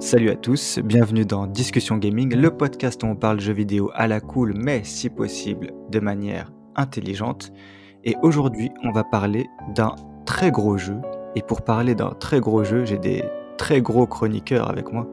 Salut 0.00 0.30
à 0.30 0.34
tous, 0.34 0.78
bienvenue 0.82 1.26
dans 1.26 1.46
Discussion 1.46 1.98
Gaming, 1.98 2.34
le 2.34 2.50
podcast 2.50 3.02
où 3.02 3.06
on 3.06 3.16
parle 3.16 3.38
jeux 3.38 3.52
vidéo 3.52 3.90
à 3.92 4.08
la 4.08 4.20
cool, 4.20 4.54
mais 4.56 4.80
si 4.82 5.10
possible 5.10 5.72
de 5.90 6.00
manière 6.00 6.50
intelligente. 6.74 7.52
Et 8.04 8.16
aujourd'hui, 8.22 8.70
on 8.82 8.92
va 8.92 9.04
parler 9.04 9.46
d'un 9.74 9.94
très 10.24 10.50
gros 10.50 10.78
jeu. 10.78 10.96
Et 11.36 11.42
pour 11.42 11.60
parler 11.60 11.94
d'un 11.94 12.12
très 12.18 12.40
gros 12.40 12.64
jeu, 12.64 12.86
j'ai 12.86 12.96
des 12.96 13.24
très 13.58 13.82
gros 13.82 14.06
chroniqueurs 14.06 14.70
avec 14.70 14.90
moi. 14.90 15.06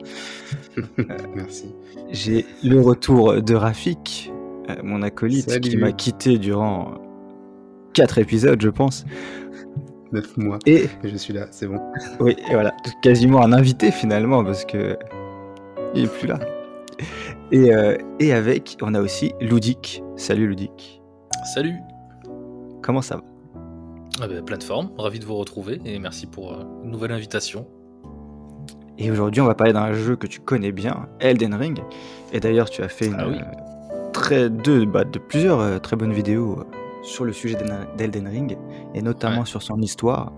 Merci. 1.36 1.76
J'ai 2.10 2.46
le 2.64 2.80
retour 2.80 3.42
de 3.42 3.56
Rafik, 3.56 4.32
euh, 4.70 4.76
mon 4.86 5.02
acolyte, 5.02 5.50
Salut. 5.50 5.70
qui 5.70 5.76
m'a 5.76 5.92
quitté 5.92 6.38
durant 6.38 6.94
4 7.94 8.20
épisodes, 8.20 8.62
je 8.62 8.70
pense. 8.70 9.04
9 10.12 10.38
mois. 10.38 10.60
Et 10.66 10.84
Et 11.04 11.10
je 11.10 11.16
suis 11.18 11.34
là, 11.34 11.48
c'est 11.52 11.68
bon. 11.68 11.80
oui, 12.20 12.36
et 12.50 12.54
voilà, 12.54 12.74
quasiment 13.02 13.42
un 13.44 13.54
invité 13.54 13.92
finalement, 13.92 14.44
parce 14.44 14.66
que 14.66 14.98
il 15.94 16.06
est 16.06 16.12
plus 16.20 16.28
là. 16.28 16.40
Et, 17.52 17.74
euh, 17.74 17.98
et 18.20 18.34
avec, 18.34 18.78
on 18.82 18.94
a 18.94 19.02
aussi 19.02 19.34
Ludic. 19.40 20.04
Salut 20.16 20.48
Ludic. 20.48 21.02
Salut 21.54 21.76
Comment 22.82 23.02
ça 23.02 23.18
va? 23.18 23.24
Ah 24.22 24.28
ben, 24.28 24.44
Plein 24.44 24.58
de 24.58 24.64
forme, 24.64 24.90
ravi 24.98 25.20
de 25.20 25.26
vous 25.26 25.36
retrouver 25.36 25.80
et 25.86 26.00
merci 26.00 26.26
pour 26.26 26.54
euh, 26.54 26.64
une 26.84 26.92
nouvelle 26.92 27.12
invitation. 27.12 27.68
Et 28.98 29.12
aujourd'hui, 29.12 29.42
on 29.42 29.46
va 29.46 29.54
parler 29.54 29.74
d'un 29.74 29.94
jeu 29.94 30.16
que 30.16 30.26
tu 30.26 30.40
connais 30.40 30.72
bien, 30.72 31.08
Elden 31.20 31.54
Ring. 31.54 31.80
Et 32.34 32.40
d'ailleurs, 32.40 32.70
tu 32.70 32.82
as 32.82 32.88
fait 32.90 33.06
une, 33.08 33.16
Ah 33.20 33.28
oui. 33.30 33.36
euh, 33.38 34.12
très, 34.12 34.50
deux, 34.50 34.86
bah, 34.86 35.04
de 35.04 35.20
plusieurs 35.20 35.60
euh, 35.60 35.78
très 35.78 35.96
bonnes 35.96 36.14
vidéos 36.14 36.60
euh, 36.60 36.64
sur 37.08 37.26
le 37.26 37.32
sujet 37.34 37.56
d'Elden- 37.98 38.28
Ring, 38.28 38.58
et 38.94 39.02
notamment 39.02 39.40
Ouais. 39.42 39.46
sur 39.46 39.62
son 39.62 39.80
histoire, 39.82 40.32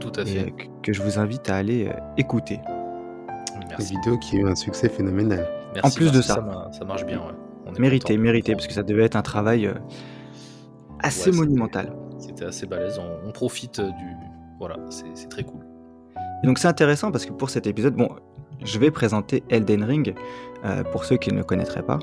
Tout 0.00 0.12
à 0.16 0.22
et, 0.22 0.26
fait. 0.26 0.50
que- 0.52 0.64
que 0.82 0.92
je 0.92 1.02
vous 1.02 1.18
invite 1.18 1.48
à 1.50 1.56
aller 1.56 1.86
euh, 1.88 1.92
écouter. 2.16 2.60
Une 3.54 3.68
Merci. 3.68 3.94
vidéo 3.96 4.16
qui 4.18 4.36
a 4.36 4.40
eu 4.40 4.48
un 4.48 4.54
succès 4.54 4.88
phénoménal. 4.88 5.46
Merci, 5.74 5.86
en 5.86 5.94
plus 5.94 6.10
de 6.12 6.22
ça. 6.22 6.44
ça 6.72 6.84
marche 6.84 7.04
bien. 7.04 7.18
ouais. 7.18 7.32
On 7.66 7.74
est 7.74 7.80
Mérité, 7.80 8.16
mérité, 8.16 8.52
parce 8.54 8.66
que 8.66 8.72
ça 8.72 8.82
devait 8.82 9.04
être 9.04 9.16
un 9.16 9.22
travail 9.22 9.66
euh, 9.66 9.74
assez 11.00 11.30
Ouais, 11.30 11.36
monumental. 11.36 11.92
C'était 12.18 12.46
assez 12.46 12.66
balèze, 12.66 12.98
on, 12.98 13.28
on 13.28 13.30
profite 13.32 13.78
euh, 13.78 13.88
du... 13.90 14.16
Voilà, 14.58 14.76
c'est 14.90 15.04
c'est 15.14 15.28
très 15.28 15.44
cool. 15.44 15.60
Et 16.42 16.46
donc 16.46 16.58
c'est 16.58 16.68
intéressant 16.68 17.10
parce 17.12 17.26
que 17.26 17.32
pour 17.32 17.50
cet 17.50 17.66
épisode, 17.66 17.94
bon, 17.94 18.08
je 18.64 18.78
vais 18.78 18.90
présenter 18.90 19.44
Elden 19.50 19.84
Ring 19.84 20.14
euh, 20.64 20.82
pour 20.84 21.04
ceux 21.04 21.16
qui 21.16 21.30
ne 21.32 21.38
le 21.38 21.44
connaîtraient 21.44 21.82
pas. 21.84 21.98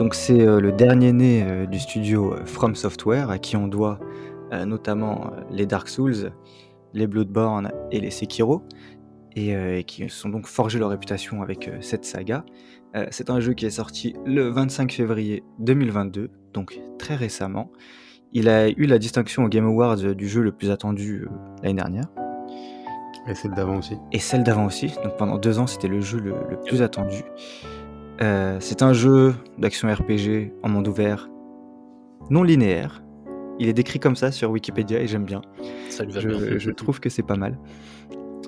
Donc 0.00 0.14
c'est 0.14 0.40
euh, 0.40 0.60
le 0.60 0.72
dernier 0.72 1.12
né 1.12 1.44
euh, 1.44 1.66
du 1.66 1.78
studio 1.78 2.32
euh, 2.32 2.44
From 2.46 2.74
Software 2.74 3.30
à 3.30 3.38
qui 3.38 3.56
on 3.56 3.68
doit 3.68 4.00
notamment 4.66 5.30
les 5.52 5.64
Dark 5.64 5.88
Souls, 5.88 6.32
les 6.92 7.06
Bloodborne 7.06 7.70
et 7.92 8.00
les 8.00 8.10
Sekiro 8.10 8.64
et, 9.36 9.54
euh, 9.54 9.78
et 9.78 9.84
qui 9.84 10.08
sont 10.08 10.28
donc 10.28 10.46
forgé 10.46 10.78
leur 10.78 10.90
réputation 10.90 11.42
avec 11.42 11.68
euh, 11.68 11.78
cette 11.80 12.04
saga. 12.04 12.44
Euh, 12.96 13.06
c'est 13.10 13.30
un 13.30 13.40
jeu 13.40 13.54
qui 13.54 13.66
est 13.66 13.70
sorti 13.70 14.16
le 14.26 14.48
25 14.48 14.92
février 14.92 15.44
2022, 15.60 16.30
donc 16.52 16.80
très 16.98 17.14
récemment. 17.14 17.70
Il 18.32 18.48
a 18.48 18.68
eu 18.68 18.86
la 18.86 18.98
distinction 18.98 19.44
au 19.44 19.48
Game 19.48 19.66
Awards 19.66 19.96
du 19.96 20.28
jeu 20.28 20.42
le 20.42 20.52
plus 20.52 20.70
attendu 20.70 21.26
l'année 21.62 21.74
dernière 21.74 22.06
Et 23.28 23.34
celle 23.34 23.52
d'avant 23.52 23.78
aussi. 23.78 23.96
et 24.12 24.18
celle 24.18 24.44
d'avant 24.44 24.66
aussi. 24.66 24.92
Donc 25.02 25.16
pendant 25.16 25.36
deux 25.36 25.58
ans, 25.58 25.66
c'était 25.66 25.88
le 25.88 26.00
jeu 26.00 26.18
le, 26.18 26.34
le 26.48 26.60
plus 26.60 26.82
attendu. 26.82 27.22
Euh, 28.22 28.58
c'est 28.60 28.82
un 28.82 28.92
jeu 28.92 29.34
d'action 29.58 29.92
RPG 29.92 30.52
en 30.62 30.68
monde 30.68 30.88
ouvert, 30.88 31.28
non 32.28 32.42
linéaire. 32.42 33.02
Il 33.58 33.68
est 33.68 33.72
décrit 33.72 33.98
comme 33.98 34.16
ça 34.16 34.30
sur 34.30 34.50
Wikipédia 34.50 35.00
et 35.00 35.06
j'aime 35.06 35.24
bien. 35.24 35.42
Ça 35.88 36.04
lui 36.04 36.12
va 36.12 36.20
bien. 36.20 36.58
Je, 36.58 36.70
trouve 36.70 37.00
que 37.00 37.08
c'est 37.08 37.22
pas 37.22 37.36
mal. 37.36 37.58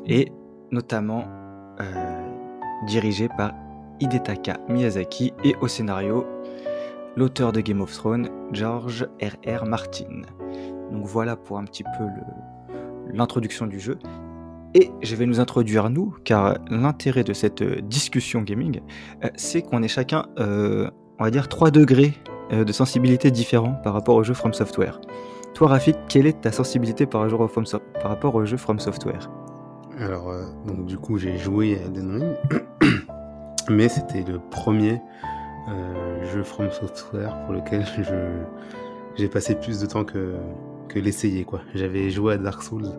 Et 0.06 0.32
notamment 0.70 1.24
euh, 1.80 2.36
dirigé 2.86 3.28
par 3.36 3.52
Hidetaka 4.00 4.58
Miyazaki 4.68 5.32
et 5.44 5.54
au 5.60 5.68
scénario 5.68 6.26
l'auteur 7.16 7.52
de 7.52 7.60
Game 7.60 7.80
of 7.80 7.92
Thrones, 7.92 8.28
George 8.52 9.06
R.R. 9.20 9.66
Martin. 9.66 10.22
Donc 10.90 11.06
voilà 11.06 11.36
pour 11.36 11.58
un 11.58 11.64
petit 11.64 11.84
peu 11.84 12.04
l'introduction 13.12 13.66
du 13.66 13.80
jeu. 13.80 13.98
Et 14.74 14.90
je 15.02 15.14
vais 15.16 15.26
nous 15.26 15.38
introduire 15.38 15.90
nous, 15.90 16.14
car 16.24 16.56
l'intérêt 16.70 17.24
de 17.24 17.34
cette 17.34 17.60
euh, 17.60 17.80
discussion 17.82 18.40
gaming, 18.40 18.80
euh, 19.22 19.28
c'est 19.36 19.60
qu'on 19.60 19.82
est 19.82 19.88
chacun, 19.88 20.24
euh, 20.38 20.88
on 21.18 21.24
va 21.24 21.30
dire, 21.30 21.48
3 21.48 21.70
degrés 21.70 22.14
de 22.50 22.70
sensibilité 22.70 23.30
différents 23.30 23.80
par 23.82 23.94
rapport 23.94 24.14
au 24.14 24.22
jeu 24.24 24.34
From 24.34 24.52
Software. 24.52 25.00
Toi, 25.54 25.68
Rafik, 25.68 25.96
quelle 26.06 26.26
est 26.26 26.42
ta 26.42 26.52
sensibilité 26.52 27.06
par, 27.06 27.22
rapport 28.02 28.34
au 28.34 28.44
jeu 28.44 28.58
From 28.58 28.78
Software? 28.78 29.30
Alors, 29.98 30.30
donc 30.66 30.84
du 30.84 30.98
coup, 30.98 31.16
j'ai 31.16 31.38
joué 31.38 31.78
à 31.78 31.86
Elden 31.86 32.10
Ring. 32.10 32.92
Mais 33.70 33.88
c'était 33.88 34.22
le 34.30 34.38
premier 34.50 35.00
jeu 36.34 36.42
From 36.42 36.70
Software 36.70 37.34
pour 37.46 37.54
lequel 37.54 37.86
j'ai 39.16 39.28
passé 39.28 39.54
plus 39.54 39.80
de 39.80 39.86
temps 39.86 40.04
que, 40.04 40.34
que 40.88 40.98
l'essayer. 40.98 41.46
J'avais 41.74 42.10
joué 42.10 42.34
à 42.34 42.36
Dark 42.36 42.62
Souls 42.62 42.92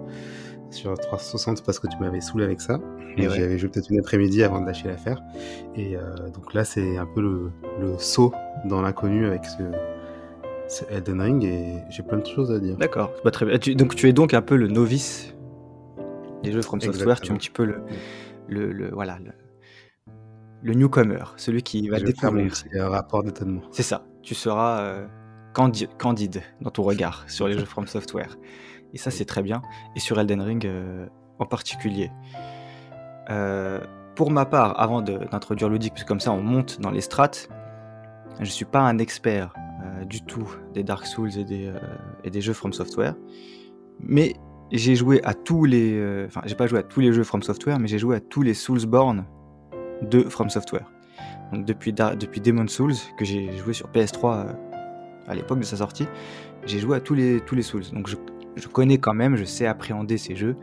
sur 0.73 0.93
360 0.97 1.63
parce 1.63 1.79
que 1.79 1.87
tu 1.87 1.97
m'avais 1.99 2.21
saoulé 2.21 2.43
avec 2.45 2.61
ça. 2.61 2.79
Et 3.17 3.23
Et 3.23 3.27
ouais. 3.27 3.35
J'avais 3.35 3.57
joué 3.57 3.69
peut-être 3.69 3.89
une 3.91 3.99
après-midi 3.99 4.43
avant 4.43 4.59
de 4.61 4.65
lâcher 4.65 4.87
l'affaire. 4.87 5.21
Et 5.75 5.95
euh, 5.95 6.01
donc 6.33 6.53
là, 6.53 6.63
c'est 6.65 6.97
un 6.97 7.05
peu 7.05 7.21
le, 7.21 7.51
le 7.79 7.97
saut 7.97 8.33
dans 8.65 8.81
l'inconnu 8.81 9.25
avec 9.25 9.45
ce, 9.45 9.63
ce 10.67 10.83
Elden 10.91 11.21
Ring 11.21 11.43
et 11.43 11.75
j'ai 11.89 12.03
plein 12.03 12.17
de 12.17 12.25
choses 12.25 12.51
à 12.51 12.59
dire. 12.59 12.75
D'accord, 12.77 13.11
bah, 13.23 13.31
très 13.31 13.45
bien. 13.45 13.57
Tu- 13.59 13.75
donc 13.75 13.95
tu 13.95 14.07
es 14.09 14.13
donc 14.13 14.33
un 14.33 14.41
peu 14.41 14.55
le 14.55 14.67
novice 14.67 15.33
des 16.43 16.51
jeux 16.51 16.61
From 16.61 16.81
Software, 16.81 17.21
tu 17.21 17.29
es 17.31 17.35
un 17.35 17.37
petit 17.37 17.49
peu 17.51 17.63
le, 17.65 17.81
le, 18.47 18.71
le- 18.73 18.89
voilà, 18.91 19.17
le, 20.61 20.73
newcomer, 20.73 21.23
celui 21.37 21.61
qui 21.63 21.87
va 21.89 21.99
je 21.99 22.05
vais 22.05 22.13
faire 22.13 22.31
mon 22.33 22.43
découvrir. 22.43 22.63
petit 22.69 22.77
euh, 22.79 22.89
rapport 22.89 23.23
d'étonnement. 23.23 23.61
C'est 23.71 23.83
ça, 23.83 24.05
tu 24.21 24.33
seras 24.35 24.79
euh, 24.81 25.05
candi- 25.53 25.87
candide 25.97 26.41
dans 26.61 26.69
ton 26.71 26.83
regard 26.83 27.23
sur 27.27 27.47
les 27.47 27.57
jeux 27.57 27.65
From 27.65 27.87
Software. 27.87 28.37
Et 28.93 28.97
ça, 28.97 29.11
c'est 29.11 29.25
très 29.25 29.41
bien. 29.41 29.61
Et 29.95 29.99
sur 29.99 30.19
Elden 30.19 30.41
Ring 30.41 30.65
euh, 30.65 31.07
en 31.39 31.45
particulier. 31.45 32.11
Euh, 33.29 33.79
pour 34.15 34.31
ma 34.31 34.45
part, 34.45 34.79
avant 34.79 35.01
d'introduire 35.01 35.69
Ludic, 35.69 35.93
parce 35.93 36.03
que 36.03 36.07
comme 36.07 36.19
ça, 36.19 36.31
on 36.31 36.41
monte 36.41 36.79
dans 36.79 36.91
les 36.91 37.01
strates, 37.01 37.49
je 38.39 38.49
suis 38.49 38.65
pas 38.65 38.81
un 38.81 38.99
expert 38.99 39.53
euh, 39.83 40.05
du 40.05 40.21
tout 40.21 40.47
des 40.73 40.83
Dark 40.83 41.05
Souls 41.05 41.37
et 41.37 41.43
des, 41.43 41.71
et 42.23 42.29
des 42.29 42.41
jeux 42.41 42.53
From 42.53 42.73
Software. 42.73 43.15
Mais 43.99 44.35
j'ai 44.71 44.95
joué 44.95 45.23
à 45.23 45.33
tous 45.33 45.65
les... 45.65 46.25
Enfin, 46.27 46.41
j'ai 46.45 46.55
pas 46.55 46.67
joué 46.67 46.79
à 46.79 46.83
tous 46.83 46.99
les 46.99 47.11
jeux 47.11 47.23
From 47.23 47.41
Software, 47.41 47.79
mais 47.79 47.87
j'ai 47.87 47.99
joué 47.99 48.15
à 48.15 48.19
tous 48.19 48.43
les 48.43 48.53
Soulsborne 48.53 49.25
de 50.09 50.21
From 50.23 50.49
Software. 50.49 50.85
Donc 51.53 51.65
depuis, 51.65 51.93
depuis 51.93 52.41
Demon 52.41 52.67
Souls, 52.67 52.95
que 53.17 53.25
j'ai 53.25 53.55
joué 53.57 53.73
sur 53.73 53.87
PS3 53.89 54.47
euh, 54.47 54.53
à 55.27 55.35
l'époque 55.35 55.59
de 55.59 55.65
sa 55.65 55.77
sortie, 55.77 56.07
j'ai 56.65 56.79
joué 56.79 56.97
à 56.97 56.99
tous 56.99 57.13
les, 57.13 57.41
tous 57.41 57.55
les 57.55 57.61
Souls. 57.61 57.83
Donc 57.93 58.07
je, 58.07 58.15
je 58.55 58.67
connais 58.67 58.97
quand 58.97 59.13
même, 59.13 59.35
je 59.35 59.43
sais 59.43 59.65
appréhender 59.65 60.17
ces 60.17 60.35
jeux, 60.35 60.55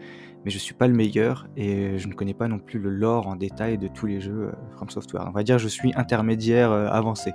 mais 0.45 0.51
je 0.51 0.59
suis 0.59 0.75
pas 0.75 0.87
le 0.87 0.95
meilleur 0.95 1.47
et 1.57 1.99
je 1.99 2.09
ne 2.09 2.15
connais 2.15 2.35
pas 2.35 2.49
non 2.49 2.59
plus 2.59 2.79
le 2.79 2.91
lore 2.91 3.27
en 3.27 3.37
détail 3.37 3.79
de 3.79 3.89
tous 3.89 4.07
les 4.07 4.21
jeux 4.21 4.49
euh, 4.49 4.53
From 4.77 4.89
Software. 4.89 5.25
On 5.27 5.33
va 5.33 5.43
dire 5.43 5.59
je 5.59 5.69
suis 5.69 5.93
intermédiaire 5.97 6.71
euh, 6.71 6.87
avancé. 6.89 7.33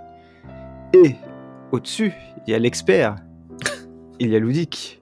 Et 0.94 1.16
au-dessus, 1.72 2.14
il 2.48 2.52
y 2.52 2.54
a 2.54 2.60
l'expert, 2.60 3.16
il 4.20 4.30
y 4.30 4.36
a 4.36 4.40
Ludic, 4.40 5.02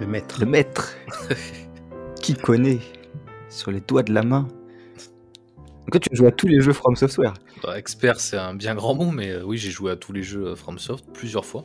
Le 0.00 0.06
maître. 0.06 0.40
le 0.40 0.46
maître, 0.46 0.96
qui 2.20 2.34
connaît 2.34 2.80
sur 3.48 3.70
les 3.70 3.80
doigts 3.80 4.02
de 4.02 4.12
la 4.12 4.22
main. 4.22 4.48
Donc 5.80 5.90
toi, 5.90 6.00
tu 6.00 6.16
joues 6.16 6.26
à 6.26 6.32
tous 6.32 6.46
les 6.48 6.60
jeux 6.60 6.72
From 6.72 6.96
Software. 6.96 7.34
Bah, 7.64 7.78
expert, 7.78 8.20
c'est 8.20 8.36
un 8.36 8.54
bien 8.54 8.74
grand 8.74 8.94
mot, 8.94 9.10
mais 9.10 9.30
euh, 9.30 9.42
oui, 9.42 9.56
j'ai 9.56 9.70
joué 9.70 9.90
à 9.90 9.96
tous 9.96 10.12
les 10.12 10.22
jeux 10.22 10.48
euh, 10.48 10.56
FromSoft 10.56 11.06
plusieurs 11.14 11.46
fois. 11.46 11.64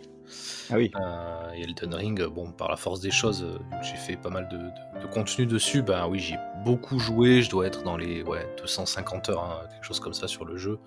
Ah 0.70 0.76
oui. 0.78 0.92
Euh, 1.00 1.52
et 1.56 1.62
Elden 1.64 1.94
Ring, 1.96 2.22
euh, 2.22 2.30
bon, 2.30 2.52
par 2.52 2.70
la 2.70 2.76
force 2.78 3.00
des 3.02 3.12
choses, 3.12 3.44
euh, 3.44 3.58
j'ai 3.82 3.96
fait 3.96 4.16
pas 4.16 4.30
mal 4.30 4.48
de, 4.50 4.58
de- 4.58 5.02
de 5.02 5.08
contenu 5.12 5.46
dessus. 5.46 5.82
Bah 5.82 6.08
oui, 6.08 6.20
j'ai 6.20 6.38
beaucoup 6.64 7.00
joué. 7.00 7.42
Je 7.42 7.50
dois 7.50 7.66
être 7.68 7.84
dans 7.84 7.98
les 7.98 8.22
ouais, 8.24 8.48
250 8.60 9.30
heures, 9.30 9.44
hein, 9.44 9.68
quelque 9.72 9.86
chose 9.86 10.00
comme 10.00 10.14
ça 10.14 10.28
sur 10.28 10.46
le 10.46 10.58
jeu. 10.58 10.80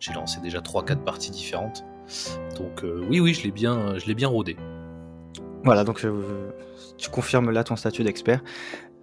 J'ai 0.00 0.12
lancé 0.12 0.40
déjà 0.40 0.60
3-4 0.60 1.02
parties 1.04 1.30
différentes. 1.30 1.84
Donc 2.58 2.84
euh, 2.84 3.04
oui, 3.08 3.20
oui, 3.20 3.34
je 3.34 3.42
l'ai 3.42 3.50
bien, 3.50 3.98
je 3.98 4.06
l'ai 4.06 4.14
bien 4.14 4.28
rodé. 4.28 4.56
Voilà, 5.64 5.84
donc 5.84 6.04
euh, 6.04 6.50
tu 6.98 7.08
confirmes 7.10 7.50
là 7.50 7.64
ton 7.64 7.76
statut 7.76 8.04
d'expert, 8.04 8.42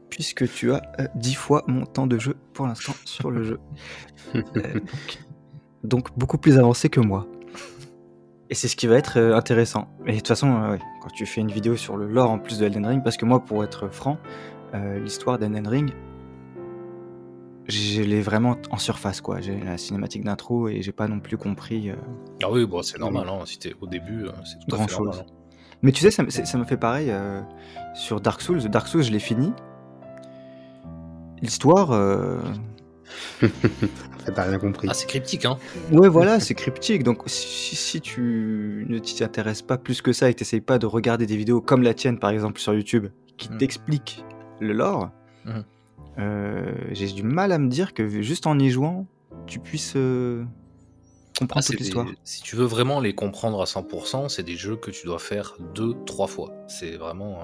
puisque 0.09 0.47
tu 0.51 0.71
as 0.73 0.81
euh, 0.99 1.07
10 1.15 1.33
fois 1.35 1.63
mon 1.67 1.85
temps 1.85 2.07
de 2.07 2.19
jeu 2.19 2.35
pour 2.53 2.67
l'instant 2.67 2.93
sur 3.05 3.31
le 3.31 3.43
jeu. 3.43 3.59
Euh, 4.35 4.41
donc, 4.43 4.83
donc 5.83 6.17
beaucoup 6.17 6.37
plus 6.37 6.57
avancé 6.59 6.89
que 6.89 6.99
moi. 7.01 7.27
Et 8.51 8.53
c'est 8.53 8.67
ce 8.67 8.75
qui 8.75 8.85
va 8.85 8.95
être 8.97 9.17
euh, 9.17 9.35
intéressant. 9.35 9.87
Et 10.05 10.11
de 10.11 10.17
toute 10.17 10.27
façon, 10.27 10.53
euh, 10.53 10.71
ouais, 10.73 10.79
quand 11.01 11.09
tu 11.09 11.25
fais 11.25 11.39
une 11.41 11.49
vidéo 11.51 11.75
sur 11.77 11.95
le 11.97 12.05
lore 12.07 12.29
en 12.29 12.37
plus 12.37 12.59
de 12.59 12.65
Elden 12.65 12.85
Ring, 12.85 13.01
parce 13.03 13.15
que 13.17 13.25
moi, 13.25 13.39
pour 13.39 13.63
être 13.63 13.87
franc, 13.87 14.17
euh, 14.75 14.99
l'histoire 14.99 15.39
d'Elden 15.39 15.67
Ring, 15.67 15.91
je 17.67 18.01
l'ai 18.01 18.21
vraiment 18.21 18.57
en 18.69 18.77
surface, 18.77 19.21
quoi. 19.21 19.39
J'ai 19.39 19.57
la 19.61 19.77
cinématique 19.77 20.23
d'intro 20.25 20.67
et 20.67 20.81
j'ai 20.81 20.91
pas 20.91 21.07
non 21.07 21.19
plus 21.21 21.37
compris 21.37 21.89
euh, 21.91 21.95
Ah 22.43 22.51
oui, 22.51 22.65
bon, 22.65 22.81
c'est 22.81 22.99
normal. 22.99 23.27
Hein, 23.29 23.39
si 23.45 23.57
t'es 23.57 23.73
au 23.79 23.87
début, 23.87 24.25
c'est 24.43 24.59
tout 24.59 24.75
à 24.75 24.77
grand 24.77 24.87
fait 24.87 24.95
chose. 24.95 25.05
normal. 25.07 25.25
hein. 25.29 25.33
Mais 25.81 25.91
tu 25.93 26.01
sais, 26.01 26.11
ça, 26.11 26.21
me- 26.21 26.29
c'est- 26.29 26.45
ça 26.45 26.57
me 26.57 26.65
fait 26.65 26.77
pareil 26.77 27.07
euh, 27.09 27.41
sur 27.93 28.19
Dark 28.19 28.41
Souls. 28.41 28.59
Dark 28.69 28.87
Souls, 28.87 29.01
je 29.03 29.11
l'ai 29.11 29.19
fini. 29.19 29.53
L'histoire, 31.41 31.91
T'as 34.35 34.43
rien 34.43 34.59
compris. 34.59 34.87
Ah, 34.89 34.93
c'est 34.93 35.07
cryptique, 35.07 35.45
hein 35.45 35.57
Ouais, 35.91 36.07
voilà, 36.07 36.39
c'est 36.39 36.53
cryptique. 36.53 37.03
Donc, 37.03 37.23
si, 37.25 37.75
si 37.75 38.01
tu 38.01 38.85
ne 38.87 38.99
t'y 38.99 39.23
intéresses 39.23 39.61
pas 39.61 39.77
plus 39.77 40.01
que 40.01 40.13
ça 40.13 40.29
et 40.29 40.33
que 40.33 40.43
tu 40.43 40.61
pas 40.61 40.77
de 40.79 40.85
regarder 40.85 41.25
des 41.25 41.37
vidéos 41.37 41.61
comme 41.61 41.81
la 41.81 41.93
tienne, 41.93 42.19
par 42.19 42.29
exemple, 42.29 42.59
sur 42.59 42.73
YouTube, 42.73 43.07
qui 43.37 43.49
Mhm. 43.49 43.57
t'expliquent 43.57 44.23
le 44.59 44.73
lore, 44.73 45.09
Mhm. 45.45 45.63
euh, 46.19 46.71
j'ai 46.91 47.07
du 47.07 47.23
mal 47.23 47.51
à 47.51 47.57
me 47.57 47.67
dire 47.67 47.93
que 47.93 48.07
juste 48.21 48.45
en 48.47 48.59
y 48.59 48.69
jouant, 48.69 49.07
tu 49.47 49.59
puisses 49.59 49.93
euh, 49.95 50.43
Ah, 50.45 51.39
comprendre 51.39 51.63
c'est 51.65 51.73
toute 51.73 51.79
l'histoire. 51.79 52.05
des- 52.05 52.11
Si 52.23 52.43
tu 52.43 52.55
veux 52.55 52.65
vraiment 52.65 52.99
les 52.99 53.15
comprendre 53.15 53.59
à 53.61 53.65
100%, 53.65 54.29
c'est 54.29 54.43
des 54.43 54.55
jeux 54.55 54.75
que 54.75 54.91
tu 54.91 55.07
dois 55.07 55.17
faire 55.17 55.55
deux, 55.73 55.95
trois 56.05 56.27
fois. 56.27 56.51
C'est 56.67 56.95
vraiment 56.97 57.39
euh, 57.39 57.43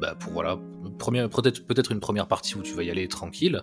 bah, 0.00 0.14
pour 0.18 0.32
voilà, 0.32 0.58
première- 0.98 1.28
peut-être 1.28 1.66
peut-être 1.66 1.92
une 1.92 2.00
première 2.00 2.26
partie 2.28 2.54
où 2.56 2.62
tu 2.62 2.72
vas 2.72 2.82
y 2.84 2.90
aller 2.90 3.06
tranquille, 3.08 3.62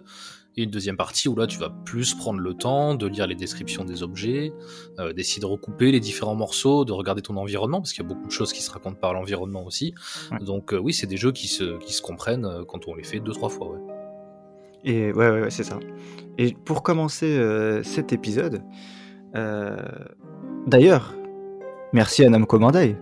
et 0.55 0.63
une 0.63 0.69
deuxième 0.69 0.97
partie 0.97 1.27
où 1.27 1.35
là 1.35 1.47
tu 1.47 1.57
vas 1.57 1.69
plus 1.69 2.13
prendre 2.13 2.39
le 2.39 2.53
temps 2.53 2.95
de 2.95 3.07
lire 3.07 3.27
les 3.27 3.35
descriptions 3.35 3.85
des 3.85 4.03
objets, 4.03 4.53
euh, 4.99 5.13
d'essayer 5.13 5.41
de 5.41 5.45
recouper 5.45 5.91
les 5.91 5.99
différents 5.99 6.35
morceaux, 6.35 6.85
de 6.85 6.91
regarder 6.91 7.21
ton 7.21 7.37
environnement, 7.37 7.81
parce 7.81 7.93
qu'il 7.93 8.03
y 8.03 8.05
a 8.05 8.09
beaucoup 8.09 8.27
de 8.27 8.31
choses 8.31 8.53
qui 8.53 8.61
se 8.61 8.71
racontent 8.71 8.99
par 8.99 9.13
l'environnement 9.13 9.65
aussi. 9.65 9.93
Ouais. 10.31 10.39
Donc 10.39 10.73
euh, 10.73 10.77
oui, 10.77 10.93
c'est 10.93 11.07
des 11.07 11.17
jeux 11.17 11.31
qui 11.31 11.47
se, 11.47 11.77
qui 11.79 11.93
se 11.93 12.01
comprennent 12.01 12.45
euh, 12.45 12.63
quand 12.65 12.87
on 12.87 12.95
les 12.95 13.03
fait 13.03 13.19
deux, 13.19 13.33
trois 13.33 13.49
fois. 13.49 13.71
Ouais. 13.71 13.79
Et 14.85 15.11
ouais, 15.13 15.29
ouais, 15.29 15.41
ouais, 15.41 15.51
c'est 15.51 15.63
ça. 15.63 15.79
Et 16.37 16.55
pour 16.65 16.83
commencer 16.83 17.37
euh, 17.37 17.83
cet 17.83 18.13
épisode, 18.13 18.61
d'ailleurs, 20.67 21.15
merci 21.93 22.23
à 22.23 22.29
Namco 22.29 22.59
Bandai 22.59 22.97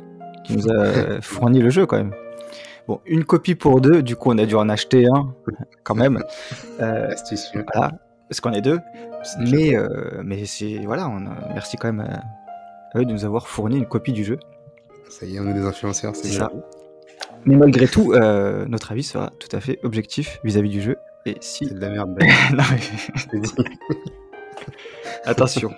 qui 0.45 0.55
nous 0.55 0.71
a 0.71 1.21
fourni 1.21 1.59
le 1.59 1.69
jeu 1.69 1.85
quand 1.85 1.97
même. 1.97 2.13
Bon, 2.87 2.99
une 3.05 3.23
copie 3.25 3.55
pour 3.55 3.81
deux, 3.81 4.01
du 4.01 4.15
coup 4.15 4.31
on 4.31 4.37
a 4.37 4.45
dû 4.45 4.55
en 4.55 4.69
acheter 4.69 5.05
un 5.07 5.33
quand 5.83 5.95
même. 5.95 6.23
Euh, 6.79 7.11
Astucieux. 7.11 7.65
voilà, 7.73 7.91
parce 8.27 8.41
qu'on 8.41 8.53
est 8.53 8.61
deux. 8.61 8.79
Mais, 9.39 9.75
euh, 9.75 10.21
mais 10.23 10.45
c'est 10.45 10.79
voilà, 10.85 11.07
on 11.07 11.19
merci 11.53 11.77
quand 11.77 11.93
même 11.93 12.07
à, 12.07 12.99
eux 12.99 13.05
de 13.05 13.11
nous 13.11 13.25
avoir 13.25 13.47
fourni 13.47 13.77
une 13.77 13.85
copie 13.85 14.13
du 14.13 14.23
jeu. 14.23 14.39
Ça 15.09 15.25
y 15.25 15.35
est, 15.35 15.39
on 15.39 15.47
est 15.47 15.53
des 15.53 15.65
influenceurs, 15.65 16.15
c'est 16.15 16.29
bien. 16.29 16.39
ça. 16.39 16.51
Mais 17.45 17.55
malgré 17.55 17.87
tout, 17.87 18.13
euh, 18.13 18.65
notre 18.67 18.91
avis 18.91 19.03
sera 19.03 19.31
tout 19.39 19.55
à 19.55 19.59
fait 19.59 19.79
objectif 19.83 20.39
vis-à-vis 20.43 20.69
du 20.69 20.81
jeu. 20.81 20.97
Et 21.25 21.37
si 21.39 21.67
C'est 21.67 21.75
de 21.75 21.79
la 21.79 21.89
merde. 21.89 22.15
Ben, 22.19 22.27
Non, 22.55 22.63
mais-. 22.71 23.41
Attention. 25.25 25.71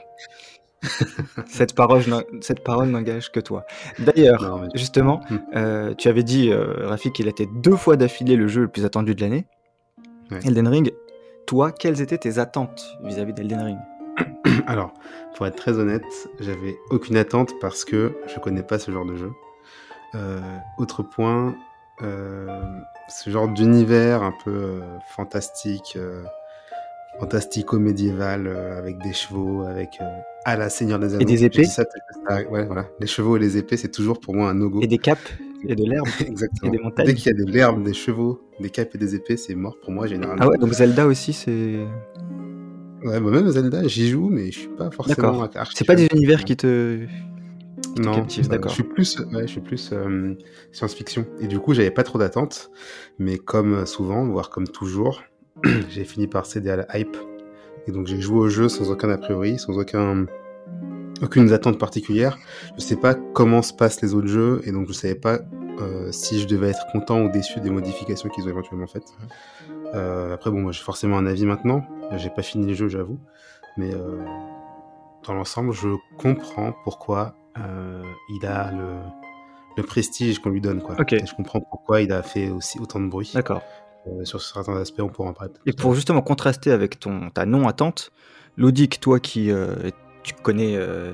cette 1.47 1.73
parole, 1.75 2.03
n'en- 2.07 2.21
cette 2.41 2.63
parole 2.63 2.89
n'engage 2.89 3.31
que 3.31 3.39
toi. 3.39 3.65
D'ailleurs, 3.99 4.59
mais- 4.61 4.67
justement, 4.75 5.21
Hmm. 5.29 5.37
euh, 5.55 5.93
tu 5.95 6.07
avais 6.09 6.23
dit, 6.23 6.51
euh, 6.51 6.87
Rafi, 6.87 7.11
qu'il 7.11 7.27
était 7.27 7.47
deux 7.61 7.75
fois 7.75 7.95
d'affilée 7.95 8.35
le 8.35 8.47
jeu 8.47 8.61
le 8.61 8.67
plus 8.67 8.85
attendu 8.85 9.15
de 9.15 9.21
l'année. 9.21 9.45
Ouais. 10.31 10.39
Elden 10.45 10.67
Ring, 10.67 10.91
toi, 11.45 11.71
quelles 11.71 12.01
étaient 12.01 12.17
tes 12.17 12.37
attentes 12.39 12.97
vis-à-vis 13.03 13.33
d'Elden 13.33 13.61
Ring? 13.61 13.77
Alors, 14.67 14.93
pour 15.35 15.45
être 15.47 15.55
très 15.55 15.77
honnête, 15.79 16.03
j'avais 16.39 16.77
aucune 16.89 17.17
attente 17.17 17.53
parce 17.59 17.83
que 17.85 18.15
je 18.27 18.39
connais 18.39 18.63
pas 18.63 18.79
ce 18.79 18.91
genre 18.91 19.05
de 19.05 19.15
jeu. 19.15 19.31
Euh, 20.15 20.39
autre 20.77 21.01
point, 21.03 21.55
euh, 22.01 22.47
ce 23.09 23.29
genre 23.29 23.47
d'univers 23.47 24.21
un 24.23 24.33
peu 24.43 24.81
fantastique, 25.15 25.97
fantastico-médiéval, 27.19 28.47
euh, 28.47 28.77
avec 28.77 28.97
des 28.99 29.13
chevaux, 29.13 29.63
avec 29.63 29.97
euh, 30.01 30.05
à 30.45 30.57
la 30.57 30.69
Seigneur 30.69 30.99
des 30.99 31.15
Anneaux. 31.15 31.25
des 31.25 31.37
J'ai 31.37 31.45
épées 31.45 31.65
ça, 31.65 31.83
ouais, 32.49 32.65
voilà. 32.65 32.87
Les 32.99 33.07
chevaux 33.07 33.37
et 33.37 33.39
les 33.39 33.57
épées, 33.57 33.77
c'est 33.77 33.91
toujours 33.91 34.19
pour 34.19 34.35
moi 34.35 34.49
un 34.49 34.53
no-go. 34.53 34.81
Et 34.81 34.87
des 34.87 34.97
capes 34.97 35.29
et 35.67 35.75
de 35.75 35.85
l'herbe 35.85 36.07
Exactement. 36.27 36.71
et 36.71 36.77
des 36.77 36.83
montagnes. 36.83 37.05
Dès 37.07 37.13
qu'il 37.13 37.27
y 37.27 37.41
a 37.41 37.45
de 37.45 37.49
l'herbe, 37.51 37.83
des 37.83 37.93
chevaux, 37.93 38.41
des 38.59 38.69
capes 38.69 38.95
et 38.95 38.97
des 38.97 39.15
épées, 39.15 39.37
c'est 39.37 39.55
mort 39.55 39.77
pour 39.79 39.91
moi 39.91 40.07
généralement. 40.07 40.41
Ah 40.43 40.49
ouais, 40.49 40.57
donc 40.57 40.73
Zelda 40.73 41.07
aussi, 41.07 41.33
c'est. 41.33 41.85
Ouais, 43.03 43.19
bah 43.19 43.31
même 43.31 43.49
Zelda, 43.49 43.85
j'y 43.87 44.09
joue, 44.09 44.29
mais 44.29 44.51
je 44.51 44.59
suis 44.59 44.69
pas 44.69 44.89
forcément. 44.91 45.41
D'accord. 45.41 45.67
C'est 45.73 45.85
pas 45.85 45.95
des 45.95 46.07
univers 46.13 46.43
qui 46.45 46.55
te. 46.55 47.05
te 47.95 48.01
Non, 48.01 48.15
captive, 48.15 48.45
euh, 48.45 48.49
d'accord. 48.49 48.69
Je 48.69 48.75
suis 48.75 48.83
plus, 48.83 49.19
ouais, 49.33 49.41
je 49.41 49.51
suis 49.51 49.61
plus 49.61 49.89
euh, 49.91 50.35
science-fiction. 50.71 51.25
Et 51.39 51.47
du 51.47 51.59
coup, 51.59 51.73
j'avais 51.73 51.91
pas 51.91 52.03
trop 52.03 52.17
d'attentes. 52.17 52.71
Mais 53.19 53.37
comme 53.37 53.85
souvent, 53.85 54.25
voire 54.25 54.49
comme 54.49 54.67
toujours, 54.67 55.23
j'ai 55.89 56.05
fini 56.05 56.27
par 56.27 56.45
céder 56.45 56.69
à 56.69 56.77
la 56.77 56.97
hype. 56.97 57.17
Et 57.87 57.91
donc, 57.91 58.07
j'ai 58.07 58.19
joué 58.21 58.39
au 58.39 58.49
jeu 58.49 58.69
sans 58.69 58.91
aucun 58.91 59.09
a 59.09 59.17
priori, 59.17 59.59
sans 59.59 59.77
aucun, 59.77 60.25
aucune 61.21 61.51
attente 61.51 61.77
particulière. 61.79 62.37
Je 62.77 62.81
sais 62.81 62.95
pas 62.95 63.13
comment 63.13 63.61
se 63.61 63.73
passent 63.73 64.01
les 64.01 64.13
autres 64.13 64.27
jeux. 64.27 64.61
Et 64.65 64.71
donc, 64.71 64.87
je 64.87 64.93
savais 64.93 65.15
pas 65.15 65.39
euh, 65.79 66.11
si 66.11 66.39
je 66.39 66.47
devais 66.47 66.69
être 66.69 66.85
content 66.91 67.21
ou 67.21 67.29
déçu 67.29 67.59
des 67.59 67.69
modifications 67.69 68.29
qu'ils 68.29 68.45
ont 68.45 68.49
éventuellement 68.49 68.87
faites. 68.87 69.13
Euh, 69.93 70.33
après, 70.33 70.51
bon, 70.51 70.61
moi, 70.61 70.71
j'ai 70.71 70.83
forcément 70.83 71.17
un 71.17 71.25
avis 71.25 71.45
maintenant. 71.45 71.85
J'ai 72.15 72.29
pas 72.29 72.43
fini 72.43 72.67
le 72.67 72.73
jeu, 72.73 72.87
j'avoue. 72.87 73.19
Mais 73.77 73.93
euh, 73.93 74.23
dans 75.25 75.33
l'ensemble, 75.33 75.73
je 75.73 75.89
comprends 76.17 76.73
pourquoi 76.83 77.35
il 78.29 78.45
a 78.47 78.71
le, 78.71 78.95
le 79.77 79.83
prestige 79.83 80.39
qu'on 80.39 80.49
lui 80.49 80.61
donne. 80.61 80.81
Quoi. 80.81 80.95
Ok. 80.99 81.13
Et 81.13 81.25
je 81.25 81.35
comprends 81.35 81.59
pourquoi 81.59 82.01
il 82.01 82.11
a 82.11 82.23
fait 82.23 82.49
aussi 82.49 82.79
autant 82.79 82.99
de 82.99 83.07
bruit. 83.07 83.31
D'accord. 83.33 83.61
Euh, 84.07 84.25
sur 84.25 84.41
certains 84.41 84.75
aspects, 84.77 84.99
on 85.01 85.07
pourra 85.09 85.29
en 85.29 85.33
parler. 85.33 85.53
Et 85.65 85.73
pour 85.73 85.95
justement 85.95 86.21
contraster 86.21 86.71
avec 86.71 86.99
ton, 86.99 87.29
ta 87.29 87.45
non-attente, 87.45 88.11
Ludic, 88.57 88.99
toi 88.99 89.19
qui 89.19 89.49
euh, 89.51 89.89
tu 90.23 90.33
connais 90.33 90.75
euh, 90.75 91.13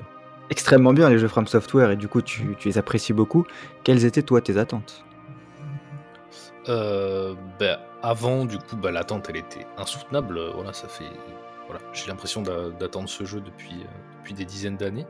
extrêmement 0.50 0.94
bien 0.94 1.10
les 1.10 1.20
jeux 1.20 1.28
From 1.28 1.46
Software 1.48 1.92
et 1.92 1.96
du 1.96 2.08
coup 2.08 2.22
tu, 2.22 2.56
tu 2.58 2.68
les 2.68 2.78
apprécies 2.78 3.14
beaucoup, 3.14 3.46
quelles 3.84 4.06
étaient 4.06 4.24
toi 4.24 4.42
tes 4.42 4.58
attentes? 4.58 5.06
Euh, 6.68 7.36
ben, 7.60 7.78
avant, 8.04 8.46
du 8.46 8.58
coup, 8.58 8.76
bah, 8.76 8.92
l'attente, 8.92 9.28
elle 9.30 9.38
était 9.38 9.66
insoutenable. 9.78 10.40
Voilà, 10.56 10.74
ça 10.74 10.88
fait. 10.88 11.10
Voilà, 11.68 11.82
j'ai 11.94 12.08
l'impression 12.08 12.42
d'a- 12.42 12.70
d'attendre 12.70 13.10
ce 13.10 13.24
jeu 13.24 13.42
depuis, 13.42 13.82
euh, 13.82 13.88
depuis 14.20 14.34
des 14.34 14.46
dizaines 14.46 14.78
d'années. 14.78 15.06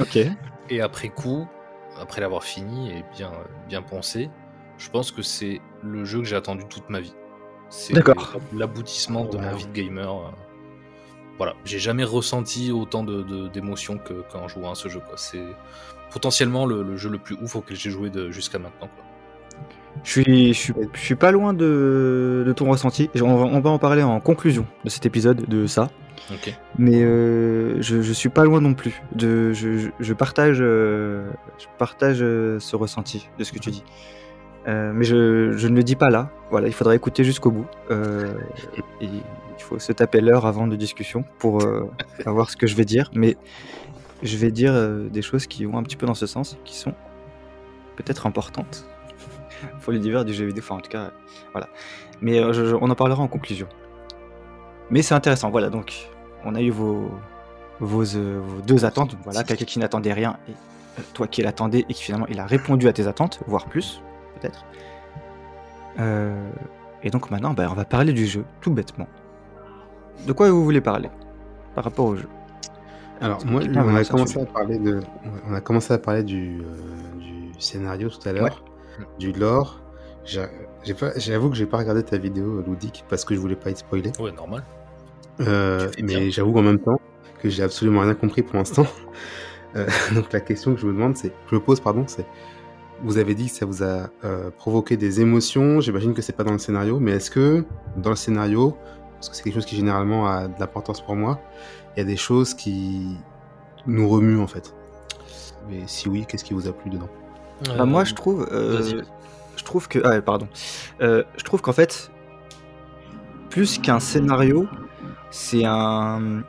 Ok. 0.00 0.18
Et 0.70 0.80
après 0.80 1.08
coup, 1.08 1.46
après 2.00 2.20
l'avoir 2.20 2.42
fini 2.44 2.90
et 2.90 3.04
bien, 3.14 3.30
bien 3.68 3.82
pensé, 3.82 4.30
je 4.78 4.90
pense 4.90 5.10
que 5.10 5.22
c'est 5.22 5.60
le 5.82 6.04
jeu 6.04 6.18
que 6.20 6.24
j'ai 6.24 6.36
attendu 6.36 6.64
toute 6.68 6.88
ma 6.90 7.00
vie. 7.00 7.14
C'est 7.68 7.94
D'accord. 7.94 8.36
l'aboutissement 8.54 9.24
de 9.24 9.38
ma 9.38 9.52
vie 9.54 9.66
de 9.66 9.72
gamer. 9.72 10.10
euh. 10.10 10.30
Voilà, 11.38 11.54
j'ai 11.64 11.78
jamais 11.78 12.04
ressenti 12.04 12.72
autant 12.72 13.02
de- 13.04 13.22
de- 13.22 13.48
d'émotions 13.48 13.98
que 13.98 14.22
qu'en 14.32 14.48
jouant 14.48 14.70
à 14.70 14.74
ce 14.74 14.88
jeu. 14.88 15.00
C'est 15.16 15.42
potentiellement 16.10 16.64
le, 16.64 16.82
le 16.82 16.96
jeu 16.96 17.10
le 17.10 17.18
plus 17.18 17.36
ouf 17.42 17.56
auquel 17.56 17.76
j'ai 17.76 17.90
joué 17.90 18.08
de- 18.08 18.30
jusqu'à 18.30 18.58
maintenant. 18.58 18.88
quoi. 18.94 19.04
Je 20.04 20.10
suis, 20.10 20.48
je 20.54 20.58
suis, 20.58 20.74
je 20.92 21.00
suis 21.00 21.14
pas 21.14 21.30
loin 21.32 21.52
de, 21.54 22.44
de 22.46 22.52
ton 22.52 22.70
ressenti. 22.70 23.10
On 23.20 23.36
va, 23.36 23.44
on 23.44 23.60
va 23.60 23.70
en 23.70 23.78
parler 23.78 24.02
en 24.02 24.20
conclusion 24.20 24.66
de 24.84 24.90
cet 24.90 25.04
épisode 25.06 25.46
de 25.48 25.66
ça. 25.66 25.90
Ok. 26.30 26.54
Mais 26.78 27.02
euh, 27.02 27.80
je, 27.82 28.02
je 28.02 28.12
suis 28.12 28.28
pas 28.28 28.44
loin 28.44 28.60
non 28.60 28.74
plus. 28.74 29.02
De, 29.12 29.52
je, 29.52 29.78
je- 29.78 29.90
je 29.98 30.12
partage, 30.14 30.58
euh, 30.60 31.28
je 31.58 31.66
partage 31.78 32.18
euh, 32.22 32.58
ce 32.60 32.76
ressenti 32.76 33.28
de 33.38 33.44
ce 33.44 33.52
que 33.52 33.58
tu 33.58 33.70
dis. 33.70 33.84
Euh, 34.66 34.92
mais 34.94 35.04
je, 35.04 35.52
je 35.56 35.68
ne 35.68 35.76
le 35.76 35.82
dis 35.82 35.96
pas 35.96 36.10
là. 36.10 36.30
Voilà, 36.50 36.66
il 36.66 36.72
faudra 36.72 36.94
écouter 36.94 37.22
jusqu'au 37.24 37.50
bout. 37.50 37.66
Euh, 37.90 38.34
et 39.00 39.06
il 39.06 39.22
faut 39.62 39.78
se 39.78 39.92
taper 39.92 40.20
l'heure 40.20 40.44
avant 40.46 40.66
de 40.66 40.76
discussion 40.76 41.24
pour 41.38 41.62
euh, 41.62 41.88
savoir 42.24 42.50
ce 42.50 42.56
que 42.56 42.66
je 42.66 42.74
vais 42.76 42.84
dire. 42.84 43.10
Mais 43.14 43.36
je 44.22 44.36
vais 44.36 44.50
dire 44.50 44.72
euh, 44.74 45.08
des 45.08 45.22
choses 45.22 45.46
qui 45.46 45.64
vont 45.64 45.78
un 45.78 45.82
petit 45.82 45.96
peu 45.96 46.06
dans 46.06 46.14
ce 46.14 46.26
sens, 46.26 46.56
qui 46.64 46.76
sont 46.76 46.94
peut-être 47.96 48.26
importantes 48.26 48.84
pour 49.82 49.92
l'univers 49.92 50.24
du 50.24 50.32
jeu 50.34 50.46
vidéo. 50.46 50.62
Enfin, 50.64 50.76
en 50.76 50.80
tout 50.80 50.90
cas, 50.90 51.10
voilà. 51.52 51.68
Mais 52.20 52.38
je- 52.52 52.66
je- 52.66 52.74
on 52.74 52.90
en 52.90 52.94
parlera 52.94 53.22
en 53.22 53.28
conclusion. 53.28 53.68
Mais 54.90 55.02
c'est 55.02 55.14
intéressant. 55.14 55.50
Voilà, 55.50 55.68
donc 55.70 56.08
on 56.44 56.54
a 56.54 56.60
eu 56.60 56.70
vos, 56.70 57.10
vos, 57.80 58.02
vos 58.04 58.60
deux 58.66 58.84
attentes. 58.84 59.16
Voilà, 59.24 59.44
quelqu'un 59.44 59.64
qui 59.64 59.78
n'attendait 59.78 60.12
rien 60.12 60.38
et 60.48 60.52
toi 61.12 61.26
qui 61.28 61.42
l'attendais 61.42 61.84
et 61.88 61.94
qui 61.94 62.02
finalement 62.02 62.26
il 62.28 62.40
a 62.40 62.46
répondu 62.46 62.88
à 62.88 62.92
tes 62.92 63.06
attentes, 63.06 63.40
voire 63.46 63.66
plus, 63.66 64.00
peut-être. 64.40 64.64
Euh, 65.98 66.50
et 67.02 67.10
donc 67.10 67.30
maintenant, 67.30 67.54
bah, 67.54 67.68
on 67.70 67.74
va 67.74 67.84
parler 67.84 68.12
du 68.12 68.26
jeu, 68.26 68.44
tout 68.60 68.70
bêtement. 68.70 69.08
De 70.26 70.32
quoi 70.32 70.50
vous 70.50 70.64
voulez 70.64 70.80
parler 70.80 71.10
par 71.74 71.84
rapport 71.84 72.06
au 72.06 72.16
jeu? 72.16 72.28
Alors, 73.20 73.44
moi, 73.46 73.62
on 73.64 73.94
a, 73.94 74.04
commencé 74.04 74.40
à 74.40 74.44
parler 74.44 74.78
de, 74.78 75.00
on 75.48 75.54
a 75.54 75.60
commencé 75.60 75.92
à 75.94 75.98
parler 75.98 76.22
du, 76.22 76.60
euh, 76.60 77.18
du 77.18 77.52
scénario 77.58 78.10
tout 78.10 78.28
à 78.28 78.32
l'heure, 78.32 78.62
du 79.18 79.32
lore. 79.32 79.80
J'avoue 80.24 81.50
que 81.50 81.56
j'ai 81.56 81.66
pas 81.66 81.78
regardé 81.78 82.02
ta 82.02 82.18
vidéo, 82.18 82.62
Ludic, 82.66 83.04
parce 83.08 83.24
que 83.24 83.34
je 83.34 83.40
voulais 83.40 83.56
pas 83.56 83.70
être 83.70 83.78
spoilé. 83.78 84.12
Ouais, 84.20 84.32
normal. 84.32 84.64
Euh, 85.40 85.90
mais 86.02 86.30
j'avoue 86.30 86.56
en 86.58 86.62
même 86.62 86.78
temps 86.78 87.00
que 87.40 87.48
j'ai 87.48 87.62
absolument 87.62 88.00
rien 88.00 88.14
compris 88.14 88.42
pour 88.42 88.56
l'instant. 88.56 88.86
Euh, 89.74 89.86
donc 90.14 90.32
la 90.32 90.40
question 90.40 90.74
que 90.74 90.80
je 90.80 90.86
me 90.86 90.92
demande, 90.94 91.18
c'est, 91.18 91.32
je 91.50 91.54
me 91.54 91.60
pose, 91.60 91.80
pardon, 91.80 92.04
c'est, 92.06 92.24
vous 93.02 93.18
avez 93.18 93.34
dit 93.34 93.46
que 93.46 93.52
ça 93.56 93.66
vous 93.66 93.82
a 93.82 94.08
euh, 94.24 94.50
provoqué 94.56 94.96
des 94.96 95.20
émotions. 95.20 95.80
J'imagine 95.80 96.14
que 96.14 96.22
c'est 96.22 96.32
pas 96.34 96.44
dans 96.44 96.52
le 96.52 96.58
scénario, 96.58 96.98
mais 96.98 97.12
est-ce 97.12 97.30
que 97.30 97.64
dans 97.96 98.10
le 98.10 98.16
scénario, 98.16 98.76
parce 99.14 99.28
que 99.28 99.36
c'est 99.36 99.42
quelque 99.42 99.54
chose 99.54 99.66
qui 99.66 99.76
généralement 99.76 100.26
a 100.28 100.48
de 100.48 100.54
l'importance 100.58 101.00
pour 101.00 101.16
moi, 101.16 101.40
il 101.96 102.00
y 102.00 102.02
a 102.02 102.04
des 102.06 102.16
choses 102.16 102.54
qui 102.54 103.16
nous 103.86 104.08
remuent 104.08 104.40
en 104.40 104.46
fait? 104.46 104.74
Mais 105.68 105.82
si 105.86 106.08
oui, 106.08 106.24
qu'est-ce 106.28 106.44
qui 106.44 106.54
vous 106.54 106.68
a 106.68 106.72
plu 106.72 106.90
dedans? 106.90 107.08
Bah, 107.76 107.84
moi, 107.86 108.04
je 108.04 108.14
trouve, 108.14 108.46
euh, 108.52 109.02
je 109.56 109.64
trouve 109.64 109.88
que, 109.88 109.98
ah, 110.04 110.10
ouais, 110.10 110.20
pardon, 110.22 110.46
Euh, 111.00 111.22
je 111.38 111.42
trouve 111.44 111.60
qu'en 111.62 111.72
fait, 111.72 112.10
plus 113.50 113.78
qu'un 113.78 113.98
scénario, 113.98 114.68
c'est 115.30 115.64
un, 115.64 116.42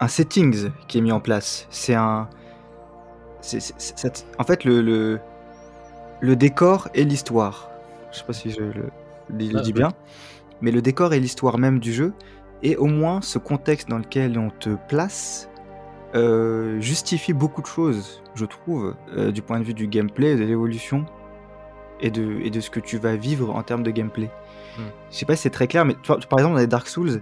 un 0.00 0.08
settings 0.08 0.70
qui 0.86 0.98
est 0.98 1.00
mis 1.00 1.12
en 1.12 1.20
place. 1.20 1.66
C'est 1.70 1.94
un. 1.94 2.28
c'est- 3.40 4.26
en 4.38 4.44
fait, 4.44 4.64
le, 4.64 4.80
le, 4.80 5.20
le 6.20 6.36
décor 6.36 6.88
et 6.94 7.04
l'histoire. 7.04 7.70
Je 8.12 8.18
sais 8.18 8.24
pas 8.24 8.32
si 8.32 8.50
je 8.50 8.60
le, 8.60 8.90
Ah, 9.30 9.60
dis 9.60 9.72
bien, 9.72 9.92
mais 10.60 10.70
le 10.70 10.82
décor 10.82 11.12
et 11.12 11.20
l'histoire 11.20 11.58
même 11.58 11.78
du 11.78 11.92
jeu, 11.92 12.12
et 12.62 12.76
au 12.76 12.86
moins 12.86 13.20
ce 13.20 13.38
contexte 13.38 13.88
dans 13.88 13.98
lequel 13.98 14.38
on 14.38 14.50
te 14.50 14.70
place, 14.88 15.48
euh, 16.14 16.80
justifie 16.80 17.32
beaucoup 17.32 17.60
de 17.60 17.66
choses, 17.66 18.22
je 18.34 18.44
trouve, 18.46 18.94
euh, 19.16 19.30
du 19.30 19.42
point 19.42 19.60
de 19.60 19.64
vue 19.64 19.74
du 19.74 19.86
gameplay, 19.86 20.36
de 20.36 20.44
l'évolution 20.44 21.04
et 22.00 22.10
de, 22.10 22.40
et 22.42 22.50
de 22.50 22.60
ce 22.60 22.70
que 22.70 22.80
tu 22.80 22.98
vas 22.98 23.16
vivre 23.16 23.54
en 23.54 23.62
termes 23.62 23.82
de 23.82 23.90
gameplay. 23.90 24.30
Hmm. 24.78 24.82
Je 25.10 25.16
sais 25.16 25.26
pas 25.26 25.36
si 25.36 25.42
c'est 25.42 25.50
très 25.50 25.66
clair, 25.66 25.84
mais 25.84 25.94
tu 26.02 26.08
par 26.08 26.38
exemple 26.38 26.54
dans 26.54 26.60
les 26.60 26.66
Dark 26.66 26.88
Souls, 26.88 27.20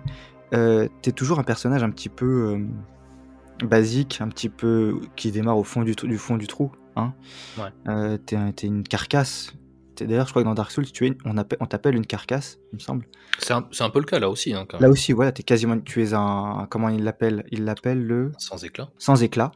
euh, 0.54 0.88
t'es 1.02 1.12
toujours 1.12 1.38
un 1.40 1.44
personnage 1.44 1.82
un 1.82 1.90
petit 1.90 2.08
peu 2.08 2.54
euh, 2.54 3.66
basique, 3.66 4.20
un 4.20 4.28
petit 4.28 4.48
peu 4.48 5.00
qui 5.16 5.32
démarre 5.32 5.58
au 5.58 5.64
fond 5.64 5.82
du, 5.82 5.94
du 5.94 6.18
fond 6.18 6.36
du 6.36 6.46
trou. 6.46 6.70
Hein. 6.96 7.12
Ouais. 7.58 7.68
Euh, 7.88 8.16
t'es, 8.18 8.36
un- 8.36 8.52
t'es 8.52 8.66
une 8.66 8.82
carcasse. 8.82 9.52
D'ailleurs, 9.98 10.26
je 10.26 10.32
crois 10.32 10.42
que 10.42 10.46
dans 10.48 10.54
Dark 10.54 10.70
Souls, 10.70 10.84
tu 10.92 11.04
es, 11.04 11.08
une- 11.08 11.16
on, 11.24 11.38
appelle, 11.38 11.56
on 11.62 11.66
t'appelle 11.66 11.94
une 11.94 12.04
carcasse, 12.04 12.58
il 12.72 12.76
me 12.76 12.80
semble. 12.80 13.06
C'est 13.38 13.52
un, 13.54 13.62
peu 13.62 13.98
le 13.98 14.04
cas 14.04 14.18
là 14.18 14.28
aussi, 14.28 14.52
hein, 14.52 14.66
quand 14.68 14.78
Là 14.78 14.90
aussi, 14.90 15.12
voilà, 15.12 15.32
t'es 15.32 15.42
quasiment, 15.42 15.78
tu 15.80 16.02
es 16.02 16.12
un, 16.12 16.66
comment 16.68 16.90
il 16.90 17.02
l'appelle? 17.02 17.44
Il 17.50 17.64
l'appelle 17.64 18.04
le 18.06 18.32
Sans 18.36 18.62
éclat. 18.62 18.88
sans 18.98 19.22
éclat. 19.22 19.52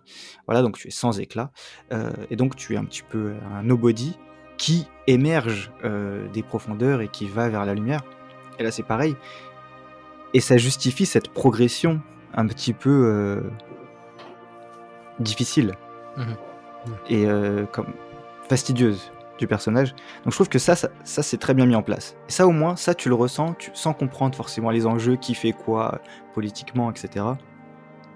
Voilà, 0.46 0.62
donc 0.62 0.78
tu 0.78 0.88
es 0.88 0.90
sans 0.90 1.20
éclat. 1.20 1.50
Euh, 1.92 2.10
et 2.30 2.36
donc 2.36 2.56
tu 2.56 2.72
es 2.74 2.76
un 2.78 2.84
petit 2.86 3.02
peu 3.02 3.34
un 3.54 3.62
nobody 3.62 4.16
qui 4.56 4.86
émerge 5.06 5.70
euh, 5.84 6.26
des 6.28 6.42
profondeurs 6.42 7.02
et 7.02 7.08
qui 7.08 7.26
va 7.26 7.48
vers 7.50 7.66
la 7.66 7.74
lumière. 7.74 8.00
Et 8.58 8.62
là, 8.62 8.70
c'est 8.70 8.82
pareil. 8.82 9.16
Et 10.32 10.40
ça 10.40 10.56
justifie 10.56 11.04
cette 11.06 11.28
progression 11.28 12.00
un 12.34 12.46
petit 12.46 12.72
peu 12.72 13.42
difficile 15.18 15.74
Mhm. 16.86 16.94
et 17.08 17.26
euh, 17.26 17.66
comme 17.66 17.92
fastidieuse 18.48 19.12
du 19.38 19.46
personnage. 19.46 19.92
Donc 20.24 20.32
je 20.32 20.36
trouve 20.36 20.48
que 20.48 20.58
ça, 20.58 20.76
ça, 20.76 20.88
ça, 21.02 21.22
c'est 21.22 21.38
très 21.38 21.54
bien 21.54 21.66
mis 21.66 21.74
en 21.74 21.82
place. 21.82 22.16
Et 22.28 22.32
ça 22.32 22.46
au 22.46 22.52
moins, 22.52 22.76
ça 22.76 22.94
tu 22.94 23.08
le 23.08 23.14
ressens, 23.14 23.54
sans 23.72 23.94
comprendre 23.94 24.36
forcément 24.36 24.70
les 24.70 24.86
enjeux, 24.86 25.16
qui 25.16 25.34
fait 25.34 25.52
quoi 25.52 26.00
politiquement, 26.34 26.90
etc. 26.90 27.24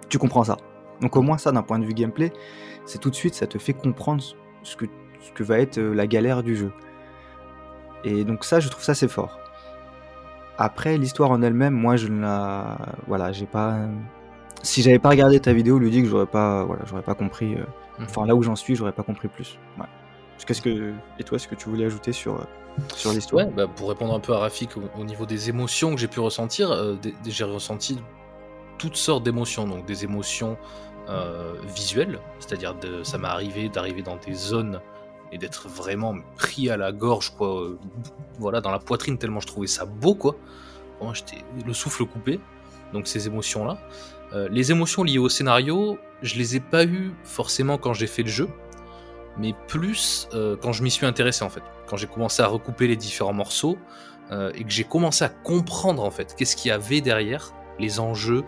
Tu 0.08 0.18
comprends 0.18 0.44
ça. 0.44 0.58
Donc 1.00 1.16
au 1.16 1.22
moins 1.22 1.38
ça, 1.38 1.50
d'un 1.52 1.62
point 1.62 1.78
de 1.78 1.84
vue 1.84 1.94
gameplay, 1.94 2.32
c'est 2.84 2.98
tout 2.98 3.10
de 3.10 3.14
suite, 3.14 3.34
ça 3.34 3.46
te 3.46 3.58
fait 3.58 3.72
comprendre 3.72 4.22
ce 4.62 4.76
que, 4.76 4.84
ce 5.20 5.32
que 5.32 5.42
va 5.42 5.58
être 5.58 5.78
euh, 5.78 5.94
la 5.94 6.06
galère 6.06 6.42
du 6.42 6.56
jeu. 6.56 6.72
Et 8.04 8.24
donc 8.24 8.44
ça, 8.44 8.60
je 8.60 8.68
trouve 8.68 8.84
ça 8.84 8.94
c'est 8.94 9.08
fort. 9.08 9.38
Après, 10.58 10.98
l'histoire 10.98 11.30
en 11.30 11.42
elle-même, 11.42 11.74
moi 11.74 11.96
je 11.96 12.08
ne 12.08 12.20
la... 12.20 12.78
Voilà, 13.08 13.32
j'ai 13.32 13.46
pas... 13.46 13.78
Si 14.62 14.82
j'avais 14.82 15.00
pas 15.00 15.08
regardé 15.10 15.40
ta 15.40 15.52
vidéo, 15.52 15.78
Ludique, 15.78 16.06
j'aurais 16.06 16.26
pas, 16.26 16.64
voilà, 16.64 16.84
pas 17.02 17.14
compris... 17.14 17.54
euh. 17.56 17.64
Enfin, 18.00 18.26
là 18.26 18.34
où 18.34 18.42
j'en 18.42 18.56
suis, 18.56 18.74
j'aurais 18.74 18.92
pas 18.92 19.02
compris 19.02 19.28
plus. 19.28 19.58
Ouais. 19.78 19.86
Qu'est-ce 20.46 20.62
que... 20.62 20.92
Et 21.18 21.24
toi, 21.24 21.38
ce 21.38 21.48
que 21.48 21.54
tu 21.54 21.68
voulais 21.68 21.86
ajouter 21.86 22.12
sur, 22.12 22.34
euh, 22.34 22.44
sur 22.94 23.12
l'histoire? 23.12 23.46
Ouais, 23.46 23.52
bah, 23.52 23.66
pour 23.66 23.88
répondre 23.88 24.14
un 24.14 24.20
peu 24.20 24.34
à 24.34 24.38
Rafik 24.38 24.76
au, 24.76 24.82
au 24.98 25.04
niveau 25.04 25.26
des 25.26 25.48
émotions 25.48 25.94
que 25.94 26.00
j'ai 26.00 26.08
pu 26.08 26.20
ressentir, 26.20 26.70
euh, 26.72 26.96
j'ai 27.26 27.44
ressenti 27.44 27.98
toutes 28.76 28.96
sortes 28.96 29.22
d'émotions. 29.22 29.66
Donc 29.66 29.86
des 29.86 30.04
émotions 30.04 30.56
euh, 31.08 31.54
visuelles, 31.74 32.18
c'est-à-dire 32.40 32.74
ça 33.04 33.18
m'est 33.18 33.28
arrivé 33.28 33.68
d'arriver 33.68 34.02
dans 34.02 34.16
des 34.16 34.34
zones 34.34 34.80
et 35.32 35.38
d'être 35.38 35.68
vraiment 35.68 36.16
pris 36.36 36.70
à 36.70 36.76
la 36.76 36.92
gorge, 36.92 37.30
quoi, 37.36 37.62
euh, 37.62 37.78
voilà, 38.38 38.60
dans 38.60 38.70
la 38.70 38.78
poitrine 38.78 39.18
tellement 39.18 39.40
je 39.40 39.46
trouvais 39.46 39.66
ça 39.66 39.84
beau, 39.84 40.14
quoi. 40.14 40.36
Moi, 41.00 41.12
j'étais 41.14 41.44
le 41.64 41.72
souffle 41.72 42.04
coupé. 42.06 42.40
Donc 42.94 43.08
ces 43.08 43.26
émotions-là. 43.26 43.76
Euh, 44.32 44.48
les 44.50 44.70
émotions 44.70 45.02
liées 45.02 45.18
au 45.18 45.28
scénario, 45.28 45.98
je 46.22 46.36
les 46.36 46.56
ai 46.56 46.60
pas 46.60 46.86
eues 46.86 47.12
forcément 47.24 47.76
quand 47.76 47.92
j'ai 47.92 48.06
fait 48.06 48.22
le 48.22 48.30
jeu 48.30 48.48
mais 49.36 49.52
plus 49.66 50.28
euh, 50.32 50.56
quand 50.56 50.72
je 50.72 50.84
m'y 50.84 50.92
suis 50.92 51.06
intéressé 51.06 51.42
en 51.44 51.50
fait. 51.50 51.62
Quand 51.88 51.96
j'ai 51.96 52.06
commencé 52.06 52.40
à 52.40 52.46
recouper 52.46 52.86
les 52.86 52.94
différents 52.94 53.32
morceaux 53.32 53.76
euh, 54.30 54.52
et 54.54 54.62
que 54.62 54.70
j'ai 54.70 54.84
commencé 54.84 55.24
à 55.24 55.28
comprendre 55.28 56.04
en 56.04 56.10
fait 56.12 56.36
qu'est-ce 56.36 56.54
qu'il 56.54 56.68
y 56.68 56.72
avait 56.72 57.00
derrière, 57.00 57.52
les 57.78 57.98
enjeux, 57.98 58.44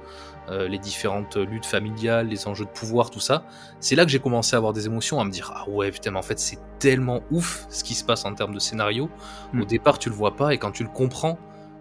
les 0.48 0.78
différentes 0.78 1.36
luttes 1.36 1.66
familiales, 1.66 2.28
les 2.28 2.46
enjeux 2.46 2.66
de 2.66 2.70
pouvoir, 2.70 3.10
tout 3.10 3.18
ça. 3.18 3.42
C'est 3.80 3.96
là 3.96 4.04
que 4.04 4.12
j'ai 4.12 4.20
commencé 4.20 4.54
à 4.54 4.58
avoir 4.58 4.72
des 4.72 4.86
émotions, 4.86 5.18
à 5.18 5.24
me 5.24 5.30
dire 5.32 5.52
ah 5.52 5.68
ouais 5.68 5.90
putain 5.90 6.12
mais 6.12 6.20
en 6.20 6.22
fait 6.22 6.38
c'est 6.38 6.60
tellement 6.78 7.22
ouf 7.32 7.66
ce 7.68 7.82
qui 7.82 7.96
se 7.96 8.04
passe 8.04 8.24
en 8.24 8.32
termes 8.32 8.54
de 8.54 8.60
scénario. 8.60 9.10
Mm. 9.52 9.62
Au 9.62 9.64
départ 9.64 9.98
tu 9.98 10.08
le 10.08 10.14
vois 10.14 10.36
pas 10.36 10.54
et 10.54 10.58
quand 10.58 10.70
tu 10.70 10.84
le 10.84 10.88
comprends, 10.88 11.36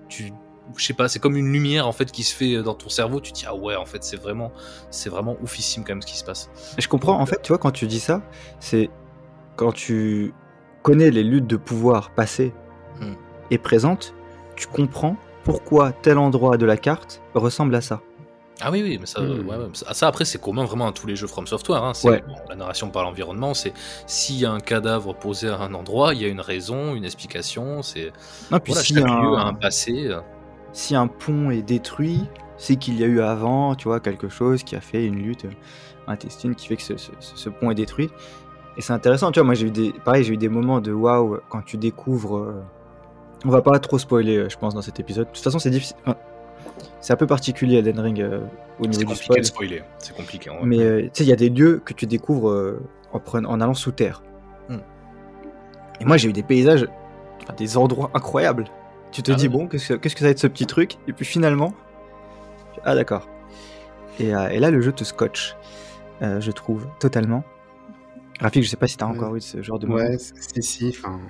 tu 0.10 0.34
je 0.78 0.86
sais 0.86 0.94
pas, 0.94 1.08
c'est 1.08 1.20
comme 1.20 1.36
une 1.36 1.52
lumière 1.52 1.88
en 1.88 1.92
fait 1.92 2.12
qui 2.12 2.24
se 2.24 2.34
fait 2.36 2.62
dans 2.64 2.74
ton 2.74 2.90
cerveau. 2.90 3.20
Tu 3.20 3.32
te 3.32 3.38
dis 3.40 3.46
ah 3.48 3.56
ouais 3.56 3.76
en 3.76 3.86
fait 3.86 4.04
c'est 4.04 4.18
vraiment 4.22 4.52
c'est 4.90 5.10
vraiment 5.10 5.38
oufissime 5.42 5.84
quand 5.84 5.94
même 5.94 6.02
ce 6.02 6.08
qui 6.08 6.18
se 6.18 6.24
passe. 6.26 6.50
Je 6.78 6.88
comprends, 6.88 7.20
en 7.20 7.26
fait, 7.26 7.42
tu 7.42 7.50
vois, 7.50 7.58
quand 7.58 7.72
tu 7.72 7.88
dis 7.88 8.00
ça, 8.00 8.22
c'est 8.60 8.90
quand 9.56 9.72
tu 9.72 10.34
connais 10.84 11.12
les 11.12 11.24
luttes 11.24 11.48
de 11.48 11.58
pouvoir 11.58 12.12
passées 12.12 12.54
Hmm. 13.00 13.14
et 13.52 13.58
présentes, 13.58 14.14
tu 14.56 14.68
comprends 14.68 15.18
pourquoi 15.44 15.92
tel 15.92 16.18
endroit 16.18 16.56
de 16.58 16.66
la 16.66 16.78
carte 16.78 17.22
ressemble 17.34 17.76
à 17.76 17.82
ça. 17.82 18.02
Ah 18.62 18.72
oui, 18.72 18.82
oui, 18.82 18.98
mais 18.98 19.06
ça, 19.06 19.20
Hmm. 19.22 19.46
ouais, 19.50 19.56
ça, 19.74 20.08
après 20.08 20.24
c'est 20.24 20.40
commun 20.40 20.64
vraiment 20.64 20.88
à 20.88 20.94
tous 20.94 21.06
les 21.08 21.18
jeux 21.18 21.28
From 21.28 21.46
Software. 21.46 21.84
Hein. 21.84 21.92
Ouais. 22.06 22.24
bon, 22.26 22.36
la 22.48 22.56
narration 22.56 22.90
par 22.90 23.04
l'environnement, 23.04 23.54
c'est 23.54 23.74
s'il 24.08 24.38
y 24.38 24.46
a 24.46 24.52
un 24.52 24.62
cadavre 24.62 25.14
posé 25.14 25.50
à 25.50 25.58
un 25.60 25.74
endroit, 25.74 26.14
il 26.14 26.22
y 26.22 26.26
a 26.26 26.30
une 26.30 26.40
raison, 26.40 26.96
une 26.96 27.04
explication. 27.04 27.82
C'est 27.84 28.14
voilà, 28.50 28.64
chaque 28.82 28.98
un, 28.98 29.22
lieu 29.22 29.36
a 29.38 29.42
un 29.46 29.54
passé. 29.54 30.10
Si 30.75 30.96
un 30.96 31.08
pont 31.08 31.50
est 31.51 31.62
détruit, 31.62 32.25
c'est 32.58 32.75
qu'il 32.75 33.00
y 33.00 33.03
a 33.03 33.08
eu 33.08 33.22
avant, 33.22 33.75
tu 33.75 33.88
vois, 33.88 34.00
quelque 34.00 34.27
chose 34.29 34.63
qui 34.63 34.75
a 34.75 34.82
fait 34.82 35.05
une 35.05 35.15
lutte 35.15 35.46
intestine 36.08 36.53
qui 36.55 36.67
fait 36.67 36.75
que 36.75 36.82
ce, 36.82 36.98
ce- 36.98 37.12
ce 37.20 37.50
pont 37.50 37.72
est 37.72 37.75
détruit. 37.75 38.10
Et 38.77 38.82
c'est 38.82 38.94
intéressant, 38.94 39.32
tu 39.32 39.39
vois, 39.39 39.46
moi 39.46 39.53
j'ai 39.55 39.67
eu 39.67 39.72
des, 39.72 39.94
pareil, 40.03 40.24
j'ai 40.24 40.34
eu 40.34 40.38
des 40.38 40.50
moments 40.50 40.82
de 40.82 40.91
waouh 40.91 41.39
quand 41.50 41.62
tu 41.62 41.77
découvres. 41.77 42.38
euh, 42.38 42.62
On 43.46 43.50
va 43.50 43.62
pas 43.62 43.79
trop 43.79 43.98
spoiler, 43.98 44.38
euh, 44.38 44.50
je 44.50 44.58
pense, 44.58 44.74
dans 44.74 44.82
cet 44.82 45.00
épisode. 45.00 45.27
De 45.27 45.32
toute 45.34 45.44
façon, 45.44 45.60
c'est 45.60 45.70
difficile. 45.70 45.96
enfin, 46.05 46.17
c'est 47.00 47.13
un 47.13 47.17
peu 47.17 47.27
particulier 47.27 47.77
Elden 47.77 48.00
Ring 48.00 48.22
euh, 48.22 48.39
au 48.79 48.88
niveau 48.88 48.94
C'est 48.94 49.00
du 49.00 49.05
compliqué 49.05 49.13
spoil. 49.24 49.39
de 49.39 49.46
spoiler. 49.46 49.84
C'est 50.00 50.15
compliqué. 50.15 50.50
en 50.50 50.58
vrai. 50.58 50.65
Mais 50.65 50.79
euh, 50.82 51.01
tu 51.03 51.10
sais, 51.13 51.24
il 51.24 51.29
y 51.29 51.34
a 51.34 51.38
des 51.38 51.50
lieux 51.50 51.82
que 51.86 51.94
tu 51.94 52.05
découvres 52.05 52.75
en, 53.13 53.20
prenant- 53.20 53.50
en 53.50 53.62
allant 53.62 53.74
sous 53.74 53.91
terre. 53.91 54.22
Hmm. 54.70 54.79
Et 56.01 56.05
moi, 56.05 56.17
j'ai 56.17 56.27
eu 56.29 56.34
des 56.34 56.44
paysages, 56.44 56.86
enfin, 57.44 57.53
des 57.53 57.77
endroits 57.77 58.12
incroyables. 58.13 58.65
Tu 59.16 59.24
te 59.24 59.32
Ah 59.32 59.36
dis, 59.36 59.48
bon, 59.48 59.68
qu'est-ce 59.70 59.94
que, 59.94 59.94
qu'est-ce 59.94 60.14
que 60.14 60.20
ça 60.20 60.26
va 60.26 60.32
être 60.32 60.40
ce 60.40 60.48
petit 60.48 60.66
truc 60.66 60.98
Et 61.08 61.14
puis 61.14 61.24
finalement, 61.24 61.74
tu- 62.74 62.82
ah 62.84 62.96
d'accord. 62.96 63.30
Et, 64.20 64.36
euh, 64.36 64.50
et 64.50 64.60
là, 64.60 64.72
le 64.72 64.82
jeu 64.82 64.92
te 64.92 65.06
scotche, 65.06 65.56
euh, 66.22 66.42
je 66.42 66.52
trouve, 66.52 66.86
totalement. 67.00 67.46
Rafik, 68.42 68.64
je 68.66 68.70
sais 68.70 68.76
pas 68.76 68.88
si 68.88 68.98
t'as 68.98 69.06
Ouais. 69.08 69.16
encore 69.16 69.34
eu 69.38 69.40
ce 69.42 69.62
genre 69.62 69.80
de 69.80 69.88
moment. 69.88 70.04
Ouais, 70.04 70.18
si, 70.18 70.62
si, 70.62 70.90
enfin, 70.90 71.22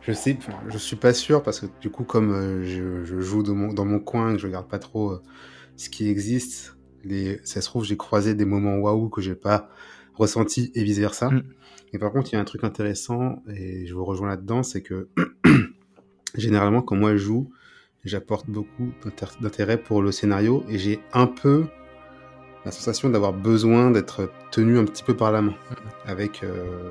je 0.00 0.12
sais, 0.12 0.36
je 0.68 0.78
suis 0.78 0.96
pas 0.96 1.12
sûr 1.14 1.44
parce 1.44 1.60
que 1.60 1.66
du 1.80 1.90
coup, 1.90 2.02
comme 2.02 2.32
euh, 2.32 2.64
je, 2.64 3.04
je 3.04 3.20
joue 3.20 3.44
dans 3.44 3.54
mon, 3.54 3.72
dans 3.72 3.84
mon 3.84 4.00
coin, 4.00 4.32
que 4.32 4.38
je 4.40 4.46
regarde 4.48 4.66
pas 4.66 4.80
trop 4.80 5.12
euh, 5.12 5.22
ce 5.76 5.88
qui 5.90 6.08
existe, 6.08 6.76
les, 7.04 7.40
ça 7.44 7.60
se 7.60 7.68
trouve, 7.68 7.84
j'ai 7.84 7.96
croisé 7.96 8.34
des 8.34 8.44
moments 8.46 8.78
waouh 8.78 9.08
que 9.10 9.20
j'ai 9.20 9.36
pas 9.36 9.68
ressenti 10.14 10.72
et 10.74 10.82
vice 10.82 10.98
versa. 10.98 11.30
Mm. 11.30 11.42
Et 11.92 11.98
par 11.98 12.10
contre, 12.10 12.32
il 12.32 12.34
y 12.34 12.38
a 12.38 12.40
un 12.40 12.44
truc 12.44 12.64
intéressant 12.64 13.44
et 13.48 13.86
je 13.86 13.94
vous 13.94 14.04
rejoins 14.04 14.26
là-dedans, 14.28 14.64
c'est 14.64 14.82
que 14.82 15.08
généralement, 16.38 16.82
quand 16.82 16.96
moi 16.96 17.12
je 17.12 17.18
joue, 17.18 17.50
j'apporte 18.04 18.48
beaucoup 18.48 18.90
d'intérêt 19.40 19.76
pour 19.76 20.02
le 20.02 20.12
scénario 20.12 20.64
et 20.68 20.78
j'ai 20.78 21.00
un 21.12 21.26
peu 21.26 21.64
la 22.64 22.70
sensation 22.70 23.08
d'avoir 23.10 23.32
besoin 23.32 23.90
d'être 23.90 24.30
tenu 24.50 24.78
un 24.78 24.84
petit 24.84 25.02
peu 25.02 25.14
par 25.16 25.32
la 25.32 25.42
main 25.42 25.54
avec 26.06 26.42
euh, 26.42 26.90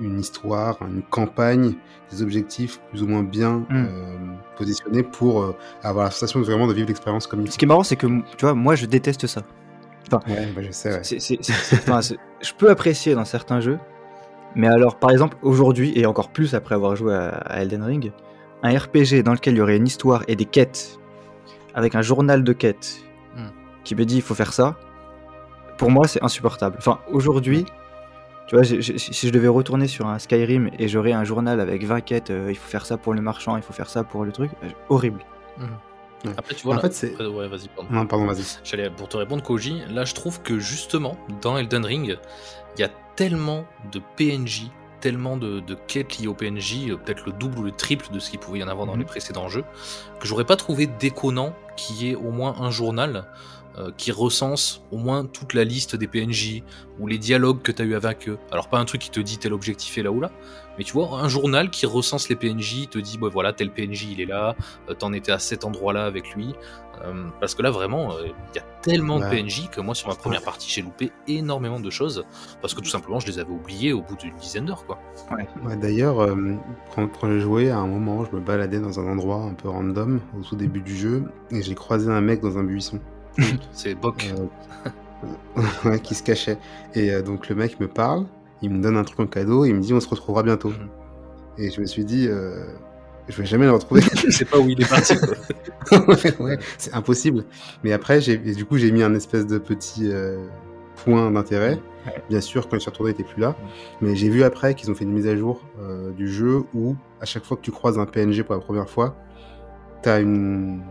une 0.00 0.18
histoire, 0.18 0.78
une 0.82 1.02
campagne, 1.02 1.74
des 2.10 2.22
objectifs 2.22 2.80
plus 2.90 3.02
ou 3.02 3.06
moins 3.06 3.22
bien 3.22 3.58
Mm. 3.70 3.74
euh, 3.74 4.16
positionnés 4.56 5.02
pour 5.02 5.42
euh, 5.42 5.56
avoir 5.82 6.04
la 6.06 6.10
sensation 6.10 6.40
de 6.40 6.44
vraiment 6.44 6.66
de 6.66 6.72
vivre 6.74 6.88
l'expérience 6.88 7.26
comme 7.26 7.40
il 7.42 7.46
Ce 7.48 7.52
faut. 7.52 7.58
qui 7.58 7.64
est 7.64 7.68
marrant, 7.68 7.84
c'est 7.84 7.96
que, 7.96 8.06
tu 8.06 8.40
vois, 8.44 8.54
moi, 8.54 8.74
je 8.74 8.86
déteste 8.86 9.26
ça. 9.26 9.42
Ouais, 10.28 10.48
bah, 10.54 10.62
je 10.62 10.70
sais, 10.70 10.90
peux 12.58 12.70
apprécier 12.70 13.14
dans 13.14 13.24
certains 13.24 13.60
jeux, 13.60 13.78
mais 14.54 14.66
alors, 14.68 14.98
par 14.98 15.10
exemple, 15.10 15.36
aujourd'hui, 15.42 15.92
et 15.98 16.06
encore 16.06 16.30
plus 16.30 16.54
après 16.54 16.74
avoir 16.74 16.94
joué 16.96 17.14
à, 17.14 17.28
à 17.28 17.62
Elden 17.62 17.82
Ring, 17.82 18.12
un 18.64 18.76
RPG 18.76 19.22
dans 19.22 19.32
lequel 19.34 19.54
il 19.54 19.58
y 19.58 19.60
aurait 19.60 19.76
une 19.76 19.86
histoire 19.86 20.24
et 20.26 20.34
des 20.34 20.44
quêtes, 20.46 20.98
avec 21.74 21.94
un 21.94 22.02
journal 22.02 22.42
de 22.42 22.52
quêtes 22.52 22.96
Hmm. 23.36 23.48
qui 23.84 23.94
me 23.94 24.04
dit 24.04 24.16
il 24.16 24.22
faut 24.22 24.34
faire 24.34 24.52
ça, 24.52 24.76
pour 25.78 25.90
moi, 25.90 26.06
c'est 26.08 26.22
insupportable. 26.22 26.76
Enfin, 26.78 26.98
aujourd'hui, 27.12 27.64
tu 28.46 28.54
vois, 28.56 28.64
si 28.64 28.80
je 29.26 29.32
devais 29.32 29.48
retourner 29.48 29.86
sur 29.88 30.06
un 30.06 30.18
Skyrim 30.18 30.70
et 30.78 30.86
j'aurais 30.88 31.12
un 31.12 31.24
journal 31.24 31.60
avec 31.60 31.84
20 31.84 32.00
quêtes, 32.02 32.30
euh, 32.30 32.46
il 32.50 32.56
faut 32.56 32.68
faire 32.68 32.86
ça 32.86 32.96
pour 32.96 33.12
le 33.14 33.20
marchand, 33.22 33.56
il 33.56 33.62
faut 33.62 33.72
faire 33.72 33.88
ça 33.88 34.04
pour 34.04 34.24
le 34.24 34.32
truc, 34.32 34.50
euh, 34.62 34.68
horrible. 34.88 35.24
Après, 36.38 36.54
tu 36.54 36.62
vois, 36.64 36.74
En 36.74 36.76
là- 36.76 36.82
fait, 36.82 36.92
c'est- 36.94 37.12
après, 37.12 37.26
ouais, 37.26 37.48
vas-y, 37.48 37.68
pardon. 37.68 37.90
Non, 37.92 38.06
pardon, 38.06 38.26
vas-y. 38.26 38.44
J'allais 38.64 38.88
pour 38.88 39.08
te 39.08 39.16
répondre, 39.18 39.42
Koji. 39.42 39.82
Là, 39.90 40.04
je 40.06 40.14
trouve 40.14 40.40
que 40.42 40.58
justement, 40.58 41.16
dans 41.42 41.58
Elden 41.58 41.84
Ring, 41.84 42.16
il 42.76 42.80
y 42.80 42.84
a 42.84 42.88
tellement 43.16 43.66
de 43.92 44.00
PNJ, 44.16 44.70
tellement 45.04 45.36
de, 45.36 45.60
de 45.60 45.74
quêtes 45.74 46.16
liées 46.16 46.28
au 46.28 46.32
PNJ, 46.32 46.88
euh, 46.88 46.96
peut-être 46.96 47.26
le 47.26 47.32
double 47.32 47.58
ou 47.58 47.62
le 47.62 47.72
triple 47.72 48.06
de 48.10 48.18
ce 48.18 48.30
qu'il 48.30 48.40
pouvait 48.40 48.60
y 48.60 48.64
en 48.64 48.68
avoir 48.68 48.86
dans 48.86 48.94
Mhm. 48.94 49.00
les 49.00 49.04
précédents 49.04 49.50
jeux, 49.50 49.62
que 50.18 50.26
j'aurais 50.26 50.46
pas 50.46 50.56
trouvé 50.56 50.86
déconnant 50.86 51.54
qu'il 51.76 51.96
y 51.96 52.10
ait 52.10 52.14
au 52.14 52.30
moins 52.30 52.56
un 52.58 52.70
journal 52.70 53.26
euh, 53.78 53.90
qui 53.96 54.12
recense 54.12 54.82
au 54.90 54.98
moins 54.98 55.24
toute 55.24 55.54
la 55.54 55.64
liste 55.64 55.96
des 55.96 56.06
PNJ 56.06 56.62
ou 56.98 57.06
les 57.06 57.18
dialogues 57.18 57.62
que 57.62 57.72
tu 57.72 57.82
as 57.82 57.84
eu 57.84 57.94
avec 57.94 58.28
eux. 58.28 58.38
Alors 58.52 58.68
pas 58.68 58.78
un 58.78 58.84
truc 58.84 59.00
qui 59.00 59.10
te 59.10 59.20
dit 59.20 59.38
tel 59.38 59.52
objectif 59.52 59.98
est 59.98 60.02
là 60.02 60.12
ou 60.12 60.20
là, 60.20 60.30
mais 60.78 60.84
tu 60.84 60.92
vois, 60.92 61.20
un 61.20 61.28
journal 61.28 61.70
qui 61.70 61.86
recense 61.86 62.28
les 62.28 62.36
PNJ, 62.36 62.88
te 62.88 62.98
dit 62.98 63.18
bah 63.18 63.28
voilà, 63.32 63.52
tel 63.52 63.70
PNJ 63.70 64.08
il 64.12 64.20
est 64.20 64.26
là, 64.26 64.56
euh, 64.88 64.94
t'en 64.94 65.12
étais 65.12 65.32
à 65.32 65.38
cet 65.38 65.64
endroit-là 65.64 66.04
avec 66.04 66.34
lui. 66.34 66.54
Euh, 67.02 67.28
parce 67.40 67.54
que 67.54 67.62
là 67.62 67.70
vraiment, 67.70 68.12
euh, 68.12 68.26
il 68.26 68.56
y 68.56 68.58
a 68.58 68.64
tellement 68.82 69.18
de. 69.18 69.24
PNJ 69.24 69.68
que 69.70 69.80
moi 69.80 69.94
sur 69.94 70.08
ma 70.08 70.14
première 70.14 70.42
partie 70.42 70.70
j'ai 70.70 70.82
loupé 70.82 71.10
énormément 71.26 71.80
de 71.80 71.90
choses 71.90 72.24
parce 72.60 72.74
que 72.74 72.80
tout 72.80 72.88
simplement 72.88 73.18
je 73.18 73.26
les 73.26 73.38
avais 73.38 73.50
oubliés 73.50 73.92
au 73.92 74.02
bout 74.02 74.16
d'une 74.16 74.34
dizaine 74.36 74.66
d'heures 74.66 74.84
quoi. 74.86 74.98
Ouais, 75.32 75.76
D'ailleurs, 75.76 76.20
euh, 76.20 76.36
quand, 76.94 77.08
quand 77.08 77.28
j'ai 77.28 77.40
joué, 77.40 77.70
à 77.70 77.78
un 77.78 77.86
moment, 77.86 78.24
je 78.24 78.36
me 78.36 78.40
baladais 78.40 78.80
dans 78.80 79.00
un 79.00 79.06
endroit 79.06 79.38
un 79.38 79.54
peu 79.54 79.68
random 79.68 80.20
au 80.38 80.42
tout 80.42 80.56
début 80.56 80.82
du 80.82 80.94
jeu 80.94 81.24
et 81.50 81.62
j'ai 81.62 81.74
croisé 81.74 82.10
un 82.10 82.20
mec 82.20 82.40
dans 82.40 82.58
un 82.58 82.64
buisson 82.64 83.00
C'est 83.72 83.94
Bok. 83.94 84.32
euh, 84.38 84.46
ouais, 85.84 86.00
qui 86.00 86.14
se 86.14 86.22
cachait. 86.22 86.58
Et 86.94 87.10
euh, 87.10 87.22
donc 87.22 87.48
le 87.48 87.54
mec 87.54 87.80
me 87.80 87.88
parle, 87.88 88.26
il 88.62 88.70
me 88.70 88.82
donne 88.82 88.96
un 88.96 89.04
truc 89.04 89.20
en 89.20 89.26
cadeau 89.26 89.64
et 89.64 89.68
il 89.68 89.74
me 89.74 89.80
dit 89.80 89.92
on 89.92 90.00
se 90.00 90.08
retrouvera 90.08 90.42
bientôt. 90.42 90.70
Mhm. 90.70 90.88
Et 91.58 91.70
je 91.70 91.80
me 91.80 91.86
suis 91.86 92.04
dit, 92.04 92.26
euh, 92.28 92.64
je 93.28 93.36
vais 93.36 93.46
jamais 93.46 93.66
le 93.66 93.72
retrouver. 93.72 94.02
Je 94.16 94.30
sais 94.30 94.44
pas 94.44 94.58
où 94.58 94.68
il 94.68 94.80
est 94.82 94.88
parti. 94.88 95.14
quoi. 95.16 95.98
ouais, 96.08 96.40
ouais, 96.40 96.58
c'est 96.78 96.92
impossible. 96.94 97.44
Mais 97.84 97.92
après, 97.92 98.18
du 98.18 98.64
coup, 98.64 98.76
j'ai 98.76 98.90
mis 98.90 99.02
un 99.02 99.14
espèce 99.14 99.46
de 99.46 99.58
petit 99.58 100.10
euh, 100.10 100.44
point 101.04 101.30
d'intérêt. 101.30 101.78
Bien 102.28 102.40
sûr, 102.40 102.68
quand 102.68 102.76
je 102.76 102.80
suis 102.80 102.90
retourné, 102.90 103.12
il 103.12 103.20
était 103.20 103.32
plus 103.32 103.40
là. 103.40 103.56
Mais 104.00 104.16
j'ai 104.16 104.28
vu 104.28 104.42
après 104.42 104.74
qu'ils 104.74 104.90
ont 104.90 104.94
fait 104.94 105.04
une 105.04 105.12
mise 105.12 105.26
à 105.26 105.36
jour 105.36 105.62
du 106.14 106.28
jeu 106.28 106.64
où, 106.74 106.96
à 107.20 107.24
chaque 107.24 107.44
fois 107.44 107.56
que 107.56 107.62
tu 107.62 107.70
croises 107.70 107.98
un 107.98 108.04
PNG 108.04 108.42
pour 108.42 108.54
la 108.54 108.60
première 108.60 108.90
fois, 108.90 109.16
t'as 110.02 110.20
une, 110.20 110.82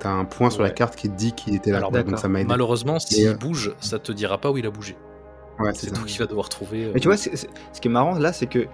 t'as 0.00 0.10
un 0.10 0.24
point 0.24 0.50
sur 0.50 0.62
la 0.62 0.70
carte 0.70 0.96
qui 0.96 1.08
te 1.08 1.14
dit 1.16 1.32
qu'il 1.32 1.54
était 1.54 1.70
là. 1.70 1.78
Alors, 1.78 1.92
Donc 1.92 2.18
ça 2.18 2.28
m'a 2.28 2.40
aidé. 2.40 2.48
Malheureusement, 2.48 2.98
s'il 2.98 3.28
euh, 3.28 3.34
bouge, 3.34 3.72
ça 3.80 3.98
te 3.98 4.10
dira 4.12 4.38
pas 4.38 4.50
où 4.50 4.58
il 4.58 4.66
a 4.66 4.70
bougé. 4.70 4.96
Ouais, 5.58 5.70
C'est 5.74 5.92
toi 5.92 6.04
qui 6.06 6.18
vas 6.18 6.26
devoir 6.26 6.48
trouver. 6.48 6.86
euh, 6.86 6.90
Mais 6.94 7.00
tu 7.00 7.08
vois, 7.08 7.16
ce 7.16 7.28
qui 7.80 7.88
est 7.88 7.90
marrant 7.90 8.18
là, 8.18 8.32
c'est 8.32 8.46
que 8.46 8.66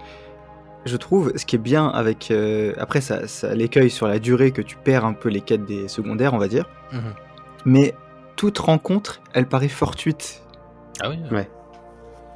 je 0.85 0.95
trouve 0.97 1.33
ce 1.35 1.45
qui 1.45 1.55
est 1.57 1.59
bien 1.59 1.87
avec. 1.87 2.31
euh, 2.31 2.73
après, 2.77 3.01
ça, 3.01 3.27
ça 3.27 3.53
l'écueil 3.53 3.89
sur 3.89 4.07
la 4.07 4.19
durée 4.19 4.51
que 4.51 4.61
tu 4.61 4.77
perds 4.77 5.03
un 5.05 5.13
peu 5.13 5.29
les 5.29 5.41
quêtes 5.41 5.65
des 5.65 5.87
secondaires, 5.89 6.33
on 6.33 6.37
va 6.37 6.47
dire. 6.47 6.65
Mhm. 6.93 7.13
Mais 7.65 7.93
toute 8.37 8.57
rencontre, 8.59 9.19
elle 9.33 9.47
paraît 9.47 9.67
fortuite. 9.67 10.41
Ah 11.01 11.09
oui. 11.09 11.17
Ouais. 11.31 11.49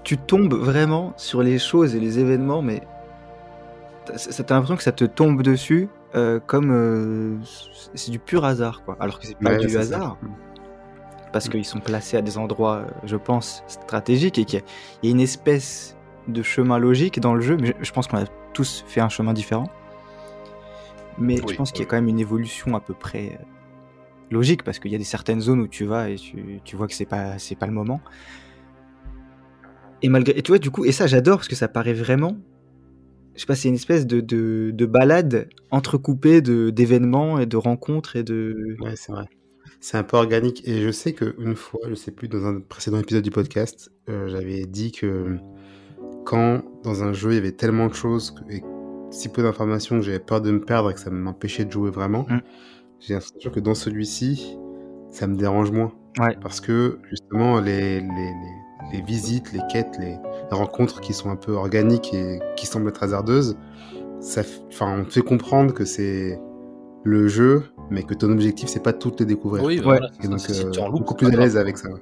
Tu 0.03 0.17
tombes 0.17 0.53
vraiment 0.55 1.13
sur 1.15 1.41
les 1.43 1.59
choses 1.59 1.95
et 1.95 1.99
les 1.99 2.19
événements, 2.19 2.61
mais 2.61 2.81
t'as 4.05 4.55
l'impression 4.55 4.75
que 4.75 4.83
ça 4.83 4.91
te 4.91 5.05
tombe 5.05 5.43
dessus 5.43 5.87
euh, 6.15 6.39
comme 6.39 6.71
euh, 6.71 7.37
c'est 7.95 8.11
du 8.11 8.19
pur 8.19 8.43
hasard, 8.45 8.83
quoi. 8.83 8.97
Alors 8.99 9.19
que 9.19 9.25
c'est 9.27 9.37
pas 9.37 9.51
Ouais, 9.51 9.57
du 9.57 9.69
ça. 9.69 9.79
hasard. 9.79 10.17
parce 11.33 11.47
qu'ils 11.47 11.63
sont 11.65 11.79
placés 11.79 12.17
à 12.17 12.21
des 12.21 12.37
endroits, 12.37 12.77
euh, 12.79 12.85
je 13.05 13.15
pense, 13.15 13.63
stratégiques 13.67 14.37
et 14.37 14.43
qu'il 14.45 14.59
y, 14.59 14.61
a- 14.61 14.65
il 15.01 15.09
y 15.09 15.11
a 15.11 15.15
une 15.15 15.21
espèce 15.21 15.95
de 16.27 16.43
chemin 16.43 16.77
logique 16.77 17.19
dans 17.21 17.33
le 17.33 17.41
jeu. 17.41 17.55
Mais 17.59 17.67
je, 17.67 17.73
je 17.85 17.91
pense 17.93 18.07
qu'on 18.07 18.17
a 18.17 18.25
tous 18.53 18.83
fait 18.87 18.99
un 19.01 19.07
chemin 19.09 19.31
différent. 19.33 19.69
Mais 21.17 21.37
je 21.37 21.43
Oui, 21.43 21.55
pense 21.55 21.71
qu'il 21.71 21.83
y 21.83 21.85
a 21.85 21.89
quand 21.89 21.95
même 21.95 22.09
une 22.09 22.19
évolution 22.19 22.75
à 22.75 22.81
peu 22.81 22.93
près 22.93 23.39
logique 24.29 24.63
parce 24.63 24.79
qu'il 24.79 24.91
y 24.91 24.95
a 24.95 24.97
des 24.97 25.03
certaines 25.05 25.39
zones 25.41 25.59
où 25.61 25.67
tu 25.67 25.85
vas 25.85 26.09
et 26.09 26.15
tu, 26.15 26.59
tu 26.65 26.75
vois 26.75 26.87
que 26.87 26.93
c'est 26.93 27.05
pas 27.05 27.37
c'est 27.37 27.55
pas 27.55 27.65
le 27.67 27.73
moment. 27.73 28.01
Et 30.01 30.09
malgré 30.09 30.37
et 30.37 30.41
tu 30.41 30.51
vois 30.51 30.59
du 30.59 30.71
coup 30.71 30.83
et 30.85 30.91
ça 30.91 31.05
j'adore 31.07 31.37
parce 31.37 31.47
que 31.47 31.55
ça 31.55 31.67
paraît 31.67 31.93
vraiment 31.93 32.37
je 33.41 33.45
sais 33.47 33.47
pas 33.47 33.55
c'est 33.55 33.69
une 33.69 33.73
espèce 33.75 34.05
de, 34.05 34.21
de, 34.21 34.69
de 34.71 34.85
balade 34.85 35.49
entrecoupée 35.71 36.41
de 36.41 36.69
d'événements 36.69 37.39
et 37.39 37.47
de 37.47 37.57
rencontres 37.57 38.15
et 38.15 38.21
de 38.21 38.75
Ouais, 38.79 38.95
c'est 38.95 39.11
vrai. 39.11 39.25
C'est 39.79 39.97
un 39.97 40.03
peu 40.03 40.17
organique. 40.17 40.61
Et 40.67 40.83
je 40.83 40.91
sais 40.91 41.13
qu'une 41.13 41.55
fois, 41.55 41.79
je 41.89 41.95
sais 41.95 42.11
plus, 42.11 42.27
dans 42.27 42.45
un 42.45 42.59
précédent 42.59 42.99
épisode 42.99 43.23
du 43.23 43.31
podcast, 43.31 43.91
euh, 44.09 44.27
j'avais 44.27 44.67
dit 44.67 44.91
que 44.91 45.37
quand 46.23 46.61
dans 46.83 47.01
un 47.03 47.13
jeu 47.13 47.31
il 47.31 47.35
y 47.35 47.37
avait 47.39 47.51
tellement 47.51 47.87
de 47.87 47.95
choses 47.95 48.35
et 48.47 48.61
si 49.09 49.27
peu 49.29 49.41
d'informations 49.41 49.97
que 49.97 50.05
j'avais 50.05 50.19
peur 50.19 50.39
de 50.41 50.51
me 50.51 50.61
perdre 50.61 50.91
et 50.91 50.93
que 50.93 50.99
ça 50.99 51.09
m'empêchait 51.09 51.65
de 51.65 51.71
jouer 51.71 51.89
vraiment, 51.89 52.27
Mm. 52.29 52.41
j'ai 52.99 53.13
l'impression 53.15 53.49
que 53.49 53.59
dans 53.59 53.73
celui-ci, 53.73 54.55
ça 55.09 55.25
me 55.25 55.35
dérange 55.35 55.71
moins. 55.71 55.91
Ouais. 56.19 56.37
Parce 56.41 56.61
que 56.61 56.99
justement, 57.09 57.59
les, 57.59 58.01
les, 58.01 58.05
les, 58.05 58.53
les 58.93 59.01
visites, 59.01 59.51
les 59.53 59.61
quêtes, 59.71 59.97
les, 59.99 60.17
rencontres 60.51 60.99
qui 61.01 61.13
sont 61.13 61.29
un 61.29 61.35
peu 61.37 61.53
organiques 61.53 62.13
et 62.13 62.39
qui 62.57 62.65
semblent 62.65 62.89
être 62.89 63.03
hasardeuses, 63.03 63.55
ça, 64.19 64.41
enfin, 64.67 64.99
on 64.99 65.05
te 65.05 65.13
fait 65.13 65.21
comprendre 65.21 65.73
que 65.73 65.85
c'est 65.85 66.39
le 67.03 67.27
jeu, 67.27 67.63
mais 67.89 68.03
que 68.03 68.13
ton 68.13 68.31
objectif, 68.31 68.67
c'est 68.69 68.83
pas 68.83 68.91
de 68.91 68.97
toutes 68.97 69.19
les 69.21 69.25
découvrir. 69.25 69.63
Oui, 69.63 69.77
Ouais. 69.77 69.83
voilà. 69.83 70.07
Et 70.23 70.27
donc, 70.27 70.39
si 70.39 70.61
euh, 70.63 70.89
beaucoup 70.91 71.15
plus 71.15 71.27
à 71.27 71.31
l'aise 71.31 71.57
avec 71.57 71.77
ça. 71.77 71.89
ouais. 71.89 71.99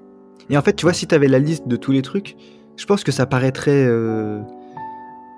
Et 0.50 0.58
en 0.58 0.62
fait, 0.62 0.74
tu 0.74 0.86
vois, 0.86 0.94
si 0.94 1.06
tu 1.08 1.14
avais 1.16 1.28
la 1.28 1.40
liste 1.40 1.68
de 1.68 1.76
tous 1.76 1.92
les 1.92 2.02
trucs, 2.02 2.36
je 2.76 2.86
pense 2.86 3.04
que 3.04 3.12
ça 3.12 3.26
paraîtrait. 3.26 3.86
euh, 3.88 4.42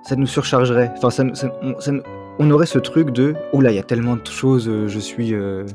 ça 0.04 0.16
nous 0.16 0.26
surchargerait. 0.26 0.92
Enfin, 0.98 1.10
ça, 1.12 1.24
on, 1.62 1.80
ça 1.80 1.92
nous- 1.92 2.02
on 2.40 2.50
aurait 2.50 2.66
ce 2.66 2.80
truc 2.80 3.12
de. 3.12 3.36
Oh 3.54 3.62
là, 3.62 3.72
il 3.72 3.76
y 3.76 3.80
a 3.80 3.84
tellement 3.84 4.16
de 4.16 4.26
choses, 4.26 4.68
euh, 4.70 4.88
je 4.88 5.00
suis 5.00 5.34
euh. 5.36 5.66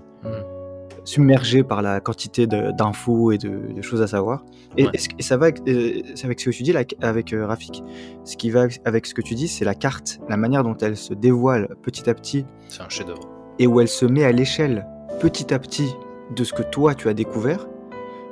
Submergé 1.06 1.62
par 1.62 1.80
la 1.82 2.00
quantité 2.00 2.46
d'infos 2.46 3.30
et 3.32 3.38
de, 3.38 3.72
de 3.74 3.80
choses 3.80 4.02
à 4.02 4.06
savoir. 4.06 4.44
Et, 4.76 4.84
Ouais. 4.84 4.90
et 4.92 4.98
ce- 4.98 5.08
et 5.18 5.22
ça 5.22 5.36
va 5.38 5.46
avec, 5.46 5.62
euh, 5.68 6.02
avec 6.24 6.40
ce 6.40 6.44
que 6.46 6.50
tu 6.50 6.62
dis 6.64 6.72
là, 6.72 6.82
avec 7.00 7.32
euh, 7.32 7.46
Rafik. 7.46 7.82
Ce 8.24 8.36
qui 8.36 8.50
va 8.50 8.66
avec- 8.84 9.06
ce 9.06 9.14
que 9.14 9.22
tu 9.22 9.34
dis, 9.34 9.48
c'est 9.48 9.64
la 9.64 9.74
carte, 9.74 10.18
la 10.28 10.36
manière 10.36 10.62
dont 10.64 10.76
elle 10.76 10.96
se 10.96 11.14
dévoile 11.14 11.68
petit 11.82 12.10
à 12.10 12.14
petit 12.14 12.44
C'est 12.68 12.82
un 12.82 12.88
chef-d'œuvre. 12.88 13.26
et 13.58 13.66
où 13.66 13.80
elle 13.80 13.88
se 13.88 14.04
met 14.04 14.24
à 14.24 14.32
l'échelle 14.32 14.84
petit 15.20 15.54
à 15.54 15.58
petit 15.58 15.88
de 16.34 16.42
ce 16.44 16.52
que 16.52 16.62
toi 16.62 16.94
tu 16.94 17.08
as 17.08 17.14
découvert, 17.14 17.66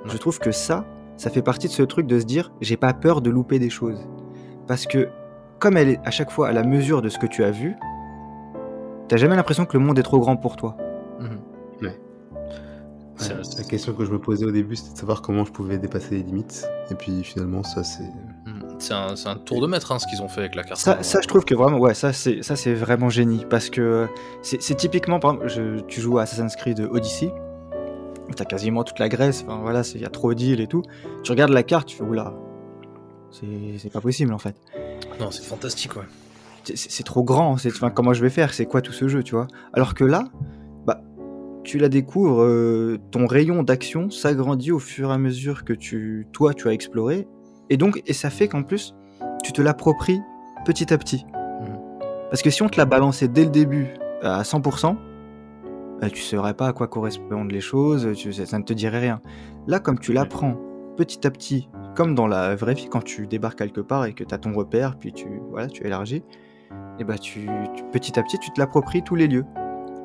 je 0.05 0.17
trouve 0.19 0.39
que 0.41 0.51
ça, 0.51 0.85
ça 1.17 1.31
fait 1.31 1.43
partie 1.43 1.69
de 1.69 1.73
ce 1.73 1.83
truc 1.85 2.07
de 2.09 2.19
se 2.19 2.25
dire 2.27 2.53
j'ai 2.61 2.77
pas 2.77 2.93
peur 2.93 3.21
de 3.23 3.31
louper 3.31 3.59
des 3.61 3.71
choses. 3.71 4.01
Parce 4.67 4.87
que 4.87 5.09
comme 5.61 5.77
elle 5.77 5.91
est 5.91 6.01
à 6.05 6.11
chaque 6.11 6.31
fois 6.33 6.49
à 6.49 6.53
la 6.53 6.65
mesure 6.65 7.01
de 7.03 7.09
ce 7.09 7.19
que 7.19 7.27
tu 7.27 7.45
as 7.45 7.53
vu, 7.53 7.77
t'as 9.09 9.17
jamais 9.17 9.37
l'impression 9.37 9.65
que 9.65 9.79
le 9.79 9.85
monde 9.85 9.99
est 9.99 10.03
trop 10.03 10.19
grand 10.19 10.37
pour 10.37 10.57
toi. 10.57 10.77
Ouais, 13.20 13.29
la 13.59 13.64
question 13.64 13.92
que 13.92 14.05
je 14.05 14.11
me 14.11 14.18
posais 14.18 14.44
au 14.44 14.50
début, 14.50 14.74
c'était 14.77 14.92
de 14.94 14.98
savoir 14.98 15.22
comment 15.22 15.44
je 15.44 15.53
pouvais 15.53 15.79
dépasser 15.79 16.16
les 16.16 16.22
limites. 16.22 16.66
Et 16.90 16.94
puis 16.94 17.22
finalement, 17.22 17.62
ça 17.62 17.85
c'est. 17.85 18.03
Mhm. 18.46 18.77
C'est 18.79 18.92
un, 18.92 19.37
tour 19.37 19.62
de 19.62 19.66
maître 19.68 19.92
hein, 19.92 19.98
ce 19.98 20.07
qu'ils 20.07 20.20
ont 20.20 20.29
fait 20.29 20.40
avec 20.40 20.57
la 20.57 20.64
carte. 20.64 20.81
Ça, 20.81 21.03
ça 21.03 21.20
je 21.20 21.29
trouve 21.29 21.44
que 21.44 21.55
vraiment, 21.55 21.79
ouais, 21.79 21.94
ça 21.94 22.12
c'est 22.12 22.42
ça 22.42 22.57
c'est 22.57 22.74
vraiment 22.74 23.09
génie 23.09 23.46
parce 23.48 23.70
que 23.70 24.09
c'est 24.42 24.61
c'est 24.61 24.74
typiquement, 24.74 25.20
par 25.20 25.35
exemple, 25.35 25.48
je- 25.48 25.81
tu 25.87 26.00
joues 26.00 26.18
à 26.18 26.22
Assassin's 26.22 26.57
Creed 26.57 26.81
Odyssey, 26.81 27.33
t'as 28.37 28.44
quasiment 28.44 28.83
toute 28.83 28.98
la 28.98 29.09
Grèce, 29.09 29.44
enfin 29.46 29.61
voilà, 29.62 29.83
il 29.94 30.00
y 30.00 30.05
a 30.05 30.11
trop 30.11 30.35
d'îles 30.35 30.61
et 30.61 30.66
tout. 30.66 30.83
Tu 31.22 31.31
regardes 31.31 31.53
la 31.53 31.62
carte, 31.62 31.87
tu 31.87 31.96
fais 31.96 32.03
oula, 32.03 32.35
c'est 33.31 33.92
pas 33.92 34.00
possible 34.00 34.33
en 34.35 34.38
fait. 34.38 34.57
Non, 35.20 35.31
c'est 35.31 35.44
fantastique, 35.44 35.96
ouais. 35.96 36.05
c'est 36.74 37.05
trop 37.05 37.22
grand. 37.22 37.57
C'est, 37.57 37.70
enfin, 37.70 37.90
comment 37.90 38.12
je 38.12 38.22
vais 38.22 38.31
faire 38.31 38.53
C'est 38.55 38.66
quoi 38.66 38.81
tout 38.81 38.92
ce 38.92 39.09
jeu, 39.09 39.22
tu 39.22 39.35
vois? 39.35 39.46
Alors 39.72 39.94
que 39.94 40.05
là, 40.05 40.24
tu 41.64 41.79
la 41.79 41.88
découvres, 41.88 42.42
euh, 42.42 42.98
ton 43.11 43.27
rayon 43.27 43.62
d'action 43.62 44.11
s'agrandit 44.11 44.70
au 44.72 44.79
fur 44.79 45.11
et 45.11 45.14
à 45.14 45.18
mesure 45.18 45.64
que 45.64 45.72
tu, 45.72 46.27
toi, 46.33 46.55
tu 46.55 46.68
as 46.68 46.72
exploré, 46.72 47.27
et 47.70 47.77
donc, 47.77 48.03
et 48.07 48.12
ça 48.12 48.31
fait 48.31 48.48
qu'en 48.48 48.62
plus, 48.62 48.94
tu 49.42 49.53
te 49.53 49.61
l'appropries 49.62 50.20
petit 50.64 50.92
à 50.92 50.98
petit. 50.98 51.24
Mhm. 51.35 51.79
Parce 52.31 52.42
que 52.42 52.50
si 52.50 52.62
on 52.62 52.68
te 52.68 52.77
l'a 52.79 52.85
balancé 52.85 53.27
dès 53.29 53.44
le 53.44 53.50
début 53.50 53.88
à 54.22 54.42
100%, 54.44 54.96
bah, 56.00 56.11
tu 56.11 56.20
saurais 56.22 56.55
pas 56.55 56.68
à 56.68 56.72
quoi 56.72 56.87
correspondent 56.88 57.50
les 57.53 57.61
choses, 57.61 58.09
tu- 58.16 58.33
ça, 58.33 58.46
ça 58.46 58.59
ne 58.59 58.64
te 58.64 58.72
dirait 58.72 58.98
rien. 59.00 59.20
Là, 59.66 59.79
comme 59.81 59.98
tu 59.98 60.12
l'apprends 60.12 60.57
petit 60.96 61.27
à 61.27 61.31
petit, 61.31 61.68
comme 61.94 62.14
dans 62.14 62.27
la 62.27 62.55
vraie 62.57 62.74
vie, 62.74 62.88
quand 62.90 63.03
tu 63.05 63.27
débarques 63.27 63.59
quelque 63.59 63.81
part 63.81 64.05
et 64.07 64.12
que 64.12 64.24
tu 64.24 64.35
as 64.35 64.38
ton 64.38 64.53
repère, 64.53 64.96
puis 64.98 65.12
tu, 65.12 65.27
voilà, 65.50 65.68
tu 65.68 65.87
élargis, 65.87 66.22
et 66.98 67.05
bah 67.05 67.18
tu, 67.18 67.48
tu- 67.74 67.85
petit 67.92 68.18
à 68.18 68.22
petit, 68.22 68.38
tu 68.38 68.50
te 68.50 68.61
l'appropries 68.61 69.03
tous 69.03 69.14
les 69.14 69.27
lieux. 69.29 69.44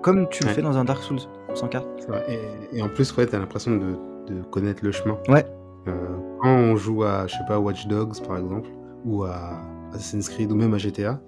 Comme 0.01 0.27
tu 0.29 0.43
le 0.43 0.49
Ouais. 0.49 0.55
fais 0.55 0.61
dans 0.61 0.77
un 0.77 0.85
Dark 0.85 1.03
Souls, 1.03 1.19
sans 1.55 1.67
carte. 1.67 1.87
Et, 2.27 2.77
et 2.77 2.81
en 2.81 2.89
plus, 2.89 3.15
ouais, 3.15 3.25
t'as 3.25 3.39
l'impression 3.39 3.75
de, 3.75 3.95
de 4.27 4.41
connaître 4.51 4.83
le 4.83 4.91
chemin. 4.91 5.17
Ouais. 5.27 5.45
Euh, 5.87 5.93
quand 6.41 6.49
on 6.49 6.75
joue 6.75 7.03
à, 7.03 7.27
je 7.27 7.33
sais 7.33 7.45
pas, 7.47 7.59
Watch 7.59 7.87
Dogs 7.87 8.21
par 8.27 8.37
exemple, 8.37 8.69
ou 9.05 9.23
à 9.23 9.61
Assassin's 9.93 10.29
Creed, 10.29 10.51
ou 10.51 10.55
même 10.55 10.73
à 10.73 10.77
GTA, 10.77 11.19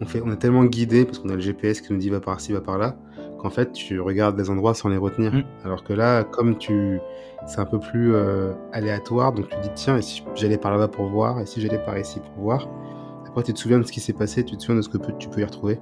on, 0.00 0.06
fait, 0.06 0.22
on 0.24 0.30
est 0.32 0.36
tellement 0.36 0.64
guidé 0.64 1.04
parce 1.04 1.18
qu'on 1.18 1.28
a 1.28 1.34
le 1.34 1.40
GPS 1.40 1.80
qui 1.80 1.92
nous 1.92 1.98
dit 1.98 2.10
va 2.10 2.20
par 2.20 2.40
ci, 2.40 2.52
va 2.52 2.60
par 2.60 2.78
là, 2.78 2.96
qu'en 3.38 3.50
fait, 3.50 3.72
tu 3.72 4.00
regardes 4.00 4.36
des 4.36 4.50
endroits 4.50 4.74
sans 4.74 4.88
les 4.88 4.96
retenir. 4.96 5.32
Mm. 5.32 5.44
Alors 5.64 5.84
que 5.84 5.92
là, 5.92 6.24
comme 6.24 6.56
tu. 6.58 7.00
C'est 7.46 7.60
un 7.60 7.66
peu 7.66 7.78
plus 7.78 8.12
euh, 8.14 8.54
aléatoire, 8.72 9.32
donc 9.32 9.48
tu 9.48 9.56
dis 9.60 9.70
tiens, 9.74 9.98
et 9.98 10.02
si 10.02 10.24
j'allais 10.34 10.56
par 10.56 10.72
là-bas 10.72 10.88
pour 10.88 11.06
voir, 11.06 11.38
et 11.38 11.46
si 11.46 11.60
j'allais 11.60 11.78
par 11.78 11.96
ici 11.96 12.18
pour 12.18 12.42
voir. 12.42 12.66
Après, 13.28 13.42
tu 13.44 13.52
te 13.52 13.58
souviens 13.58 13.78
de 13.78 13.84
ce 13.84 13.92
qui 13.92 14.00
s'est 14.00 14.14
passé, 14.14 14.42
tu 14.42 14.56
te 14.56 14.62
souviens 14.62 14.76
de 14.76 14.82
ce 14.82 14.88
que 14.88 14.98
tu 15.18 15.28
peux 15.28 15.42
y 15.42 15.44
retrouver. 15.44 15.78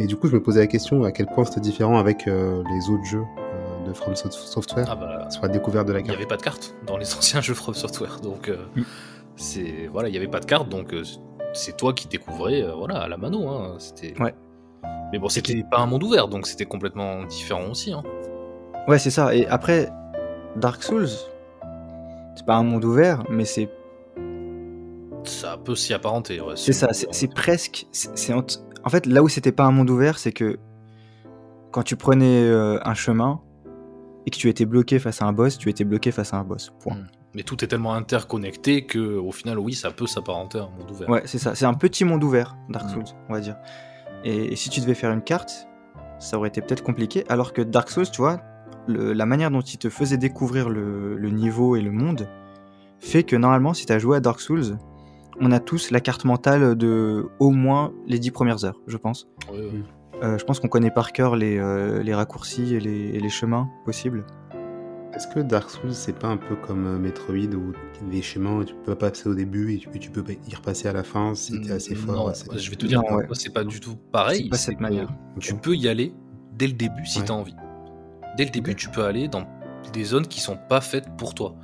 Et 0.00 0.06
du 0.06 0.16
coup, 0.16 0.28
je 0.28 0.34
me 0.34 0.42
posais 0.42 0.60
la 0.60 0.66
question 0.66 1.04
à 1.04 1.12
quel 1.12 1.26
point 1.26 1.44
c'était 1.44 1.60
différent 1.60 1.98
avec 1.98 2.26
euh, 2.26 2.62
les 2.70 2.90
autres 2.90 3.04
jeux 3.04 3.22
euh, 3.38 3.86
de 3.88 3.92
From 3.92 4.14
Soft- 4.16 4.32
Software 4.32 4.86
Ah 4.90 4.96
bah, 4.96 5.30
sur 5.30 5.42
la 5.42 5.48
découverte 5.48 5.86
de 5.86 5.92
la 5.92 6.00
il 6.00 6.02
n'y 6.02 6.08
carte. 6.08 6.18
avait 6.18 6.26
pas 6.28 6.36
de 6.36 6.42
carte 6.42 6.74
dans 6.86 6.96
les 6.96 7.14
anciens 7.16 7.40
jeux 7.40 7.54
From 7.54 7.74
Software, 7.74 8.18
donc 8.20 8.48
euh, 8.48 8.56
Mm. 8.76 8.82
c'est 9.36 9.88
voilà, 9.92 10.08
il 10.08 10.12
n'y 10.12 10.18
avait 10.18 10.28
pas 10.28 10.40
de 10.40 10.46
carte, 10.46 10.68
donc 10.68 10.94
c'est 11.52 11.76
toi 11.76 11.92
qui 11.92 12.08
découvrais 12.08 12.62
euh, 12.62 12.72
voilà, 12.74 12.98
à 13.02 13.08
la 13.08 13.16
mano. 13.16 13.48
Hein. 13.48 13.76
C'était... 13.78 14.20
Ouais. 14.20 14.34
Mais 15.12 15.18
bon, 15.20 15.28
c'était 15.28 15.62
pas 15.70 15.78
un 15.78 15.86
monde 15.86 16.02
ouvert, 16.02 16.26
donc 16.28 16.46
c'était 16.48 16.64
complètement 16.66 17.22
différent 17.24 17.70
aussi. 17.70 17.92
Hein. 17.92 18.02
Ouais, 18.88 18.98
c'est 18.98 19.10
ça. 19.10 19.32
Et 19.34 19.46
après, 19.46 19.88
Dark 20.56 20.82
Souls, 20.82 21.06
c'est 22.36 22.44
pas 22.46 22.56
un 22.56 22.64
monde 22.64 22.84
ouvert, 22.84 23.22
mais 23.30 23.44
c'est 23.44 23.68
Ça 25.24 25.56
peut 25.62 25.74
s'y 25.76 25.94
apparenter. 25.94 26.40
ouais, 26.40 26.54
C'est 26.56 26.72
ça, 26.72 26.88
c'est 26.92 27.32
presque. 27.32 27.86
c'est- 27.92 28.34
En 28.84 28.90
fait, 28.90 29.06
là 29.06 29.22
où 29.22 29.28
c'était 29.28 29.52
pas 29.52 29.64
un 29.64 29.70
monde 29.70 29.90
ouvert, 29.90 30.18
c'est 30.18 30.32
que 30.32 30.58
quand 31.72 31.82
tu 31.82 31.96
prenais 31.96 32.42
euh, 32.44 32.78
un 32.84 32.94
chemin 32.94 33.40
et 34.26 34.30
que 34.30 34.36
tu 34.36 34.48
étais 34.48 34.64
bloqué 34.66 34.98
face 34.98 35.22
à 35.22 35.26
un 35.26 35.32
boss, 35.32 35.58
tu 35.58 35.68
étais 35.68 35.84
bloqué 35.84 36.10
face 36.10 36.32
à 36.34 36.38
un 36.38 36.44
boss. 36.44 36.72
Point. 36.80 36.96
Mm. 36.96 37.06
Mais 37.36 37.42
tout 37.42 37.64
est 37.64 37.66
tellement 37.66 37.94
interconnecté 37.94 38.86
que, 38.86 39.16
au 39.18 39.32
final, 39.32 39.58
oui, 39.58 39.74
ça 39.74 39.90
peut 39.90 40.06
s'apparenter 40.06 40.58
à 40.58 40.62
un 40.62 40.68
monde 40.78 40.90
ouvert. 40.92 41.08
Ouais, 41.08 41.22
c'est 41.24 41.38
ça. 41.38 41.54
C'est 41.56 41.64
un 41.64 41.74
petit 41.74 42.04
monde 42.04 42.22
ouvert, 42.22 42.56
Dark 42.68 42.86
Mm. 42.86 42.90
Souls, 42.90 43.04
on 43.28 43.32
va 43.32 43.40
dire. 43.40 43.56
Et, 44.24 44.52
et 44.52 44.56
si 44.56 44.70
tu 44.70 44.80
devais 44.80 44.94
faire 44.94 45.10
une 45.12 45.22
carte, 45.22 45.66
ça 46.20 46.36
aurait 46.38 46.48
été 46.48 46.60
peut-être 46.60 46.84
compliqué. 46.84 47.24
Alors 47.28 47.52
que 47.52 47.60
Dark 47.62 47.90
Souls, 47.90 48.08
tu 48.10 48.20
vois, 48.22 48.40
le- 48.86 49.12
la 49.12 49.26
manière 49.26 49.50
dont 49.50 49.60
il 49.62 49.78
te 49.78 49.88
faisait 49.90 50.16
découvrir 50.16 50.68
le, 50.68 51.16
le 51.16 51.30
niveau 51.30 51.74
et 51.74 51.80
le 51.80 51.90
monde 51.90 52.28
fait 53.00 53.24
que 53.24 53.34
normalement, 53.36 53.74
si 53.74 53.84
tu 53.84 53.92
as 53.92 53.98
joué 53.98 54.16
à 54.16 54.20
Dark 54.20 54.40
Souls, 54.40 54.78
on 55.40 55.50
a 55.52 55.60
tous 55.60 55.90
la 55.90 56.00
carte 56.00 56.24
mentale 56.24 56.74
de 56.76 57.26
au 57.38 57.50
moins 57.50 57.92
les 58.06 58.18
10 58.18 58.30
premières 58.30 58.64
heures, 58.64 58.80
je 58.86 58.96
pense. 58.96 59.28
Ouais, 59.52 59.58
ouais. 59.58 59.70
Euh, 60.22 60.38
je 60.38 60.44
pense 60.44 60.60
qu'on 60.60 60.68
connaît 60.68 60.90
par 60.92 61.12
cœur 61.12 61.34
les, 61.36 61.58
euh, 61.58 62.02
les 62.02 62.14
raccourcis 62.14 62.74
et 62.74 62.80
les, 62.80 63.08
et 63.14 63.20
les 63.20 63.28
chemins 63.28 63.68
possibles. 63.84 64.24
Est-ce 65.12 65.28
que 65.28 65.40
Dark 65.40 65.70
Souls, 65.70 65.92
c'est 65.92 66.18
pas 66.18 66.28
un 66.28 66.36
peu 66.36 66.56
comme 66.56 66.86
euh, 66.86 66.98
Metroid 66.98 67.34
où 67.54 67.72
il 68.00 68.06
y 68.06 68.10
a 68.10 68.12
des 68.12 68.22
chemins 68.22 68.62
et 68.62 68.64
tu 68.64 68.74
peux 68.74 68.94
pas 68.94 69.10
passer 69.10 69.28
au 69.28 69.34
début 69.34 69.74
et 69.74 69.78
tu, 69.78 69.88
tu 69.98 70.10
peux 70.10 70.24
y 70.48 70.54
repasser 70.54 70.88
à 70.88 70.92
la 70.92 71.04
fin 71.04 71.34
si 71.34 71.60
t'es 71.60 71.72
assez 71.72 71.94
fort 71.94 72.14
Non, 72.16 72.26
assez- 72.28 72.46
je 72.56 72.70
vais 72.70 72.76
te 72.76 72.86
dire, 72.86 73.00
Non, 73.02 73.16
ouais. 73.16 73.26
moi, 73.26 73.34
c'est 73.34 73.52
pas 73.52 73.64
du 73.64 73.78
tout 73.80 73.96
pareil. 74.12 74.44
C'est 74.44 74.48
pas 74.50 74.56
c'est 74.56 74.64
cette 74.66 74.76
que 74.78 74.82
manière. 74.82 75.08
Tu 75.40 75.54
peux 75.54 75.76
y 75.76 75.88
aller 75.88 76.12
dès 76.56 76.66
le 76.66 76.72
début 76.72 77.06
si 77.06 77.18
Ouais. 77.20 77.24
tu 77.26 77.32
as 77.32 77.34
envie. 77.34 77.54
Dès 78.36 78.44
le 78.44 78.50
début, 78.50 78.74
tu 78.74 78.88
peux 78.88 79.04
aller 79.04 79.28
dans 79.28 79.46
des 79.92 80.04
zones 80.04 80.26
qui 80.26 80.40
sont 80.40 80.58
pas 80.68 80.80
faites 80.80 81.06
pour 81.16 81.34
toi. 81.34 81.54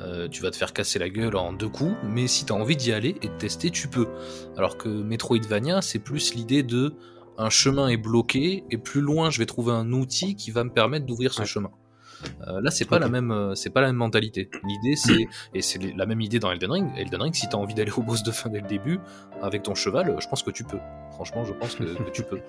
Euh, 0.00 0.28
tu 0.28 0.42
vas 0.42 0.50
te 0.50 0.56
faire 0.56 0.72
casser 0.72 0.98
la 0.98 1.08
gueule 1.08 1.34
en 1.36 1.52
deux 1.52 1.68
coups, 1.68 1.94
mais 2.04 2.26
si 2.26 2.44
tu 2.44 2.52
as 2.52 2.56
envie 2.56 2.76
d'y 2.76 2.92
aller 2.92 3.16
et 3.22 3.28
de 3.28 3.36
tester, 3.36 3.70
tu 3.70 3.88
peux. 3.88 4.06
Alors 4.56 4.76
que 4.78 4.88
Metroidvania, 4.88 5.82
c'est 5.82 5.98
plus 5.98 6.34
l'idée 6.34 6.62
de 6.62 6.94
un 7.36 7.50
chemin 7.50 7.88
est 7.88 7.96
bloqué 7.96 8.64
et 8.70 8.78
plus 8.78 9.00
loin, 9.00 9.30
je 9.30 9.38
vais 9.38 9.46
trouver 9.46 9.72
un 9.72 9.92
outil 9.92 10.34
qui 10.36 10.50
va 10.50 10.64
me 10.64 10.70
permettre 10.70 11.06
d'ouvrir 11.06 11.32
ce 11.32 11.40
Ouais. 11.40 11.46
chemin. 11.46 11.70
Euh, 12.48 12.60
là, 12.60 12.72
c'est 12.72 12.84
pas 12.84 12.98
la 12.98 13.08
même, 13.08 13.30
euh, 13.30 13.54
c'est 13.54 13.70
pas 13.70 13.80
la 13.80 13.86
même 13.88 13.96
mentalité. 13.96 14.50
L'idée, 14.64 14.96
c'est 14.96 15.28
et 15.54 15.62
c'est 15.62 15.78
la 15.96 16.04
même 16.04 16.20
idée 16.20 16.40
dans 16.40 16.50
Elden 16.50 16.72
Ring. 16.72 16.90
Elden 16.96 17.22
Ring, 17.22 17.34
si 17.34 17.48
t'as 17.48 17.56
envie 17.56 17.74
d'aller 17.74 17.92
au 17.96 18.02
boss 18.02 18.24
de 18.24 18.32
fin 18.32 18.48
dès 18.50 18.60
le 18.60 18.66
début 18.66 18.98
avec 19.40 19.62
ton 19.62 19.76
cheval, 19.76 20.16
je 20.18 20.26
pense 20.26 20.42
que 20.42 20.50
tu 20.50 20.64
peux. 20.64 20.80
Franchement, 21.12 21.44
je 21.44 21.52
pense 21.52 21.76
que, 21.76 21.84
que 21.84 22.10
tu 22.10 22.24
peux. 22.24 22.40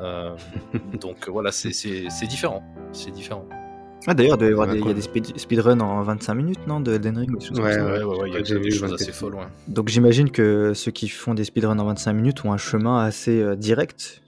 Euh, 0.00 0.34
donc 0.98 1.28
voilà, 1.28 1.52
c'est 1.52 1.70
différent. 2.26 2.62
C'est 2.92 3.10
différent. 3.10 3.46
Ah, 4.06 4.14
D'ailleurs, 4.14 4.36
il 4.40 4.50
doit 4.50 4.66
y 4.66 4.70
Ouais, 4.70 4.80
des, 4.82 4.90
a 4.90 4.94
des 4.94 5.00
speed- 5.02 5.38
speedruns 5.38 5.80
en 5.80 6.02
25 6.02 6.34
minutes, 6.34 6.58
non, 6.66 6.80
de 6.80 6.92
Elden 6.94 7.18
Ring 7.18 7.30
ou 7.30 7.36
des 7.38 7.60
Ouais, 7.60 7.72
ça. 7.74 7.84
Ouais, 7.84 8.02
ouais, 8.02 8.04
ouais, 8.04 8.28
il 8.30 8.34
y 8.34 8.36
a 8.36 8.42
des 8.42 8.58
vu 8.58 8.70
choses 8.72 8.80
24 8.82 9.00
assez 9.02 9.12
folles. 9.12 9.34
ouais. 9.34 9.46
Donc 9.68 9.88
j'imagine 9.88 10.30
que 10.30 10.72
ceux 10.74 10.90
qui 10.90 11.08
font 11.08 11.34
des 11.34 11.44
speedruns 11.44 11.78
en 11.78 11.84
25 11.86 12.12
minutes 12.12 12.44
ont 12.44 12.52
un 12.52 12.56
chemin 12.56 12.98
assez 13.04 13.40
euh, 13.40 13.54
direct 13.54 14.22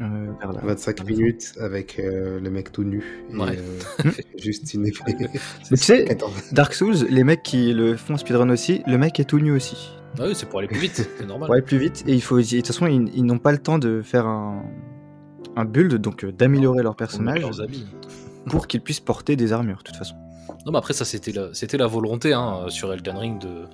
euh, 0.00 0.26
vers 0.40 0.52
la... 0.52 0.60
25 0.60 0.98
vers 0.98 1.06
la 1.06 1.12
fin. 1.14 1.18
minutes 1.20 1.52
avec 1.60 1.98
euh, 1.98 2.38
le 2.40 2.50
mec 2.50 2.70
tout 2.72 2.84
nu 2.84 3.02
et 3.32 3.36
Ouais. 3.36 3.58
euh, 4.06 4.10
juste 4.38 4.72
une 4.74 4.86
épée. 4.86 5.16
Mais 5.18 5.28
tu 5.70 5.76
sais, 5.76 6.04
14. 6.04 6.32
Dark 6.52 6.72
Souls, 6.74 6.94
les 7.10 7.24
mecs 7.24 7.42
qui 7.42 7.72
le 7.74 7.96
font 7.96 8.16
speedrun 8.16 8.50
aussi, 8.50 8.82
le 8.86 8.98
mec 8.98 9.18
est 9.20 9.24
tout 9.24 9.40
nu 9.40 9.50
aussi. 9.52 9.90
Ah 10.18 10.24
oui, 10.26 10.32
c'est 10.34 10.46
pour 10.48 10.58
aller 10.60 10.68
plus 10.68 10.78
vite, 10.78 11.08
c'est 11.18 11.26
normal. 11.26 11.46
Pour 11.46 11.54
aller 11.54 11.62
plus 11.62 11.78
vite, 11.78 12.04
et 12.06 12.12
il 12.12 12.22
faut, 12.22 12.38
de 12.38 12.42
toute 12.44 12.66
façon, 12.66 12.86
ils, 12.86 13.10
ils 13.16 13.24
n'ont 13.24 13.38
pas 13.38 13.50
le 13.50 13.58
temps 13.58 13.78
de 13.78 14.02
faire 14.02 14.26
un, 14.26 14.62
un 15.56 15.64
build, 15.64 15.94
donc 15.96 16.24
d'améliorer 16.26 16.82
leur 16.82 16.96
personnage 16.96 17.40
leurs 17.40 17.60
habits. 17.62 17.86
Pour 18.46 18.66
qu'ils 18.66 18.80
puissent 18.82 19.00
porter 19.00 19.36
des 19.36 19.52
armures, 19.52 19.78
de 19.78 19.82
toute 19.84 19.96
façon. 19.96 20.14
Non, 20.66 20.72
mais 20.72 20.78
après, 20.78 20.92
ça, 20.94 21.04
c'était 21.04 21.32
la, 21.32 21.52
c'était 21.54 21.76
la 21.76 21.86
volonté 21.86 22.32
hein, 22.32 22.66
sur 22.68 22.92
Elden 22.92 23.16
Ring 23.16 23.38
de 23.40 23.64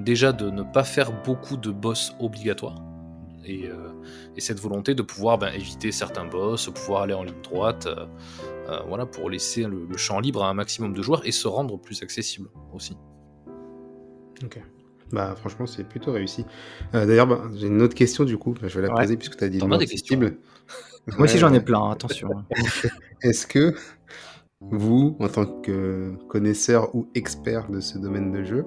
déjà 0.00 0.32
de 0.32 0.50
ne 0.50 0.62
pas 0.62 0.84
faire 0.84 1.10
beaucoup 1.22 1.56
de 1.56 1.70
boss 1.70 2.14
obligatoires. 2.20 2.82
Et, 3.46 3.66
euh, 3.66 3.90
et 4.36 4.40
cette 4.40 4.58
volonté 4.58 4.94
de 4.94 5.02
pouvoir 5.02 5.36
ben, 5.38 5.52
éviter 5.52 5.92
certains 5.92 6.24
boss, 6.24 6.70
pouvoir 6.74 7.02
aller 7.02 7.12
en 7.12 7.22
ligne 7.24 7.34
droite, 7.42 7.86
euh, 7.86 8.06
euh, 8.70 8.80
voilà, 8.88 9.04
pour 9.04 9.28
laisser 9.28 9.64
le, 9.64 9.86
le 9.86 9.96
champ 9.98 10.18
libre 10.18 10.42
à 10.42 10.48
un 10.48 10.54
maximum 10.54 10.94
de 10.94 11.02
joueurs 11.02 11.26
et 11.26 11.32
se 11.32 11.46
rendre 11.46 11.78
plus 11.78 12.02
accessible 12.02 12.48
aussi. 12.72 12.96
Ok. 14.42 14.60
Bah 15.12 15.34
franchement 15.36 15.66
c'est 15.66 15.84
plutôt 15.86 16.12
réussi. 16.12 16.44
Euh, 16.94 17.04
D'ailleurs 17.06 17.26
bah, 17.26 17.42
j'ai 17.54 17.66
une 17.68 17.82
autre 17.82 17.94
question 17.94 18.24
du 18.24 18.38
coup, 18.38 18.54
je 18.62 18.66
vais 18.80 18.86
la 18.86 18.92
Ouais. 18.94 19.02
poser 19.02 19.16
puisque 19.18 19.36
tu 19.36 19.44
as 19.44 19.48
dit 19.50 19.58
T'en 19.58 19.68
non 19.68 19.76
as 19.76 19.78
des 19.78 19.86
questions 19.86 20.16
accessible. 20.16 20.40
Moi 21.06 21.24
aussi 21.24 21.38
j'en 21.38 21.52
ai 21.52 21.60
plein, 21.60 21.80
hein, 21.80 21.90
attention. 21.92 22.28
Est-ce 23.22 23.46
que 23.46 23.74
vous, 24.60 25.16
en 25.20 25.28
tant 25.28 25.44
que 25.46 26.14
connaisseur 26.28 26.94
ou 26.94 27.08
expert 27.14 27.68
de 27.70 27.80
ce 27.80 27.98
domaine 27.98 28.32
de 28.32 28.42
jeu, 28.42 28.64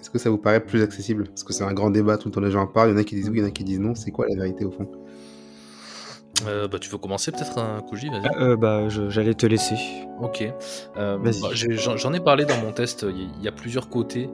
est-ce 0.00 0.10
que 0.10 0.18
ça 0.18 0.30
vous 0.30 0.38
paraît 0.38 0.64
plus 0.64 0.82
accessible? 0.82 1.24
Parce 1.24 1.42
que 1.42 1.52
c'est 1.52 1.64
un 1.64 1.72
grand 1.72 1.90
débat, 1.90 2.16
tout 2.18 2.28
le 2.28 2.34
temps 2.34 2.40
les 2.40 2.52
gens 2.52 2.62
en 2.62 2.66
parlent, 2.68 2.90
il 2.90 2.92
y 2.92 2.94
en 2.94 3.00
a 3.00 3.04
qui 3.04 3.16
disent 3.16 3.28
oui, 3.28 3.38
il 3.38 3.40
y 3.40 3.44
en 3.44 3.48
a 3.48 3.50
qui 3.50 3.64
disent 3.64 3.80
non, 3.80 3.94
c'est 3.96 4.12
quoi 4.12 4.26
la 4.28 4.36
vérité 4.36 4.64
au 4.64 4.70
fond? 4.70 4.88
Euh, 6.46 6.68
bah, 6.68 6.78
tu 6.78 6.88
veux 6.88 6.98
commencer 6.98 7.32
peut-être, 7.32 7.58
un 7.58 7.80
Koji 7.80 8.10
Vas-y. 8.10 8.28
Euh, 8.40 8.56
bah, 8.56 8.88
je- 8.88 9.08
j'allais 9.10 9.34
te 9.34 9.44
laisser. 9.46 9.74
Ok. 10.20 10.44
Euh, 10.96 11.18
Vas-y. 11.20 11.40
bah, 11.40 11.48
J'en 11.96 12.12
ai 12.12 12.20
parlé 12.20 12.44
dans 12.44 12.56
mon 12.58 12.70
test, 12.70 13.04
il 13.08 13.42
y, 13.42 13.48
a 13.48 13.52
plusieurs 13.52 13.88
côtés. 13.88 14.30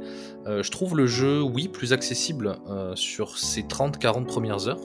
Euh, 0.47 0.63
je 0.63 0.71
trouve 0.71 0.97
le 0.99 1.07
jeu, 1.07 1.41
oui, 1.41 1.69
plus 1.69 1.95
accessible 1.95 2.57
euh, 2.69 2.95
sur 2.95 3.39
ces 3.39 3.63
30-40 3.63 4.27
premières 4.27 4.69
heures. 4.69 4.81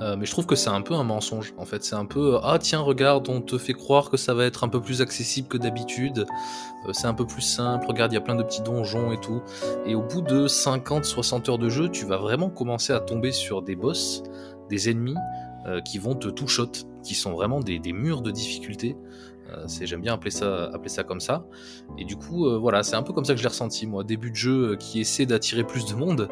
Euh, 0.00 0.16
mais 0.16 0.24
je 0.24 0.30
trouve 0.30 0.46
que 0.46 0.56
c'est 0.56 0.70
un 0.70 0.80
peu 0.80 0.94
un 0.94 1.04
mensonge 1.04 1.52
en 1.58 1.64
fait. 1.64 1.84
C'est 1.84 1.94
un 1.94 2.06
peu 2.06 2.38
ah 2.42 2.58
tiens 2.58 2.80
regarde 2.80 3.28
on 3.28 3.40
te 3.40 3.58
fait 3.58 3.74
croire 3.74 4.10
que 4.10 4.16
ça 4.16 4.34
va 4.34 4.44
être 4.44 4.64
un 4.64 4.68
peu 4.68 4.80
plus 4.80 5.02
accessible 5.02 5.48
que 5.48 5.58
d'habitude. 5.58 6.26
Euh, 6.86 6.92
c'est 6.92 7.06
un 7.06 7.14
peu 7.14 7.26
plus 7.26 7.42
simple. 7.42 7.86
Regarde 7.86 8.12
il 8.12 8.14
y 8.14 8.18
a 8.18 8.22
plein 8.22 8.34
de 8.34 8.42
petits 8.42 8.62
donjons 8.62 9.12
et 9.12 9.20
tout. 9.20 9.42
Et 9.84 9.94
au 9.94 10.02
bout 10.02 10.22
de 10.22 10.46
50-60 10.46 11.50
heures 11.50 11.58
de 11.58 11.68
jeu, 11.68 11.88
tu 11.90 12.06
vas 12.06 12.16
vraiment 12.16 12.48
commencer 12.48 12.92
à 12.92 13.00
tomber 13.00 13.32
sur 13.32 13.62
des 13.62 13.76
boss, 13.76 14.22
des 14.68 14.90
ennemis 14.90 15.16
euh, 15.66 15.80
qui 15.80 15.98
vont 15.98 16.14
te 16.14 16.28
tout 16.28 16.48
shot, 16.48 16.70
qui 17.02 17.14
sont 17.14 17.32
vraiment 17.32 17.60
des 17.60 17.80
murs 17.92 18.22
de 18.22 18.30
difficulté. 18.30 18.96
Euh, 19.52 19.64
c'est 19.66 19.86
j'aime 19.86 20.00
bien 20.00 20.14
appeler 20.14 20.30
ça 20.30 20.64
appeler 20.72 20.88
ça 20.88 21.02
comme 21.04 21.20
ça. 21.20 21.44
Et 21.98 22.04
du 22.04 22.16
coup 22.16 22.46
euh, 22.46 22.58
voilà 22.58 22.82
c'est 22.82 22.96
un 22.96 23.02
peu 23.02 23.12
comme 23.12 23.24
ça 23.24 23.32
que 23.32 23.38
je 23.38 23.42
l'ai 23.42 23.48
ressenti 23.48 23.86
moi. 23.86 24.04
Début 24.04 24.30
de 24.30 24.36
jeu 24.36 24.72
euh, 24.72 24.76
qui 24.76 25.00
essaie 25.00 25.26
d'attirer 25.26 25.64
plus 25.64 25.86
de 25.86 25.94
monde 25.94 26.28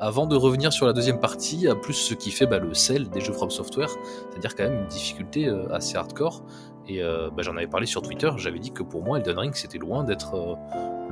avant 0.00 0.26
de 0.26 0.34
revenir 0.34 0.72
sur 0.72 0.86
la 0.86 0.92
deuxième 0.92 1.20
partie, 1.20 1.68
à 1.68 1.74
plus 1.74 1.94
ce 1.94 2.14
qui 2.14 2.30
fait 2.30 2.46
bah, 2.46 2.58
le 2.58 2.74
sel 2.74 3.08
des 3.08 3.20
jeux 3.20 3.32
From 3.32 3.50
Software, 3.50 3.88
c'est-à-dire 4.30 4.56
quand 4.56 4.64
même 4.64 4.80
une 4.82 4.88
difficulté 4.88 5.48
euh, 5.48 5.72
assez 5.72 5.96
hardcore. 5.96 6.44
Et 6.88 7.02
euh, 7.02 7.30
bah, 7.30 7.42
j'en 7.42 7.56
avais 7.56 7.68
parlé 7.68 7.86
sur 7.86 8.02
Twitter, 8.02 8.28
j'avais 8.36 8.58
dit 8.58 8.72
que 8.72 8.82
pour 8.82 9.04
moi 9.04 9.18
Elden 9.18 9.38
Ring 9.38 9.54
c'était 9.54 9.78
loin 9.78 10.02
d'être 10.02 10.58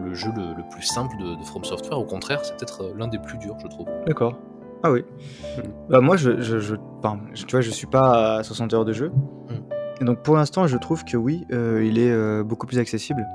le 0.05 0.15
jeu 0.15 0.31
le, 0.35 0.55
le 0.55 0.69
plus 0.71 0.83
simple 0.83 1.17
de, 1.19 1.37
de 1.37 1.45
From 1.45 1.65
Software, 1.65 1.99
au 1.99 2.05
contraire 2.05 2.41
c'est 2.45 2.57
peut-être 2.57 2.93
l'un 2.97 3.07
des 3.07 3.19
plus 3.19 3.39
durs 3.39 3.57
je 3.63 3.69
trouve. 3.69 3.87
D'accord. 4.07 4.37
Ah 4.83 4.91
oui. 4.91 5.05
Bah 5.91 6.01
moi, 6.01 6.17
je, 6.17 6.41
je, 6.41 6.59
je, 6.59 6.75
tu 6.75 7.51
vois, 7.51 7.61
je 7.61 7.71
suis 7.71 7.87
pas 7.87 8.39
à 8.39 8.43
60 8.43 8.73
heures 8.73 8.85
de 8.85 8.93
jeu. 8.93 9.13
Et 10.01 10.05
donc 10.05 10.23
pour 10.23 10.37
l'instant, 10.37 10.67
je 10.67 10.77
trouve 10.77 11.05
que 11.05 11.17
oui, 11.17 11.47
euh, 11.53 11.85
il 11.85 11.99
est 11.99 12.11
euh, 12.11 12.43
beaucoup 12.43 12.67
plus 12.67 12.79
accessible. 12.79 13.27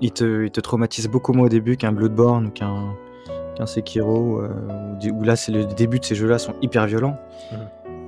Il 0.00 0.12
te, 0.12 0.44
il 0.44 0.50
te 0.50 0.60
traumatise 0.60 1.08
beaucoup 1.08 1.32
moins 1.32 1.46
au 1.46 1.48
début 1.50 1.76
qu'un 1.76 1.92
Bloodborne 1.92 2.46
ou 2.46 2.50
qu'un 2.50 3.66
Sekiro, 3.66 4.40
euh, 4.40 4.48
où, 4.94 4.98
du- 4.98 5.10
où 5.10 5.22
là, 5.24 5.36
c'est 5.36 5.52
le 5.52 5.64
début 5.66 5.98
de 5.98 6.04
ces 6.04 6.14
jeux-là 6.14 6.38
sont 6.38 6.54
hyper 6.62 6.86
violents. 6.86 7.18
Mhm. 7.52 7.58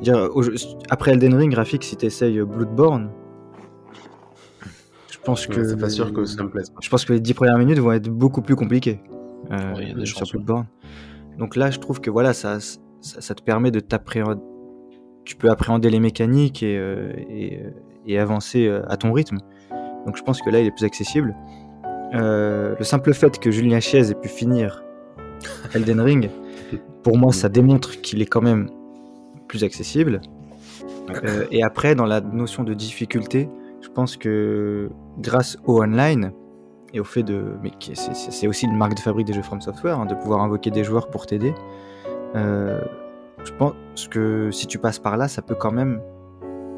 Dire, 0.02 0.28
au 0.35 0.42
après 0.90 1.12
Elden 1.12 1.35
Ring 1.35 1.52
graphique, 1.52 1.85
si 1.85 1.96
tu 1.96 2.07
essayes 2.07 2.40
Bloodborne, 2.40 3.11
je 5.11 5.18
pense 5.24 5.46
que 5.46 5.62
C'est 5.62 5.76
pas 5.76 5.90
sûr 5.90 6.12
que 6.12 6.24
ça 6.24 6.42
me 6.42 6.48
plaise. 6.50 6.72
je 6.81 6.88
pense 6.88 7.05
que 7.05 7.12
les 7.12 7.20
10 7.20 7.35
premières 7.35 7.59
minutes 7.59 7.78
vont 7.78 7.92
être 7.92 8.09
beaucoup 8.09 8.42
plus 8.42 8.57
compliquées 8.57 9.00
euh, 9.52 9.74
Ouais, 9.74 9.83
il 9.83 9.88
y 9.88 9.92
a 9.92 9.94
des 9.94 10.07
sur. 10.07 10.20
Bloodborne. 10.33 10.66
Donc 11.38 11.55
là, 11.57 11.70
je 11.70 11.78
trouve 11.78 12.00
que 12.00 12.11
voilà, 12.11 12.33
ça, 12.33 12.59
ça, 12.61 13.20
ça 13.20 13.35
te 13.35 13.42
permet 13.42 13.70
de 13.70 13.81
t'appréhender. 13.81 14.40
Tu 15.25 15.37
peux 15.37 15.51
appréhender 15.51 15.89
les 15.91 16.01
mécaniques 16.01 16.63
et, 16.63 16.77
euh, 16.79 17.13
et, 17.31 17.59
euh, 17.59 17.71
et 18.07 18.19
avancer 18.19 18.67
euh, 18.67 18.83
à 18.89 18.97
ton 18.97 19.13
rythme. 19.13 19.39
Donc 20.07 20.17
je 20.17 20.23
pense 20.23 20.41
que 20.43 20.51
là, 20.51 20.61
il 20.61 20.67
est 20.67 20.71
plus 20.73 20.85
accessible. 20.85 21.35
Euh, 22.15 22.75
le 22.79 22.85
simple 22.85 23.15
fait 23.15 23.39
que 23.39 23.51
Julien 23.51 23.81
Chiez 23.81 24.11
ait 24.11 24.15
pu 24.15 24.29
finir 24.29 24.83
Elden 25.75 26.01
Ring, 26.01 26.31
pour 27.03 27.17
moi, 27.19 27.33
ça 27.33 27.49
démontre 27.49 28.01
qu'il 28.01 28.21
est 28.21 28.27
quand 28.27 28.43
même 28.43 28.69
plus 29.49 29.65
accessible. 29.65 30.21
Euh, 31.25 31.45
et 31.51 31.63
après, 31.63 31.95
dans 31.95 32.05
la 32.07 32.21
notion 32.21 32.63
de 32.65 32.75
difficulté, 32.75 33.49
je 33.81 33.89
pense 33.89 34.17
que 34.17 34.91
grâce 35.19 35.57
au 35.67 35.83
online 35.83 36.33
et 36.95 37.01
au 37.01 37.05
fait 37.05 37.23
de, 37.23 37.43
mais 37.63 37.71
c'est- 37.95 38.47
aussi 38.47 38.67
une 38.67 38.77
marque 38.77 38.95
de 38.95 39.01
fabrique 39.01 39.27
des 39.27 39.33
jeux 39.33 39.43
From 39.43 39.61
Software, 39.61 39.99
hein, 39.99 40.07
de 40.07 40.15
pouvoir 40.15 40.41
invoquer 40.43 40.71
des 40.71 40.85
joueurs 40.85 41.09
pour 41.09 41.27
t'aider. 41.27 41.55
euh, 42.37 42.81
je 43.44 43.52
pense 43.52 43.74
que 44.11 44.50
si 44.50 44.66
tu 44.66 44.78
passes 44.78 44.98
par 44.98 45.16
là, 45.16 45.28
ça 45.28 45.42
peut 45.42 45.55
quand 45.55 45.72
même 45.72 46.00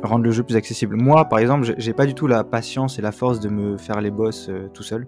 rendre 0.03 0.25
le 0.25 0.31
jeu 0.31 0.43
plus 0.43 0.57
accessible. 0.57 0.97
Moi, 0.97 1.25
par 1.27 1.39
exemple, 1.39 1.75
j'ai- 1.79 1.93
pas 1.95 2.07
du 2.07 2.15
tout 2.15 2.27
la 2.27 2.45
patience 2.45 2.99
et 2.99 3.03
la 3.03 3.13
force 3.13 3.41
de 3.41 3.49
me 3.49 3.77
faire 3.79 4.01
les 4.01 4.11
boss 4.11 4.49
euh, 4.51 4.69
tout 4.75 4.83
seul. 4.83 5.07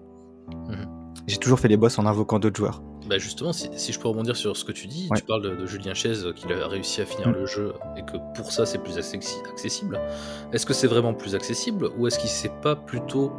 Mhm. 0.69 0.87
J'ai 1.27 1.37
toujours 1.37 1.59
fait 1.59 1.67
les 1.67 1.77
boss 1.77 1.99
en 1.99 2.05
invoquant 2.05 2.39
d'autres 2.39 2.57
joueurs. 2.57 2.81
Bah 3.09 3.17
justement, 3.17 3.53
si, 3.53 3.69
si 3.73 3.93
je 3.93 3.99
peux 3.99 4.07
rebondir 4.07 4.35
sur 4.35 4.55
ce 4.57 4.65
que 4.65 4.71
tu 4.71 4.87
dis, 4.87 5.07
Ouais. 5.11 5.17
tu 5.17 5.23
parles 5.23 5.41
de, 5.41 5.55
de 5.55 5.65
Julien 5.65 5.93
Chaise 5.93 6.25
euh, 6.25 6.33
qu'il 6.33 6.51
a 6.51 6.67
réussi 6.67 7.01
à 7.01 7.05
finir 7.05 7.29
Mm. 7.29 7.33
le 7.33 7.45
jeu 7.45 7.73
et 7.95 8.01
que 8.01 8.17
pour 8.35 8.51
ça 8.51 8.65
c'est 8.65 8.79
plus 8.79 8.97
accessi- 8.97 9.39
accessible. 9.49 9.99
Est-ce 10.51 10.65
que 10.65 10.73
c'est 10.73 10.87
vraiment 10.87 11.13
plus 11.13 11.33
accessible 11.35 11.89
ou 11.97 12.07
est-ce 12.07 12.19
qu'il 12.19 12.29
s'est 12.29 12.51
pas 12.61 12.75
plutôt 12.75 13.31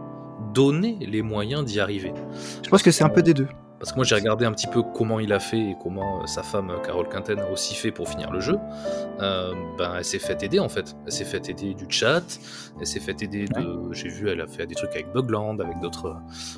donné 0.55 0.97
les 1.01 1.21
moyens 1.23 1.65
d'y 1.65 1.81
arriver? 1.81 2.15
Je 2.65 2.71
pense 2.71 2.83
que 2.83 2.91
c'est 2.91 3.05
un 3.05 3.09
peu 3.11 3.23
des 3.23 3.35
deux. 3.35 3.49
Parce 3.79 3.93
que 3.93 3.97
moi 3.97 4.05
j'ai 4.05 4.15
regardé 4.15 4.45
un 4.45 4.53
petit 4.53 4.67
peu 4.67 4.83
comment 4.83 5.21
il 5.21 5.33
a 5.33 5.39
fait 5.39 5.59
et 5.59 5.77
comment 5.81 6.23
euh, 6.23 6.27
sa 6.27 6.43
femme 6.43 6.71
euh, 6.71 6.79
Carole 6.79 7.09
Quinten 7.09 7.39
a 7.39 7.51
aussi 7.51 7.75
fait 7.75 7.93
pour 7.93 8.09
finir 8.09 8.31
le 8.31 8.41
jeu. 8.41 8.59
Euh, 9.21 9.55
ben 9.77 9.95
elle 9.97 10.05
s'est 10.05 10.19
fait 10.19 10.43
aider 10.43 10.59
en 10.59 10.69
fait. 10.69 10.97
Elle 11.07 11.13
s'est 11.13 11.25
fait 11.25 11.49
aider 11.49 11.75
du 11.75 11.87
chat. 11.89 12.23
Elle 12.81 12.87
s'est 12.87 13.01
fait 13.01 13.23
aider 13.23 13.47
de. 13.47 13.93
J'ai 13.93 14.09
vu, 14.09 14.29
elle 14.29 14.41
a 14.41 14.47
fait 14.47 14.67
des 14.67 14.75
trucs 14.75 14.91
avec 14.91 15.13
Bugland, 15.13 15.61
avec 15.61 15.79
d'autres 15.81 16.17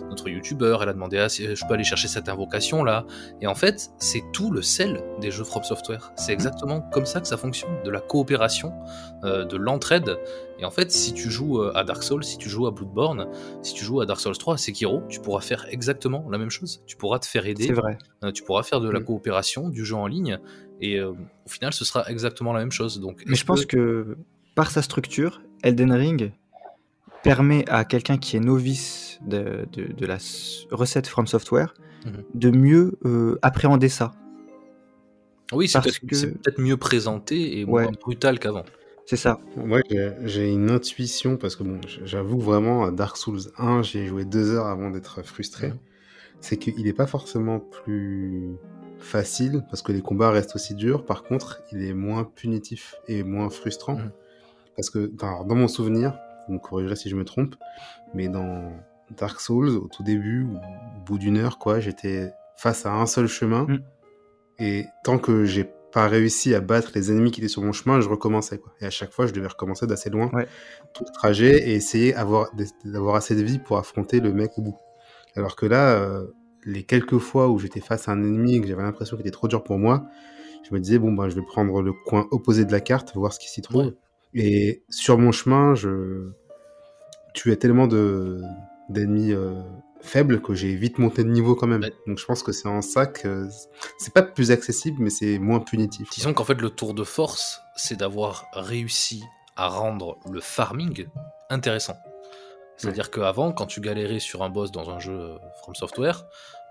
d'autres 0.08 0.28
youtubeurs. 0.28 0.82
Elle 0.82 0.88
a 0.88 0.92
demandé 0.92 1.18
ah, 1.18 1.28
si 1.28 1.54
je 1.54 1.66
peux 1.66 1.74
aller 1.74 1.84
chercher 1.84 2.08
cette 2.08 2.28
invocation 2.28 2.84
là. 2.84 3.04
Et 3.40 3.46
en 3.46 3.54
fait 3.54 3.90
c'est 3.98 4.22
tout 4.32 4.50
le 4.50 4.62
sel 4.62 5.02
des 5.20 5.30
jeux 5.30 5.44
From 5.44 5.62
Software. 5.62 6.12
C'est 6.16 6.32
exactement 6.32 6.80
comme 6.80 7.06
ça 7.06 7.20
que 7.20 7.26
ça 7.26 7.36
fonctionne, 7.36 7.82
de 7.84 7.90
la 7.90 8.00
coopération, 8.00 8.72
euh, 9.24 9.44
de 9.44 9.56
l'entraide. 9.56 10.18
Et 10.60 10.64
en 10.66 10.70
fait 10.70 10.92
si 10.92 11.14
tu 11.14 11.30
joues 11.30 11.62
euh, 11.62 11.72
à 11.74 11.84
Dark 11.84 12.02
Souls, 12.02 12.22
si 12.22 12.36
tu 12.36 12.48
joues 12.50 12.66
à 12.66 12.70
Bloodborne, 12.70 13.26
si 13.62 13.72
tu 13.74 13.84
joues 13.84 14.00
à 14.02 14.06
Dark 14.06 14.20
Souls 14.20 14.36
3, 14.36 14.54
à 14.54 14.56
Sekiro, 14.58 15.02
tu 15.08 15.18
pourras 15.20 15.40
faire 15.40 15.66
exactement 15.70 16.28
la 16.30 16.36
même 16.38 16.50
chose. 16.50 16.82
Tu 16.86 16.96
pourras 16.96 17.18
te 17.18 17.26
faire 17.26 17.46
aider. 17.46 17.66
C'est 17.66 17.72
vrai. 17.72 17.96
Euh, 18.24 18.30
tu 18.32 18.42
pourras 18.42 18.62
faire 18.62 18.80
de 18.80 18.90
la 18.90 19.00
Mm. 19.00 19.04
coopération, 19.04 19.68
du 19.70 19.84
jeu 19.86 19.96
en 19.96 20.06
ligne, 20.06 20.38
et 20.82 20.98
euh, 20.98 21.10
au 21.12 21.48
final, 21.48 21.72
ce 21.72 21.84
sera 21.84 22.08
exactement 22.10 22.52
la 22.52 22.60
même 22.60 22.72
chose. 22.72 23.00
Donc, 23.00 23.22
Mais 23.26 23.36
je 23.36 23.44
pense 23.44 23.64
que 23.64 24.16
par 24.54 24.70
sa 24.70 24.82
structure, 24.82 25.40
Elden 25.62 25.92
Ring 25.92 26.32
permet 27.22 27.68
à 27.68 27.84
quelqu'un 27.84 28.16
qui 28.18 28.36
est 28.36 28.40
novice 28.40 29.18
de, 29.26 29.66
de- 29.72 29.92
de 29.92 30.06
la 30.06 30.16
recette 30.70 31.06
From 31.06 31.26
Software 31.26 31.74
Mhm. 32.06 32.12
de 32.34 32.50
mieux 32.50 32.98
euh, 33.04 33.38
appréhender 33.42 33.88
ça. 33.88 34.12
oui, 35.52 35.68
c'est 35.68 35.78
parce 35.78 35.86
peut-être 35.98 36.06
que- 36.08 36.14
c'est 36.16 36.32
peut-être 36.32 36.60
mieux 36.60 36.76
présenté 36.76 37.58
et 37.58 37.64
Ouais. 37.64 37.82
moins 37.82 37.92
brutal 38.00 38.38
qu'avant. 38.38 38.64
C'est 39.10 39.16
ça. 39.16 39.40
Moi, 39.56 39.80
j'ai- 39.90 40.12
j'ai 40.22 40.52
une 40.52 40.70
intuition 40.70 41.36
parce 41.36 41.56
que 41.56 41.64
bon, 41.64 41.80
j'avoue 42.04 42.38
vraiment 42.38 42.84
à 42.84 42.92
Dark 42.92 43.16
Souls 43.16 43.40
1, 43.58 43.82
j'ai 43.82 44.06
joué 44.06 44.24
deux 44.24 44.52
heures 44.52 44.68
avant 44.68 44.88
d'être 44.88 45.22
frustré. 45.24 45.72
C'est 46.40 46.56
qu'il 46.58 46.84
n'est 46.84 46.92
pas 46.92 47.08
forcément 47.08 47.58
plus 47.58 48.50
facile 49.00 49.64
parce 49.68 49.82
que 49.82 49.90
les 49.90 50.00
combats 50.00 50.30
restent 50.30 50.54
aussi 50.54 50.76
durs. 50.76 51.04
Par 51.04 51.24
contre, 51.24 51.60
il 51.72 51.82
est 51.82 51.92
moins 51.92 52.22
punitif 52.22 52.94
et 53.08 53.24
moins 53.24 53.50
frustrant 53.50 53.98
parce 54.76 54.90
que 54.90 55.06
dans, 55.08 55.44
dans 55.44 55.56
mon 55.56 55.66
souvenir, 55.66 56.16
vous 56.46 56.54
me 56.54 56.60
corrigerez 56.60 56.94
si 56.94 57.10
je 57.10 57.16
me 57.16 57.24
trompe, 57.24 57.56
mais 58.14 58.28
dans 58.28 58.72
Dark 59.18 59.40
Souls, 59.40 59.70
au 59.70 59.88
tout 59.88 60.04
début, 60.04 60.46
au 60.46 61.04
bout 61.04 61.18
d'une 61.18 61.36
heure, 61.36 61.58
quoi, 61.58 61.80
j'étais 61.80 62.32
face 62.56 62.86
à 62.86 62.92
un 62.92 63.06
seul 63.06 63.26
chemin 63.26 63.66
Mhm. 63.66 63.82
et 64.60 64.86
tant 65.02 65.18
que 65.18 65.44
j'ai 65.46 65.68
pas 65.92 66.06
réussi 66.08 66.54
à 66.54 66.60
battre 66.60 66.92
les 66.94 67.10
ennemis 67.10 67.30
qui 67.30 67.40
étaient 67.40 67.48
sur 67.48 67.62
mon 67.62 67.72
chemin, 67.72 68.00
je 68.00 68.08
recommençais. 68.08 68.58
Quoi. 68.58 68.72
Et 68.80 68.86
à 68.86 68.90
chaque 68.90 69.12
fois, 69.12 69.26
je 69.26 69.32
devais 69.32 69.46
recommencer 69.48 69.86
d'assez 69.86 70.10
loin 70.10 70.30
Ouais. 70.32 70.46
tout 70.94 71.04
le 71.06 71.12
trajet 71.12 71.68
et 71.68 71.74
essayer 71.74 72.14
avoir- 72.14 72.50
d'avoir 72.84 73.16
assez 73.16 73.34
de 73.34 73.42
vie 73.42 73.58
pour 73.58 73.78
affronter 73.78 74.20
le 74.20 74.32
mec 74.32 74.52
au 74.58 74.62
bout. 74.62 74.76
Alors 75.36 75.56
que 75.56 75.66
là, 75.66 75.94
euh, 75.94 76.26
les 76.64 76.82
quelques 76.84 77.18
fois 77.18 77.48
où 77.48 77.58
j'étais 77.58 77.80
face 77.80 78.08
à 78.08 78.12
un 78.12 78.22
ennemi 78.22 78.56
et 78.56 78.60
que 78.60 78.66
j'avais 78.66 78.82
l'impression 78.82 79.16
qu'il 79.16 79.26
était 79.26 79.32
trop 79.34 79.48
dur 79.48 79.62
pour 79.64 79.78
moi, 79.78 80.04
je 80.68 80.74
me 80.74 80.80
disais, 80.80 80.98
bon, 80.98 81.12
ben, 81.12 81.28
je 81.28 81.34
vais 81.34 81.42
prendre 81.46 81.80
le 81.82 81.92
coin 81.92 82.26
opposé 82.30 82.64
de 82.64 82.72
la 82.72 82.80
carte, 82.80 83.14
voir 83.14 83.32
ce 83.32 83.38
qui 83.38 83.48
s'y 83.48 83.62
trouve. 83.62 83.86
Ouais. 83.86 83.94
Et 84.34 84.82
sur 84.90 85.18
mon 85.18 85.32
chemin, 85.32 85.74
je 85.74 86.30
tuais 87.34 87.56
tellement 87.56 87.86
de 87.86 88.40
d'ennemis 88.88 89.32
euh, 89.32 89.54
faibles 90.02 90.40
que 90.40 90.54
j'ai 90.54 90.74
vite 90.74 90.98
monté 90.98 91.24
de 91.24 91.28
niveau 91.28 91.54
quand 91.54 91.66
même. 91.66 91.82
Ouais. 91.82 91.92
Donc 92.06 92.18
je 92.18 92.24
pense 92.24 92.42
que 92.42 92.52
c'est 92.52 92.68
en 92.68 92.82
ça 92.82 93.06
que 93.06 93.48
c'est 93.98 94.12
pas 94.12 94.22
plus 94.22 94.50
accessible, 94.50 94.98
mais 95.00 95.10
c'est 95.10 95.38
moins 95.38 95.60
punitif. 95.60 96.08
Disons 96.10 96.32
qu'en 96.34 96.44
fait, 96.44 96.60
le 96.60 96.70
tour 96.70 96.94
de 96.94 97.04
force, 97.04 97.60
c'est 97.76 97.98
d'avoir 97.98 98.46
réussi 98.52 99.24
à 99.56 99.68
rendre 99.68 100.18
le 100.30 100.40
farming 100.40 101.06
intéressant. 101.50 101.96
C'est-à-dire 102.76 103.10
qu'avant, 103.10 103.52
quand 103.52 103.66
tu 103.66 103.82
galérais 103.82 104.20
sur 104.20 104.42
un 104.42 104.48
boss 104.48 104.72
dans 104.72 104.88
un 104.88 104.98
jeu 104.98 105.12
euh, 105.12 105.36
From 105.62 105.74
Software, 105.74 106.24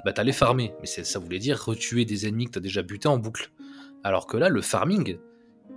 bah 0.03 0.11
t'allais 0.11 0.31
farmer, 0.31 0.73
mais 0.79 0.87
ça 0.87 1.19
voulait 1.19 1.37
dire 1.37 1.63
retuer 1.63 2.03
des 2.03 2.27
ennemis 2.27 2.45
que 2.45 2.51
t'as 2.51 2.59
déjà 2.59 2.81
butés 2.81 3.07
en 3.07 3.19
boucle. 3.19 3.51
Alors 4.03 4.25
que 4.25 4.35
là, 4.35 4.49
le 4.49 4.61
farming, 4.61 5.19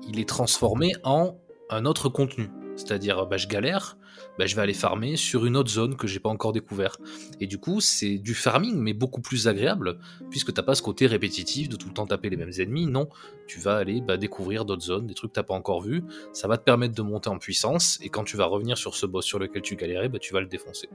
il 0.09 0.19
est 0.19 0.29
transformé 0.29 0.93
en 1.05 1.37
un 1.69 1.85
autre 1.85 2.09
contenu. 2.09 2.49
C'est-à-dire, 2.77 3.27
bah, 3.27 3.37
je 3.37 3.47
galère, 3.47 3.99
bah, 4.38 4.46
je 4.46 4.57
vais 4.57 4.62
aller 4.62 4.75
farmer 4.75 5.16
sur 5.16 5.46
une 5.46 5.57
autre 5.57 5.70
zone 5.70 5.96
que 5.96 6.07
j'ai 6.07 6.20
pas 6.20 6.31
encore 6.31 6.53
découvert. 6.53 6.96
Et 7.40 7.46
du 7.46 7.59
coup, 7.59 7.81
c'est 7.81 8.18
du 8.18 8.35
farming, 8.35 8.77
mais 8.77 8.92
beaucoup 8.92 9.20
plus 9.20 9.48
agréable, 9.48 9.98
puisque 10.31 10.53
t'as 10.53 10.62
pas 10.62 10.75
ce 10.75 10.83
côté 10.83 11.07
répétitif 11.07 11.68
de 11.68 11.77
tout 11.77 11.88
le 11.88 11.94
temps 11.94 12.07
taper 12.07 12.31
les 12.31 12.37
mêmes 12.37 12.53
ennemis. 12.59 12.87
Non, 12.87 13.09
tu 13.46 13.59
vas 13.59 13.77
aller 13.77 14.01
bah, 14.01 14.16
découvrir 14.16 14.64
d'autres 14.64 14.83
zones, 14.83 15.07
des 15.07 15.14
trucs 15.14 15.33
que 15.33 15.37
t'as 15.37 15.42
pas 15.42 15.55
encore 15.55 15.83
vus. 15.83 16.03
Ça 16.33 16.48
va 16.48 16.59
te 16.59 16.64
permettre 16.64 16.94
de 16.94 17.03
monter 17.03 17.29
en 17.29 17.38
puissance, 17.38 17.98
et 18.03 18.09
quand 18.09 18.25
tu 18.25 18.37
vas 18.37 18.46
revenir 18.46 18.79
sur 18.79 18.94
ce 18.94 19.07
boss 19.07 19.25
sur 19.25 19.38
lequel 19.38 19.62
tu 19.62 19.77
galérais, 19.77 20.09
bah, 20.09 20.18
tu 20.18 20.33
vas 20.33 20.40
le 20.40 20.46
défoncer. 20.46 20.88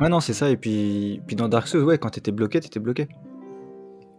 Ouais, 0.00 0.08
non, 0.08 0.20
c'est 0.20 0.34
ça. 0.34 0.50
Et 0.50 0.56
puis, 0.56 1.22
puis 1.26 1.36
dans 1.36 1.48
Dark 1.48 1.68
Souls, 1.68 1.84
ouais, 1.84 1.98
quand 1.98 2.10
t'étais 2.10 2.32
bloqué, 2.32 2.60
t'étais 2.60 2.80
bloqué. 2.80 3.08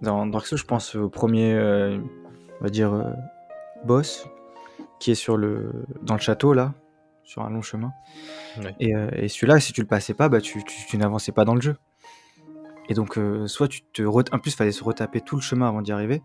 Dans 0.01 0.25
Dark 0.25 0.45
Souls, 0.45 0.57
je 0.57 0.65
pense 0.65 0.95
au 0.95 1.09
premier, 1.09 1.53
euh, 1.53 1.97
on 2.59 2.63
va 2.63 2.69
dire, 2.69 2.93
euh, 2.93 3.11
boss 3.85 4.25
qui 4.99 5.11
est 5.11 5.15
sur 5.15 5.37
le, 5.37 5.71
dans 6.01 6.15
le 6.15 6.19
château, 6.19 6.53
là, 6.53 6.73
sur 7.25 7.41
un 7.43 7.49
long 7.49 7.61
chemin. 7.61 7.91
Et, 8.79 8.95
euh, 8.95 9.09
et 9.13 9.27
celui-là, 9.27 9.59
si 9.59 9.73
tu 9.73 9.81
le 9.81 9.87
passais 9.87 10.13
pas, 10.13 10.29
bah, 10.29 10.39
tu, 10.41 10.63
tu, 10.63 10.85
tu 10.87 10.97
n'avançais 10.97 11.31
pas 11.31 11.43
dans 11.45 11.55
le 11.55 11.61
jeu. 11.61 11.75
Et 12.87 12.93
donc, 12.93 13.17
euh, 13.17 13.47
soit 13.47 13.67
tu 13.67 13.81
te. 13.93 14.01
re- 14.03 14.33
En 14.33 14.39
plus, 14.39 14.51
il 14.51 14.55
fallait 14.55 14.71
se 14.71 14.83
retaper 14.83 15.19
tout 15.21 15.35
le 15.35 15.41
chemin 15.41 15.67
avant 15.67 15.81
d'y 15.81 15.91
arriver. 15.91 16.21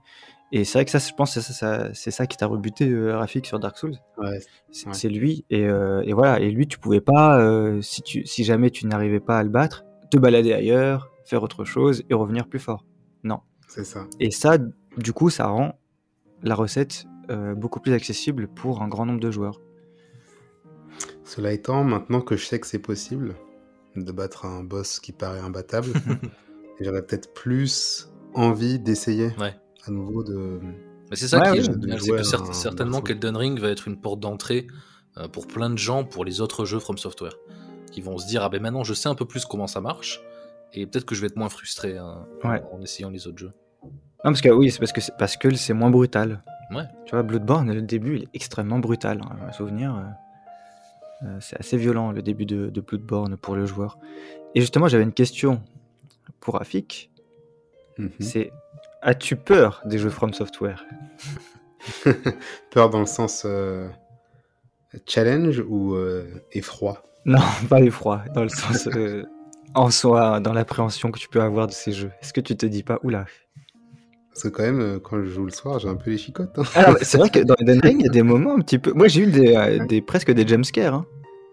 Et 0.53 0.65
c'est 0.65 0.79
vrai 0.79 0.85
que 0.85 0.91
ça, 0.91 0.99
je 0.99 1.13
pense, 1.15 1.33
c'est 1.33 1.41
ça, 1.41 1.53
ça- 1.55 1.95
c'est 1.95 2.11
ça 2.11 2.27
qui 2.27 2.37
t'a 2.37 2.47
rebuté, 2.47 2.89
euh, 2.89 3.17
Rafik, 3.17 3.47
sur 3.47 3.59
Dark 3.61 3.79
Souls. 3.79 3.97
Ouais, 4.19 4.39
C'est 4.71 5.09
Ouais. 5.09 5.15
lui 5.15 5.45
et, 5.51 5.65
euh, 5.67 6.03
et 6.05 6.13
voilà 6.13 6.39
et 6.41 6.51
lui 6.51 6.67
tu 6.69 6.79
pouvais 6.79 7.01
pas 7.01 7.41
si 7.83 8.03
tu 8.03 8.27
si 8.27 8.45
jamais 8.45 8.71
tu 8.71 8.87
n'arrivais 8.87 9.21
pas 9.21 9.39
à 9.39 9.43
le 9.43 9.49
battre 9.49 9.85
te 10.11 10.17
balader 10.19 10.53
ailleurs 10.53 11.11
faire 11.25 11.43
autre 11.43 11.65
chose 11.65 12.03
et 12.11 12.15
revenir 12.15 12.47
plus 12.49 12.59
fort 12.59 12.85
non 13.25 13.41
c'est 13.69 13.85
ça. 13.85 14.07
et 14.21 14.31
ça 14.31 14.59
du 14.97 15.13
coup 15.13 15.31
ça 15.31 15.47
rend 15.47 15.79
la 16.43 16.55
recette 16.55 17.07
beaucoup 17.57 17.81
plus 17.81 17.93
accessible 17.95 18.47
pour 18.49 18.83
un 18.83 18.89
grand 18.89 19.07
nombre 19.07 19.21
de 19.21 19.31
joueurs 19.31 19.61
Cela 21.31 21.53
étant, 21.53 21.85
maintenant 21.85 22.21
que 22.21 22.37
je 22.37 22.45
sais 22.45 22.59
que 22.59 22.67
c'est 22.67 22.81
possible 22.81 23.37
de 23.97 24.11
battre 24.13 24.47
un 24.47 24.65
boss 24.65 24.99
qui 25.01 25.13
paraît 25.13 25.39
imbattable, 25.41 25.93
j'aurais 26.81 27.03
peut-être 27.03 27.33
plus 27.35 28.09
envie 28.35 28.79
d'essayer 28.81 29.29
Ouais. 29.39 29.55
à 29.87 29.91
nouveau 29.91 30.25
de. 30.25 30.59
Mais 31.11 31.17
c'est 31.17 31.29
ça 31.29 31.39
Ouais, 31.39 31.45
qui 31.45 31.51
ouais, 31.53 31.59
est 31.61 31.91
c'est 31.93 31.99
jouer 31.99 32.17
que 32.19 32.23
cer- 32.25 32.49
un 32.49 32.53
certainement 32.53 33.01
qu'Elden 33.01 33.37
Ring 33.37 33.59
va 33.61 33.69
être 33.69 33.87
une 33.89 34.01
porte 34.01 34.19
d'entrée 34.21 34.67
euh, 35.19 35.29
pour 35.29 35.47
plein 35.47 35.71
de 35.71 35.79
gens 35.79 36.05
pour 36.05 36.25
les 36.25 36.41
autres 36.41 36.65
jeux 36.65 36.79
From 36.81 36.99
Software. 36.99 37.35
Qui 37.93 38.01
vont 38.01 38.19
se 38.19 38.27
dire, 38.29 38.43
ah 38.45 38.49
ben 38.49 38.61
maintenant 38.63 38.85
je 38.85 38.95
sais 38.95 39.09
un 39.09 39.15
peu 39.17 39.25
plus 39.25 39.45
comment 39.45 39.67
ça 39.67 39.81
marche, 39.81 40.21
et 40.73 40.87
peut-être 40.87 41.05
que 41.05 41.15
je 41.17 41.21
vais 41.21 41.27
être 41.29 41.37
moins 41.37 41.49
frustré 41.49 41.97
hein, 41.97 42.27
Ouais. 42.45 42.63
en 42.73 42.81
essayant 42.83 43.11
les 43.11 43.27
autres 43.27 43.39
jeux. 43.39 43.53
non 43.83 43.91
parce 44.31 44.41
que 44.41 44.49
oui 44.51 44.71
c'est 44.71 44.79
parce 44.79 44.93
que 44.93 45.01
c'est 45.01 45.17
parce 45.19 45.37
que 45.37 45.53
c'est 45.57 45.75
moins 45.75 45.91
brutal 45.91 46.43
Ouais. 46.73 46.85
tu 47.07 47.11
vois 47.17 47.25
Bloodborne 47.25 47.73
le 47.73 47.83
début 47.83 48.17
il 48.19 48.23
est 48.25 48.29
extrêmement 48.35 48.79
brutal 48.79 49.21
hein. 49.25 49.37
un 49.49 49.51
souvenir 49.53 49.97
euh, 49.97 50.03
c'est 51.41 51.59
assez 51.61 51.77
violent 51.77 52.13
le 52.13 52.23
début 52.23 52.47
de, 52.47 52.71
de 52.71 52.81
Bloodborne 52.81 53.37
pour 53.37 53.55
le 53.57 53.67
joueur 53.67 53.99
et 54.55 54.61
justement 54.61 54.89
j'avais 54.89 55.05
une 55.05 55.13
question 55.13 55.63
pour 56.41 56.55
Rafik 56.55 57.11
Mhm. 57.99 58.11
c'est 58.21 58.51
as-tu 59.03 59.37
peur 59.37 59.83
des 59.85 59.99
jeux 59.99 60.09
From 60.11 60.33
Software? 60.33 60.87
Peur 62.71 62.91
dans 62.91 63.01
le 63.01 63.07
sens 63.07 63.43
euh, 63.45 63.89
challenge 65.07 65.63
ou 65.69 65.95
euh, 65.95 66.27
effroi? 66.53 67.03
Non, 67.25 67.41
pas 67.69 67.81
l'effroi, 67.81 68.25
dans 68.35 68.43
le 68.43 68.49
sens 68.49 68.87
euh, 68.89 69.25
en 69.75 69.91
soi, 69.91 70.41
dans 70.41 70.53
l'appréhension 70.53 71.11
que 71.11 71.19
tu 71.19 71.29
peux 71.29 71.43
avoir 71.43 71.67
de 71.67 71.73
ces 71.73 71.93
jeux. 71.93 72.11
Est-ce 72.23 72.33
que 72.33 72.41
tu 72.41 72.57
te 72.57 72.67
dis 72.67 72.83
pas, 72.83 72.99
oula 73.03 73.27
Parce 74.33 74.45
que 74.45 74.49
quand 74.49 74.63
même, 74.63 74.81
euh, 74.81 74.99
quand 75.01 75.19
je 75.23 75.27
joue 75.29 75.45
le 75.45 75.51
soir, 75.51 75.79
j'ai 75.81 75.89
un 75.89 75.97
peu 75.97 76.11
les 76.11 76.19
chicottes. 76.19 76.57
hein. 76.59 76.63
Alors, 76.75 76.97
c'est 77.03 77.19
vrai 77.19 77.29
que 77.35 77.41
dans 77.41 77.55
Elden 77.57 77.81
Ring, 77.81 77.97
il 78.01 78.05
y 78.07 78.09
a 78.09 78.13
des 78.13 78.23
moments 78.23 78.55
un 78.55 78.61
petit 78.61 78.79
peu. 78.79 78.93
Moi, 78.93 79.09
j'ai 79.09 79.23
eu 79.23 79.27
des, 79.27 79.57
euh, 79.57 79.85
des 79.87 80.01
presque 80.01 80.31
des 80.31 80.47
jumpscares. 80.47 80.95
Hein. 80.95 81.07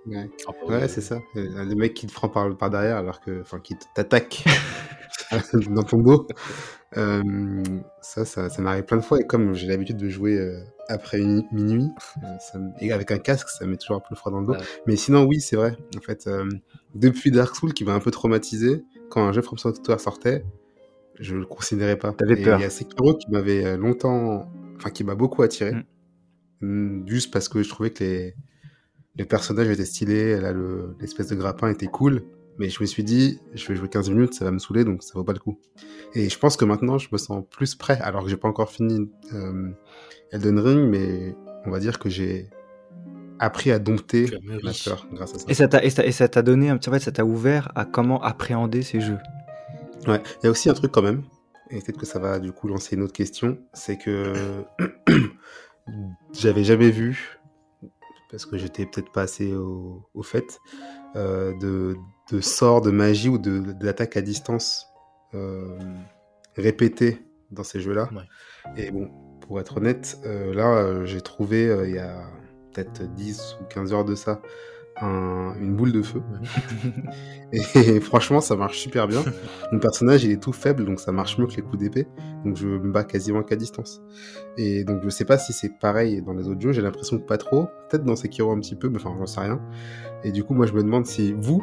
Ouais, 0.06 0.30
Ah, 0.48 0.52
Ouais, 0.68 0.88
c'est 0.88 1.02
ça. 1.02 1.20
Euh, 1.36 1.66
Le 1.66 1.76
mec 1.76 1.94
qui 1.94 2.08
te 2.08 2.14
prend 2.14 2.30
par, 2.30 2.56
par 2.56 2.70
derrière 2.70 2.98
alors 2.98 3.20
que, 3.20 3.42
enfin, 3.42 3.60
qui 3.60 3.76
t'attaque 3.96 4.46
dans 5.70 5.84
ton 5.84 5.98
dos. 5.98 6.28
Euh, 6.96 7.22
ça, 8.02 8.24
ça, 8.24 8.50
ça 8.50 8.62
m'arrive 8.62 8.86
plein 8.86 8.96
de 8.98 9.02
fois 9.04 9.20
et 9.20 9.26
comme 9.28 9.54
j'ai 9.54 9.68
l'habitude 9.68 9.98
de 9.98 10.08
jouer 10.08 10.38
euh, 10.40 10.58
après 10.88 11.20
minuit, 11.52 11.90
ça 12.40 12.58
et 12.80 12.94
avec 12.94 13.12
un 13.12 13.18
casque, 13.18 13.50
ça 13.50 13.66
met 13.66 13.76
toujours 13.76 13.98
un 13.98 14.00
peu 14.00 14.06
le 14.12 14.16
froid 14.16 14.32
dans 14.32 14.40
le 14.40 14.46
dos. 14.48 14.54
Ouais. 14.54 14.60
Mais 14.86 14.96
sinon, 14.96 15.26
oui, 15.26 15.42
c'est 15.42 15.58
vrai. 15.58 15.76
En 15.98 16.02
fait, 16.02 16.28
euh, 16.28 16.48
depuis 16.96 17.30
Dark 17.32 17.54
Souls, 17.56 17.74
qui 17.74 17.84
m'a 17.84 17.94
un 17.94 18.00
peu 18.00 18.12
traumatisé, 18.12 18.86
quand 19.10 19.22
un 19.28 19.34
jeu 19.34 19.42
From 19.42 19.58
Software 19.58 20.00
sortait, 20.00 20.46
je 21.20 21.36
le 21.36 21.46
considérais 21.46 21.98
pas. 21.98 22.12
T'avais 22.14 22.36
peur. 22.44 22.60
Il 22.60 22.64
y 22.64 22.66
a 22.66 22.70
Sekiro 22.70 23.16
qui 23.16 23.30
m'avait 23.32 23.66
euh, 23.66 23.78
longtemps, 23.78 24.52
enfin, 24.76 24.90
qui 24.90 25.04
m'a 25.04 25.16
beaucoup 25.16 25.42
attiré, 25.44 25.74
Mm. 25.74 25.84
Mm, 26.62 27.08
juste 27.08 27.32
parce 27.32 27.50
que 27.50 27.62
je 27.62 27.70
trouvais 27.70 27.92
que 27.92 28.04
les 28.04 28.36
les 29.16 29.26
personnages 29.26 29.68
étaient 29.70 29.84
stylés, 29.86 30.40
là, 30.40 30.52
le- 30.54 30.96
l'espèce 31.02 31.28
de 31.28 31.36
grappin 31.36 31.70
était 31.70 31.88
cool. 31.88 32.22
Mais 32.60 32.70
je 32.70 32.82
me 32.82 32.86
suis 32.88 33.04
dit, 33.04 33.40
je 33.56 33.68
vais 33.68 33.76
jouer 33.76 33.88
15 33.90 34.10
minutes, 34.12 34.34
ça 34.36 34.46
va 34.46 34.52
me 34.52 34.60
saouler, 34.60 34.84
donc 34.84 35.02
ça 35.04 35.12
vaut 35.16 35.24
pas 35.24 35.34
le 35.34 35.40
coup. 35.40 35.60
Et 36.14 36.30
je 36.30 36.38
pense 36.40 36.56
que 36.58 36.66
maintenant, 36.66 36.98
je 37.00 37.08
me 37.12 37.18
sens 37.18 37.44
plus 37.50 37.74
prêt, 37.76 38.00
alors 38.02 38.24
que 38.24 38.30
j'ai 38.30 38.38
pas 38.38 38.48
encore 38.48 38.70
fini 38.72 39.10
euh, 39.34 39.70
Elden 40.32 40.60
Ring, 40.60 40.88
mais 40.90 41.36
on 41.66 41.72
va 41.72 41.80
dire 41.80 41.98
que 42.00 42.10
j'ai 42.10 42.50
appris 43.40 43.72
à 43.72 43.80
dompter 43.80 44.26
ma 44.64 44.72
peur 44.86 45.08
grâce 45.14 45.34
à 45.36 45.40
ça. 45.40 45.46
Et 45.48 46.12
ça 46.12 46.28
t'a 46.28 46.42
donné, 46.44 46.70
un 46.70 46.78
petit- 46.78 46.90
en 46.90 46.94
fait, 46.94 47.00
ça 47.00 47.12
t'a 47.12 47.26
ouvert 47.26 47.72
à 47.76 47.86
comment 47.86 48.22
appréhender 48.24 48.82
ces 48.84 49.02
jeux. 49.02 49.18
Ouais, 50.08 50.22
il 50.42 50.46
y 50.46 50.48
a 50.48 50.52
aussi 50.52 50.70
un 50.70 50.74
truc 50.74 50.92
quand 50.92 51.02
même, 51.02 51.24
et 51.70 51.82
peut-être 51.82 52.00
que 52.00 52.06
ça 52.06 52.20
va 52.20 52.40
du 52.40 52.52
coup 52.52 52.68
lancer 52.68 52.96
une 52.96 53.04
autre 53.04 53.14
question, 53.14 53.58
c'est 53.74 53.98
que 53.98 54.64
j'avais 56.34 56.64
jamais 56.64 56.90
vu, 56.90 57.40
parce 58.32 58.46
que 58.46 58.58
j'étais 58.58 58.86
peut-être 58.86 59.12
pas 59.12 59.24
assez 59.24 59.54
au, 59.54 60.04
au 60.14 60.24
fait, 60.24 60.60
euh, 61.16 61.58
de, 61.60 61.96
de 62.32 62.42
sorts 62.42 62.82
de 62.82 62.92
magie 62.92 63.30
ou 63.30 63.38
d'attaque 63.38 64.18
à 64.18 64.22
distance 64.22 64.88
euh, 65.34 65.78
répétées 66.56 67.22
dans 67.52 67.64
ces 67.64 67.80
jeux-là. 67.80 68.10
Ouais. 68.14 68.84
Et 68.84 68.92
bon, 68.92 69.10
pour 69.42 69.60
être 69.60 69.78
honnête, 69.78 70.18
euh, 70.26 70.54
là, 70.54 70.78
euh, 70.78 71.06
j'ai 71.06 71.22
trouvé 71.22 71.64
il 71.86 71.96
y 71.96 72.00
a 72.00 72.30
peut-être 72.74 73.04
10 73.14 73.58
ou 73.62 73.66
15 73.66 73.94
heures 73.94 74.06
de 74.06 74.16
ça 74.16 74.42
un- 75.02 75.54
une 75.60 75.76
boule 75.76 75.92
de 75.92 76.02
feu. 76.02 76.22
Et 77.54 78.00
franchement, 78.00 78.42
ça 78.42 78.56
marche 78.56 78.78
super 78.80 79.08
bien. 79.08 79.24
Mon 79.72 79.80
personnage, 79.80 80.24
il 80.24 80.32
est 80.32 80.42
tout 80.42 80.52
faible, 80.54 80.86
donc 80.86 81.00
ça 81.00 81.12
marche 81.12 81.38
mieux 81.38 81.48
que 81.48 81.56
les 81.56 81.62
coups 81.62 81.78
d'épée. 81.78 82.08
Donc 82.46 82.56
je 82.58 82.68
me 82.68 82.92
bats 82.92 83.04
quasiment 83.04 83.44
qu'à 83.44 83.56
distance. 83.56 84.02
Et 84.58 84.84
donc 84.84 85.02
je 85.04 85.10
sais 85.10 85.26
pas 85.26 85.38
si 85.38 85.54
c'est 85.54 85.72
pareil 85.80 86.22
dans 86.22 86.34
les 86.34 86.48
autres 86.48 86.62
jeux, 86.62 86.72
j'ai 86.72 86.82
l'impression 86.82 87.18
que 87.18 87.24
pas 87.26 87.38
trop. 87.38 87.68
Peut-être 87.90 88.04
dans 88.04 88.16
Sekiro 88.16 88.52
un 88.52 88.60
petit 88.60 88.76
peu, 88.76 88.90
mais 88.90 88.98
enfin, 88.98 89.16
j'en 89.18 89.26
sais 89.26 89.40
rien. 89.42 89.62
Et 90.24 90.32
du 90.32 90.44
coup, 90.44 90.54
moi, 90.54 90.66
je 90.66 90.74
me 90.74 90.84
demande 90.84 91.06
si 91.06 91.34
vous, 91.38 91.62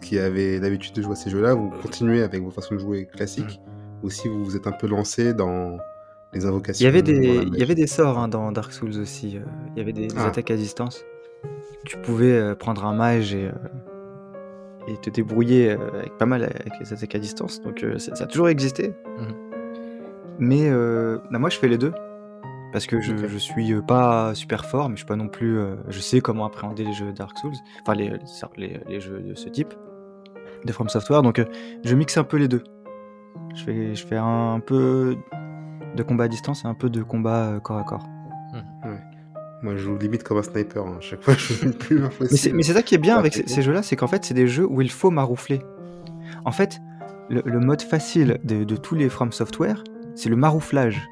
qui 0.00 0.18
avez 0.18 0.58
l'habitude 0.60 0.94
de 0.94 1.02
jouer 1.02 1.12
à 1.12 1.16
ces 1.16 1.30
jeux-là, 1.30 1.54
vous 1.54 1.70
continuez 1.82 2.22
avec 2.22 2.42
vos 2.42 2.50
façons 2.50 2.74
de 2.74 2.80
jouer 2.80 3.06
classiques, 3.06 3.60
ou 4.02 4.10
si 4.10 4.28
vous 4.28 4.44
vous 4.44 4.56
êtes 4.56 4.66
un 4.66 4.72
peu 4.72 4.86
lancé 4.86 5.34
dans 5.34 5.76
les 6.32 6.46
invocations. 6.46 6.82
Il 6.82 6.84
y 6.84 6.88
avait 6.88 7.02
des, 7.02 7.44
il 7.46 7.58
y 7.58 7.62
avait 7.62 7.74
des 7.74 7.86
sorts 7.86 8.18
hein, 8.18 8.28
dans 8.28 8.52
Dark 8.52 8.72
Souls 8.72 8.98
aussi. 9.00 9.36
euh, 9.38 9.40
Il 9.74 9.78
y 9.78 9.80
avait 9.80 9.92
des, 9.92 10.06
des 10.08 10.14
Ah. 10.18 10.26
attaques 10.26 10.50
à 10.50 10.56
distance. 10.56 11.02
Tu 11.84 11.96
pouvais 11.98 12.32
euh, 12.32 12.54
prendre 12.54 12.84
un 12.84 12.94
mage 12.94 13.34
et, 13.34 13.46
euh, 13.46 13.52
et 14.88 14.96
te 14.96 15.10
débrouiller 15.10 15.70
euh, 15.72 16.00
avec 16.00 16.16
pas 16.18 16.26
mal 16.26 16.42
avec 16.44 16.72
les 16.80 16.92
attaques 16.92 17.14
à 17.14 17.18
distance. 17.18 17.60
Donc 17.62 17.82
euh, 17.84 17.98
ça, 17.98 18.14
ça 18.14 18.24
a 18.24 18.26
toujours 18.26 18.48
existé. 18.48 18.94
Mhm. 19.18 19.34
Mais 20.38 20.68
euh, 20.68 21.18
bah, 21.30 21.38
moi 21.38 21.48
je 21.50 21.58
fais 21.58 21.68
les 21.68 21.78
deux. 21.78 21.92
Parce 22.72 22.86
que 22.86 23.00
je, 23.00 23.12
Ok. 23.12 23.26
je 23.28 23.38
suis 23.38 23.80
pas 23.82 24.34
super 24.34 24.66
fort, 24.66 24.88
mais 24.88 24.96
je 24.96 25.00
suis 25.00 25.06
pas 25.06 25.16
non 25.16 25.28
plus. 25.28 25.58
euh, 25.58 25.76
je 25.88 26.00
sais 26.00 26.20
comment 26.20 26.44
appréhender 26.44 26.84
les 26.84 26.92
jeux 26.92 27.12
Dark 27.12 27.38
Souls. 27.38 27.52
Enfin, 27.82 27.94
les, 27.94 28.12
les, 28.56 28.80
les 28.88 29.00
jeux 29.00 29.20
de 29.20 29.34
ce 29.34 29.48
type. 29.48 29.72
De 30.64 30.72
From 30.72 30.88
Software. 30.88 31.22
Donc 31.22 31.38
euh, 31.38 31.44
je 31.84 31.94
mixe 31.94 32.16
un 32.18 32.24
peu 32.24 32.36
les 32.36 32.48
deux. 32.48 32.64
Je 33.54 33.62
fais, 33.64 33.94
je 33.94 34.06
fais 34.06 34.16
un 34.16 34.60
peu 34.60 35.16
de 35.94 36.02
combat 36.02 36.24
à 36.24 36.28
distance 36.28 36.64
et 36.64 36.68
un 36.68 36.74
peu 36.74 36.90
de 36.90 37.02
combat 37.02 37.44
euh, 37.44 37.60
corps 37.60 37.78
à 37.78 37.84
corps. 37.84 38.04
Moi, 39.66 39.74
je 39.76 39.82
joue 39.82 39.98
limite 39.98 40.22
comme 40.22 40.38
un 40.38 40.42
sniper. 40.42 40.84
hein. 40.86 40.98
Chaque 41.00 41.22
fois, 41.22 41.34
je 41.38 41.54
joue 41.54 41.72
plus 41.72 41.98
loin 41.98 42.08
Mais 42.08 42.26
c'est, 42.26 42.28
possible. 42.28 42.56
mais 42.56 42.62
c'est 42.62 42.72
ça 42.74 42.82
qui 42.82 42.94
est 42.94 42.98
bien 42.98 43.16
avec 43.16 43.34
c'est 43.34 43.48
ces, 43.48 43.62
jeux-là, 43.62 43.82
c'est 43.82 43.96
qu'en 43.96 44.06
fait, 44.06 44.24
c'est 44.24 44.34
des 44.34 44.46
jeux 44.46 44.66
où 44.68 44.80
il 44.80 44.90
faut 44.90 45.10
maroufler. 45.10 45.60
En 46.44 46.52
fait, 46.52 46.78
le, 47.28 47.42
le 47.44 47.58
mode 47.58 47.82
facile 47.82 48.38
de, 48.44 48.62
de 48.64 48.76
tous 48.76 48.94
les 48.94 49.08
From 49.08 49.32
Software, 49.32 49.82
c'est 50.14 50.28
le 50.28 50.36
marouflage 50.36 51.02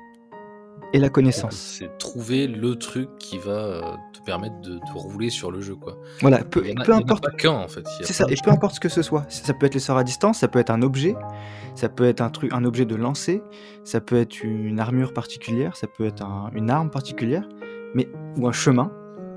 et 0.92 1.00
la 1.00 1.08
connaissance. 1.08 1.56
C'est 1.80 1.98
trouver 1.98 2.46
le 2.46 2.76
truc 2.76 3.08
qui 3.18 3.36
va 3.38 3.50
euh, 3.50 3.80
te 4.12 4.20
permettre 4.24 4.60
de, 4.60 4.74
de 4.74 4.92
rouler 4.94 5.28
sur 5.28 5.50
le 5.50 5.60
jeu, 5.60 5.74
quoi. 5.74 5.98
Voilà, 6.20 6.38
peu, 6.44 6.62
Il 6.64 6.70
y 6.70 6.78
en 6.78 6.80
a, 6.80 6.84
peu 6.84 6.92
il 6.92 6.94
y 6.94 6.96
en 6.96 6.98
a 6.98 7.02
importe. 7.02 7.24
pas 7.24 7.30
qu'un, 7.32 7.50
en 7.50 7.66
fait. 7.66 7.80
Il 7.80 8.02
y 8.02 8.04
a 8.04 8.06
C'est 8.06 8.12
ça, 8.12 8.26
et 8.28 8.36
peu 8.44 8.52
importe 8.52 8.76
ce 8.76 8.80
que 8.80 8.88
ce 8.88 9.02
soit. 9.02 9.24
Ça 9.28 9.46
ça 9.46 9.54
peut 9.54 9.66
être 9.66 9.74
les 9.74 9.80
sorts 9.80 9.98
à 9.98 10.04
distance, 10.04 10.38
ça 10.38 10.46
peut 10.46 10.60
être 10.60 10.70
un 10.70 10.82
objet, 10.82 11.16
ça 11.74 11.88
peut 11.88 12.04
être 12.04 12.20
un 12.20 12.30
truc, 12.30 12.52
un 12.52 12.64
objet 12.64 12.84
de 12.84 12.94
lancer, 12.94 13.42
ça 13.82 14.00
peut 14.00 14.14
être 14.16 14.44
une 14.44 14.78
armure 14.78 15.12
particulière, 15.12 15.74
ça 15.76 15.88
peut 15.88 16.06
être 16.06 16.22
un- 16.22 16.50
une 16.54 16.70
arme 16.70 16.90
particulière, 16.90 17.48
mais 17.94 18.08
ou 18.36 18.46
un 18.46 18.52
chemin 18.52 18.90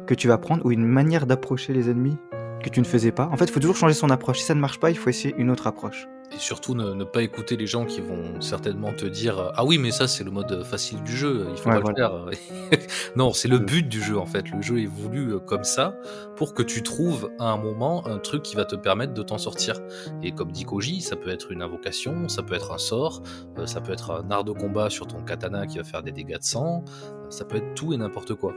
que 0.08 0.14
tu 0.14 0.28
vas 0.28 0.38
prendre 0.38 0.66
ou 0.66 0.72
une 0.72 0.86
manière 0.86 1.26
d'approcher 1.26 1.74
les 1.74 1.90
ennemis 1.90 2.18
que 2.64 2.70
tu 2.70 2.80
ne 2.80 2.86
faisais 2.86 3.12
pas. 3.12 3.30
En 3.32 3.38
fait, 3.38 3.46
il 3.46 3.52
faut 3.52 3.60
toujours 3.60 3.76
changer 3.76 3.94
son 3.94 4.10
approche. 4.10 4.40
Si 4.40 4.46
ça 4.46 4.56
ne 4.56 4.60
marche 4.60 4.80
pas, 4.80 4.90
il 4.90 4.98
faut 4.98 5.10
essayer 5.10 5.36
une 5.38 5.52
autre 5.52 5.68
approche. 5.68 6.08
Et 6.32 6.40
surtout, 6.40 6.76
ne, 6.76 6.94
ne 6.94 7.04
pas 7.04 7.24
écouter 7.24 7.56
les 7.56 7.68
gens 7.68 7.86
qui 7.86 8.02
vont 8.02 8.42
certainement 8.42 8.92
te 8.94 9.06
dire 9.06 9.40
euh, 9.40 9.50
Ah 9.56 9.64
oui, 9.66 9.78
mais 9.78 9.92
ça, 9.92 10.08
c'est 10.08 10.24
le 10.24 10.32
mode 10.32 10.64
facile 10.64 11.02
du 11.04 11.16
jeu, 11.16 11.48
il 11.50 11.58
faut 11.58 11.70
Ouais, 11.70 11.80
pas 11.80 11.90
le 11.90 11.96
faire. 11.96 12.26
non, 13.16 13.34
c'est 13.34 13.48
le 13.48 13.60
but 13.60 13.88
du 13.88 14.02
jeu, 14.02 14.18
en 14.18 14.26
fait. 14.26 14.50
Le 14.52 14.62
jeu 14.62 14.82
est 14.82 14.86
voulu 14.88 15.34
euh, 15.34 15.40
comme 15.40 15.64
ça 15.64 15.98
pour 16.36 16.54
que 16.54 16.64
tu 16.64 16.84
trouves 16.84 17.32
à 17.40 17.46
un 17.52 17.58
moment 17.58 18.06
un 18.08 18.20
truc 18.20 18.44
qui 18.44 18.56
va 18.56 18.66
te 18.66 18.76
permettre 18.76 19.14
de 19.14 19.24
t'en 19.24 19.38
sortir. 19.38 19.76
Et 20.22 20.32
comme 20.32 20.52
dit 20.52 20.64
Koji, 20.64 21.02
ça 21.02 21.16
peut 21.16 21.30
être 21.30 21.52
une 21.52 21.62
invocation, 21.62 22.28
ça 22.30 22.44
peut 22.44 22.54
être 22.54 22.72
un 22.72 22.78
sort, 22.78 23.24
euh, 23.58 23.66
ça 23.66 23.82
peut 23.82 23.92
être 23.92 24.12
un 24.12 24.30
art 24.32 24.44
de 24.44 24.52
combat 24.52 24.90
sur 24.90 25.08
ton 25.08 25.22
katana 25.24 25.66
qui 25.66 25.78
va 25.78 25.84
faire 25.84 26.04
des 26.04 26.12
dégâts 26.12 26.38
de 26.38 26.44
sang, 26.44 26.84
euh, 27.04 27.28
ça 27.30 27.46
peut 27.46 27.58
être 27.58 27.74
tout 27.76 27.94
et 27.94 27.98
n'importe 27.98 28.34
quoi. 28.36 28.54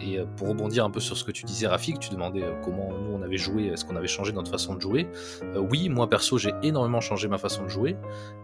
Et 0.00 0.18
euh, 0.18 0.24
pour 0.36 0.48
rebondir 0.48 0.84
un 0.84 0.90
peu 0.90 1.00
sur 1.00 1.16
ce 1.16 1.24
que 1.24 1.30
tu 1.30 1.44
disais, 1.44 1.66
Rafik, 1.66 1.98
tu 1.98 2.10
demandais 2.10 2.42
euh, 2.42 2.52
comment 2.62 2.90
nous 2.98 3.12
on 3.12 3.22
avait 3.22 3.36
joué, 3.36 3.66
est-ce 3.66 3.84
qu'on 3.84 3.96
avait 3.96 4.06
changé 4.08 4.32
notre 4.32 4.50
façon 4.50 4.74
de 4.74 4.80
jouer. 4.80 5.08
Euh, 5.42 5.58
oui, 5.58 5.88
moi 5.88 6.08
perso, 6.08 6.38
j'ai 6.38 6.52
énormément 6.62 7.00
changé 7.00 7.13
ma 7.28 7.38
façon 7.38 7.64
de 7.64 7.68
jouer. 7.68 7.96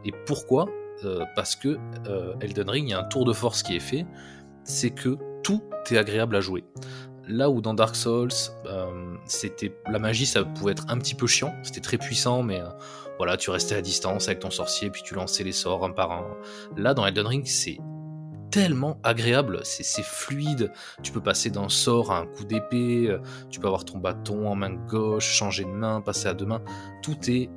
Et 0.04 0.12
pourquoi? 0.26 0.66
Euh, 1.04 1.24
Parce 1.34 1.56
que 1.56 1.78
euh, 2.06 2.34
Elden 2.40 2.68
Ring, 2.68 2.88
y 2.88 2.92
a 2.92 3.00
un 3.00 3.04
tour 3.04 3.24
de 3.24 3.32
force 3.32 3.62
qui 3.62 3.76
est 3.76 3.80
fait, 3.80 4.06
c'est 4.64 4.90
que 4.90 5.16
tout 5.42 5.62
est 5.90 5.96
agréable 5.96 6.36
à 6.36 6.40
jouer. 6.40 6.64
Là 7.26 7.48
où 7.48 7.60
dans 7.60 7.74
Dark 7.74 7.96
Souls, 7.96 8.28
euh, 8.66 9.14
c'était 9.24 9.74
la 9.90 9.98
magie, 9.98 10.26
ça 10.26 10.44
pouvait 10.44 10.72
être 10.72 10.86
un 10.88 10.98
petit 10.98 11.14
peu 11.14 11.26
chiant, 11.26 11.54
c'était 11.62 11.80
très 11.80 11.96
puissant, 11.96 12.42
mais 12.42 12.60
voilà, 13.18 13.36
tu 13.36 13.50
restais 13.50 13.76
à 13.76 13.82
distance 13.82 14.26
avec 14.26 14.40
ton 14.40 14.50
sorcier, 14.50 14.90
puis 14.90 15.02
tu 15.02 15.14
lançais 15.14 15.44
les 15.44 15.52
sorts 15.52 15.84
un 15.84 15.90
par 15.90 16.10
un. 16.10 16.26
Là, 16.76 16.92
dans 16.92 17.06
Elden 17.06 17.26
Ring, 17.26 17.46
c'est 17.46 17.78
tellement 18.50 18.98
agréable, 19.04 19.60
c'est 19.62 20.02
fluide, 20.02 20.72
tu 21.04 21.12
peux 21.12 21.20
passer 21.20 21.50
d'un 21.50 21.68
sort 21.68 22.10
à 22.10 22.18
un 22.18 22.26
coup 22.26 22.44
d'épée, 22.44 23.16
tu 23.48 23.60
peux 23.60 23.68
avoir 23.68 23.84
ton 23.84 23.98
bâton 23.98 24.48
en 24.48 24.56
main 24.56 24.72
gauche, 24.72 25.24
changer 25.24 25.64
de 25.64 25.70
main, 25.70 26.00
passer 26.00 26.26
à 26.26 26.34
deux 26.34 26.46
mains, 26.46 26.62
tout 27.00 27.16
est 27.30 27.48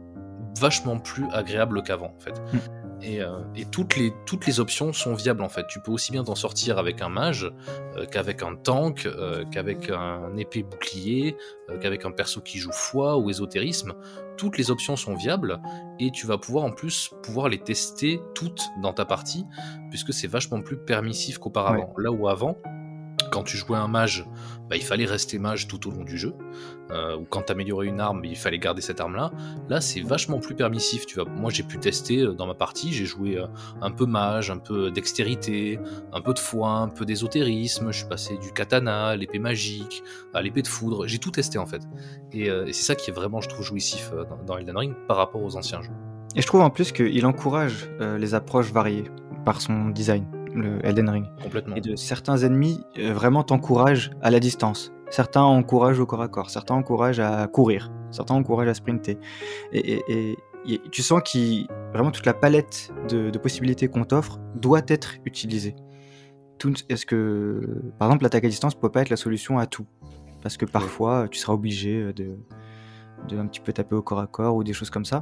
vachement 0.59 0.99
plus 0.99 1.25
agréable 1.31 1.83
qu'avant 1.83 2.13
en 2.15 2.19
fait. 2.19 2.39
Mm. 2.53 2.83
Et, 3.05 3.21
euh, 3.21 3.39
et 3.55 3.65
toutes, 3.65 3.97
les, 3.97 4.13
toutes 4.25 4.45
les 4.47 4.61
options 4.61 4.93
sont 4.93 5.13
viables 5.13 5.43
en 5.43 5.49
fait. 5.49 5.67
Tu 5.67 5.81
peux 5.81 5.91
aussi 5.91 6.11
bien 6.11 6.23
t'en 6.23 6.35
sortir 6.35 6.77
avec 6.77 7.01
un 7.01 7.09
mage 7.09 7.51
euh, 7.97 8.05
qu'avec 8.05 8.41
un 8.43 8.55
tank, 8.55 9.05
euh, 9.05 9.43
qu'avec 9.51 9.89
un 9.89 10.35
épée 10.37 10.63
bouclier, 10.63 11.35
qu'avec 11.81 12.05
un 12.05 12.11
perso 12.11 12.39
qui 12.39 12.59
joue 12.59 12.71
foi 12.71 13.17
ou 13.17 13.29
ésotérisme. 13.29 13.93
Toutes 14.37 14.57
les 14.57 14.71
options 14.71 14.95
sont 14.95 15.15
viables 15.15 15.61
et 15.99 16.11
tu 16.11 16.25
vas 16.25 16.37
pouvoir 16.37 16.63
en 16.63 16.71
plus 16.71 17.11
pouvoir 17.23 17.49
les 17.49 17.59
tester 17.59 18.21
toutes 18.33 18.63
dans 18.81 18.93
ta 18.93 19.05
partie 19.05 19.45
puisque 19.89 20.13
c'est 20.13 20.27
vachement 20.27 20.61
plus 20.61 20.77
permissif 20.77 21.37
qu'auparavant. 21.37 21.93
Là 21.97 22.11
où 22.11 22.27
avant, 22.27 22.57
quand 23.33 23.41
tu 23.41 23.57
jouais 23.57 23.77
un 23.79 23.87
mage, 23.87 24.27
bah, 24.69 24.75
il 24.75 24.83
fallait 24.83 25.05
rester 25.05 25.39
mage 25.39 25.67
tout 25.67 25.87
au 25.87 25.91
long 25.91 26.03
du 26.03 26.19
jeu. 26.19 26.35
Euh, 26.91 27.17
ou 27.17 27.25
quand 27.27 27.41
t'améliorais 27.41 27.87
une 27.87 27.99
arme, 27.99 28.23
il 28.25 28.37
fallait 28.37 28.59
garder 28.59 28.81
cette 28.83 29.01
arme-là. 29.01 29.31
Là, 29.69 29.81
c'est 29.81 30.01
vachement 30.01 30.37
plus 30.37 30.53
permissif. 30.53 31.07
Tu 31.07 31.15
vois, 31.15 31.25
moi, 31.25 31.49
j'ai 31.49 31.63
pu 31.63 31.79
tester 31.79 32.19
euh, 32.19 32.33
dans 32.33 32.45
ma 32.45 32.53
partie. 32.53 32.93
J'ai 32.93 33.05
joué 33.05 33.39
euh, 33.39 33.47
un 33.81 33.89
peu 33.89 34.05
mage, 34.05 34.51
un 34.51 34.59
peu 34.59 34.91
dextérité, 34.91 35.79
un 36.11 36.21
peu 36.21 36.35
de 36.35 36.39
foi, 36.39 36.69
un 36.69 36.89
peu 36.89 37.05
d'ésotérisme. 37.05 37.91
Je 37.91 37.97
suis 37.97 38.07
passé 38.07 38.37
du 38.37 38.53
katana, 38.53 39.07
à 39.07 39.15
l'épée 39.15 39.39
magique, 39.39 40.03
à 40.35 40.43
l'épée 40.43 40.61
de 40.61 40.67
foudre. 40.67 41.07
J'ai 41.07 41.17
tout 41.17 41.31
testé 41.31 41.57
en 41.57 41.65
fait. 41.65 41.81
Et, 42.33 42.51
c'est 42.67 42.83
ça 42.83 42.93
qui 42.93 43.09
est 43.09 43.13
vraiment, 43.13 43.41
je 43.41 43.49
trouve, 43.49 43.65
jouissif 43.65 44.11
dans, 44.29 44.43
dans 44.45 44.57
Elden 44.57 44.77
Ring 44.77 44.93
par 45.07 45.17
rapport 45.17 45.41
aux 45.41 45.55
anciens 45.57 45.81
jeux. 45.81 45.93
Et 46.35 46.41
je 46.41 46.47
trouve 46.47 46.61
en 46.61 46.69
plus 46.69 46.91
qu'il 46.91 47.25
encourage 47.25 47.89
les 47.99 48.35
approches 48.35 48.71
variées 48.71 49.05
par 49.45 49.61
son 49.61 49.89
design, 49.89 50.25
le 50.55 50.85
Elden 50.85 51.09
Ring. 51.09 51.25
Complètement. 51.41 51.75
Et 51.75 51.81
de 51.81 51.95
certains 51.95 52.37
ennemis 52.37 52.83
euh, 52.99 53.13
vraiment 53.13 53.43
t'encouragent 53.43 54.11
à 54.21 54.31
la 54.31 54.39
distance. 54.39 54.91
Certains 55.09 55.43
encouragent 55.43 55.99
au 55.99 56.05
corps 56.05 56.21
à 56.21 56.27
corps, 56.27 56.49
certains 56.49 56.75
encouragent 56.75 57.19
à 57.19 57.45
courir, 57.47 57.91
certains 58.11 58.33
encouragent 58.35 58.69
à 58.69 58.73
sprinter. 58.73 59.17
Et, 59.71 59.93
et- 59.93 60.03
et- 60.31 60.37
et 60.65 60.81
tu 60.91 61.01
sens 61.01 61.21
que 61.21 61.65
vraiment 61.91 62.11
toute 62.11 62.25
la 62.25 62.33
palette 62.33 62.91
de, 63.09 63.29
de 63.29 63.37
possibilités 63.37 63.89
qu'on 63.89 64.05
t'offre 64.05 64.39
doit 64.55 64.81
être 64.87 65.15
utilisée. 65.25 65.75
Tout- 66.57 66.73
Est-ce 66.87 67.05
que, 67.05 67.81
par 67.99 68.07
exemple, 68.07 68.23
l'attaque 68.23 68.45
à 68.45 68.47
distance 68.47 68.75
ne 68.75 68.79
peut 68.81 68.89
pas 68.89 69.01
être 69.01 69.09
la 69.09 69.17
solution 69.17 69.59
à 69.59 69.65
tout? 69.65 69.85
Parce 70.41 70.55
que 70.57 70.65
parfois, 70.65 71.27
tu 71.29 71.37
seras 71.39 71.53
obligé 71.53 72.13
de, 72.13 72.37
de 73.27 73.37
un 73.37 73.45
petit 73.47 73.59
peu 73.59 73.73
taper 73.73 73.95
au 73.95 74.01
corps 74.01 74.19
à 74.19 74.27
corps 74.27 74.55
ou 74.55 74.63
des 74.63 74.71
choses 74.73 74.89
comme 74.89 75.03
ça. 75.05 75.19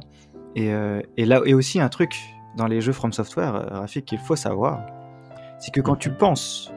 Et, 0.54 0.72
euh, 0.72 1.00
et 1.16 1.24
là, 1.24 1.40
et 1.44 1.54
aussi 1.54 1.80
un 1.80 1.88
truc 1.88 2.14
dans 2.56 2.66
les 2.68 2.80
jeux 2.80 2.92
From 2.92 3.12
Software, 3.12 3.54
euh, 3.56 3.78
Rafik, 3.80 4.04
qu'il 4.04 4.18
faut 4.18 4.36
savoir, 4.36 4.80
c'est 5.62 5.70
que 5.70 5.80
quand 5.80 5.94
tu 5.94 6.10
penses 6.10 6.72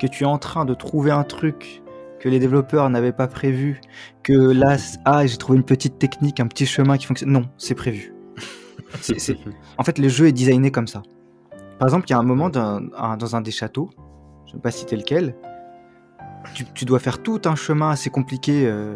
que 0.00 0.06
tu 0.06 0.24
es 0.24 0.26
en 0.26 0.38
train 0.38 0.64
de 0.64 0.72
trouver 0.72 1.10
un 1.10 1.24
truc 1.24 1.82
que 2.18 2.30
les 2.30 2.38
développeurs 2.38 2.88
n'avaient 2.88 3.12
pas 3.12 3.28
prévu, 3.28 3.82
que 4.22 4.32
là, 4.32 4.78
ah, 5.04 5.26
j'ai 5.26 5.36
trouvé 5.36 5.58
une 5.58 5.64
petite 5.64 5.98
technique, 5.98 6.40
un 6.40 6.46
petit 6.46 6.64
chemin 6.64 6.96
qui 6.96 7.04
fonctionne. 7.04 7.30
Non, 7.30 7.44
c'est 7.58 7.74
prévu. 7.74 8.14
En 9.76 9.82
fait, 9.82 9.98
le 9.98 10.08
jeu 10.08 10.28
est 10.28 10.32
designé 10.32 10.70
comme 10.70 10.86
ça. 10.86 11.02
Par 11.78 11.88
exemple, 11.88 12.06
il 12.08 12.12
y 12.12 12.14
a 12.14 12.18
un 12.18 12.22
moment 12.22 12.48
dans 12.48 12.80
un, 12.96 13.16
dans 13.16 13.36
un 13.36 13.40
des 13.40 13.50
châteaux, 13.50 13.90
je 14.46 14.52
ne 14.52 14.56
vais 14.56 14.62
pas 14.62 14.70
citer 14.70 14.96
lequel, 14.96 15.34
tu, 16.54 16.64
tu 16.72 16.84
dois 16.84 17.00
faire 17.00 17.20
tout 17.20 17.42
un 17.44 17.56
chemin 17.56 17.90
assez 17.90 18.08
compliqué 18.08 18.66
euh, 18.66 18.94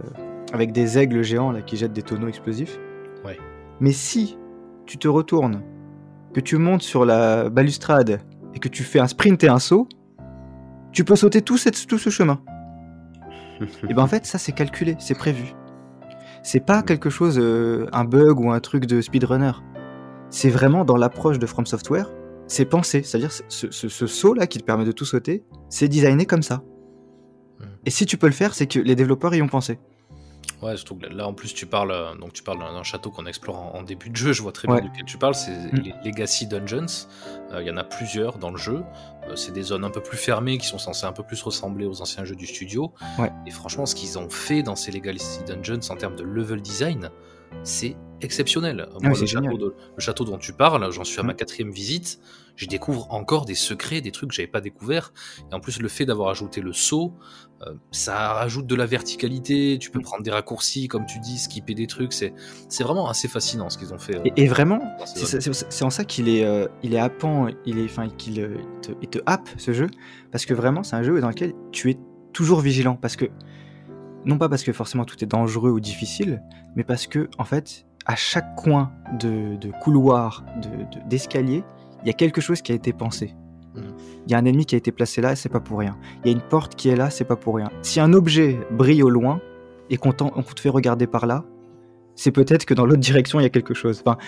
avec 0.53 0.73
des 0.73 0.97
aigles 0.99 1.23
géants 1.23 1.51
là, 1.51 1.63
qui 1.63 1.77
jettent 1.77 1.93
des 1.93 2.03
tonneaux 2.03 2.29
explosifs. 2.29 2.79
Ouais. 3.27 3.39
Mais 3.81 3.93
si 3.93 4.39
tu 4.87 4.97
te 4.97 5.09
retournes, 5.09 5.63
que 6.33 6.41
tu 6.41 6.57
montes 6.57 6.83
sur 6.83 7.05
la 7.05 7.51
balustrade 7.51 8.21
et 8.55 8.59
que 8.59 8.69
tu 8.69 8.83
fais 8.83 8.99
un 9.01 9.07
sprint 9.07 9.43
et 9.45 9.49
un 9.49 9.59
saut, 9.59 9.89
tu 10.93 11.05
peux 11.05 11.17
sauter 11.17 11.43
tout, 11.43 11.59
cette- 11.59 11.87
tout 11.87 11.99
ce 11.99 12.11
chemin. 12.11 12.41
Et 13.89 13.95
ben 13.95 14.03
en 14.03 14.07
fait, 14.07 14.25
ça 14.25 14.39
c'est 14.39 14.53
calculé, 14.53 14.97
c'est 15.01 15.17
prévu. 15.19 15.55
C'est 16.43 16.65
pas 16.65 16.83
quelque 16.83 17.11
chose, 17.11 17.39
euh, 17.39 17.87
un 17.93 18.05
bug 18.05 18.39
ou 18.41 18.51
un 18.53 18.61
truc 18.61 18.87
de 18.87 19.01
speedrunner. 19.01 19.53
C'est 20.31 20.49
vraiment 20.51 20.85
dans 20.85 20.97
l'approche 20.97 21.39
de 21.39 21.47
From 21.47 21.67
Software, 21.67 22.09
c'est 22.47 22.65
pensé. 22.65 23.03
C'est-à-dire 23.03 23.33
ce, 23.33 23.43
ce, 23.71 23.89
ce 23.89 24.07
saut 24.07 24.35
là 24.35 24.47
qui 24.47 24.59
te 24.59 24.65
permet 24.65 24.85
de 24.85 24.93
tout 24.93 25.05
sauter, 25.05 25.43
c'est 25.69 25.89
designé 25.89 26.25
comme 26.27 26.43
ça. 26.43 26.63
Hmm. 27.59 27.65
Et 27.85 27.91
si 27.91 28.07
tu 28.07 28.17
peux 28.17 28.27
le 28.29 28.33
faire, 28.33 28.55
c'est 28.55 28.67
que 28.67 28.79
les 28.79 28.95
développeurs 28.95 29.35
y 29.35 29.43
ont 29.43 29.49
pensé. 29.49 29.79
Ouais, 30.63 30.77
surtout 30.77 30.97
que 30.97 31.07
là- 31.07 31.27
en 31.29 31.35
plus 31.35 31.55
tu 31.55 31.67
parles 31.67 31.93
euh, 31.93 32.15
donc 32.17 32.33
tu 32.33 32.43
parles 32.43 32.59
d'un 32.59 32.83
château 32.83 33.11
qu'on 33.11 33.27
explore 33.27 33.57
en, 33.57 33.79
en 33.79 33.83
début 33.83 34.11
de 34.11 34.17
jeu. 34.17 34.33
Je 34.33 34.43
vois 34.43 34.53
très 34.53 34.67
Ouais. 34.69 34.81
bien 34.81 34.91
duquel 34.91 35.05
tu 35.07 35.17
parles. 35.19 35.35
C'est 35.35 35.51
Mm. 35.53 35.83
les 35.85 35.95
Legacy 36.05 36.47
Dungeons. 36.47 36.87
Euh, 37.53 37.63
Il 37.63 37.69
y 37.69 37.71
en 37.71 37.77
a 37.77 37.85
plusieurs 37.85 38.39
dans 38.39 38.51
le 38.51 38.57
jeu. 38.59 38.83
Euh, 39.29 39.37
c'est 39.37 39.53
des 39.53 39.63
zones 39.63 39.85
un 39.85 39.91
peu 39.91 40.03
plus 40.03 40.19
fermées 40.19 40.59
qui 40.59 40.67
sont 40.67 40.79
censées 40.79 41.07
un 41.07 41.13
peu 41.13 41.23
plus 41.23 41.41
ressembler 41.43 41.87
aux 41.87 42.01
anciens 42.03 42.25
jeux 42.25 42.35
du 42.37 42.47
studio. 42.47 42.93
Ouais. 43.19 43.31
Et 43.47 43.51
franchement, 43.51 43.87
ce 43.87 43.95
qu'ils 43.95 44.19
ont 44.19 44.29
fait 44.31 44.63
dans 44.63 44.75
ces 44.77 44.91
Legacy 44.91 45.41
Dungeons 45.47 45.81
en 45.91 45.97
termes 45.97 46.17
de 46.17 46.25
level 46.25 46.61
design, 46.61 47.11
c'est 47.63 47.97
exceptionnel. 48.21 48.89
Moi, 49.01 49.13
Ah 49.13 49.15
c'est 49.15 49.21
le, 49.21 49.27
château 49.27 49.43
génial. 49.45 49.59
de- 49.59 49.75
le 49.97 50.01
château 50.01 50.25
dont 50.25 50.39
tu 50.39 50.53
parles, 50.53 50.91
j'en 50.93 51.05
suis 51.05 51.21
à 51.21 51.23
ma 51.23 51.35
Mm. 51.35 51.37
quatrième 51.37 51.71
visite. 51.71 52.19
J'y 52.57 52.67
découvre 52.67 53.07
encore 53.15 53.45
des 53.45 53.55
secrets, 53.55 54.01
des 54.01 54.11
trucs 54.11 54.31
que 54.31 54.35
j'avais 54.35 54.49
pas 54.49 54.61
découvert. 54.61 55.13
Et 55.53 55.55
en 55.55 55.61
plus, 55.61 55.81
le 55.81 55.87
fait 55.87 56.05
d'avoir 56.05 56.29
ajouté 56.31 56.61
le 56.61 56.73
saut, 56.73 57.15
euh, 57.63 57.75
ça 57.93 58.33
rajoute 58.33 58.67
de 58.67 58.75
la 58.75 58.87
verticalité. 58.87 59.79
Tu 59.81 59.93
peux 59.93 60.01
Mm. 60.01 60.03
prendre 60.03 60.23
des 60.25 60.33
raccourcis, 60.33 60.89
comme 60.89 61.07
tu 61.07 61.21
dis, 61.21 61.39
skipper 61.39 61.75
des 61.75 61.87
trucs. 61.87 62.13
C'est 62.13 62.35
c'est 62.69 62.83
vraiment 62.83 63.09
assez 63.09 63.29
fascinant 63.29 63.71
ce 63.71 63.79
qu'ils 63.79 63.95
ont 63.95 63.99
fait. 63.99 64.17
euh, 64.17 64.23
Et, 64.37 64.43
et 64.43 64.47
vraiment, 64.49 64.81
c'est 65.05 65.85
en 65.85 65.91
ça 65.91 66.05
qu'il 66.05 66.29
est, 66.29 66.45
euh, 66.45 66.67
il 66.83 66.95
est 66.95 66.99
happant, 66.99 67.47
il 67.67 67.79
est, 67.79 67.85
enfin, 67.85 68.09
qu'il 68.09 68.41
euh, 68.41 68.57
te, 68.83 68.91
il 69.01 69.09
te 69.09 69.21
happe 69.27 69.49
ce 69.59 69.73
jeu, 69.73 69.87
parce 70.33 70.45
que 70.45 70.55
vraiment, 70.55 70.83
c'est 70.83 70.97
un 70.97 71.05
jeu 71.05 71.21
dans 71.21 71.29
lequel 71.29 71.53
tu 71.71 71.91
es 71.93 71.99
toujours 72.33 72.61
vigilant, 72.61 72.97
parce 72.97 73.15
que 73.15 73.27
non 74.25 74.39
pas 74.39 74.49
parce 74.49 74.63
que 74.65 74.73
forcément 74.73 75.05
tout 75.05 75.23
est 75.23 75.27
dangereux 75.27 75.71
ou 75.71 75.81
difficile, 75.81 76.43
mais 76.77 76.85
parce 76.85 77.07
que 77.07 77.29
en 77.39 77.45
fait, 77.45 77.87
à 78.07 78.17
chaque 78.17 78.55
coin 78.57 78.93
de, 79.19 79.57
de 79.57 79.71
couloir, 79.83 80.45
de- 80.63 80.69
de- 80.85 81.09
d'escalier, 81.09 81.63
il 82.03 82.07
y 82.07 82.11
a 82.11 82.15
quelque 82.15 82.41
chose 82.41 82.63
qui 82.63 82.73
a 82.73 82.75
été 82.75 82.93
pensé. 82.93 83.35
Mhm. 83.75 83.83
Il 84.27 84.33
y 84.33 84.35
a 84.35 84.39
un 84.39 84.45
ennemi 84.45 84.67
qui 84.67 84.75
a 84.75 84.79
été 84.79 84.93
placé 84.93 85.21
là, 85.21 85.37
c'est 85.37 85.49
pas 85.49 85.61
pour 85.61 85.79
rien. 85.79 85.97
Il 86.25 86.31
y 86.31 86.35
a 86.35 86.37
une 86.37 86.43
porte 86.43 86.75
qui 86.75 86.89
est 86.89 86.97
là, 86.97 87.11
c'est 87.11 87.25
pas 87.25 87.37
pour 87.37 87.55
rien. 87.57 87.71
Si 87.83 88.01
un 88.01 88.13
objet 88.13 88.59
brille 88.71 89.03
au 89.03 89.11
loin 89.11 89.41
et 89.91 89.97
qu'on 89.97 90.13
te 90.13 90.61
fait 90.61 90.69
regarder 90.69 91.07
par 91.07 91.27
là, 91.27 91.45
c'est 92.15 92.33
peut-être 92.33 92.65
que 92.65 92.75
dans 92.75 92.85
l'autre 92.87 93.01
direction 93.01 93.41
il 93.41 93.45
y 93.45 93.47
a 93.47 93.51
quelque 93.51 93.75
chose. 93.75 94.03
Enfin, 94.05 94.19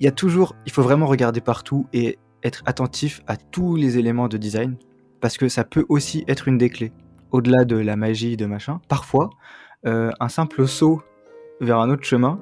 il 0.00 0.04
y 0.04 0.08
a 0.08 0.12
toujours, 0.12 0.54
il 0.66 0.72
faut 0.72 0.82
vraiment 0.82 1.06
regarder 1.06 1.40
partout 1.40 1.86
et 1.92 2.18
être 2.42 2.62
attentif 2.66 3.22
à 3.26 3.36
tous 3.36 3.76
les 3.76 3.96
éléments 3.98 4.28
de 4.28 4.36
design 4.36 4.76
parce 5.20 5.38
que 5.38 5.48
ça 5.48 5.64
peut 5.64 5.86
aussi 5.88 6.24
être 6.28 6.46
une 6.48 6.58
des 6.58 6.68
clés. 6.68 6.92
Au-delà 7.34 7.64
de 7.64 7.74
la 7.74 7.96
magie 7.96 8.36
de 8.36 8.46
machin, 8.46 8.80
parfois 8.88 9.30
euh, 9.86 10.12
un 10.20 10.28
simple 10.28 10.68
saut 10.68 11.02
vers 11.60 11.80
un 11.80 11.90
autre 11.90 12.04
chemin, 12.04 12.38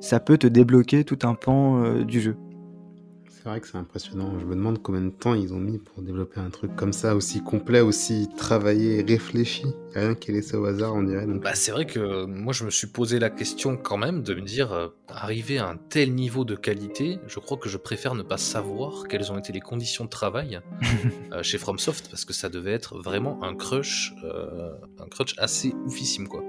ça 0.00 0.18
peut 0.18 0.36
te 0.36 0.48
débloquer 0.48 1.04
tout 1.04 1.20
un 1.22 1.34
pan 1.34 1.80
euh, 1.84 2.02
du 2.02 2.20
jeu. 2.20 2.36
C'est 3.46 3.50
vrai 3.50 3.60
que 3.60 3.68
c'est 3.68 3.78
impressionnant. 3.78 4.40
Je 4.40 4.44
me 4.44 4.56
demande 4.56 4.82
combien 4.82 5.02
de 5.02 5.10
temps 5.10 5.34
ils 5.34 5.54
ont 5.54 5.60
mis 5.60 5.78
pour 5.78 6.02
développer 6.02 6.40
un 6.40 6.50
truc 6.50 6.74
comme 6.74 6.92
ça, 6.92 7.14
aussi 7.14 7.44
complet, 7.44 7.80
aussi 7.80 8.28
travaillé, 8.36 9.04
réfléchi. 9.06 9.66
Rien 9.94 10.16
qui 10.16 10.32
est 10.32 10.34
laissé 10.34 10.56
au 10.56 10.64
hasard, 10.64 10.96
on 10.96 11.04
dirait. 11.04 11.26
Donc... 11.26 11.44
Bah, 11.44 11.54
c'est 11.54 11.70
vrai 11.70 11.86
que 11.86 12.00
euh, 12.00 12.26
moi 12.26 12.52
je 12.52 12.64
me 12.64 12.70
suis 12.70 12.88
posé 12.88 13.20
la 13.20 13.30
question 13.30 13.76
quand 13.76 13.98
même 13.98 14.24
de 14.24 14.34
me 14.34 14.40
dire 14.40 14.72
euh, 14.72 14.88
arriver 15.06 15.58
à 15.58 15.68
un 15.68 15.76
tel 15.76 16.12
niveau 16.12 16.44
de 16.44 16.56
qualité, 16.56 17.20
je 17.28 17.38
crois 17.38 17.56
que 17.56 17.68
je 17.68 17.76
préfère 17.76 18.16
ne 18.16 18.24
pas 18.24 18.36
savoir 18.36 19.04
quelles 19.08 19.30
ont 19.30 19.38
été 19.38 19.52
les 19.52 19.60
conditions 19.60 20.04
de 20.06 20.10
travail 20.10 20.58
euh, 21.32 21.44
chez 21.44 21.58
FromSoft 21.58 22.08
parce 22.10 22.24
que 22.24 22.32
ça 22.32 22.48
devait 22.48 22.72
être 22.72 22.98
vraiment 22.98 23.40
un 23.44 23.54
crush, 23.54 24.12
euh, 24.24 24.72
un 24.98 25.06
crunch 25.06 25.36
assez 25.38 25.72
oufissime 25.84 26.26
quoi. 26.26 26.42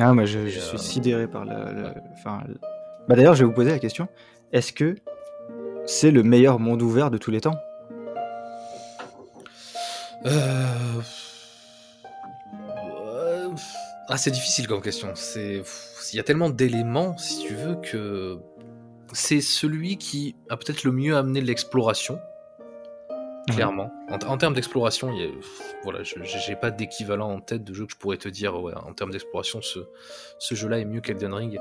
Ah, 0.00 0.14
mais 0.14 0.26
je, 0.26 0.48
suis 0.48 0.78
sidéré 0.78 1.28
par 1.28 1.44
le. 1.44 1.50
le- 1.50 1.92
enfin, 2.14 2.40
le- 2.48 2.54
Bah, 3.06 3.16
D'ailleurs, 3.16 3.34
je 3.34 3.40
vais 3.40 3.48
vous 3.50 3.54
poser 3.54 3.68
la 3.68 3.78
question 3.78 4.08
est-ce 4.52 4.72
que 4.72 4.96
c'est 5.88 6.10
le 6.10 6.22
meilleur 6.22 6.60
monde 6.60 6.82
ouvert 6.82 7.10
de 7.10 7.18
tous 7.18 7.30
les 7.30 7.40
temps 7.40 7.58
Euh... 10.26 10.66
Ah, 14.10 14.16
c'est 14.16 14.30
difficile 14.30 14.66
comme 14.66 14.80
question. 14.80 15.12
C'est, 15.14 15.62
il 16.12 16.16
y 16.16 16.20
a 16.20 16.22
tellement 16.22 16.50
d'éléments, 16.50 17.16
si 17.18 17.46
tu 17.46 17.54
veux, 17.54 17.76
que 17.76 18.38
c'est 19.12 19.42
celui 19.42 19.98
qui 19.98 20.34
a 20.48 20.56
peut-être 20.56 20.84
le 20.84 20.92
mieux 20.92 21.16
amené 21.16 21.40
l'exploration. 21.40 22.18
Clairement. 23.48 23.90
En, 24.10 24.36
termes 24.36 24.54
d'exploration, 24.54 25.12
voilà, 25.82 26.00
j'ai 26.02 26.56
pas 26.56 26.70
d'équivalent 26.70 27.30
en 27.30 27.40
tête 27.40 27.64
de 27.64 27.74
jeu 27.74 27.86
que 27.86 27.92
je 27.92 27.96
pourrais 27.96 28.16
te 28.16 28.28
dire. 28.28 28.54
En 28.54 28.92
termes 28.92 29.10
d'exploration, 29.10 29.60
ce, 29.62 30.54
jeu-là 30.54 30.78
est 30.78 30.84
mieux 30.84 31.00
qu'Elden 31.00 31.32
Ring. 31.32 31.58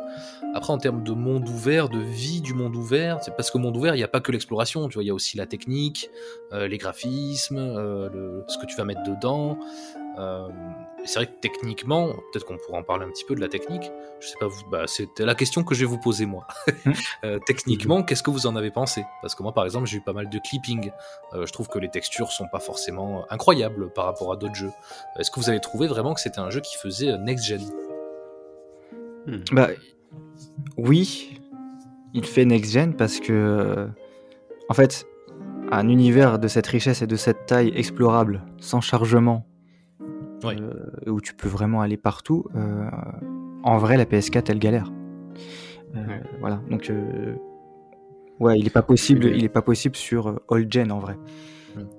Après, 0.54 0.72
en 0.72 0.78
termes 0.78 1.04
de 1.04 1.12
monde 1.12 1.48
ouvert, 1.48 1.90
de 1.90 2.00
vie 2.00 2.42
du 2.42 2.54
monde 2.54 2.76
ouvert, 2.76 3.20
c'est 3.22 3.36
parce 3.36 3.52
que 3.52 3.58
monde 3.58 3.76
ouvert, 3.76 3.96
il 3.96 4.00
n'y 4.00 4.04
a 4.04 4.08
pas 4.08 4.22
que 4.22 4.32
l'exploration. 4.32 4.88
Tu 4.88 4.96
vois, 4.96 5.04
il 5.04 5.08
y 5.08 5.12
a 5.12 5.14
aussi 5.14 5.38
la 5.38 5.46
technique, 5.46 6.10
euh, 6.54 6.68
les 6.68 6.78
graphismes, 6.78 7.58
euh, 7.58 8.42
ce 8.48 8.58
que 8.58 8.66
tu 8.66 8.76
vas 8.76 8.86
mettre 8.86 9.04
dedans. 9.04 9.58
Euh, 10.18 10.50
c'est 11.06 11.20
vrai 11.20 11.28
que 11.28 11.40
techniquement, 11.40 12.08
peut-être 12.08 12.46
qu'on 12.46 12.58
pourra 12.58 12.80
en 12.80 12.84
parler 12.84 13.06
un 13.06 13.10
petit 13.10 13.24
peu 13.24 13.36
de 13.36 13.40
la 13.40 13.48
technique. 13.48 13.92
Je 14.20 14.28
sais 14.28 14.38
pas, 14.40 14.48
vous, 14.48 14.64
bah, 14.70 14.86
c'était 14.88 15.26
la 15.26 15.36
question 15.36 15.64
que 15.64 15.76
je 15.76 15.82
vais 15.82 15.86
vous 15.86 16.00
poser 16.00 16.26
moi. 16.26 16.48
Euh, 17.24 17.40
techniquement, 17.46 18.04
qu'est-ce 18.04 18.22
que 18.22 18.30
vous 18.30 18.46
en 18.48 18.56
avez 18.56 18.70
pensé? 18.70 19.04
Parce 19.22 19.34
que 19.34 19.42
moi, 19.42 19.54
par 19.54 19.66
exemple, 19.66 19.88
j'ai 19.88 19.98
eu 19.98 20.02
pas 20.02 20.14
mal 20.14 20.30
de 20.30 20.40
clipping. 20.40 20.92
Euh, 21.34 21.46
je 21.46 21.52
trouve 21.52 21.68
que 21.68 21.80
les 21.80 21.90
textures 21.90 22.32
sont 22.32 22.48
pas 22.48 22.60
forcément 22.60 23.26
incroyables 23.32 23.92
par 23.92 24.06
rapport 24.06 24.32
à 24.32 24.38
d'autres 24.38 24.56
jeux. 24.56 24.72
Est-ce 25.20 25.32
que 25.32 25.40
vous 25.40 25.50
avez 25.50 25.60
trouvé 25.60 25.88
vraiment 25.88 26.14
que 26.14 26.22
c'était 26.22 26.40
un 26.40 26.50
jeu 26.50 26.62
qui 26.62 26.78
faisait 26.78 27.18
next 27.18 27.46
gen? 27.46 27.62
Hmm. 29.26 29.44
Bah, 29.52 29.70
oui, 30.78 31.42
il 32.14 32.26
fait 32.26 32.46
next-gen 32.46 32.96
parce 32.96 33.20
que, 33.20 33.88
en 34.70 34.74
fait, 34.74 35.06
un 35.72 35.90
univers 35.90 36.40
de 36.40 36.48
cette 36.48 36.68
richesse 36.68 37.02
et 37.02 37.08
de 37.08 37.16
cette 37.16 37.46
taille 37.46 37.72
explorable, 37.76 38.44
sans 38.60 38.82
chargement, 38.82 39.46
Oui. 40.44 40.56
euh, 40.60 41.12
où 41.12 41.20
tu 41.22 41.34
peux 41.34 41.48
vraiment 41.48 41.82
aller 41.82 41.98
partout, 41.98 42.46
euh, 42.56 42.90
en 43.64 43.78
vrai, 43.78 43.98
la 43.98 44.06
PS4, 44.06 44.50
elle 44.50 44.60
galère. 44.60 44.92
Euh, 45.96 46.06
Ouais. 46.08 46.22
Voilà, 46.40 46.62
donc, 46.70 46.90
euh, 46.90 47.36
ouais, 48.40 48.60
il 48.60 48.68
est 48.68 48.72
pas 48.74 48.82
possible, 48.84 49.26
il 49.26 49.44
est 49.44 49.50
pas 49.50 49.62
possible 49.62 49.96
sur 49.96 50.40
all 50.50 50.68
gen 50.72 50.92
en 50.92 51.00
vrai. 51.00 51.18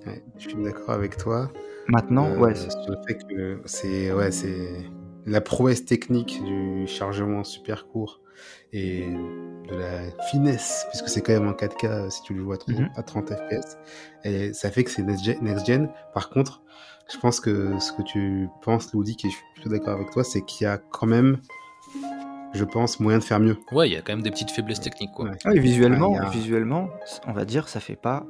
Ouais, 0.05 0.23
je 0.37 0.49
suis 0.49 0.61
d'accord 0.63 0.91
avec 0.91 1.17
toi. 1.17 1.51
Maintenant, 1.87 2.27
Euh, 2.27 2.37
ouais, 2.39 2.55
sur 2.55 2.69
le 2.87 2.97
fait 3.07 3.17
que 3.27 3.61
c'est 3.65 4.13
ouais, 4.13 4.31
c'est 4.31 4.85
la 5.25 5.41
prouesse 5.41 5.85
technique 5.85 6.41
du 6.45 6.85
chargement 6.87 7.43
super 7.43 7.87
court 7.87 8.21
et 8.73 9.05
de 9.69 9.75
la 9.75 9.99
finesse, 10.31 10.85
puisque 10.89 11.09
c'est 11.09 11.21
quand 11.21 11.33
même 11.33 11.47
en 11.47 11.53
4K 11.53 12.09
si 12.09 12.21
tu 12.23 12.33
le 12.33 12.41
joues 12.41 12.51
à 12.53 12.57
30, 12.57 12.75
Mhm. 12.79 12.89
à 12.95 13.03
30 13.03 13.29
FPS. 13.33 13.77
Et 14.23 14.53
ça 14.53 14.71
fait 14.71 14.83
que 14.83 14.91
c'est 14.91 15.03
next 15.03 15.23
gen, 15.23 15.37
next 15.41 15.65
gen. 15.65 15.89
Par 16.13 16.29
contre, 16.29 16.61
je 17.11 17.17
pense 17.17 17.39
que 17.39 17.77
ce 17.79 17.91
que 17.93 18.01
tu 18.01 18.49
penses, 18.61 18.93
Loudic, 18.93 19.25
et 19.25 19.29
je 19.29 19.35
suis 19.35 19.45
plutôt 19.55 19.69
d'accord 19.69 19.93
avec 19.95 20.11
toi, 20.11 20.23
c'est 20.23 20.41
qu'il 20.41 20.65
y 20.65 20.67
a 20.67 20.77
quand 20.77 21.07
même, 21.07 21.37
je 22.53 22.63
pense, 22.63 22.99
moyen 22.99 23.19
de 23.19 23.23
faire 23.23 23.39
mieux. 23.39 23.57
Ouais, 23.71 23.89
il 23.89 23.93
y 23.93 23.97
a 23.97 24.01
quand 24.01 24.13
même 24.13 24.21
des 24.23 24.31
petites 24.31 24.51
faiblesses 24.51 24.81
techniques, 24.81 25.11
quoi. 25.15 25.25
Ouais. 25.25 25.37
Ah 25.45 25.49
oui, 25.53 25.59
visuellement, 25.59 26.09
Ouais, 26.11 26.17
il 26.19 26.23
y 26.23 26.27
a- 26.27 26.29
visuellement, 26.29 26.89
on 27.27 27.33
va 27.33 27.45
dire, 27.45 27.67
ça 27.69 27.79
fait 27.79 27.95
pas 27.95 28.25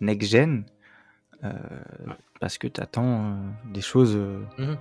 next-gen 0.00 0.64
euh, 1.44 1.52
parce 2.40 2.58
que 2.58 2.66
tu 2.66 2.80
attends 2.80 3.36
des 3.72 3.80
choses 3.80 4.16
euh, 4.16 4.38
Mhm. 4.58 4.76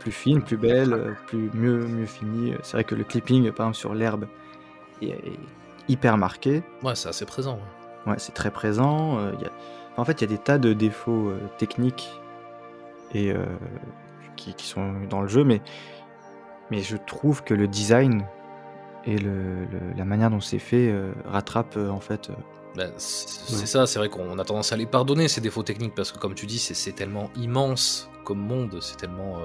plus 0.00 0.12
fines, 0.12 0.42
plus 0.42 0.56
belles, 0.56 0.92
euh, 0.92 1.12
plus 1.26 1.50
mieux, 1.54 1.86
mieux 1.86 2.06
finies. 2.06 2.54
C'est 2.62 2.72
vrai 2.72 2.84
que 2.84 2.94
le 2.94 3.04
clipping, 3.04 3.50
par 3.52 3.66
exemple, 3.66 3.76
sur 3.76 3.94
l'herbe, 3.94 4.26
est, 5.02 5.08
est 5.10 5.38
hyper 5.88 6.16
marqué. 6.18 6.62
Ouais, 6.82 6.94
c'est 6.94 7.08
assez 7.08 7.24
présent. 7.26 7.54
ouais. 8.06 8.12
Ouais, 8.12 8.18
c'est 8.18 8.32
très 8.34 8.50
présent. 8.50 9.18
euh, 9.18 9.32
y 9.40 9.44
a- 9.44 9.50
En 9.96 10.04
fait, 10.04 10.20
il 10.20 10.30
y 10.30 10.32
a 10.32 10.36
des 10.36 10.42
tas 10.42 10.58
de 10.58 10.72
défauts 10.72 11.28
euh, 11.30 11.38
techniques 11.58 12.08
et 13.14 13.32
euh, 13.32 13.44
qui, 14.36 14.54
qui 14.54 14.66
sont 14.66 14.92
dans 15.10 15.20
le 15.22 15.28
jeu, 15.28 15.42
mais, 15.44 15.60
mais 16.70 16.80
je 16.82 16.96
trouve 16.96 17.42
que 17.42 17.54
le 17.54 17.66
design 17.66 18.24
et 19.04 19.18
le, 19.18 19.64
le- 19.64 19.94
la 19.96 20.04
manière 20.04 20.30
dont 20.30 20.40
c'est 20.40 20.58
fait 20.58 20.88
euh, 20.90 21.12
rattrape 21.26 21.76
en 21.76 22.00
fait. 22.00 22.30
Ben, 22.76 22.92
c'est 22.96 23.52
Ouais. 23.56 23.66
ça, 23.66 23.86
c'est 23.86 23.98
vrai 23.98 24.08
qu'on 24.08 24.38
a 24.38 24.44
tendance 24.44 24.72
à 24.72 24.76
les 24.76 24.86
pardonner, 24.86 25.26
ces 25.26 25.40
défauts 25.40 25.62
techniques, 25.64 25.94
parce 25.94 26.12
que 26.12 26.18
comme 26.18 26.34
tu 26.34 26.46
dis, 26.46 26.58
c'est- 26.58 26.92
tellement 26.92 27.30
immense 27.36 28.08
comme 28.24 28.38
monde, 28.38 28.78
c'est 28.80 28.96
tellement... 28.98 29.38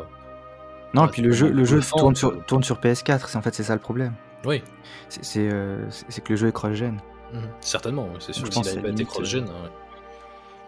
Non, 0.94 1.04
Ouais, 1.04 1.08
puis 1.12 1.22
le 1.24 1.32
jeu, 1.32 1.50
le 1.50 1.64
jeu 1.66 1.82
sur, 1.82 1.96
tourne 2.46 2.64
sur 2.64 2.80
PS4, 2.80 3.28
c'est 3.28 3.38
en 3.38 3.42
fait 3.42 3.56
c'est 3.56 3.64
ça 3.64 3.74
le 3.74 3.80
problème. 3.82 4.14
Oui, 4.46 4.62
C'est 5.10 5.50
euh, 5.52 5.86
c'est- 5.90 6.22
que 6.22 6.34
le 6.34 6.36
jeu 6.38 6.48
est 6.48 6.52
cross-gen. 6.52 7.00
Mhm. 7.34 7.42
certainement, 7.62 8.08
oui, 8.12 8.18
c'est 8.20 8.34
sûr 8.34 8.46
Je 8.46 8.50
que 8.52 8.56
pense 8.56 8.66
s'il 8.68 8.76
que 8.76 8.80
avait 8.80 8.90
été 8.90 8.98
limite, 9.04 9.10
cross-gen, 9.14 9.44
ouais. 9.46 9.70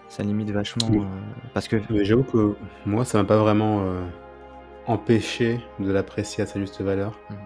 Ça 0.08 0.24
limite 0.24 0.50
vachement. 0.52 0.88
Oui. 0.92 1.00
euh, 1.00 1.04
parce 1.54 1.68
que. 1.68 1.78
Mais 1.90 2.06
j'avoue 2.06 2.24
que 2.24 2.56
moi, 2.86 3.04
ça 3.06 3.18
m'a 3.18 3.24
pas 3.26 3.38
vraiment 3.38 3.82
euh, 3.84 4.02
empêché 4.88 5.60
de 5.80 5.92
l'apprécier 5.92 6.44
à 6.44 6.48
sa 6.48 6.60
juste 6.60 6.80
valeur. 6.82 7.20
Mhm. 7.30 7.38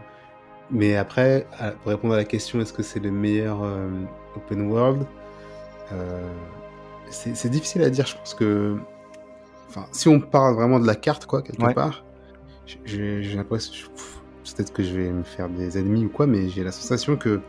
mais 0.72 0.96
après, 0.98 1.48
à- 1.58 1.72
pour 1.72 1.88
répondre 1.92 2.14
à 2.14 2.18
la 2.18 2.26
question, 2.26 2.60
est-ce 2.62 2.74
que 2.74 2.84
c'est 2.84 3.00
le 3.00 3.10
meilleur 3.12 3.64
euh, 3.64 3.90
open 4.36 4.70
world 4.70 5.04
euh, 5.94 6.22
C'est 7.10 7.50
difficile 7.50 7.82
à 7.82 7.90
dire. 7.90 8.06
Je 8.06 8.16
pense 8.16 8.36
que, 8.36 8.78
enfin, 9.68 9.88
si 9.92 10.08
on 10.10 10.20
parle 10.20 10.54
vraiment 10.54 10.80
de 10.80 10.86
la 10.86 10.96
carte, 10.96 11.26
quoi, 11.26 11.42
quelque 11.42 11.64
Ouais. 11.64 11.74
part, 11.74 12.04
j'ai 12.86 13.22
l'impression, 13.36 13.90
peut-être 14.56 14.74
que 14.74 14.84
je 14.84 14.96
vais 14.96 15.10
me 15.12 15.24
faire 15.24 15.50
des 15.50 15.78
ennemis 15.78 16.06
ou 16.06 16.10
quoi, 16.10 16.28
mais 16.28 16.50
j'ai 16.50 16.64
la 16.64 16.72
sensation 16.72 17.16
que 17.18 17.42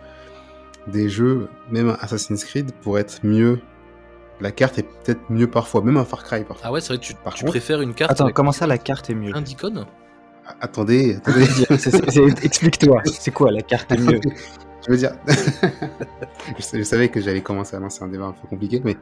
des 0.86 1.09
jeux, 1.09 1.48
même 1.70 1.96
Assassin's 2.01 2.44
Creed, 2.44 2.72
pourraient 2.82 3.03
être 3.03 3.20
mieux. 3.24 3.61
La 4.40 4.51
carte 4.53 4.78
est 4.78 4.84
peut-être 5.05 5.20
mieux 5.28 5.46
parfois, 5.46 5.82
même 5.82 5.98
un 5.98 6.05
Far 6.05 6.24
Cry 6.24 6.44
parfois. 6.44 6.66
Ah 6.68 6.72
ouais, 6.72 6.80
c'est 6.80 6.94
vrai, 6.94 6.98
tu, 6.98 7.14
Par 7.14 7.34
tu 7.34 7.40
contre- 7.44 7.53
préfères 7.53 7.82
une 7.82 7.92
carte 7.92 8.12
Attends, 8.12 8.30
comment 8.32 8.53
ça 8.53 8.66
la 8.66 8.78
carte 8.78 9.11
est 9.11 9.14
mieux? 9.14 9.30
Plein 9.32 9.42
d'icônes 9.42 9.84
Ah, 10.46 10.57
Attendez, 10.62 11.18
Explique-toi, 12.42 13.03
c'est 13.05 13.30
quoi 13.32 13.51
la 13.51 13.61
carte 13.62 13.92
est 13.92 13.98
mieux? 13.98 14.20
Je 14.86 14.92
veux 14.92 14.96
dire, 14.96 15.12
je 16.59 16.82
savais 16.84 17.11
que 17.11 17.20
j'allais 17.20 17.42
commencer 17.42 17.76
à 17.76 17.80
lancer 17.80 18.03
un 18.03 18.09
débat 18.09 18.24
un 18.24 18.32
peu 18.32 18.48
compliqué, 18.48 18.80
mais 18.82 18.96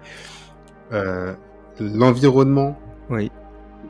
euh, 0.93 1.33
l'environnement 1.79 2.77
Oui. 3.11 3.31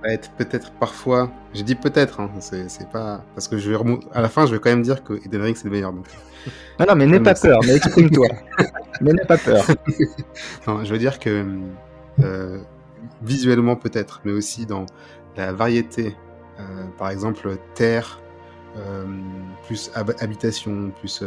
Va 0.03 0.11
être 0.13 0.31
peut-être 0.33 0.71
parfois. 0.73 1.31
Je 1.55 1.63
dis 1.63 1.75
peut-être, 1.75 2.21
hein, 2.21 2.31
c'est 2.41 2.89
pas 2.91 3.23
parce 3.35 3.49
que 3.49 3.59
je 3.59 3.71
vais 3.73 3.79
à 4.13 4.21
la 4.21 4.29
fin, 4.29 4.47
je 4.47 4.55
vais 4.55 4.61
quand 4.61 4.71
même 4.71 4.83
dire 4.83 5.03
que 5.03 5.15
Eden 5.25 5.43
Ring 5.43 5.57
c'est 5.57 5.65
le 5.65 5.71
meilleur. 5.71 5.93
Donc, 5.93 6.07
Non, 6.79 6.87
non, 6.89 6.95
mais 6.95 7.07
n'aie 7.07 7.21
pas 7.21 7.35
peur, 7.35 7.61
mais 7.67 7.75
exprime-toi. 7.77 8.29
mais 9.01 9.13
n'aie 9.13 9.25
pas 9.25 9.39
peur. 9.39 9.65
non, 10.67 10.85
je 10.85 10.93
veux 10.93 10.99
dire 10.99 11.19
que 11.19 11.47
euh, 12.23 12.59
visuellement 13.23 13.77
peut-être, 13.77 14.21
mais 14.25 14.33
aussi 14.33 14.67
dans 14.67 14.87
la 15.37 15.53
variété. 15.53 16.17
euh, 16.61 16.63
par 16.99 17.11
exemple, 17.11 17.57
terre, 17.75 18.21
euh, 18.77 19.05
plus 19.67 19.91
hab- 19.95 20.15
habitation, 20.21 20.91
plus 21.01 21.23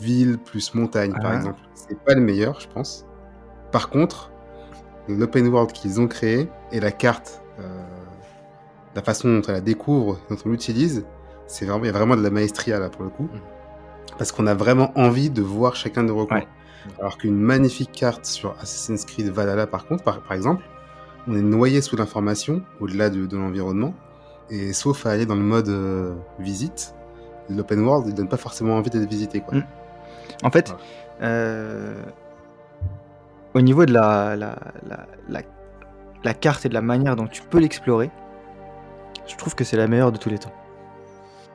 ville, 0.00 0.38
plus 0.38 0.74
montagne, 0.74 1.12
par 1.12 1.30
Ah. 1.32 1.36
exemple. 1.36 1.60
C'est 1.74 1.98
pas 2.04 2.14
le 2.14 2.20
meilleur, 2.20 2.60
je 2.60 2.68
pense. 2.68 3.06
Par 3.72 3.88
contre, 3.88 4.30
l'open 5.08 5.46
world 5.48 5.72
qu'ils 5.72 6.00
ont 6.00 6.06
créé 6.08 6.48
et 6.72 6.80
la 6.80 6.90
carte, 6.92 7.42
la 8.94 9.02
façon 9.02 9.28
dont 9.28 9.42
on 9.48 9.52
la 9.52 9.60
découvre, 9.60 10.18
dont 10.30 10.36
on 10.44 10.48
l'utilise, 10.50 11.04
c'est 11.46 11.64
vraiment, 11.66 11.84
il 11.84 11.86
y 11.86 11.90
a 11.90 11.92
vraiment 11.92 12.16
de 12.16 12.22
la 12.22 12.30
maestria 12.30 12.78
là 12.78 12.88
pour 12.88 13.02
le 13.04 13.10
coup. 13.10 13.28
Mhm. 13.32 13.40
Parce 14.16 14.32
qu'on 14.32 14.46
a 14.46 14.54
vraiment 14.54 14.92
envie 14.98 15.30
de 15.30 15.42
voir 15.42 15.76
chacun 15.76 16.02
de 16.02 16.12
recoins. 16.12 16.38
Ouais. 16.38 16.48
Alors 16.98 17.18
qu'une 17.18 17.36
magnifique 17.38 17.92
carte 17.92 18.24
sur 18.24 18.52
Assassin's 18.60 19.04
Creed 19.04 19.28
Valhalla, 19.28 19.66
par 19.66 19.86
contre, 19.86 20.02
par, 20.02 20.20
par 20.22 20.32
exemple, 20.32 20.62
on 21.26 21.34
est 21.36 21.42
noyé 21.42 21.82
sous 21.82 21.96
l'information, 21.96 22.62
au-delà 22.80 23.10
de, 23.10 23.26
de 23.26 23.36
l'environnement, 23.36 23.94
et 24.50 24.72
sauf 24.72 25.04
à 25.06 25.10
aller 25.10 25.26
dans 25.26 25.34
le 25.34 25.42
mode 25.42 25.68
euh, 25.68 26.14
visite, 26.38 26.94
l'open 27.50 27.80
world, 27.84 28.06
il 28.08 28.14
donne 28.14 28.28
pas 28.28 28.36
forcément 28.38 28.76
envie 28.76 28.90
d'être 28.90 29.08
visité. 29.08 29.40
Quoi. 29.40 29.58
Mm. 29.58 29.64
En 30.42 30.50
fait, 30.50 30.74
euh, 31.20 32.02
au 33.54 33.60
niveau 33.60 33.84
de 33.84 33.92
la, 33.92 34.36
la, 34.36 34.56
la, 34.88 35.06
la- 35.28 35.42
la 36.24 36.34
carte 36.34 36.66
et 36.66 36.68
de 36.68 36.74
la 36.74 36.82
manière 36.82 37.16
dont 37.16 37.26
tu 37.26 37.42
peux 37.42 37.58
l'explorer, 37.58 38.10
je 39.26 39.36
trouve 39.36 39.54
que 39.54 39.64
c'est 39.64 39.76
la 39.76 39.86
meilleure 39.86 40.12
de 40.12 40.18
tous 40.18 40.30
les 40.30 40.38
temps. 40.38 40.52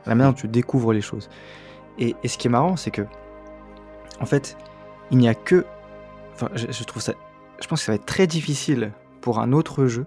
La 0.05 0.15
manière 0.15 0.33
dont 0.33 0.39
tu 0.39 0.47
découvres 0.47 0.93
les 0.93 1.01
choses. 1.01 1.29
Et, 1.97 2.15
ce 2.25 2.37
qui 2.37 2.47
est 2.47 2.51
marrant, 2.51 2.75
c'est 2.75 2.91
que, 2.91 3.03
en 4.19 4.25
fait, 4.25 4.57
il 5.11 5.17
n'y 5.17 5.27
a 5.27 5.35
que. 5.35 5.65
Enfin, 6.33 6.49
je, 6.55 6.83
trouve 6.83 7.01
ça. 7.01 7.13
Je 7.61 7.67
pense 7.67 7.79
que 7.79 7.85
ça 7.85 7.91
va 7.91 7.95
être 7.95 8.05
très 8.05 8.27
difficile 8.27 8.91
pour 9.21 9.39
un 9.39 9.53
autre 9.53 9.85
jeu, 9.85 10.05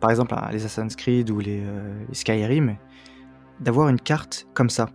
par 0.00 0.10
exemple 0.10 0.34
les 0.52 0.64
Assassin's 0.64 0.96
Creed 0.96 1.30
ou 1.30 1.40
euh, 1.40 2.04
les 2.08 2.14
Skyrim, 2.14 2.76
d'avoir 3.60 3.88
une 3.88 4.00
carte 4.00 4.46
comme 4.54 4.70
ça. 4.70 4.88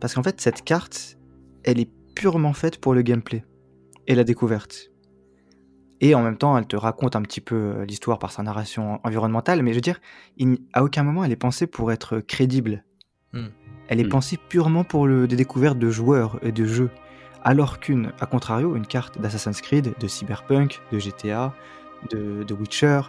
Parce 0.00 0.14
qu'en 0.14 0.22
fait, 0.22 0.40
cette 0.40 0.62
carte, 0.62 1.16
elle 1.64 1.80
est 1.80 1.90
purement 2.14 2.52
faite 2.52 2.78
pour 2.78 2.92
le 2.94 3.02
gameplay 3.02 3.44
et 4.06 4.14
la 4.14 4.24
découverte. 4.24 4.90
Et 6.00 6.14
en 6.14 6.22
même 6.22 6.36
temps, 6.36 6.56
elle 6.58 6.66
te 6.66 6.76
raconte 6.76 7.16
un 7.16 7.22
petit 7.22 7.40
peu 7.40 7.54
euh, 7.54 7.84
l'histoire 7.86 8.18
par 8.18 8.30
sa 8.30 8.42
narration 8.42 9.00
environnementale, 9.04 9.62
mais 9.62 9.70
je 9.70 9.76
veux 9.76 9.80
dire, 9.80 10.00
il 10.36 10.58
à 10.72 10.84
aucun 10.84 11.02
moment 11.02 11.24
elle 11.24 11.32
est 11.32 11.36
pensée 11.36 11.66
pour 11.66 11.90
être 11.92 12.20
crédible. 12.20 12.84
Hmm. 13.32 13.46
Elle 13.88 14.00
est 14.00 14.04
Hmm. 14.04 14.10
pensée 14.10 14.38
purement 14.48 14.84
pour 14.84 15.06
le, 15.06 15.26
des 15.26 15.36
découvertes 15.36 15.78
de 15.78 15.90
joueurs 15.90 16.38
et 16.42 16.52
de 16.52 16.64
jeux. 16.64 16.90
Alors 17.42 17.78
qu'une, 17.78 18.12
à 18.20 18.26
contrario, 18.26 18.74
une 18.76 18.86
carte 18.86 19.20
d'Assassin's 19.20 19.60
Creed, 19.60 19.94
de 19.98 20.08
Cyberpunk, 20.08 20.80
de 20.90 20.98
GTA, 20.98 21.54
de, 22.10 22.42
de 22.42 22.54
Witcher, 22.54 23.00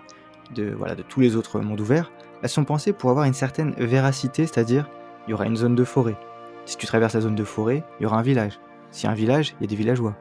de, 0.53 0.73
voilà, 0.77 0.95
de 0.95 1.01
tous 1.01 1.19
les 1.19 1.35
autres 1.35 1.59
mondes 1.59 1.81
ouverts, 1.81 2.11
elles 2.43 2.49
sont 2.49 2.63
pensées 2.63 2.93
pour 2.93 3.09
avoir 3.09 3.25
une 3.25 3.33
certaine 3.33 3.71
véracité, 3.77 4.45
c'est-à-dire, 4.45 4.88
il 5.27 5.31
y 5.31 5.33
aura 5.33 5.47
une 5.47 5.55
zone 5.55 5.75
de 5.75 5.83
forêt. 5.83 6.17
Si 6.65 6.77
tu 6.77 6.85
traverses 6.85 7.15
la 7.15 7.21
zone 7.21 7.35
de 7.35 7.43
forêt, 7.43 7.83
il 7.99 8.03
y 8.03 8.05
aura 8.05 8.19
un 8.19 8.21
village. 8.21 8.59
S'il 8.91 9.05
y 9.05 9.07
a 9.07 9.11
un 9.11 9.15
village, 9.15 9.55
il 9.59 9.63
y 9.63 9.65
a 9.65 9.67
des 9.67 9.75
villageois. 9.75 10.15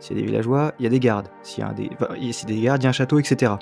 S'il 0.00 0.16
y 0.16 0.20
a 0.20 0.22
des 0.22 0.26
villageois, 0.26 0.72
il 0.78 0.84
y 0.84 0.86
a 0.86 0.90
des 0.90 1.00
gardes. 1.00 1.28
S'il 1.42 1.64
y 1.64 1.66
a 1.66 1.72
des, 1.72 1.90
enfin, 1.92 2.14
gardes, 2.14 2.50
il 2.50 2.62
y 2.62 2.68
a 2.68 2.88
un 2.88 2.92
château, 2.92 3.18
etc. 3.18 3.52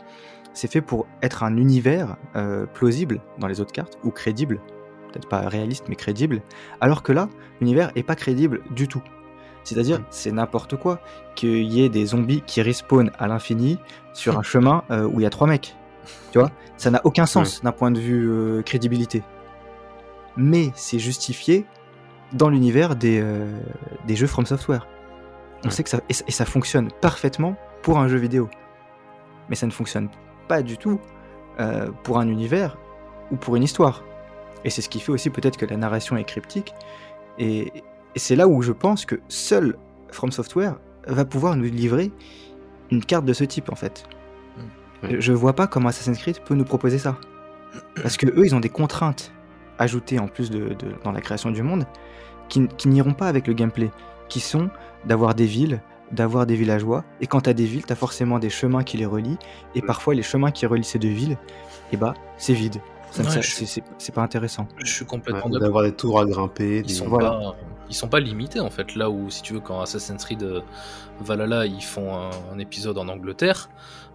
C'est 0.52 0.70
fait 0.70 0.80
pour 0.80 1.06
être 1.22 1.42
un 1.42 1.56
univers 1.56 2.16
euh, 2.34 2.66
plausible 2.66 3.20
dans 3.38 3.46
les 3.46 3.60
autres 3.60 3.72
cartes, 3.72 3.98
ou 4.04 4.10
crédible. 4.10 4.60
Peut-être 5.12 5.28
pas 5.28 5.48
réaliste, 5.48 5.86
mais 5.88 5.96
crédible. 5.96 6.42
Alors 6.80 7.02
que 7.02 7.12
là, 7.12 7.28
l'univers 7.60 7.90
est 7.94 8.02
pas 8.02 8.16
crédible 8.16 8.62
du 8.70 8.88
tout. 8.88 9.02
C'est-à-dire, 9.64 10.00
c'est 10.10 10.30
n'importe 10.30 10.76
quoi 10.76 11.00
qu'il 11.34 11.64
y 11.64 11.82
ait 11.82 11.88
des 11.88 12.06
zombies 12.06 12.42
qui 12.46 12.62
respawnent 12.62 13.10
à 13.18 13.26
l'infini 13.26 13.78
sur 14.12 14.38
un 14.38 14.42
chemin 14.44 14.84
euh, 14.90 15.04
où 15.06 15.20
il 15.20 15.24
y 15.24 15.26
a 15.26 15.30
trois 15.30 15.48
mecs. 15.48 15.74
Tu 16.30 16.38
vois? 16.38 16.52
Ça 16.76 16.90
n'a 16.90 17.00
aucun 17.04 17.26
sens 17.26 17.62
d'un 17.62 17.72
point 17.72 17.90
de 17.90 17.98
vue 17.98 18.30
euh, 18.30 18.62
crédibilité. 18.62 19.24
Mais 20.36 20.70
c'est 20.74 21.00
justifié 21.00 21.64
dans 22.32 22.48
l'univers 22.48 22.94
des, 22.94 23.20
euh, 23.20 23.50
des 24.06 24.14
jeux 24.14 24.26
From 24.28 24.46
Software. 24.46 24.86
On 25.64 25.70
sait 25.70 25.82
que 25.82 25.90
ça, 25.90 26.00
et, 26.08 26.12
ça- 26.12 26.24
et 26.26 26.30
ça 26.32 26.44
fonctionne 26.44 26.90
parfaitement 27.00 27.56
pour 27.82 27.98
un 27.98 28.08
jeu 28.08 28.18
vidéo. 28.18 28.48
Mais 29.48 29.56
ça 29.56 29.66
ne 29.66 29.72
fonctionne 29.72 30.08
pas 30.48 30.62
du 30.62 30.76
tout 30.78 31.00
euh, 31.60 31.90
pour 32.02 32.18
un 32.18 32.28
univers 32.28 32.76
ou 33.30 33.36
pour 33.36 33.56
une 33.56 33.62
histoire. 33.62 34.02
Et 34.64 34.70
c'est 34.70 34.82
ce 34.82 34.88
qui 34.88 35.00
fait 35.00 35.12
aussi 35.12 35.30
peut-être 35.30 35.56
que 35.56 35.66
la 35.66 35.76
narration 35.76 36.16
est 36.16 36.24
cryptique. 36.24 36.74
Et, 37.38 37.72
et 38.14 38.18
c'est 38.18 38.36
là 38.36 38.48
où 38.48 38.62
je 38.62 38.72
pense 38.72 39.04
que 39.04 39.16
seul 39.28 39.76
From 40.12 40.30
Software 40.32 40.76
va 41.06 41.24
pouvoir 41.24 41.56
nous 41.56 41.64
livrer 41.64 42.10
une 42.90 43.04
carte 43.04 43.24
de 43.24 43.32
ce 43.32 43.44
type 43.44 43.70
en 43.70 43.76
fait. 43.76 44.04
Ouais. 45.02 45.16
Je 45.20 45.32
vois 45.32 45.52
pas 45.52 45.66
comment 45.66 45.88
Assassin's 45.88 46.18
Creed 46.18 46.40
peut 46.40 46.54
nous 46.54 46.64
proposer 46.64 46.98
ça. 46.98 47.16
Parce 48.02 48.16
que 48.16 48.26
eux, 48.26 48.46
ils 48.46 48.54
ont 48.54 48.60
des 48.60 48.68
contraintes 48.70 49.32
ajoutées 49.78 50.18
en 50.18 50.26
plus 50.28 50.50
de, 50.50 50.70
de- 50.70 50.94
dans 51.04 51.12
la 51.12 51.20
création 51.20 51.50
du 51.50 51.62
monde 51.62 51.84
qui, 52.48 52.66
qui 52.68 52.88
n'iront 52.88 53.12
pas 53.12 53.28
avec 53.28 53.46
le 53.46 53.52
gameplay, 53.52 53.90
qui 54.28 54.40
sont 54.40 54.70
d'avoir 55.06 55.34
des 55.34 55.46
villes, 55.46 55.80
d'avoir 56.12 56.46
des 56.46 56.54
villageois. 56.56 57.04
Et 57.20 57.26
quand 57.26 57.42
tu 57.42 57.50
as 57.50 57.54
des 57.54 57.64
villes, 57.64 57.86
tu 57.86 57.92
as 57.92 57.96
forcément 57.96 58.38
des 58.38 58.50
chemins 58.50 58.84
qui 58.84 58.96
les 58.96 59.06
relient. 59.06 59.38
Et 59.74 59.82
parfois, 59.82 60.14
les 60.14 60.22
chemins 60.22 60.50
qui 60.50 60.66
relient 60.66 60.84
ces 60.84 60.98
deux 60.98 61.08
villes, 61.08 61.36
eh 61.92 61.96
bah, 61.96 62.14
c'est 62.36 62.52
vide. 62.52 62.76
Ouais, 63.18 63.24
c'est- 63.42 64.12
pas 64.12 64.22
intéressant. 64.22 64.68
Je 64.76 64.92
suis 64.92 65.06
complètement. 65.06 65.48
D'avoir 65.48 65.84
des 65.84 65.92
tours 65.92 66.20
à 66.20 66.26
grimper. 66.26 66.78
Ils 66.80 66.86
des- 66.86 66.92
sont, 66.92 67.08
Voilà. 67.08 67.30
pas, 67.30 67.56
ils 67.88 67.94
sont 67.94 68.08
pas 68.08 68.20
limités 68.20 68.60
en 68.60 68.68
fait. 68.68 68.94
Là 68.94 69.08
où, 69.08 69.30
si 69.30 69.40
tu 69.42 69.54
veux, 69.54 69.60
quand 69.60 69.80
Assassin's 69.80 70.22
Creed 70.22 70.42
euh, 70.42 70.60
Valhalla 71.20 71.64
ils 71.64 71.82
font 71.82 72.14
un, 72.14 72.30
un 72.52 72.58
épisode 72.58 72.98
en 72.98 73.08
Angleterre, 73.08 73.70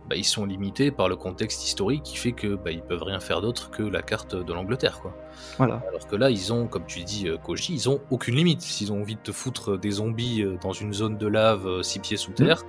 bah, 0.10 0.16
ils 0.16 0.26
sont 0.26 0.46
limités 0.46 0.92
par 0.92 1.08
le 1.08 1.16
contexte 1.16 1.64
historique 1.66 2.04
qui 2.04 2.18
fait 2.18 2.32
que 2.34 2.56
bah, 2.56 2.72
ils 2.72 2.82
peuvent 2.82 3.04
rien 3.04 3.20
faire 3.20 3.40
d'autre 3.42 3.70
que 3.72 3.84
la 3.84 4.02
carte 4.02 4.36
de 4.36 4.54
l'Angleterre. 4.54 5.00
quoi. 5.02 5.16
Voilà. 5.58 5.82
Alors 5.90 6.06
que 6.08 6.16
là, 6.16 6.30
ils 6.30 6.52
ont, 6.52 6.68
comme 6.68 6.86
tu 6.86 7.04
dis, 7.04 7.28
euh, 7.30 7.38
Koji, 7.38 7.74
ils 7.74 7.90
ont 7.90 8.02
aucune 8.10 8.36
limite. 8.36 8.62
S'ils 8.62 8.92
ont 8.92 9.00
envie 9.02 9.16
de 9.16 9.22
te 9.22 9.32
foutre 9.32 9.78
des 9.78 9.92
zombies 9.92 10.42
euh, 10.44 10.58
dans 10.62 10.74
une 10.74 10.94
zone 10.94 11.18
de 11.18 11.28
lave 11.28 11.66
euh, 11.68 11.84
six 11.84 12.00
pieds 12.00 12.18
sous 12.18 12.32
terre, 12.32 12.64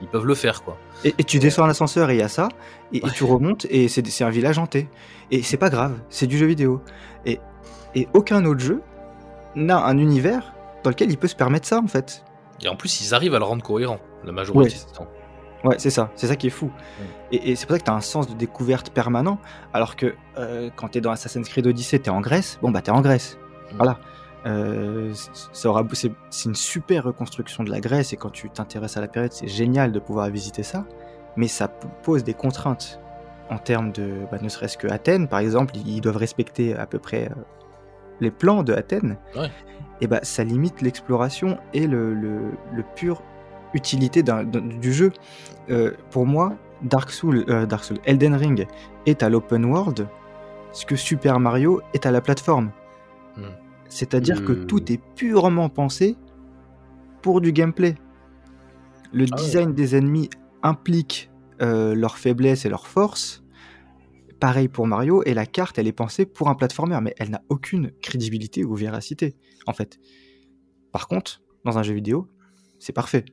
ils 0.00 0.08
peuvent 0.08 0.26
le 0.26 0.34
faire 0.34 0.62
quoi. 0.62 0.78
Et, 1.04 1.14
et 1.18 1.24
tu 1.24 1.38
descends 1.38 1.66
l'ascenseur 1.66 2.10
et 2.10 2.14
il 2.16 2.18
y 2.20 2.22
a 2.22 2.28
ça, 2.28 2.48
et, 2.92 2.98
et 2.98 3.10
tu 3.14 3.24
remontes 3.24 3.66
et 3.70 3.88
c'est 3.88 4.06
c'est 4.06 4.24
un 4.24 4.30
village 4.30 4.58
hanté. 4.58 4.88
Et 5.30 5.42
c'est 5.42 5.56
pas 5.56 5.70
grave, 5.70 5.98
c'est 6.08 6.26
du 6.26 6.38
jeu 6.38 6.46
vidéo. 6.46 6.80
Et, 7.24 7.40
et 7.94 8.06
aucun 8.14 8.44
autre 8.44 8.60
jeu 8.60 8.82
n'a 9.54 9.84
un 9.84 9.98
univers 9.98 10.52
dans 10.84 10.90
lequel 10.90 11.10
il 11.10 11.18
peut 11.18 11.28
se 11.28 11.34
permettre 11.36 11.66
ça 11.66 11.78
en 11.80 11.86
fait. 11.88 12.22
Et 12.62 12.68
en 12.68 12.76
plus, 12.76 13.00
ils 13.00 13.14
arrivent 13.14 13.34
à 13.34 13.38
le 13.38 13.44
rendre 13.44 13.62
cohérent 13.62 13.98
la 14.24 14.32
majorité 14.32 14.74
Ouais. 14.76 14.84
du 14.86 14.92
temps. 14.92 15.06
Ouais, 15.66 15.76
c'est 15.78 15.90
ça, 15.90 16.10
c'est 16.14 16.26
ça 16.28 16.36
qui 16.36 16.46
est 16.46 16.50
fou. 16.50 16.70
Et, 17.32 17.50
et 17.50 17.56
c'est 17.56 17.66
pour 17.66 17.74
ça 17.74 17.80
que 17.80 17.84
tu 17.84 17.90
as 17.90 17.94
un 17.94 18.00
sens 18.00 18.28
de 18.28 18.34
découverte 18.34 18.90
permanent, 18.90 19.38
alors 19.72 19.96
que 19.96 20.14
euh, 20.38 20.70
quand 20.76 20.88
tu 20.88 20.98
es 20.98 21.00
dans 21.00 21.10
Assassin's 21.10 21.48
Creed 21.48 21.66
Odyssey, 21.66 21.98
tu 21.98 22.06
es 22.06 22.12
en 22.12 22.20
Grèce, 22.20 22.58
bon 22.62 22.70
bah 22.70 22.82
t'es 22.82 22.90
en 22.92 23.00
Grèce. 23.00 23.36
Mm. 23.72 23.76
Voilà. 23.76 23.98
Euh, 24.46 25.12
ça 25.52 25.68
aura, 25.70 25.82
c'est, 25.92 26.12
c'est 26.30 26.48
une 26.48 26.54
super 26.54 27.02
reconstruction 27.04 27.64
de 27.64 27.70
la 27.70 27.80
Grèce, 27.80 28.12
et 28.12 28.16
quand 28.16 28.30
tu 28.30 28.48
t'intéresses 28.48 28.96
à 28.96 29.00
la 29.00 29.08
période, 29.08 29.32
c'est 29.32 29.48
génial 29.48 29.90
de 29.90 29.98
pouvoir 29.98 30.28
visiter 30.30 30.62
ça, 30.62 30.84
mais 31.36 31.48
ça 31.48 31.66
pose 31.68 32.22
des 32.22 32.34
contraintes 32.34 33.00
en 33.50 33.58
termes 33.58 33.90
de, 33.92 34.20
bah, 34.30 34.38
ne 34.40 34.48
serait-ce 34.48 34.78
que 34.78 34.86
Athènes, 34.88 35.26
par 35.26 35.40
exemple, 35.40 35.74
ils 35.76 35.88
ils 35.96 36.00
doivent 36.00 36.16
respecter 36.16 36.76
à 36.76 36.86
peu 36.86 36.98
près 37.00 37.26
euh, 37.26 37.34
les 38.20 38.30
plans 38.30 38.62
de 38.62 38.72
Athènes, 38.72 39.16
Ouais. 39.34 39.50
et 40.00 40.06
bah 40.06 40.20
ça 40.22 40.44
limite 40.44 40.80
l'exploration 40.80 41.58
et 41.74 41.86
le, 41.88 42.14
le, 42.14 42.52
le 42.72 42.84
pur 42.94 43.22
utilité 43.76 44.22
du 44.22 44.92
jeu. 44.92 45.12
Euh, 45.70 45.92
pour 46.10 46.26
moi, 46.26 46.56
Dark 46.82 47.10
Souls, 47.10 47.44
euh, 47.48 47.66
Dark 47.66 47.84
Souls, 47.84 47.98
Elden 48.04 48.34
Ring 48.34 48.66
est 49.06 49.22
à 49.22 49.28
l'open 49.28 49.64
world, 49.64 50.08
ce 50.72 50.84
que 50.86 50.96
Super 50.96 51.38
Mario 51.40 51.80
est 51.94 52.06
à 52.06 52.10
la 52.10 52.20
plateforme. 52.20 52.72
Hmm. 53.36 53.42
C'est-à-dire 53.88 54.44
que 54.44 54.52
Hmm. 54.52 54.66
tout 54.66 54.92
est 54.92 55.00
purement 55.14 55.68
pensé 55.68 56.16
pour 57.22 57.40
du 57.40 57.52
gameplay. 57.52 57.94
Le 59.12 59.26
Ah 59.30 59.36
ouais. 59.36 59.42
design 59.42 59.74
des 59.74 59.94
ennemis 59.96 60.28
implique 60.62 61.30
euh, 61.62 61.94
leurs 61.94 62.18
faiblesses 62.18 62.64
et 62.66 62.68
leurs 62.68 62.86
forces. 62.86 63.42
Pareil 64.40 64.68
pour 64.68 64.86
Mario, 64.86 65.22
et 65.24 65.32
la 65.32 65.46
carte, 65.46 65.78
elle 65.78 65.86
est 65.86 65.92
pensée 65.92 66.26
pour 66.26 66.48
un 66.50 66.54
platformer, 66.54 66.98
mais 67.00 67.14
elle 67.18 67.30
n'a 67.30 67.40
aucune 67.48 67.90
crédibilité 68.02 68.64
ou 68.64 68.74
véracité, 68.74 69.34
en 69.66 69.72
fait. 69.72 69.98
Par 70.92 71.08
contre, 71.08 71.40
dans 71.64 71.78
un 71.78 71.82
jeu 71.82 71.94
vidéo, 71.94 72.28
c'est 72.78 72.92
parfait. 72.92 73.24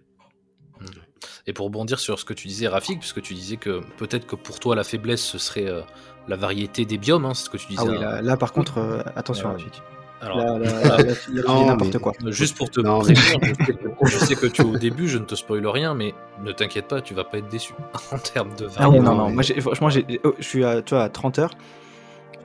Et 1.47 1.53
pour 1.53 1.65
rebondir 1.65 1.99
sur 1.99 2.19
ce 2.19 2.25
que 2.25 2.33
tu 2.33 2.47
disais, 2.47 2.67
Rafik, 2.67 2.99
puisque 2.99 3.21
tu 3.21 3.33
disais 3.33 3.57
que 3.57 3.81
peut-être 3.97 4.25
que 4.27 4.35
pour 4.35 4.59
toi 4.59 4.75
la 4.75 4.83
faiblesse 4.83 5.21
ce 5.21 5.37
serait 5.37 5.67
euh, 5.67 5.81
la 6.27 6.35
variété 6.35 6.85
des 6.85 6.97
biomes, 6.97 7.25
hein, 7.25 7.33
c'est 7.33 7.45
ce 7.45 7.49
que 7.49 7.57
tu 7.57 7.67
disais. 7.67 7.81
Ah 7.85 7.89
oui, 7.89 7.97
hein. 7.97 8.01
là, 8.01 8.21
là, 8.21 8.37
par 8.37 8.53
contre, 8.53 8.77
euh, 8.77 9.01
attention, 9.15 9.47
Ouais. 9.49 9.53
Rafik. 9.55 9.81
Alors, 10.21 10.37
Là, 10.37 10.57
là, 10.57 10.69
voilà. 10.69 10.97
là, 10.97 11.03
là, 11.03 11.13
tu- 11.15 11.33
là, 11.33 11.41
tu 11.41 11.47
Non, 11.49 11.59
dis 11.59 11.65
n'importe 11.65 11.93
mais- 11.95 11.99
quoi. 11.99 12.13
Euh, 12.23 12.31
Juste 12.31 12.55
pour 12.57 12.69
te 12.71 12.79
Non, 12.79 13.03
mais- 13.03 13.13
prévenir, 13.13 13.39
je 13.41 13.65
sais, 13.65 13.73
que, 13.73 14.05
je 14.07 14.17
sais 14.19 14.35
que 14.35 14.45
tu 14.47 14.61
es 14.61 14.65
au 14.65 14.77
début, 14.77 15.09
je 15.09 15.17
ne 15.17 15.25
te 15.25 15.35
spoil 15.35 15.67
rien, 15.67 15.93
mais 15.93 16.13
ne 16.41 16.53
t'inquiète 16.53 16.87
pas, 16.87 17.01
tu 17.01 17.13
vas 17.13 17.25
pas 17.25 17.39
être 17.39 17.49
déçu 17.49 17.73
en 18.13 18.17
termes 18.19 18.55
de 18.55 18.67
Ah 18.77 18.83
variété. 18.83 19.03
non, 19.03 19.11
non, 19.11 19.17
non, 19.17 19.29
mais- 19.29 19.33
moi, 19.33 19.73
franchement, 19.75 19.89
oh, 20.23 20.33
je 20.39 20.43
suis 20.43 20.63
à, 20.63 20.81
tu 20.81 20.93
vois, 20.95 21.03
à 21.03 21.09
30 21.09 21.39
heures, 21.39 21.51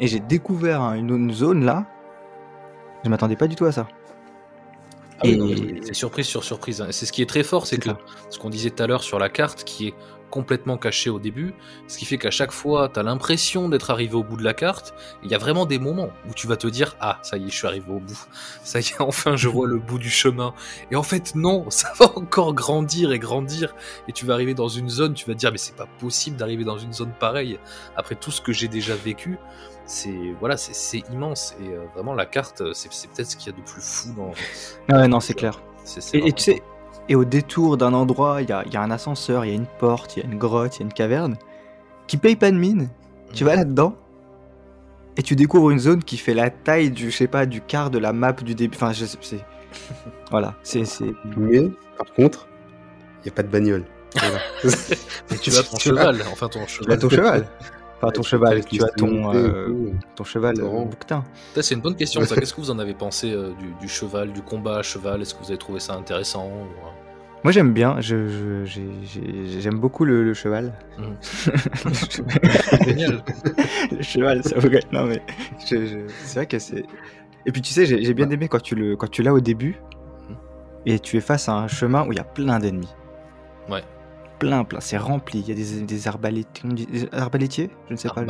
et 0.01 0.09
j'ai 0.09 0.19
découvert 0.19 0.81
hein, 0.83 0.95
une, 0.97 1.11
une 1.11 1.33
zone 1.33 1.65
là. 1.65 1.87
Je 3.05 3.11
m'attendais 3.11 3.37
pas 3.37 3.47
du 3.47 3.55
tout 3.55 3.65
à 3.65 3.71
ça. 3.71 3.87
Ah 5.21 5.23
oui, 5.25 5.77
Et- 5.79 5.81
c'est 5.83 5.95
surprise 5.95 6.27
sur 6.27 6.45
surprise. 6.45 6.81
hein. 6.81 6.89
C'est 6.91 7.07
ce 7.07 7.13
qui 7.13 7.23
est 7.23 7.27
très 7.29 7.43
fort, 7.43 7.67
c'est 7.67 7.79
que 7.79 7.91
ça. 7.91 7.99
ce 8.31 8.39
qu'on 8.39 8.51
disait 8.51 8.71
tout 8.71 8.83
à 8.83 8.87
l'heure 8.87 9.03
sur 9.03 9.19
la 9.19 9.29
carte, 9.29 9.65
qui 9.65 9.89
est 9.89 9.95
complètement 10.31 10.77
cachée 10.77 11.09
au 11.09 11.19
début, 11.19 11.55
ce 11.87 11.97
qui 11.97 12.05
fait 12.05 12.19
qu'à 12.19 12.31
chaque 12.31 12.53
fois, 12.53 12.91
tu 12.93 13.01
as 13.01 13.03
l'impression 13.03 13.71
d'être 13.71 13.91
arrivé 13.91 14.15
au 14.15 14.23
bout 14.23 14.37
de 14.37 14.45
la 14.45 14.53
carte. 14.53 14.93
Il 15.25 15.31
y 15.31 15.35
a 15.35 15.39
vraiment 15.39 15.65
des 15.65 15.79
moments 15.79 16.11
où 16.29 16.35
tu 16.35 16.47
vas 16.47 16.59
te 16.59 16.67
dire 16.67 16.97
Ah, 17.01 17.19
ça 17.23 17.39
y 17.39 17.47
est, 17.47 17.49
je 17.49 17.55
suis 17.57 17.67
arrivé 17.67 17.87
au 17.91 17.99
bout. 17.99 18.27
Ça 18.63 18.79
y 18.79 18.83
est, 18.83 19.01
enfin, 19.01 19.37
je 19.37 19.49
vois 19.49 19.67
le 19.67 19.79
bout 19.79 19.99
du 19.99 20.11
chemin. 20.11 20.53
Et 20.91 20.97
en 20.97 21.03
fait, 21.03 21.35
non, 21.35 21.65
ça 21.71 21.93
va 21.99 22.13
encore 22.17 22.53
grandir 22.53 23.11
et 23.13 23.19
grandir. 23.19 23.75
Et 24.07 24.13
tu 24.13 24.27
vas 24.27 24.35
arriver 24.35 24.53
dans 24.55 24.69
une 24.69 24.91
zone, 24.91 25.15
tu 25.15 25.25
vas 25.27 25.33
te 25.33 25.39
dire 25.39 25.51
Mais 25.51 25.57
c'est 25.59 25.75
pas 25.77 25.89
possible 25.99 26.37
d'arriver 26.37 26.65
dans 26.65 26.79
une 26.79 26.93
zone 26.93 27.13
pareille. 27.19 27.59
Après 27.97 28.15
tout 28.15 28.31
ce 28.31 28.43
que 28.43 28.53
j'ai 28.53 28.69
déjà 28.69 28.95
vécu, 28.95 29.39
c'est 29.89 30.15
voilà, 30.39 30.57
c'est- 30.57 30.75
c'est 30.75 31.03
immense. 31.13 31.57
Et 31.61 31.69
euh, 31.71 31.81
vraiment, 31.95 32.15
la 32.15 32.27
carte, 32.27 32.63
c'est 32.75 32.93
c'est 32.93 33.09
peut-être 33.11 33.31
ce 33.31 33.37
qu'il 33.37 33.53
y 33.53 33.55
a 33.55 33.59
de 33.59 33.65
plus 33.65 33.83
fou 33.83 34.11
dans. 34.17 34.31
Ah 34.89 35.01
ouais, 35.01 35.09
non, 35.09 35.19
c'est 35.19 35.35
clair. 35.35 35.61
c'est- 35.85 36.01
c'est 36.01 36.19
Et, 36.19 36.33
tu 36.33 36.43
sais, 36.45 36.63
et 37.09 37.15
au 37.17 37.25
détour 37.25 37.77
d'un 37.77 37.93
endroit, 37.95 38.43
il 38.43 38.49
y 38.49 38.53
a, 38.53 38.63
il 38.67 38.73
y 38.73 38.77
a 38.77 38.83
un 38.83 38.91
ascenseur, 38.91 39.45
il 39.45 39.49
y 39.49 39.53
a 39.53 39.57
une 39.57 39.67
porte, 39.67 40.17
il 40.17 40.23
y 40.23 40.27
a 40.27 40.29
une 40.31 40.39
grotte, 40.39 40.77
il 40.77 40.81
y 40.81 40.83
a 40.83 40.87
une 40.87 40.93
caverne, 40.93 41.37
qui 42.07 42.17
paye 42.19 42.37
pas 42.37 42.51
de 42.51 42.57
mine. 42.57 42.89
Tu 43.33 43.45
vas 43.45 43.57
là-dedans, 43.57 43.95
et 45.17 45.23
tu 45.23 45.35
découvres 45.37 45.71
une 45.71 45.79
zone 45.81 46.03
qui 46.05 46.17
fait 46.19 46.35
la 46.35 46.51
taille 46.51 46.91
du, 46.91 47.11
je 47.11 47.17
sais 47.17 47.27
pas, 47.27 47.45
du 47.47 47.61
quart 47.61 47.91
de 47.91 47.99
la 47.99 48.13
map 48.13 48.33
du 48.33 48.55
début. 48.55 48.77
Enfin, 48.77 48.93
je 48.93 49.05
sais, 49.07 49.19
c'est. 49.21 49.45
Voilà, 50.31 50.55
c'est. 50.63 50.85
c'est- 50.85 51.13
Mais, 51.37 51.71
par 51.97 52.13
contre, 52.15 52.47
il 53.21 53.25
n'y 53.25 53.31
a 53.31 53.35
pas 53.35 53.43
de 53.43 53.49
bagnole. 53.49 53.85
Voilà. 54.19 54.39
Mais 55.31 55.37
tu 55.39 55.51
as 55.51 55.63
ton 55.71 55.77
Tu 55.77 55.89
cheval, 55.91 56.23
enfin 56.33 56.49
ton 56.49 56.61
Tu 56.61 56.65
as 56.65 56.69
cheval. 56.69 56.99
ton 56.99 57.09
cheval. 57.11 57.49
Enfin, 58.01 58.11
ton 58.13 58.23
cheval, 58.23 58.65
tu 58.65 58.81
as 58.83 58.89
ton, 58.89 59.35
euh, 59.35 59.91
ton 60.15 60.23
cheval 60.25 60.61
euh, 60.61 60.85
bouquetin. 60.85 61.25
Ça, 61.55 61.63
c'est 61.63 61.75
une 61.75 61.81
bonne 61.81 61.97
question. 61.97 62.25
Ça, 62.25 62.37
qu'est-ce 62.39 62.55
que 62.55 62.61
vous 62.61 62.71
en 62.71 62.79
avez 62.79 62.95
pensé 62.95 63.33
euh, 63.33 63.53
du, 63.59 63.75
du 63.81 63.89
cheval, 63.89 64.33
du 64.33 64.41
combat 64.43 64.79
à 64.79 64.83
cheval? 64.83 65.21
Est-ce 65.21 65.35
que 65.35 65.41
vous 65.43 65.51
avez 65.51 65.59
trouvé 65.59 65.81
ça 65.81 65.95
intéressant 65.95 66.47
ou, 66.47 66.63
euh, 66.63 66.91
Moi 67.43 67.51
j'aime 67.53 67.73
bien, 67.73 68.01
je, 68.01 68.65
je- 68.65 68.81
j'aime 69.59 69.79
beaucoup 69.81 70.05
le, 70.05 70.23
le 70.23 70.33
cheval. 70.35 70.73
Génial. 72.87 73.23
le 73.91 74.03
cheval, 74.03 74.45
ça 74.45 74.59
vous 74.59 74.69
gagne. 74.69 74.83
Non 74.93 75.05
mais 75.05 75.23
je- 75.69 75.87
je- 75.87 75.99
c'est 76.25 76.39
vrai 76.41 76.47
que 76.47 76.59
c'est. 76.59 76.85
Et 77.47 77.53
puis 77.53 77.63
tu 77.63 77.73
sais, 77.73 77.87
j'ai 77.87 78.15
bien 78.15 78.31
aimé 78.31 78.49
quand 78.49 78.63
tu 78.63 78.75
le 78.75 78.97
quand 78.97 79.11
tu 79.11 79.23
l'as 79.23 79.33
au 79.33 79.41
début 79.41 79.77
Mhm. 80.29 80.37
et 80.87 80.99
tu 80.99 81.17
es 81.17 81.21
face 81.21 81.49
à 81.49 81.55
un 81.55 81.69
chemin 81.69 82.07
où 82.07 82.13
il 82.13 82.17
y 82.19 82.21
a 82.21 82.25
plein 82.25 82.59
d'ennemis. 82.59 82.95
Ouais. 83.69 83.83
Plein, 84.39 84.63
plein, 84.65 84.81
c'est 84.81 84.99
rempli. 84.99 85.41
Il 85.41 85.49
y 85.49 85.53
a 85.53 85.55
des, 85.55 85.81
des 85.81 85.87
des 85.87 86.07
arbalétiers? 87.13 87.71
Je 87.89 87.93
ne 87.95 87.99
sais 87.99 88.09
pas. 88.09 88.25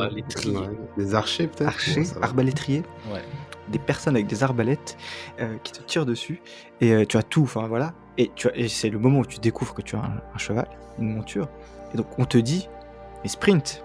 Des 0.97 1.13
archers, 1.15 1.47
peut-être. 1.47 1.67
Archers, 1.67 2.03
arbalétriers. 2.21 2.83
Ouais. 3.11 3.21
des 3.67 3.77
personnes 3.79 4.15
avec 4.15 4.25
des 4.25 4.41
arbalètes 4.41 4.97
euh, 5.39 5.55
qui 5.63 5.71
te 5.73 5.83
tirent 5.83 6.05
dessus. 6.07 6.41
Et 6.81 6.91
euh, 6.93 7.05
tu 7.05 7.17
as 7.17 7.23
tout 7.23 7.43
enfin 7.43 7.67
voilà. 7.67 7.93
Et 8.17 8.31
tu 8.35 8.47
as- 8.47 8.55
et 8.57 8.67
c'est 8.67 8.89
le 8.89 8.97
moment 8.97 9.19
où 9.19 9.25
tu 9.25 9.37
découvres 9.39 9.75
que 9.75 9.83
tu 9.83 9.95
as 9.95 9.99
un, 9.99 10.21
un 10.33 10.37
cheval 10.39 10.67
une 10.97 11.13
monture. 11.13 11.47
Et 11.93 11.97
donc 11.97 12.07
on 12.17 12.25
te 12.25 12.37
dit 12.39 12.67
mais 13.23 13.29
sprint. 13.29 13.83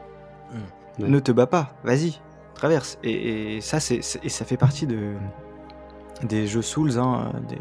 Ouais. 0.99 1.09
ne 1.09 1.19
te 1.21 1.31
bats 1.33 1.47
pas. 1.47 1.75
Vas-y. 1.85 2.19
Traverse. 2.55 2.99
Et, 3.03 3.57
et 3.57 3.61
ça 3.61 3.79
c'est 3.81 4.01
et 4.23 4.29
ça 4.31 4.45
fait 4.47 4.57
partie 4.57 4.87
de 4.87 5.13
des 6.23 6.47
jeux 6.47 6.63
Souls 6.63 6.99
hein, 6.99 7.33
des, 7.49 7.57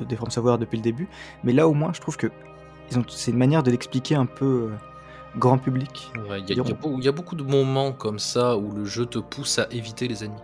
des, 0.00 0.04
des 0.06 0.16
From 0.16 0.30
Software 0.30 0.58
depuis 0.58 0.76
le 0.76 0.82
début. 0.82 1.08
Mais 1.44 1.52
là 1.54 1.66
au 1.68 1.72
moins 1.72 1.92
je 1.94 2.00
trouve 2.02 2.18
que 2.18 2.26
c'est 3.08 3.30
une 3.30 3.38
manière 3.38 3.62
de 3.62 3.70
l'expliquer 3.70 4.14
un 4.14 4.26
peu 4.26 4.44
euh, 4.44 5.38
grand 5.38 5.58
public 5.58 6.10
Ouais, 6.28 6.40
Il 6.40 6.48
y, 6.48 6.52
a- 6.60 6.62
y 6.62 7.06
y 7.06 7.10
beaucoup 7.12 7.34
de 7.36 7.42
moments 7.42 7.92
comme 7.92 8.18
ça 8.18 8.56
où 8.56 8.70
le 8.72 8.84
jeu 8.84 9.06
te 9.06 9.18
pousse 9.18 9.58
à 9.58 9.66
éviter 9.70 10.06
les 10.08 10.24
ennemis. 10.24 10.38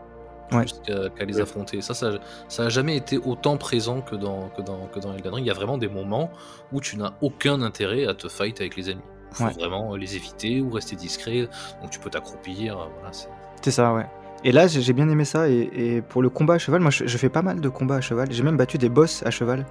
Ouais. 0.53 0.65
Qu'à 0.85 1.25
les 1.25 1.37
Ouais. 1.37 1.43
affronter. 1.43 1.81
Ça, 1.81 1.95
ça, 1.95 2.11
ça 2.49 2.65
a 2.65 2.69
jamais 2.69 2.97
été 2.97 3.19
autant 3.19 3.57
présent 3.57 4.01
que 4.01 4.17
dans, 4.17 4.49
que 4.49 4.63
dans, 4.63 4.87
que 4.89 4.99
dans 4.99 5.15
Elden 5.15 5.35
Ring. 5.35 5.45
Il 5.47 5.49
y 5.49 5.51
a 5.53 5.55
vraiment 5.55 5.79
des 5.79 5.87
moments 5.89 6.33
où 6.73 6.81
tu 6.81 6.97
n'as 6.97 7.13
aucun 7.21 7.63
intérêt 7.63 8.05
à 8.07 8.15
te 8.15 8.27
fight 8.29 8.61
avec 8.61 8.75
les 8.77 8.91
ennemis. 8.91 9.05
Il 9.31 9.37
faut 9.37 9.45
Ouais. 9.45 9.53
vraiment 9.53 9.95
les 9.95 10.17
éviter 10.17 10.61
ou 10.61 10.71
rester 10.71 10.97
discret. 10.97 11.49
Donc 11.81 11.91
tu 11.91 12.01
peux 12.01 12.11
t'accroupir. 12.11 12.77
euh, 12.81 12.85
Voilà, 12.99 13.13
c'est- 13.13 13.29
C'est 13.63 13.71
ça, 13.71 13.95
ouais. 13.95 14.07
Et 14.43 14.51
là, 14.51 14.67
j'ai 14.67 14.93
bien 14.93 15.09
aimé 15.09 15.25
ça. 15.25 15.49
Et, 15.49 15.71
et 15.73 16.03
pour 16.03 16.21
le 16.21 16.31
combat 16.31 16.55
à 16.55 16.59
cheval, 16.59 16.81
moi, 16.81 16.91
je, 16.91 17.07
je 17.07 17.17
fais 17.17 17.29
pas 17.29 17.43
mal 17.43 17.61
de 17.61 17.69
combats 17.69 17.97
à 17.97 18.01
cheval. 18.01 18.33
J'ai 18.33 18.43
même 18.43 18.57
battu 18.57 18.77
des 18.77 18.89
boss 18.89 19.23
à 19.25 19.31
cheval. 19.31 19.65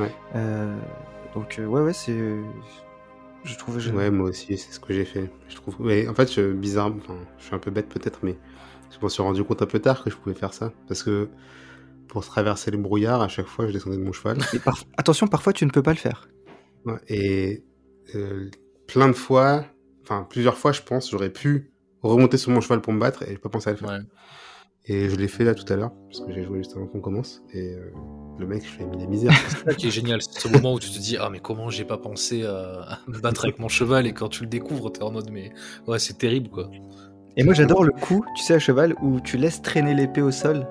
Ouais. 0.00 0.10
Euh, 0.34 0.74
donc, 1.34 1.58
euh, 1.58 1.66
ouais, 1.66 1.80
ouais, 1.82 1.92
c'est. 1.92 2.16
Je 3.44 3.56
trouve. 3.56 3.78
je- 3.78 3.90
Ouais, 3.92 4.10
moi 4.10 4.30
aussi, 4.30 4.58
c'est 4.58 4.72
ce 4.72 4.80
que 4.80 4.92
j'ai 4.92 5.04
fait. 5.04 5.30
Je 5.48 5.54
trouve. 5.56 5.76
Mais 5.80 6.08
en 6.08 6.14
fait, 6.14 6.32
je, 6.32 6.52
bizarre, 6.52 6.92
enfin, 6.96 7.16
je 7.38 7.44
suis 7.44 7.54
un 7.54 7.58
peu 7.58 7.70
bête 7.70 7.88
peut-être, 7.88 8.20
mais 8.22 8.36
je 8.90 8.98
m'en 9.00 9.08
suis 9.08 9.22
rendu 9.22 9.44
compte 9.44 9.62
un 9.62 9.66
peu 9.66 9.78
tard 9.78 10.02
que 10.02 10.10
je 10.10 10.16
pouvais 10.16 10.34
faire 10.34 10.52
ça. 10.54 10.72
Parce 10.88 11.02
que 11.02 11.28
pour 12.08 12.24
traverser 12.24 12.70
les 12.70 12.78
brouillards, 12.78 13.22
à 13.22 13.28
chaque 13.28 13.46
fois, 13.46 13.66
je 13.66 13.72
descendais 13.72 13.96
de 13.96 14.02
mon 14.02 14.12
cheval. 14.12 14.38
Et 14.54 14.58
par- 14.58 14.78
Attention, 14.96 15.26
parfois, 15.28 15.52
tu 15.52 15.64
ne 15.66 15.70
peux 15.70 15.82
pas 15.82 15.92
le 15.92 15.98
faire. 15.98 16.28
Ouais, 16.84 16.94
et 17.08 17.64
euh, 18.14 18.50
plein 18.86 19.08
de 19.08 19.12
fois, 19.12 19.64
enfin 20.02 20.26
plusieurs 20.28 20.56
fois, 20.56 20.72
je 20.72 20.80
pense, 20.82 21.10
j'aurais 21.10 21.30
pu 21.30 21.70
remonter 22.02 22.38
sur 22.38 22.50
mon 22.50 22.60
cheval 22.60 22.80
pour 22.80 22.92
me 22.92 23.00
battre 23.00 23.22
et 23.24 23.32
j'ai 23.32 23.38
pas 23.38 23.48
pensé 23.50 23.68
à 23.68 23.72
le 23.72 23.78
faire. 23.78 23.88
Ouais. 23.88 23.98
Et 24.90 25.10
je 25.10 25.16
l'ai 25.16 25.28
fait 25.28 25.44
là 25.44 25.54
tout 25.54 25.70
à 25.70 25.76
l'heure, 25.76 25.92
parce 26.06 26.20
que 26.20 26.32
j'ai 26.32 26.42
joué 26.44 26.58
juste 26.58 26.74
avant 26.74 26.86
qu'on 26.86 27.00
commence. 27.00 27.42
Et 27.52 27.74
euh, 27.74 27.90
le 28.38 28.46
mec, 28.46 28.62
je 28.64 28.78
lui 28.78 28.84
ai 28.84 28.86
mis 28.86 28.98
la 28.98 29.06
misère. 29.06 29.32
C'est 29.48 29.64
ça 29.64 29.74
qui 29.74 29.88
est 29.88 29.90
génial, 29.90 30.22
c'est 30.22 30.40
ce 30.40 30.48
moment 30.48 30.72
où 30.72 30.80
tu 30.80 30.88
te 30.90 30.98
dis 30.98 31.18
Ah, 31.20 31.28
mais 31.30 31.40
comment 31.40 31.68
j'ai 31.68 31.84
pas 31.84 31.98
pensé 31.98 32.44
à, 32.44 32.98
me 33.06 33.18
battre 33.18 33.44
avec 33.44 33.58
mon 33.58 33.68
cheval 33.68 34.06
Et 34.06 34.12
quand 34.12 34.28
tu 34.28 34.44
le 34.44 34.48
découvres, 34.48 34.90
t'es 34.90 35.02
en 35.02 35.10
mode 35.12 35.30
Mais 35.30 35.52
ouais, 35.86 35.98
c'est 35.98 36.16
terrible 36.16 36.48
quoi. 36.48 36.70
Et 37.36 37.44
moi, 37.44 37.54
j'adore 37.54 37.84
le 37.84 37.92
coup, 37.92 38.24
tu 38.34 38.42
sais, 38.42 38.54
à 38.54 38.58
cheval, 38.58 38.96
où 39.02 39.20
tu 39.20 39.36
laisses 39.36 39.62
traîner 39.62 39.94
l'épée 39.94 40.22
au 40.22 40.32
sol. 40.32 40.66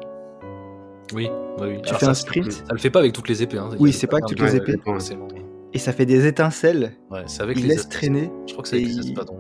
Oui, 1.14 1.30
oui, 1.60 1.68
oui. 1.68 1.82
Tu 1.82 1.90
Alors 1.90 2.00
fais 2.00 2.06
ça, 2.06 2.12
un 2.12 2.16
sprint. 2.16 2.52
Ça 2.52 2.64
le 2.72 2.78
fait 2.78 2.90
pas 2.90 3.00
avec 3.00 3.14
toutes 3.14 3.30
les 3.30 3.42
épées. 3.44 3.58
Hein. 3.58 3.70
Oui, 3.80 3.94
c'est 3.94 4.02
des 4.02 4.08
pas 4.08 4.18
avec 4.18 4.28
toutes 4.28 4.42
les 4.42 4.56
épées. 4.56 4.76
Ouais, 4.86 4.98
Et 5.74 5.80
ça 5.80 5.94
fait 5.94 6.06
des 6.06 6.26
étincelles. 6.28 6.94
ouais, 7.10 7.24
c'est 7.28 7.42
avec 7.44 7.58
il 7.58 7.68
les 7.68 7.76
laisse 7.76 7.88
traîner. 7.88 8.32
Je 8.48 8.52
crois 8.52 8.64
que 8.64 8.70
c'est 8.70 8.76
avec 8.78 8.88
les 8.88 8.96
il- 8.96 9.12
espadons. 9.12 9.38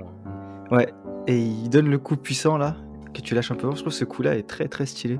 Ouais. 0.71 0.87
Et 1.27 1.37
il 1.37 1.69
donne 1.69 1.89
le 1.89 1.97
coup 1.97 2.15
puissant, 2.15 2.57
là, 2.57 2.77
que 3.21 3.27
tu 3.27 3.35
lâches 3.35 3.51
un 3.51 3.55
peu. 3.55 3.69
Je 3.71 3.77
trouve 3.77 3.87
que 3.87 3.91
ce 3.91 4.05
coup-là 4.05 4.35
est 4.35 4.47
très, 4.47 4.67
très 4.67 4.85
stylé. 4.85 5.19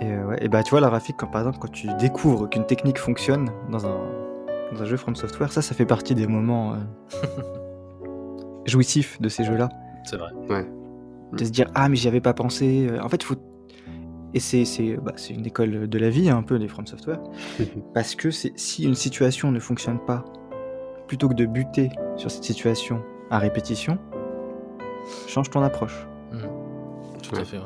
Et, 0.00 0.06
euh, 0.06 0.26
ouais. 0.26 0.38
et 0.40 0.48
bah, 0.48 0.62
tu 0.62 0.70
vois, 0.70 0.80
la 0.80 0.88
graphique, 0.88 1.16
quand 1.18 1.26
par 1.28 1.42
exemple, 1.42 1.58
quand 1.60 1.70
tu 1.70 1.88
découvres 1.98 2.48
qu'une 2.48 2.66
technique 2.66 2.98
fonctionne 2.98 3.50
dans 3.70 3.86
un, 3.86 3.98
dans 4.72 4.82
un 4.82 4.84
jeu 4.84 4.96
From 4.96 5.14
Software, 5.14 5.52
ça, 5.52 5.62
ça 5.62 5.74
fait 5.74 5.86
partie 5.86 6.14
des 6.14 6.26
moments 6.26 6.74
euh, 6.74 7.26
jouissifs 8.66 9.20
de 9.20 9.28
ces 9.28 9.44
jeux-là. 9.44 9.68
C'est 10.04 10.16
vrai. 10.16 10.32
Ouais. 10.50 10.66
de 11.32 11.44
se 11.44 11.50
dire 11.50 11.70
ah 11.74 11.88
mais 11.88 11.96
j'y 11.96 12.08
avais 12.08 12.20
pas 12.20 12.34
pensé 12.34 12.86
Euh, 12.90 13.02
en 13.02 13.08
fait 13.08 13.22
faut 13.22 13.36
et 14.34 14.40
c'est 14.40 14.64
c'est 14.64 14.96
bah, 14.96 15.12
c'est 15.16 15.32
une 15.32 15.46
école 15.46 15.88
de 15.88 15.98
la 15.98 16.10
vie 16.10 16.28
un 16.28 16.42
peu 16.42 16.56
les 16.56 16.68
From 16.68 16.86
Software 16.86 17.20
parce 17.94 18.14
que 18.14 18.30
c'est 18.30 18.52
si 18.56 18.84
une 18.84 18.94
situation 18.94 19.50
ne 19.50 19.60
fonctionne 19.60 19.98
pas 19.98 20.24
plutôt 21.06 21.28
que 21.28 21.34
de 21.34 21.46
buter 21.46 21.90
sur 22.16 22.30
cette 22.30 22.44
situation 22.44 23.02
à 23.30 23.38
répétition 23.38 23.98
change 25.26 25.50
ton 25.50 25.62
approche 25.62 26.06
Tout 27.28 27.36
à 27.36 27.44
fait, 27.44 27.58
ouais. 27.58 27.64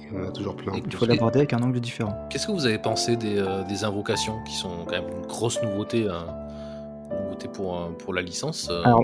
Et 0.00 0.14
on 0.14 0.24
en 0.24 0.28
a 0.28 0.30
toujours 0.30 0.56
plein. 0.56 0.72
Il 0.74 0.92
faut 0.92 1.06
l'aborder 1.06 1.40
avec 1.40 1.52
un 1.52 1.62
angle 1.62 1.80
différent. 1.80 2.26
Qu'est-ce 2.30 2.46
que 2.46 2.52
vous 2.52 2.66
avez 2.66 2.78
pensé 2.78 3.16
des, 3.16 3.38
euh, 3.38 3.64
des 3.64 3.84
invocations 3.84 4.42
qui 4.44 4.54
sont 4.54 4.84
quand 4.86 4.92
même 4.92 5.08
une 5.08 5.26
grosse 5.26 5.60
nouveauté, 5.62 6.06
hein, 6.08 6.26
une 7.10 7.24
nouveauté 7.24 7.48
pour, 7.48 7.76
euh, 7.76 7.88
pour 7.98 8.14
la 8.14 8.22
licence 8.22 8.68
euh, 8.70 8.82
alors 8.84 9.02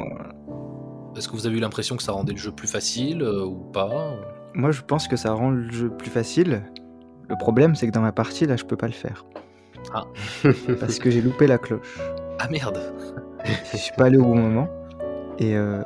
Est-ce 1.17 1.29
que 1.29 1.33
vous 1.33 1.47
avez 1.47 1.57
eu 1.57 1.61
l'impression 1.61 1.97
que 1.97 2.03
ça 2.03 2.13
rendait 2.13 2.33
le 2.33 2.39
jeu 2.39 2.53
plus 2.53 2.69
facile 2.69 3.23
euh, 3.23 3.45
ou 3.45 3.57
pas 3.73 4.15
moi 4.55 4.71
je 4.71 4.83
pense 4.83 5.09
que 5.09 5.17
ça 5.17 5.33
rend 5.33 5.51
le 5.51 5.71
jeu 5.71 5.89
plus 5.89 6.11
facile. 6.11 6.63
Le 7.29 7.37
problème 7.37 7.75
c'est 7.75 7.87
que 7.87 7.93
dans 7.93 8.03
ma 8.03 8.13
partie 8.13 8.47
là 8.47 8.57
je 8.57 8.65
peux 8.65 8.77
pas 8.77 8.87
le 8.87 8.93
faire. 8.93 9.25
Ah. 9.95 10.05
parce 10.81 10.99
que 10.99 11.11
j'ai 11.11 11.23
loupé 11.23 11.47
la 11.47 11.59
cloche. 11.59 11.81
Ah 12.39 12.49
merde. 12.51 12.79
Je 13.73 13.77
suis 13.77 13.95
pas 13.97 14.05
allé 14.05 14.19
au 14.19 14.25
bon 14.25 14.37
moment. 14.37 14.69
Et 15.39 15.57
euh, 15.57 15.83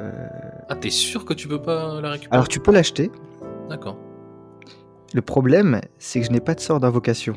Ah 0.69 0.75
t'es 0.75 0.91
sûr 0.91 1.25
que 1.25 1.33
tu 1.33 1.47
peux 1.49 1.63
pas 1.63 2.01
la 2.01 2.11
récupérer? 2.11 2.35
Alors 2.35 2.49
tu 2.49 2.59
peux 2.59 2.73
l'acheter 2.73 3.11
D'accord. 3.69 3.99
Le 5.15 5.23
problème, 5.23 5.81
c'est 5.99 6.21
que 6.21 6.27
je 6.27 6.33
n'ai 6.33 6.41
pas 6.41 6.55
de 6.55 6.61
sort 6.61 6.81
d'invocation. 6.81 7.35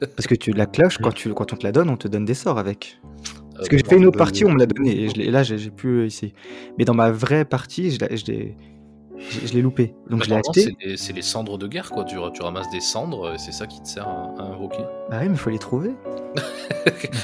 Parce 0.00 0.26
que 0.26 0.34
tu, 0.34 0.52
la 0.52 0.66
cloche, 0.66 0.98
quand, 0.98 1.12
tu, 1.12 1.32
quand 1.32 1.52
on 1.52 1.56
te 1.56 1.64
la 1.64 1.72
donne, 1.72 1.88
on 1.88 1.96
te 1.96 2.08
donne 2.08 2.24
des 2.24 2.34
sorts 2.34 2.58
avec. 2.58 3.00
Parce 3.54 3.66
Euh, 3.66 3.70
que 3.70 3.76
j'ai 3.76 3.82
bon, 3.84 3.90
fait 3.90 3.96
une 3.96 4.06
autre 4.06 4.18
bah, 4.18 4.24
partie, 4.24 4.44
on 4.44 4.50
me 4.52 4.58
l'a 4.58 4.66
donné, 4.66 5.04
et, 5.04 5.08
je 5.08 5.20
et 5.20 5.30
là 5.30 5.42
j'ai 5.42 5.70
pu 5.70 5.88
euh, 5.88 6.06
ici. 6.06 6.34
Mais 6.76 6.84
dans 6.84 6.94
ma 6.94 7.10
vraie 7.10 7.44
partie, 7.44 7.90
je 7.90 7.98
je 7.98 8.24
l'ai 8.26 8.56
je- 9.18 9.46
je 9.46 9.52
l'ai 9.54 9.62
loupé. 9.62 9.94
Donc 10.10 10.20
bah, 10.20 10.24
je 10.26 10.30
l'ai 10.30 10.36
acheté. 10.36 10.96
c'est 10.96 11.12
les- 11.12 11.22
cendres 11.22 11.56
de 11.58 11.66
guerre, 11.66 11.90
quoi. 11.90 12.04
Tu, 12.04 12.16
tu 12.34 12.42
ramasses 12.42 12.70
des 12.70 12.80
cendres, 12.80 13.32
et 13.34 13.38
c'est 13.38 13.52
ça 13.52 13.66
qui 13.66 13.80
te 13.82 13.88
sert 13.88 14.06
à, 14.08 14.32
à 14.38 14.42
invoquer. 14.52 14.82
Bah 15.10 15.18
oui, 15.20 15.26
mais 15.28 15.34
il 15.34 15.36
faut 15.36 15.50
les 15.50 15.58
trouver. 15.58 15.90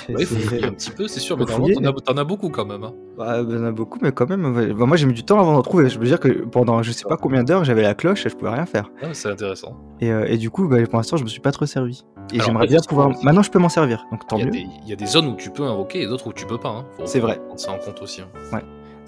Ouais, 0.08 0.16
il 0.20 0.26
faut 0.26 0.36
fouiller 0.36 0.64
un 0.64 0.72
petit 0.72 0.90
peu, 0.90 1.06
c'est 1.08 1.20
sûr, 1.20 1.36
mais 1.38 1.44
normalement, 1.44 1.80
t'en 1.80 1.90
as, 1.90 2.00
t'en 2.00 2.16
as 2.16 2.24
beaucoup 2.24 2.48
quand 2.50 2.64
même. 2.66 2.84
hein. 2.84 2.92
Bah, 3.16 3.40
il 3.46 3.54
y 3.54 3.58
en 3.58 3.64
a 3.64 3.70
beaucoup, 3.72 3.98
mais 4.02 4.12
quand 4.12 4.28
même. 4.28 4.54
ouais. 4.56 4.72
Bah, 4.72 4.86
moi 4.86 4.96
j'ai 4.96 5.06
mis 5.06 5.12
du 5.14 5.24
temps 5.24 5.38
avant 5.40 5.52
d'en 5.54 5.62
trouver. 5.62 5.88
Je 5.88 5.98
veux 5.98 6.04
dire 6.06 6.20
que 6.20 6.28
pendant 6.28 6.82
je 6.82 6.92
sais 6.92 7.04
pas 7.08 7.16
combien 7.16 7.42
d'heures, 7.44 7.64
j'avais 7.64 7.82
la 7.82 7.94
cloche 7.94 8.26
et 8.26 8.28
je 8.28 8.36
pouvais 8.36 8.50
rien 8.50 8.66
faire. 8.66 8.90
Ah, 9.02 9.08
c'est 9.12 9.28
intéressant. 9.30 9.76
Et, 10.00 10.10
euh, 10.10 10.26
et 10.28 10.36
du 10.36 10.50
coup, 10.50 10.68
bah, 10.68 10.76
pour 10.86 10.96
l'instant, 10.98 11.16
je 11.16 11.24
me 11.24 11.28
suis 11.28 11.40
pas 11.40 11.52
trop 11.52 11.66
servi. 11.66 12.04
Et 12.32 12.40
j'aimerais 12.40 12.66
bien 12.66 12.80
pouvoir. 12.86 13.10
Maintenant, 13.22 13.42
je 13.42 13.50
peux 13.50 13.58
m'en 13.58 13.68
servir, 13.68 14.04
donc 14.10 14.26
tant 14.26 14.38
Il 14.38 14.46
mieux. 14.46 14.52
il 14.54 14.88
y 14.88 14.92
a 14.92 14.96
des 14.96 15.06
zones 15.06 15.26
où 15.26 15.36
tu 15.36 15.50
peux 15.50 15.64
invoquer 15.64 16.02
et 16.02 16.06
d'autres 16.06 16.26
où 16.28 16.32
tu 16.32 16.46
peux 16.46 16.58
pas. 16.58 16.68
Hein. 16.70 16.84
C'est 17.06 17.20
vrai. 17.20 17.40
prendre 17.46 17.60
ça 17.60 17.72
en 17.72 17.78
compte 17.78 18.00
aussi. 18.02 18.20
hein. 18.22 18.60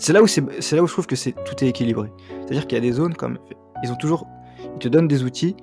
C'est 0.03 0.13
là 0.13 0.21
où 0.21 0.27
c'est 0.27 0.73
là 0.75 0.83
où 0.83 0.87
je 0.89 0.93
trouve 0.93 1.07
que 1.07 1.15
c'est 1.15 1.31
tout 1.45 1.63
est 1.65 1.69
équilibré. 1.69 2.11
C'est-à-dire 2.41 2.67
qu'il 2.67 2.77
y 2.77 2.81
a 2.81 2.83
des 2.83 2.91
zones 2.91 3.15
comme 3.15 3.39
ils 3.85 3.93
ont 3.93 3.97
toujours 3.97 4.27
ils 4.65 4.79
te 4.81 4.89
donnent 4.89 5.07
des 5.07 5.23
outils, 5.23 5.55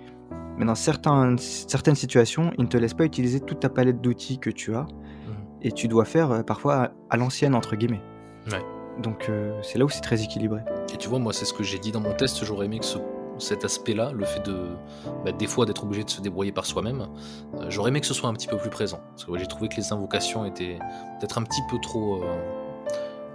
mais 0.58 0.64
dans 0.66 0.76
certains, 0.76 1.36
certaines 1.38 1.96
situations, 1.96 2.52
ils 2.58 2.64
ne 2.64 2.70
te 2.70 2.78
laissent 2.78 2.94
pas 2.94 3.04
utiliser 3.04 3.42
toute 3.42 3.60
ta 3.60 3.68
palette 3.70 4.00
d'outils 4.00 4.40
que 4.40 4.50
tu 4.50 4.76
as 4.76 4.86
et 5.62 5.74
tu 5.74 5.90
dois 5.90 6.06
faire 6.06 6.32
euh, 6.32 6.42
parfois 6.42 6.76
à, 6.76 6.92
à 7.10 7.18
l'ancienne 7.18 7.54
entre 7.54 7.76
guillemets. 7.76 8.02
Ouais. 8.50 8.62
Donc 9.04 9.28
euh, 9.30 9.60
c'est 9.62 9.78
là 9.78 9.84
où 9.84 9.90
c'est 9.90 10.00
très 10.00 10.24
équilibré. 10.24 10.62
Et 10.94 10.98
tu 10.98 11.10
vois, 11.10 11.20
moi, 11.20 11.34
c'est 11.34 11.44
ce 11.44 11.54
que 11.54 11.64
j'ai 11.64 11.80
dit 11.80 11.92
dans 11.92 12.00
mon 12.00 12.14
test. 12.14 12.46
J'aurais 12.46 12.68
aimé 12.68 12.80
que 12.80 12.86
ce- 12.86 12.98
cet 13.40 13.66
aspect-là, 13.66 14.12
le 14.14 14.24
fait 14.26 14.46
de, 14.46 14.70
bah, 15.26 15.34
des 15.34 15.48
fois, 15.48 15.66
d'être 15.66 15.84
obligé 15.84 16.06
de 16.06 16.10
se 16.10 16.22
débrouiller 16.22 16.54
par 16.54 16.66
soi-même, 16.66 17.08
euh, 17.56 17.66
j'aurais 17.70 17.90
aimé 17.90 18.00
que 18.00 18.08
ce 18.08 18.14
soit 18.14 18.30
un 18.30 18.34
petit 18.34 18.48
peu 18.48 18.56
plus 18.58 18.70
présent. 18.70 19.00
Parce 19.12 19.26
que 19.26 19.32
ouais, 19.32 19.40
j'ai 19.40 19.48
trouvé 19.48 19.68
que 19.68 19.76
les 19.76 19.92
invocations 19.92 20.46
étaient 20.46 20.78
peut-être 21.20 21.38
un 21.38 21.44
petit 21.44 21.62
peu 21.70 21.78
trop. 21.82 22.24
euh, 22.24 22.36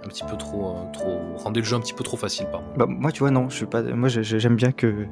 un 0.05 0.07
petit 0.07 0.23
peu 0.23 0.37
trop, 0.37 0.69
euh, 0.77 0.91
trop. 0.93 1.19
rendaient 1.37 1.61
le 1.61 1.65
jeu 1.65 1.75
un 1.75 1.79
petit 1.79 1.93
peu 1.93 2.03
trop 2.03 2.17
facile 2.17 2.45
par 2.51 2.61
moment. 2.61 2.73
Bah, 2.77 2.85
moi 2.87 3.11
tu 3.11 3.19
vois 3.19 3.31
non, 3.31 3.49
je 3.49 3.55
suis 3.55 3.65
pas 3.65 3.81
moi 3.81 4.07
j'aime 4.09 4.55
bien 4.55 4.71
que, 4.71 5.07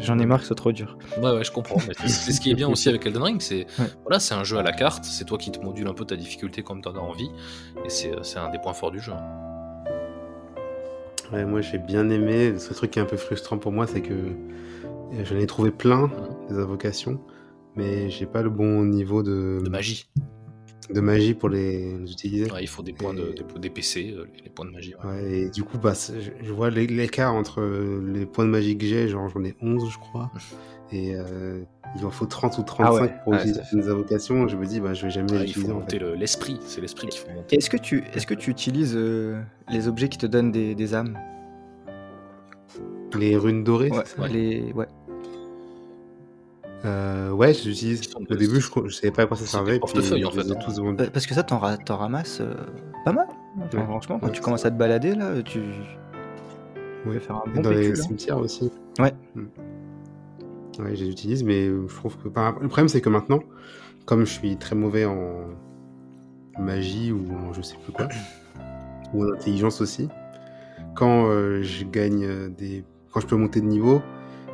j'en 0.00 0.18
ai 0.18 0.26
marre 0.26 0.38
que 0.38 0.44
ce 0.44 0.48
soit 0.48 0.56
trop 0.56 0.72
dur. 0.72 0.96
Ouais, 1.22 1.30
ouais, 1.32 1.44
je 1.44 1.52
comprends. 1.52 1.76
mais 1.86 1.94
c'est- 2.08 2.32
ce 2.32 2.40
qui 2.40 2.50
est 2.50 2.54
bien 2.54 2.68
aussi 2.68 2.88
avec 2.88 3.04
Elden 3.06 3.22
Ring, 3.22 3.40
c'est 3.40 3.66
Ouais. 3.78 3.86
voilà, 4.02 4.18
c'est 4.20 4.34
un 4.34 4.42
jeu 4.44 4.58
à 4.58 4.62
la 4.62 4.72
carte, 4.72 5.04
c'est 5.04 5.24
toi 5.24 5.38
qui 5.38 5.50
te 5.52 5.60
module 5.60 5.86
un 5.88 5.94
peu 5.94 6.04
ta 6.04 6.16
difficulté 6.16 6.62
comme 6.62 6.80
tu 6.82 6.88
en 6.88 6.94
as 6.96 7.00
envie, 7.00 7.30
et 7.84 7.88
c'est 7.88 8.10
c'est 8.22 8.38
un 8.38 8.50
des 8.50 8.58
points 8.58 8.72
forts 8.74 8.90
du 8.90 9.00
jeu. 9.00 9.12
Ouais, 11.32 11.44
moi 11.44 11.60
j'ai 11.60 11.78
bien 11.78 12.08
aimé. 12.10 12.58
Ce 12.58 12.72
truc 12.72 12.92
qui 12.92 12.98
est 12.98 13.02
un 13.02 13.06
peu 13.06 13.16
frustrant 13.16 13.58
pour 13.58 13.72
moi, 13.72 13.86
c'est 13.86 14.00
que 14.00 14.12
euh, 14.12 15.24
j'en 15.24 15.36
ai 15.36 15.46
trouvé 15.46 15.70
plein 15.70 16.10
des 16.48 16.56
invocations, 16.56 17.20
mais 17.74 18.10
j'ai 18.10 18.26
pas 18.26 18.42
le 18.42 18.50
bon 18.50 18.84
niveau 18.84 19.22
de, 19.22 19.60
De 19.64 19.68
magie. 19.70 20.08
De 20.92 21.00
magie 21.00 21.34
pour 21.34 21.48
les, 21.48 21.96
les 21.98 22.12
utiliser. 22.12 22.50
Ouais, 22.50 22.62
il 22.62 22.68
faut 22.68 22.82
des 22.82 22.92
points 22.92 23.14
de, 23.14 23.32
des, 23.32 23.58
des 23.60 23.70
PC, 23.70 24.14
euh, 24.16 24.26
les, 24.42 24.50
points 24.50 24.64
de 24.66 24.70
magie. 24.70 24.94
ouais. 25.04 25.10
Ouais, 25.10 25.32
et 25.32 25.50
du 25.50 25.62
coup, 25.64 25.78
bah, 25.78 25.94
je, 25.94 26.30
je 26.42 26.52
vois 26.52 26.70
l'é- 26.70 26.86
l'écart 26.86 27.34
entre 27.34 27.60
euh, 27.60 28.02
les 28.14 28.26
points 28.26 28.44
de 28.44 28.50
magie 28.50 28.76
que 28.78 28.86
j'ai, 28.86 29.08
genre 29.08 29.28
j'en 29.28 29.44
ai 29.44 29.54
11, 29.60 29.90
je 29.90 29.98
crois, 29.98 30.30
et 30.92 31.14
euh, 31.16 31.62
il 31.96 32.04
en 32.04 32.10
faut 32.10 32.26
30 32.26 32.58
ou 32.58 32.62
35 32.62 32.84
Ah 32.86 33.02
ouais, 33.02 33.14
pour 33.24 33.34
utiliser 33.34 33.60
ça 33.62 33.66
une 33.72 33.88
invocation. 33.88 34.46
Je 34.48 34.56
me 34.56 34.66
dis, 34.66 34.80
bah, 34.80 34.94
je 34.94 35.04
vais 35.06 35.10
jamais 35.10 35.32
Ouais, 35.32 35.38
les 35.38 35.44
il 35.44 35.46
faut 35.54 35.60
utiliser 35.60 35.72
en 35.72 35.80
monter 35.80 35.98
le- 35.98 36.14
l'esprit, 36.14 36.58
c'est 36.66 36.80
l'esprit 36.80 37.08
qu'il 37.08 37.20
faut 37.20 37.30
monter. 37.32 37.56
Est-ce 37.56 37.70
que 37.70 37.76
tu 37.76 38.04
est-ce 38.14 38.26
que 38.26 38.34
tu 38.34 38.50
utilises 38.50 38.94
euh, 38.96 39.40
les 39.68 39.88
objets 39.88 40.08
qui 40.08 40.18
te 40.18 40.26
donnent 40.26 40.52
des, 40.52 40.74
des 40.74 40.94
âmes? 40.94 41.18
Les 43.18 43.36
runes 43.36 43.64
dorées, 43.64 43.90
Ouais, 43.90 44.28
les 44.30 44.72
ouais. 44.74 44.86
Euh, 46.84 47.30
ouais, 47.32 47.54
sont 47.54 48.20
Au 48.28 48.34
début, 48.36 48.60
je, 48.60 48.68
je 48.86 48.94
savais 48.94 49.10
pas 49.10 49.22
à 49.22 49.26
quoi 49.26 49.36
ça 49.36 49.46
servait. 49.46 49.78
portefeuilles, 49.78 50.24
en 50.24 50.30
les 50.30 50.36
fait, 50.36 50.48
ai 50.48 50.50
hein. 50.52 50.54
Euh, 51.00 51.10
Parce 51.12 51.26
que 51.26 51.34
ça 51.34 51.42
t'en 51.42 51.58
ra- 51.58 51.78
t'en 51.78 51.96
ramasses 51.96 52.40
euh, 52.40 52.54
pas 53.04 53.12
mal. 53.12 53.26
Enfin, 53.58 53.78
Ouais. 53.78 53.84
Franchement, 53.84 54.18
quand 54.20 54.26
Ouais, 54.26 54.32
tu 54.32 54.40
commences 54.42 54.62
ça. 54.62 54.68
à 54.68 54.70
te 54.70 54.76
balader 54.76 55.14
là, 55.14 55.42
tu 55.42 55.60
Ouais. 55.60 57.14
peux 57.14 57.18
faire 57.18 57.36
un 57.36 57.50
bon 57.50 57.62
dans 57.62 57.70
les 57.70 57.76
pécule. 57.88 57.98
hein. 57.98 58.02
cimetières 58.02 58.38
aussi. 58.38 58.70
Ouais. 58.98 59.12
Mm. 59.34 59.44
Ouais, 60.80 60.94
je 60.94 61.04
les 61.04 61.10
utilise, 61.10 61.42
mais 61.42 61.66
je 61.66 61.94
trouve 61.96 62.16
que. 62.18 62.28
enfin, 62.28 62.54
le 62.60 62.68
problème, 62.68 62.88
c'est 62.88 63.00
que 63.00 63.08
maintenant, 63.08 63.40
comme 64.04 64.20
je 64.26 64.30
suis 64.32 64.56
très 64.58 64.76
mauvais 64.76 65.06
en 65.06 65.46
magie 66.58 67.12
ou 67.12 67.24
en 67.32 67.52
je 67.54 67.62
sais 67.62 67.76
plus 67.82 67.92
quoi, 67.92 68.08
ou 69.14 69.24
en 69.24 69.32
intelligence 69.32 69.80
aussi, 69.80 70.08
quand 70.94 71.26
euh, 71.28 71.62
je 71.62 71.84
gagne 71.84 72.50
des. 72.54 72.84
Quand 73.12 73.20
je 73.20 73.26
peux 73.26 73.36
monter 73.36 73.62
de 73.62 73.66
niveau, 73.66 74.02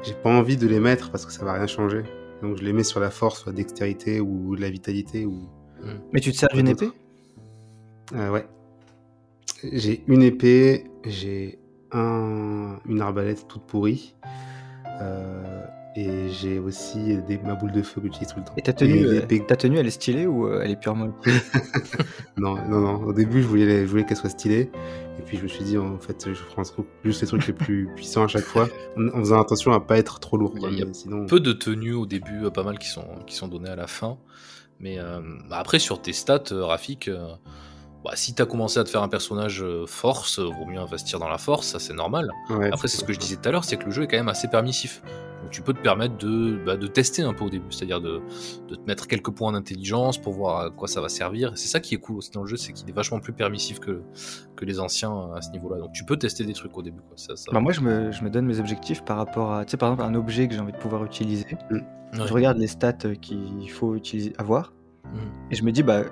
j'ai 0.03 0.15
pas 0.15 0.31
envie 0.31 0.57
de 0.57 0.67
les 0.67 0.81
mettre 0.81 1.11
parce 1.11 1.25
que 1.27 1.33
ça 1.33 1.45
va 1.45 1.53
rien 1.55 1.67
changer. 1.67 2.03
Donc 2.43 2.57
je 2.57 2.65
les 2.65 2.73
mets 2.73 2.83
sur 2.83 3.01
la 3.01 3.11
force, 3.11 3.47
la 3.47 3.53
dextérité 3.53 4.21
ou 4.21 4.55
la 4.55 4.69
vitalité 4.71 5.25
ou. 5.27 5.49
Mais 6.13 6.21
tu 6.21 6.33
te 6.33 6.37
sers 6.37 6.49
d'une 6.53 6.69
épée? 6.69 6.91
Euh, 8.15 8.31
ouais. 8.31 8.47
J'ai 9.73 10.03
une 10.07 10.23
épée, 10.23 10.85
j'ai 11.05 11.59
un, 11.93 12.79
une 12.87 13.01
arbalète 13.01 13.47
toute 13.49 13.63
pourrie. 13.67 14.15
euh, 15.01 15.67
et 15.97 16.28
j'ai 16.30 16.59
aussi 16.59 17.16
des, 17.28 17.38
ma 17.38 17.55
boule 17.55 17.72
de 17.72 17.82
feu 17.82 18.01
que 18.01 18.07
j'utilise 18.07 18.28
tout 18.28 18.38
le 18.40 18.45
temps. 18.45 18.55
Et 18.57 18.62
ta 18.62 18.72
tenue, 18.72 19.05
euh, 19.05 19.20
ta 19.47 19.57
tenue, 19.57 19.78
elle 19.78 19.86
est 19.86 19.90
stylée 19.90 20.26
ou 20.26 20.47
euh, 20.47 20.61
elle 20.64 20.70
est 20.70 20.80
purement 20.80 21.09
Non, 22.36 22.57
non, 22.68 22.80
non. 22.80 23.05
Au 23.05 23.12
début, 23.12 23.43
je 23.43 23.47
voulais, 23.47 23.82
je 23.82 23.90
voulais 23.90 24.05
qu'elle 24.05 24.16
soit 24.16 24.30
stylée. 24.30 24.70
Et 25.18 25.22
puis, 25.22 25.36
je 25.36 25.43
me 25.43 25.49
suis 25.49 25.64
dit, 25.64 25.76
en 25.76 25.99
fait, 25.99 26.32
je 26.32 26.43
prends 26.45 26.62
juste 27.05 27.20
les 27.20 27.26
trucs 27.26 27.47
les 27.47 27.53
plus 27.53 27.88
puissants 27.97 28.24
à 28.24 28.28
chaque 28.28 28.45
fois, 28.45 28.68
en, 28.97 29.09
en 29.09 29.18
faisant 29.20 29.40
attention 29.40 29.72
à 29.72 29.80
pas 29.80 29.99
être 29.99 30.18
trop 30.20 30.36
lourd. 30.36 30.55
quoi, 30.59 30.70
Il 30.70 30.78
y 30.78 30.82
a 30.82 30.86
mais 30.86 30.95
sinon, 30.95 31.26
Peu 31.26 31.40
de 31.40 31.53
tenues 31.53 31.95
au 31.95 32.07
début, 32.07 32.45
euh, 32.47 32.51
pas 32.51 32.62
mal 32.62 32.78
qui 32.78 32.88
sont, 32.88 33.07
qui 33.26 33.34
sont 33.34 33.49
données 33.49 33.70
à 33.70 33.76
la 33.76 33.86
fin. 33.86 34.18
Mais 34.80 34.99
euh, 34.99 35.20
bah, 35.49 35.59
après, 35.59 35.78
sur 35.78 36.03
tes 36.03 36.12
stats, 36.12 36.43
euh, 36.53 36.64
Rafik, 36.64 37.09
euh, 37.09 37.28
bah, 38.05 38.12
si 38.14 38.34
t'as 38.34 38.47
commencé 38.47 38.78
à 38.80 38.84
te 38.84 38.90
faire 38.90 39.03
un 39.03 39.09
personnage 39.09 39.64
force, 39.86 40.40
vaut 40.40 40.66
mieux 40.66 40.80
investir 40.80 41.18
dans 41.20 41.28
la 41.28 41.38
force, 41.38 41.68
ça 41.68 41.78
c'est 41.78 41.95
normal. 41.95 42.30
ouais, 42.51 42.70
Après, 42.72 42.88
c'est 42.88 42.97
ce 42.99 43.05
que 43.05 43.12
je 43.12 43.18
disais 43.18 43.36
tout 43.36 43.49
à 43.49 43.53
l'heure, 43.53 43.64
c'est 43.64 43.76
que 43.76 43.84
le 43.84 43.93
jeu 43.93 44.03
est 44.03 44.09
quand 44.09 44.16
même 44.16 44.28
assez 44.28 44.49
permissif. 44.49 45.03
Donc 45.43 45.51
tu 45.51 45.61
peux 45.62 45.72
te 45.72 45.80
permettre 45.80 46.16
de, 46.18 46.57
bah, 46.64 46.76
de 46.76 46.86
tester 46.86 47.22
un 47.22 47.34
peu 47.34 47.45
au 47.45 47.51
début, 47.51 47.70
c'est-à-dire 47.70 48.01
de, 48.01 48.20
de 48.68 48.74
te 48.76 48.80
mettre 48.86 49.07
quelques 49.09 49.30
points 49.32 49.53
d'intelligence 49.53 50.16
pour 50.18 50.32
voir 50.32 50.61
à 50.66 50.70
quoi 50.70 50.86
ça 50.88 51.01
va 51.01 51.09
servir. 51.09 51.53
C'est 51.57 51.68
ça 51.68 51.80
qui 51.80 51.95
est 51.95 51.99
cool 51.99 52.16
aussi 52.18 52.30
dans 52.30 52.43
le 52.43 52.47
jeu, 52.47 52.57
c'est 52.57 52.72
qu'il 52.72 52.88
est 52.88 52.93
vachement 52.93 53.18
plus 53.20 53.32
permissif 53.32 53.80
que, 53.80 54.03
que 54.57 54.64
les 54.64 54.78
anciens 54.80 55.30
à 55.34 55.43
ce 55.43 55.51
niveau-là. 55.51 55.78
Donc 55.78 55.93
tu 55.93 56.05
peux 56.05 56.16
tester 56.16 56.45
des 56.45 56.53
trucs 56.53 56.76
au 56.78 56.82
début. 56.82 57.01
Quoi. 57.01 57.16
Ça, 57.16 57.34
ça- 57.36 57.51
Bah 57.53 57.61
moi 57.61 57.72
je 57.72 57.80
me, 57.80 58.12
je 58.12 58.22
me 58.22 58.30
donne 58.30 58.47
mes 58.47 58.61
objectifs 58.61 59.03
par 59.05 59.16
rapport 59.16 59.53
à, 59.53 59.64
tu 59.64 59.72
sais 59.72 59.76
par 59.76 59.90
exemple 59.93 60.09
un 60.09 60.14
objet 60.14 60.47
que 60.49 60.55
j'ai 60.55 60.61
envie 60.61 60.72
de 60.72 60.78
pouvoir 60.78 61.05
utiliser. 61.05 61.47
Ouais. 61.70 61.80
Je 62.12 62.32
regarde 62.32 62.59
les 62.59 62.66
stats 62.66 62.93
euh, 63.07 63.14
qu'il 63.14 63.68
faut 63.70 63.95
utiliser, 63.95 64.32
avoir, 64.38 64.72
Mhm. 65.07 65.20
et 65.51 65.55
je 65.57 65.64
me 65.64 65.72
dis 65.72 65.82
bah 65.82 66.03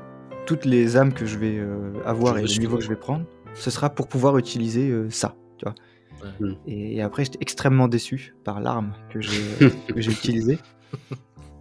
toutes 0.47 0.65
les 0.65 0.97
âmes 0.97 1.13
que 1.13 1.25
je 1.27 1.39
vais 1.39 1.57
euh, 1.59 1.93
avoir 2.05 2.35
Je 2.35 2.41
et 2.41 2.43
le 2.47 2.59
niveau 2.59 2.77
que 2.79 2.83
je 2.83 2.89
vais 2.89 2.97
prendre, 2.97 3.25
ce 3.55 3.71
sera 3.71 3.91
pour 3.91 4.09
pouvoir 4.09 4.37
utiliser 4.39 4.89
euh, 4.91 5.09
ça, 5.11 5.37
tu 5.59 5.65
vois. 5.67 5.75
Ouais. 6.23 6.47
Mhm. 6.49 6.57
Et, 6.67 6.97
et 6.97 7.03
après 7.03 7.25
j'étais 7.25 7.39
extrêmement 7.41 7.89
déçu 7.89 8.35
par 8.45 8.61
l'arme 8.61 8.93
que 9.11 9.21
j'ai 9.21 9.41
utilisée. 9.97 10.59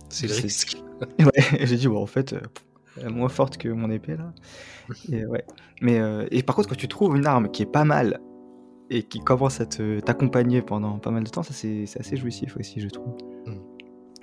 C'est 0.09 0.27
le 0.27 0.33
C'est- 0.33 0.41
risque. 0.41 0.77
Ouais, 1.19 1.65
j'ai 1.65 1.77
dit 1.77 1.87
bon 1.87 2.01
en 2.01 2.05
fait 2.05 2.33
euh, 2.33 2.41
elle 2.97 3.05
est 3.07 3.09
moins 3.09 3.29
forte 3.29 3.57
que 3.57 3.69
mon 3.69 3.89
épée 3.89 4.17
là. 4.17 4.33
Et 5.11 5.25
ouais. 5.25 5.45
Mais 5.81 5.99
euh, 5.99 6.25
et 6.31 6.43
par 6.43 6.55
contre 6.57 6.67
quand 6.69 6.75
tu 6.75 6.87
trouves 6.89 7.15
une 7.15 7.25
arme 7.25 7.49
qui 7.51 7.63
est 7.63 7.71
pas 7.71 7.85
mal 7.85 8.19
et 8.89 9.03
qui 9.03 9.19
commence 9.19 9.61
à 9.61 9.65
te 9.65 9.99
t'accompagner 10.01 10.61
pendant 10.61 10.97
pas 10.99 11.11
mal 11.11 11.23
de 11.23 11.29
temps, 11.29 11.43
ça 11.43 11.53
c'est 11.53 11.85
c'est 11.85 11.99
assez 12.01 12.17
jouissif 12.17 12.57
aussi 12.57 12.81
je 12.81 12.89
trouve. 12.89 13.13
Mm. 13.45 13.53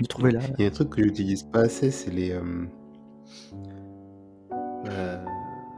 De 0.02 0.06
trouver 0.06 0.32
là. 0.32 0.40
Il 0.58 0.62
y 0.62 0.66
a 0.66 0.68
un 0.68 0.72
truc 0.72 0.90
que 0.90 1.02
j'utilise 1.02 1.44
pas 1.44 1.60
assez, 1.60 1.90
c'est 1.90 2.10
les. 2.10 2.32
Euh... 2.32 2.66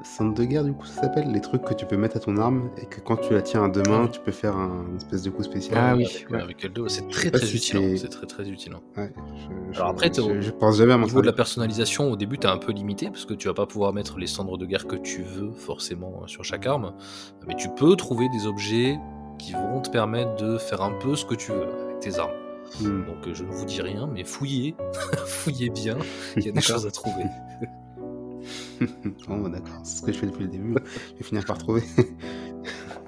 centres 0.02 0.34
de 0.34 0.44
guerre, 0.44 0.64
du 0.64 0.72
coup, 0.72 0.86
ça 0.86 1.02
s'appelle. 1.02 1.30
Les 1.32 1.40
trucs 1.40 1.62
que 1.62 1.74
tu 1.74 1.86
peux 1.86 1.96
mettre 1.96 2.16
à 2.16 2.20
ton 2.20 2.36
arme 2.36 2.70
et 2.80 2.86
que 2.86 3.00
quand 3.00 3.16
tu 3.16 3.32
la 3.34 3.42
tiens 3.42 3.64
à 3.64 3.68
deux 3.68 3.82
mains, 3.82 4.08
tu 4.08 4.20
peux 4.20 4.32
faire 4.32 4.56
un 4.56 4.86
une 4.90 4.96
espèce 4.96 5.22
de 5.22 5.30
coup 5.30 5.42
spécial. 5.42 5.76
Ah 5.78 5.96
oui, 5.96 6.04
avec, 6.06 6.30
ouais. 6.30 6.40
avec 6.40 6.64
L2, 6.64 6.88
c'est 6.88 7.08
très 7.08 7.30
très 7.30 7.46
si 7.46 7.56
utile. 7.56 7.98
c'est- 7.98 8.08
très 8.08 8.26
très 8.26 8.48
utile. 8.48 8.74
Ouais, 8.96 9.12
je, 9.72 9.76
Alors 9.78 9.90
après, 9.90 10.10
je, 10.14 10.40
je 10.40 10.50
pense 10.50 10.76
jamais 10.76 10.92
à 10.92 10.96
Au 10.96 11.00
niveau 11.00 11.20
de 11.20 11.26
la 11.26 11.32
personnalisation, 11.32 12.10
au 12.12 12.16
début, 12.16 12.38
t'es 12.38 12.48
un 12.48 12.58
peu 12.58 12.72
limité 12.72 13.06
parce 13.06 13.24
que 13.24 13.34
tu 13.34 13.48
vas 13.48 13.54
pas 13.54 13.66
pouvoir 13.66 13.92
mettre 13.92 14.18
les 14.18 14.26
cendres 14.26 14.56
de 14.58 14.66
guerre 14.66 14.86
que 14.86 14.96
tu 14.96 15.22
veux 15.22 15.50
forcément 15.52 16.20
euh, 16.22 16.26
sur 16.26 16.44
chaque 16.44 16.66
arme, 16.66 16.94
mais 17.46 17.54
tu 17.56 17.68
peux 17.68 17.96
trouver 17.96 18.28
des 18.30 18.46
objets 18.46 18.98
qui 19.38 19.52
vont 19.52 19.80
te 19.80 19.90
permettre 19.90 20.36
de 20.36 20.58
faire 20.58 20.82
un 20.82 20.92
peu 20.98 21.14
ce 21.16 21.24
que 21.24 21.34
tu 21.34 21.52
veux 21.52 21.62
avec 21.62 22.00
tes 22.00 22.18
armes. 22.18 22.32
Hmm. 22.80 23.04
Donc 23.06 23.26
euh, 23.26 23.34
je 23.34 23.44
ne 23.44 23.50
vous 23.50 23.64
dis 23.64 23.80
rien, 23.80 24.06
mais 24.12 24.24
fouillez, 24.24 24.74
fouillez 25.26 25.70
bien, 25.70 25.96
il 26.36 26.44
y 26.46 26.48
a 26.48 26.52
des 26.52 26.60
choses 26.60 26.86
à 26.86 26.90
trouver. 26.90 27.24
Bon, 29.28 29.38
bah, 29.42 29.48
d'accord, 29.48 29.80
c'est 29.82 29.98
ce 29.98 30.02
que 30.02 30.12
je 30.12 30.18
fais 30.18 30.26
depuis 30.26 30.44
le 30.44 30.50
début. 30.50 30.74
je 31.12 31.16
vais 31.18 31.24
finir 31.24 31.44
par 31.44 31.58
trouver. 31.58 31.82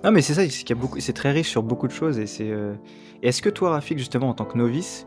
Non 0.03 0.13
mais 0.13 0.23
c'est 0.23 0.33
ça, 0.33 0.41
c'est 0.43 0.49
qu'il 0.49 0.71
y 0.75 0.79
a 0.79 0.81
beaucoup, 0.81 0.99
c'est 0.99 1.13
très 1.13 1.31
riche 1.31 1.51
sur 1.51 1.63
beaucoup 1.63 1.87
de 1.87 1.93
choses 1.93 2.19
et 2.19 2.27
c'est. 2.27 2.51
euh, 2.51 2.73
Est-ce 3.23 3.43
que 3.43 3.51
toi 3.51 3.71
Rafik 3.73 3.99
justement 3.99 4.31
en 4.31 4.35
tant 4.35 4.47
que 4.47 4.57
novice, 4.57 5.07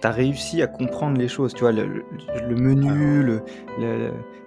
t'as 0.00 0.10
réussi 0.12 0.62
à 0.62 0.68
comprendre 0.68 1.18
les 1.18 1.26
choses, 1.26 1.52
tu 1.52 1.60
vois 1.62 1.72
le, 1.72 1.84
le- 1.84 2.04
le 2.48 2.54
menu, 2.54 3.24
le, 3.24 3.42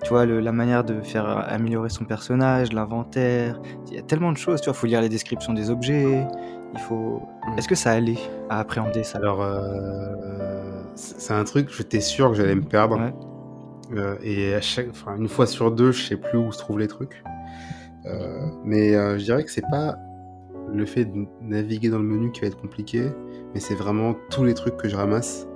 tu 0.03 0.09
vois 0.09 0.25
la 0.25 0.51
manière 0.53 0.85
de 0.85 1.01
faire 1.01 1.25
améliorer 1.49 1.89
son 1.89 2.05
personnage, 2.05 2.71
l'inventaire. 2.71 3.59
Il 3.89 3.95
y 3.95 3.99
a 3.99 4.03
tellement 4.03 4.31
de 4.31 4.37
choses, 4.37 4.61
tu 4.61 4.65
vois, 4.69 4.73
faut 4.73 4.87
lire 4.87 5.01
les 5.01 5.09
descriptions 5.09 5.53
des 5.53 5.69
objets. 5.69 6.25
Il 6.73 6.79
faut. 6.79 7.21
Mm. 7.47 7.57
Est-ce 7.57 7.67
que 7.67 7.75
ça 7.75 7.91
allait 7.91 8.19
à 8.49 8.59
appréhender 8.59 9.03
ça? 9.03 9.17
Alors, 9.17 9.41
euh, 9.41 10.81
c'est 10.95 11.19
c'est 11.19 11.33
un 11.33 11.43
truc, 11.43 11.69
j'étais 11.75 11.99
sûr 11.99 12.29
que 12.29 12.35
j'allais 12.37 12.55
me 12.55 12.61
perdre. 12.63 12.97
Ouais. 12.99 13.13
Euh, 13.95 14.17
et 14.21 14.53
à 14.53 14.61
chaque, 14.61 14.89
enfin, 14.89 15.15
une 15.17 15.27
fois 15.27 15.47
sur 15.47 15.71
deux, 15.71 15.91
je 15.91 16.07
sais 16.07 16.17
plus 16.17 16.37
où 16.37 16.51
se 16.51 16.57
trouvent 16.57 16.79
les 16.79 16.87
trucs. 16.87 17.23
Euh, 18.05 18.47
mais 18.63 18.95
euh, 18.95 19.17
je 19.17 19.23
dirais 19.23 19.43
que 19.43 19.51
c'est 19.51 19.69
pas 19.69 19.97
le 20.71 20.85
fait 20.85 21.05
de 21.05 21.25
naviguer 21.41 21.89
dans 21.89 21.99
le 21.99 22.03
menu 22.03 22.31
qui 22.31 22.41
va 22.41 22.47
être 22.47 22.59
compliqué, 22.59 23.09
mais 23.53 23.59
c'est 23.59 23.75
vraiment 23.75 24.15
tous 24.29 24.43
les 24.43 24.53
trucs 24.53 24.77
que 24.77 24.89
je 24.89 24.95
ramasse. 24.95 25.47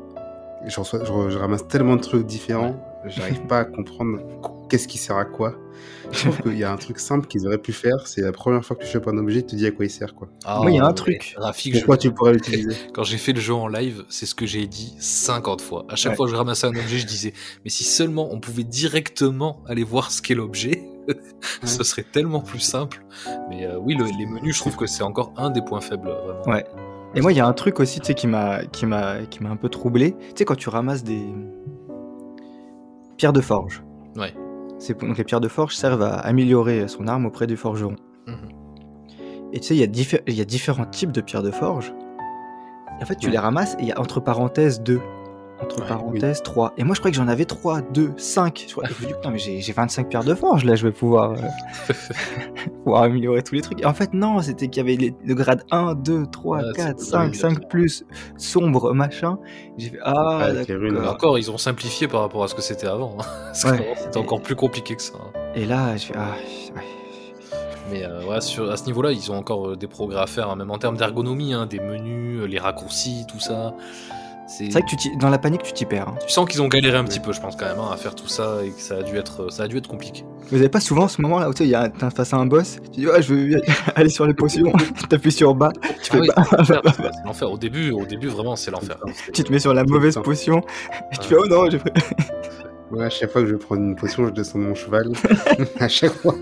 Je, 0.66 1.38
ramasse 1.38 1.68
tellement 1.68 1.96
de 1.96 2.02
trucs 2.02 2.26
différents, 2.26 2.76
j'arrive 3.06 3.42
pas 3.48 3.60
à 3.60 3.66
comprendre 3.66 4.20
qu'est-ce 4.70 4.88
qui 4.88 4.98
sert 4.98 5.16
à 5.18 5.26
quoi. 5.26 5.56
Je 6.12 6.20
trouve 6.22 6.42
qu'il 6.42 6.58
y 6.58 6.64
a 6.64 6.72
un 6.72 6.76
truc 6.78 7.00
simple 7.00 7.28
qu'ils 7.28 7.46
auraient 7.48 7.58
pu 7.58 7.72
faire, 7.74 8.06
c'est 8.08 8.22
la 8.22 8.32
première 8.32 8.64
fois 8.66 8.76
que 8.76 8.84
tu 8.84 8.90
chopes 8.90 9.08
un 9.08 9.18
objet, 9.18 9.42
tu 9.42 9.48
te 9.50 9.56
dis 9.56 9.66
à 9.68 9.72
quoi 9.72 9.86
il 9.86 9.90
sert, 9.90 10.14
quoi. 10.16 10.28
Ah, 10.46 10.60
Moi, 10.62 10.72
il 10.72 10.78
y 10.78 10.80
a 10.80 10.86
un 10.86 10.94
truc. 10.94 11.36
Rafik, 11.38 11.74
je- 11.76 11.80
Pourquoi 11.80 11.98
tu 11.98 12.12
pourrais 12.12 12.34
l'utiliser 12.34 12.76
quand 12.94 13.04
j'ai 13.04 13.18
fait 13.18 13.34
le 13.34 13.40
jeu 13.40 13.54
en 13.54 13.68
live, 13.68 14.04
c'est 14.10 14.26
ce 14.26 14.34
que 14.36 14.46
j'ai 14.46 14.66
dit 14.68 14.96
50 15.00 15.62
fois. 15.62 15.86
À 15.90 15.96
chaque 15.96 16.12
Ouais. 16.12 16.16
fois 16.18 16.26
que 16.26 16.32
je 16.32 16.36
ramassais 16.38 16.68
un 16.68 16.76
objet, 16.76 16.98
je 16.98 17.06
disais, 17.06 17.34
mais 17.64 17.70
si 17.70 17.84
seulement 17.84 18.30
on 18.32 18.40
pouvait 18.40 18.64
directement 18.64 19.62
aller 19.68 19.84
voir 19.84 20.12
ce 20.12 20.22
qu'est 20.22 20.36
l'objet, 20.36 20.84
ce 21.64 21.84
serait 21.84 22.04
tellement 22.12 22.42
plus 22.42 22.60
simple. 22.60 23.06
Mais 23.50 23.66
euh, 23.66 23.78
oui, 23.80 23.96
le- 23.96 24.06
les 24.18 24.26
menus, 24.26 24.56
je 24.56 24.60
trouve 24.62 24.76
que 24.76 24.88
c'est 24.88 25.04
encore 25.04 25.34
un 25.38 25.50
des 25.52 25.62
points 25.62 25.82
faibles. 25.82 26.10
Vraiment. 26.10 26.44
Ouais. 26.48 26.66
Et 27.16 27.22
moi, 27.22 27.32
il 27.32 27.38
y 27.38 27.42
a 27.42 27.48
un 27.48 27.54
truc 27.54 27.80
aussi, 27.80 28.00
tu 28.02 28.08
sais, 28.08 28.14
qui 28.16 28.28
m'a, 28.28 28.66
qui 28.66 28.86
m'a, 28.86 29.20
qui 29.30 29.42
m'a 29.42 29.50
un 29.50 29.56
peu 29.56 29.70
troublé. 29.70 30.12
Tu 30.12 30.18
sais, 30.40 30.46
quand 30.46 30.56
tu 30.56 30.68
ramasses 30.70 31.04
des 31.04 31.26
pierres 33.18 33.34
de 33.34 33.42
forge. 33.42 33.84
Ouais. 34.16 34.34
Donc 35.02 35.18
les 35.18 35.24
pierres 35.24 35.42
de 35.42 35.48
forge 35.48 35.76
servent 35.76 36.04
à 36.04 36.16
améliorer 36.20 36.88
son 36.88 37.08
arme 37.08 37.26
auprès 37.26 37.48
du 37.48 37.58
forgeron. 37.58 37.96
Mhm. 38.28 38.36
Et 39.54 39.60
tu 39.60 39.68
sais, 39.68 39.76
il 39.76 39.80
y, 39.80 39.84
a 39.84 39.88
diffé- 39.88 40.22
il 40.28 40.34
y 40.36 40.42
a 40.42 40.46
différents 40.46 40.86
types 40.86 41.12
de 41.12 41.22
pierres 41.22 41.42
de 41.44 41.52
forge. 41.52 41.94
Et 43.00 43.04
en 43.04 43.06
fait, 43.06 43.16
tu 43.16 43.28
Ouais. 43.28 43.32
les 43.34 43.38
ramasses 43.40 43.74
et 43.76 43.84
il 43.84 43.88
y 43.88 43.92
a 43.92 44.00
entre 44.00 44.20
parenthèses 44.20 44.82
2. 44.82 45.00
Entre 45.62 45.82
Ouais, 45.82 45.88
parenthèses 45.88 46.44
3. 46.44 46.74
Et 46.78 46.84
moi, 46.84 46.94
je 46.94 47.00
croyais 47.00 47.12
que 47.12 47.18
j'en 47.18 47.28
avais 47.28 47.46
3, 47.46 47.82
2, 47.82 48.14
5. 48.16 48.66
Je, 48.68 48.74
croyais- 48.74 48.94
je 49.00 49.02
me 49.04 49.08
dis, 49.08 49.14
putain, 49.16 49.32
mais 49.32 49.40
j'ai 49.40 49.60
j'ai 49.60 49.74
25 49.74 50.08
pierres 50.10 50.24
de 50.24 50.36
forge, 50.36 50.64
là, 50.66 50.76
je 50.76 50.86
vais 50.86 50.92
pouvoir, 50.94 51.32
euh, 51.32 51.36
pouvoir 52.84 53.04
améliorer 53.04 53.42
tous 53.42 53.56
les 53.56 53.62
trucs. 53.62 53.82
Et 53.82 53.86
en 53.86 53.94
fait, 53.94 54.14
non, 54.14 54.42
c'était 54.42 54.68
qu'il 54.68 54.84
y 54.84 54.86
avait 54.86 54.96
les- 55.02 55.16
le 55.26 55.34
grade 55.34 55.64
1, 55.72 55.96
2, 55.96 56.26
3, 56.28 56.58
Ouais, 56.58 56.64
c'est 56.76 56.84
4, 56.84 56.98
pas 56.98 57.04
5, 57.04 57.18
mal, 57.20 57.36
5 57.36 57.70
plus, 57.70 58.06
sombre, 58.38 58.94
machin. 58.94 59.40
J'ai 59.78 59.90
fait, 59.90 60.00
ah, 60.04 60.48
runes, 60.70 60.94
d'accord. 60.96 61.12
encore, 61.14 61.40
ils 61.40 61.50
ont 61.50 61.58
simplifié 61.58 62.08
par 62.08 62.22
rapport 62.22 62.44
à 62.44 62.48
ce 62.48 62.56
que 62.56 62.62
c'était 62.62 62.88
avant. 62.88 63.18
hein. 63.20 63.24
Ouais. 63.66 63.96
C'était 63.98 64.18
encore 64.20 64.42
plus 64.42 64.56
compliqué 64.56 64.96
que 64.96 65.02
ça. 65.02 65.14
hein. 65.16 65.32
Et 65.56 65.66
là, 65.66 65.98
je 65.98 66.06
fais, 66.06 66.14
ah, 66.16 66.36
ouais. 66.76 66.82
Mais 67.90 68.04
euh, 68.04 68.22
ouais, 68.26 68.42
sur, 68.42 68.70
à 68.70 68.76
ce 68.78 68.86
niveau-là, 68.86 69.12
ils 69.14 69.32
ont 69.32 69.38
encore 69.38 69.70
euh, 69.70 69.76
des 69.78 69.88
progrès 69.88 70.20
à 70.20 70.28
faire, 70.28 70.50
hein, 70.50 70.56
même 70.58 70.70
en 70.72 70.78
termes 70.78 70.98
d'ergonomie, 70.98 71.54
hein, 71.54 71.66
des 71.66 71.80
menus, 71.80 72.42
euh, 72.42 72.46
les 72.46 72.60
raccourcis, 72.60 73.26
tout 73.32 73.40
ça. 73.40 73.74
C'est 74.48 74.70
vrai 74.70 74.82
que 74.82 74.96
tu 74.96 75.16
dans 75.18 75.30
la 75.30 75.38
panique, 75.38 75.62
tu 75.64 75.74
t'y 75.74 75.86
perds. 75.86 76.08
hein. 76.08 76.16
tu 76.26 76.32
sens 76.32 76.48
qu'ils 76.50 76.62
ont 76.62 76.68
galéré 76.68 76.98
un 76.98 77.04
petit 77.04 77.20
peu, 77.20 77.34
je 77.34 77.42
pense 77.42 77.56
quand 77.58 77.66
même, 77.66 77.80
hein, 77.80 77.90
à 77.92 77.98
faire 77.98 78.16
tout 78.16 78.28
ça 78.28 78.60
et 78.64 78.70
que 78.70 78.80
ça 78.82 78.98
a 78.98 79.04
dû 79.04 79.18
être, 79.18 79.52
ça 79.52 79.64
a 79.64 79.68
dû 79.68 79.78
être 79.78 79.88
compliqué. 79.88 80.24
Vous 80.50 80.58
avez 80.58 80.70
pas 80.70 80.80
souvent 80.80 81.08
ce 81.10 81.22
moment 81.22 81.40
là 81.40 81.50
où 81.50 81.54
tu 81.54 81.70
t'es 81.70 82.10
face 82.16 82.34
à 82.34 82.38
un 82.38 82.46
boss, 82.46 82.78
tu 82.94 83.02
dis, 83.02 83.08
ah, 83.14 83.20
je 83.20 83.34
veux 83.34 83.62
aller 83.96 84.10
sur 84.10 84.26
les 84.26 84.34
potions, 84.34 84.72
t'appuies 85.10 85.32
sur 85.34 85.54
bas, 85.54 85.72
tu, 86.02 86.12
fais 86.12 86.18
Ah 86.18 86.20
oui, 86.20 86.28
bah, 86.36 86.64
c'est 86.66 86.74
l'enfer, 86.76 86.82
c'est 87.14 87.26
l'enfer. 87.26 87.52
Au 87.52 87.58
début, 87.58 87.92
au 87.92 88.06
début, 88.06 88.28
vraiment, 88.28 88.56
c'est 88.56 88.72
l'enfer. 88.72 88.98
tu 89.34 89.44
te 89.44 89.52
mets 89.52 89.60
sur 89.60 89.74
la 89.74 89.84
mauvaise 89.84 90.16
potion, 90.24 90.62
et 91.12 91.18
tu 91.18 91.28
fais, 91.28 91.36
oh 91.38 91.46
non, 91.48 91.70
j'ai 91.70 91.80
pris. 91.80 91.92
Ouais, 92.92 93.04
à 93.06 93.10
chaque 93.10 93.32
fois 93.32 93.42
que 93.42 93.48
je 93.48 93.54
vais 93.54 93.60
prendre 93.60 93.82
une 93.82 93.96
potion, 93.98 94.26
je 94.28 94.32
descends 94.32 94.60
de 94.60 94.64
mon 94.64 94.76
cheval. 94.76 95.12
à 95.80 95.90
chaque 95.90 96.14
fois. 96.14 96.36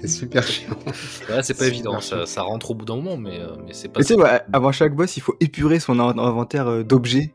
C'est 0.00 0.08
super 0.08 0.42
chiant. 0.46 0.76
Ouais, 0.86 1.42
c'est 1.42 1.54
pas 1.54 1.64
C'est 1.64 1.68
évident, 1.68 2.00
ça, 2.00 2.26
ça 2.26 2.42
rentre 2.42 2.70
au 2.72 2.74
bout 2.74 2.84
d'un 2.84 2.96
moment, 2.96 3.16
mais, 3.16 3.40
euh, 3.40 3.54
mais 3.66 3.72
c'est 3.72 3.88
pas 3.88 4.00
Mais 4.00 4.04
tu 4.04 4.14
sais, 4.14 4.20
ouais, 4.20 4.40
avant 4.52 4.72
chaque 4.72 4.94
boss, 4.94 5.16
il 5.16 5.20
faut 5.20 5.36
épurer 5.40 5.78
son 5.80 5.98
in- 6.00 6.18
inventaire 6.18 6.66
euh, 6.68 6.82
d'objets, 6.82 7.34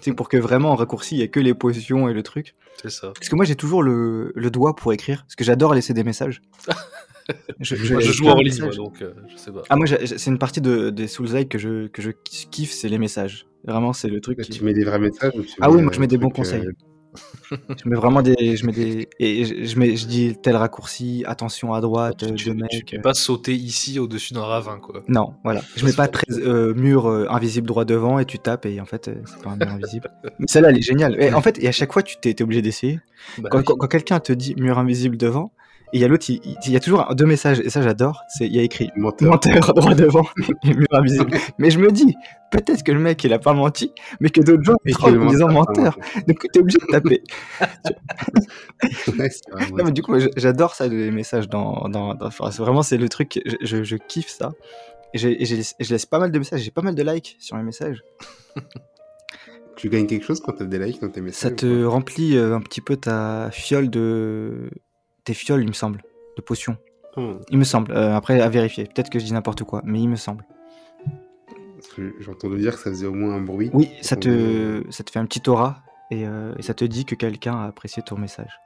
sais, 0.00 0.12
pour 0.12 0.28
que 0.28 0.36
vraiment 0.36 0.70
en 0.70 0.76
raccourci, 0.76 1.16
il 1.16 1.18
y 1.18 1.22
ait 1.22 1.28
que 1.28 1.40
les 1.40 1.54
potions 1.54 2.08
et 2.08 2.12
le 2.14 2.22
truc. 2.22 2.54
c'est 2.82 2.90
ça. 2.90 3.12
Parce 3.14 3.28
que 3.28 3.36
moi, 3.36 3.44
j'ai 3.44 3.56
toujours 3.56 3.82
le, 3.82 4.32
le 4.34 4.50
doigt 4.50 4.76
pour 4.76 4.92
écrire, 4.92 5.22
parce 5.22 5.34
que 5.36 5.44
j'adore 5.44 5.74
laisser 5.74 5.92
des 5.94 6.04
messages. 6.04 6.42
je, 7.60 7.74
Moi, 7.92 8.00
je 8.00 8.06
j'ai 8.06 8.12
joue 8.12 8.28
en 8.28 8.40
ligne, 8.40 8.70
donc 8.76 9.02
euh, 9.02 9.12
je 9.28 9.36
sais 9.36 9.50
pas. 9.50 9.62
Ah, 9.68 9.76
moi, 9.76 9.86
c'est 9.86 10.26
une 10.30 10.38
partie 10.38 10.60
de, 10.60 10.90
des 10.90 11.08
Souls-like 11.08 11.48
que 11.48 11.58
je, 11.58 11.86
que 11.88 12.02
je 12.02 12.10
kiffe, 12.10 12.72
c'est 12.72 12.88
les 12.88 12.98
messages. 12.98 13.46
Vraiment, 13.64 13.92
c'est 13.94 14.08
le 14.08 14.20
truc 14.20 14.40
qui... 14.42 14.50
Tu 14.50 14.62
mets 14.64 14.74
des 14.74 14.84
vrais 14.84 14.98
messages 14.98 15.32
ou 15.34 15.42
tu 15.42 15.54
Ah 15.60 15.70
oui, 15.70 15.80
moi, 15.82 15.90
je 15.92 16.00
mets 16.00 16.06
des 16.06 16.18
bons 16.18 16.28
conseils. 16.30 16.66
euh, 16.66 16.72
Je 17.50 17.88
mets 17.88 17.96
vraiment 17.96 18.22
des, 18.22 18.56
je 18.56 18.66
mets 18.66 18.72
des, 18.72 19.08
et 19.20 19.44
je, 19.44 19.64
je 19.64 19.78
mets, 19.78 19.96
je 19.96 20.06
dis 20.06 20.36
tel 20.42 20.56
raccourci, 20.56 21.24
attention 21.26 21.72
à 21.74 21.80
droite, 21.80 22.24
tu, 22.34 22.34
tu, 22.34 22.96
peux 22.96 23.02
pas 23.02 23.14
sauter 23.14 23.54
ici 23.54 23.98
au-dessus 23.98 24.34
d'un 24.34 24.42
ravin, 24.42 24.78
quoi. 24.78 25.02
Non, 25.08 25.34
voilà. 25.44 25.62
Je 25.76 25.84
mets 25.84 25.92
pas 25.92 26.08
très 26.08 26.26
euh, 26.30 26.74
mur 26.74 27.06
euh, 27.06 27.26
invisible 27.30 27.66
droit 27.66 27.84
devant 27.84 28.18
et 28.18 28.24
tu 28.24 28.38
tapes 28.38 28.66
et 28.66 28.80
en 28.80 28.86
fait 28.86 29.08
euh, 29.08 29.14
c'est 29.26 29.42
pas 29.42 29.50
un 29.50 29.56
mur 29.56 29.68
invisible. 29.68 30.10
Mais 30.38 30.46
celle-là 30.48 30.70
elle 30.70 30.78
est 30.78 30.82
géniale. 30.82 31.20
Et 31.22 31.32
en 31.32 31.40
fait 31.42 31.62
et 31.62 31.68
à 31.68 31.72
chaque 31.72 31.92
fois 31.92 32.02
tu 32.02 32.16
t'es 32.20 32.34
t'es 32.34 32.42
obligé 32.44 32.62
d'essayer. 32.62 33.00
Bah 33.38 33.48
Quand, 33.50 33.58
oui. 33.58 33.64
quand- 33.64 33.76
quand 33.76 33.88
quelqu'un 33.88 34.20
te 34.20 34.32
dit 34.32 34.54
mur 34.56 34.78
invisible 34.78 35.16
devant 35.16 35.52
et 35.94 35.98
il 35.98 36.00
y 36.00 36.04
a 36.04 36.08
l'autre, 36.08 36.28
il, 36.28 36.72
y 36.72 36.74
a 36.74 36.80
toujours 36.80 37.14
deux 37.14 37.24
messages 37.24 37.60
et 37.60 37.70
ça 37.70 37.80
j'adore. 37.80 38.20
C'est 38.26 38.46
il 38.46 38.56
y 38.56 38.58
a 38.58 38.62
écrit 38.62 38.90
menteur. 38.96 39.30
menteur 39.30 39.74
droit 39.74 39.94
devant 39.94 40.26
et 40.64 40.74
mur 40.74 40.88
invisible. 40.90 41.38
Mais 41.58 41.70
je 41.70 41.78
me 41.78 41.92
dis 41.92 42.16
peut-être 42.50 42.82
que 42.82 42.90
le 42.90 42.98
mec 42.98 43.22
il 43.22 43.32
a 43.32 43.38
pas 43.38 43.52
menti, 43.52 43.92
mais 44.20 44.30
que 44.30 44.40
d'autres 44.40 44.64
gens 44.64 44.74
trollent 44.90 45.22
en 45.22 45.26
disant 45.26 45.48
menteur. 45.52 45.96
Donc 46.26 46.44
t'es 46.52 46.58
obligé 46.58 46.78
de 46.78 46.86
taper. 46.90 47.22
Ouais, 49.18 49.30
c'est 49.30 49.50
vrai, 49.50 49.70
Non, 49.70 49.84
mais 49.84 49.92
du 49.92 50.02
coup, 50.02 50.14
j'adore 50.36 50.74
ça, 50.74 50.88
les 50.88 51.10
messages 51.10 51.48
dans. 51.48 51.88
dans, 51.88 52.16
vraiment, 52.58 52.82
c'est 52.82 52.96
le 52.96 53.08
truc, 53.08 53.40
je, 53.46 53.56
je, 53.60 53.84
je 53.84 53.96
kiffe 53.96 54.28
ça. 54.28 54.52
Et, 55.14 55.44
je 55.44 55.90
laisse 55.90 56.06
pas 56.06 56.18
mal 56.18 56.32
de 56.32 56.38
messages, 56.38 56.60
j'ai 56.60 56.70
pas 56.70 56.82
mal 56.82 56.94
de 56.94 57.02
likes 57.02 57.36
sur 57.38 57.56
mes 57.56 57.62
messages. 57.62 58.02
Tu 59.76 59.88
gagnes 59.88 60.06
quelque 60.06 60.24
chose 60.24 60.40
quand 60.40 60.52
t'as 60.52 60.64
des 60.64 60.78
likes 60.78 61.00
dans 61.00 61.08
tes 61.08 61.20
messages 61.20 61.50
Ça 61.50 61.50
te 61.50 61.84
remplit 61.84 62.36
euh, 62.36 62.54
un 62.54 62.60
petit 62.60 62.80
peu 62.80 62.96
ta 62.96 63.50
fiole 63.52 63.90
de. 63.90 64.70
Tes 65.24 65.34
fioles, 65.34 65.62
il 65.62 65.68
me 65.68 65.72
semble, 65.72 66.02
de 66.36 66.42
potions. 66.42 66.76
Oh, 67.16 67.36
Il 67.50 67.58
me 67.58 67.64
semble, 67.64 67.92
euh, 67.92 68.14
après 68.14 68.40
à 68.40 68.48
vérifier. 68.48 68.84
Peut-être 68.84 69.10
que 69.10 69.18
je 69.18 69.24
dis 69.24 69.32
n'importe 69.32 69.64
quoi, 69.64 69.80
mais 69.84 70.00
il 70.00 70.08
me 70.08 70.16
semble. 70.16 70.44
J'ai 71.96 72.30
entendu 72.30 72.56
dire 72.58 72.72
que 72.74 72.78
ça 72.78 72.90
faisait 72.90 73.06
au 73.06 73.14
moins 73.14 73.34
un 73.34 73.40
bruit. 73.40 73.70
Oui, 73.72 73.90
ça 74.02 74.16
te, 74.16 74.82
on- 74.86 74.90
ça 74.90 75.04
te 75.04 75.10
fait 75.10 75.18
un 75.18 75.26
petit 75.26 75.48
aura 75.48 75.82
et, 76.10 76.26
euh, 76.26 76.52
et 76.58 76.62
ça 76.62 76.74
te 76.74 76.84
dit 76.84 77.04
que 77.04 77.14
quelqu'un 77.14 77.56
a 77.56 77.64
apprécié 77.66 78.02
ton 78.02 78.16
message. 78.18 78.58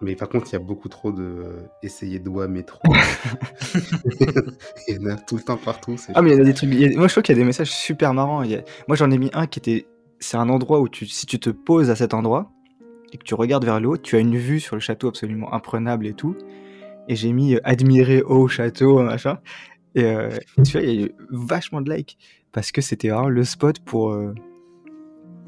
Mais 0.00 0.14
par 0.16 0.28
contre, 0.28 0.46
il 0.48 0.52
y 0.52 0.56
a 0.56 0.60
beaucoup 0.60 0.88
trop 0.88 1.12
de 1.12 1.22
euh, 1.22 1.66
essayer 1.82 2.18
doigts 2.20 2.48
métro. 2.48 2.80
il 4.88 4.94
y 4.94 4.98
en 5.06 5.10
a 5.10 5.16
tout 5.16 5.36
le 5.36 5.42
temps 5.42 5.56
partout. 5.56 5.96
Ah 6.14 6.22
mais 6.22 6.32
il 6.32 6.38
y 6.38 6.40
a 6.40 6.44
des 6.44 6.54
trucs. 6.54 6.72
a- 6.72 6.96
Moi 6.96 7.08
je 7.08 7.12
trouve 7.14 7.22
qu'il 7.22 7.36
y 7.36 7.38
a 7.38 7.42
des 7.42 7.46
messages 7.46 7.70
super 7.70 8.14
marrants. 8.14 8.42
Il 8.42 8.50
y 8.50 8.54
a- 8.56 8.62
Moi 8.86 8.96
j'en 8.96 9.10
ai 9.10 9.18
mis 9.18 9.30
un 9.34 9.46
qui 9.46 9.58
était. 9.58 9.86
C'est 10.20 10.36
un 10.36 10.48
endroit 10.48 10.80
où 10.80 10.88
tu, 10.88 11.06
si 11.06 11.26
tu 11.26 11.38
te 11.38 11.50
poses 11.50 11.90
à 11.90 11.96
cet 11.96 12.12
endroit 12.14 12.50
et 13.12 13.18
que 13.18 13.24
tu 13.24 13.34
regardes 13.34 13.64
vers 13.64 13.80
le 13.80 13.88
haut, 13.88 13.96
tu 13.96 14.16
as 14.16 14.20
une 14.20 14.36
vue 14.36 14.60
sur 14.60 14.76
le 14.76 14.80
château 14.80 15.08
absolument 15.08 15.52
imprenable 15.54 16.06
et 16.06 16.14
tout. 16.14 16.36
Et 17.08 17.16
j'ai 17.16 17.32
mis 17.32 17.54
euh, 17.54 17.60
admirer 17.64 18.22
au 18.22 18.48
château 18.48 19.02
machin. 19.02 19.38
Et 19.94 20.04
euh, 20.04 20.30
tu 20.64 20.72
vois 20.72 20.82
il 20.82 21.00
y 21.00 21.02
a 21.02 21.06
eu 21.06 21.12
vachement 21.30 21.80
de 21.80 21.90
likes 21.92 22.18
parce 22.52 22.70
que 22.72 22.80
c'était 22.80 23.08
vraiment 23.08 23.28
le 23.28 23.44
spot 23.44 23.78
pour. 23.80 24.10
euh, 24.12 24.34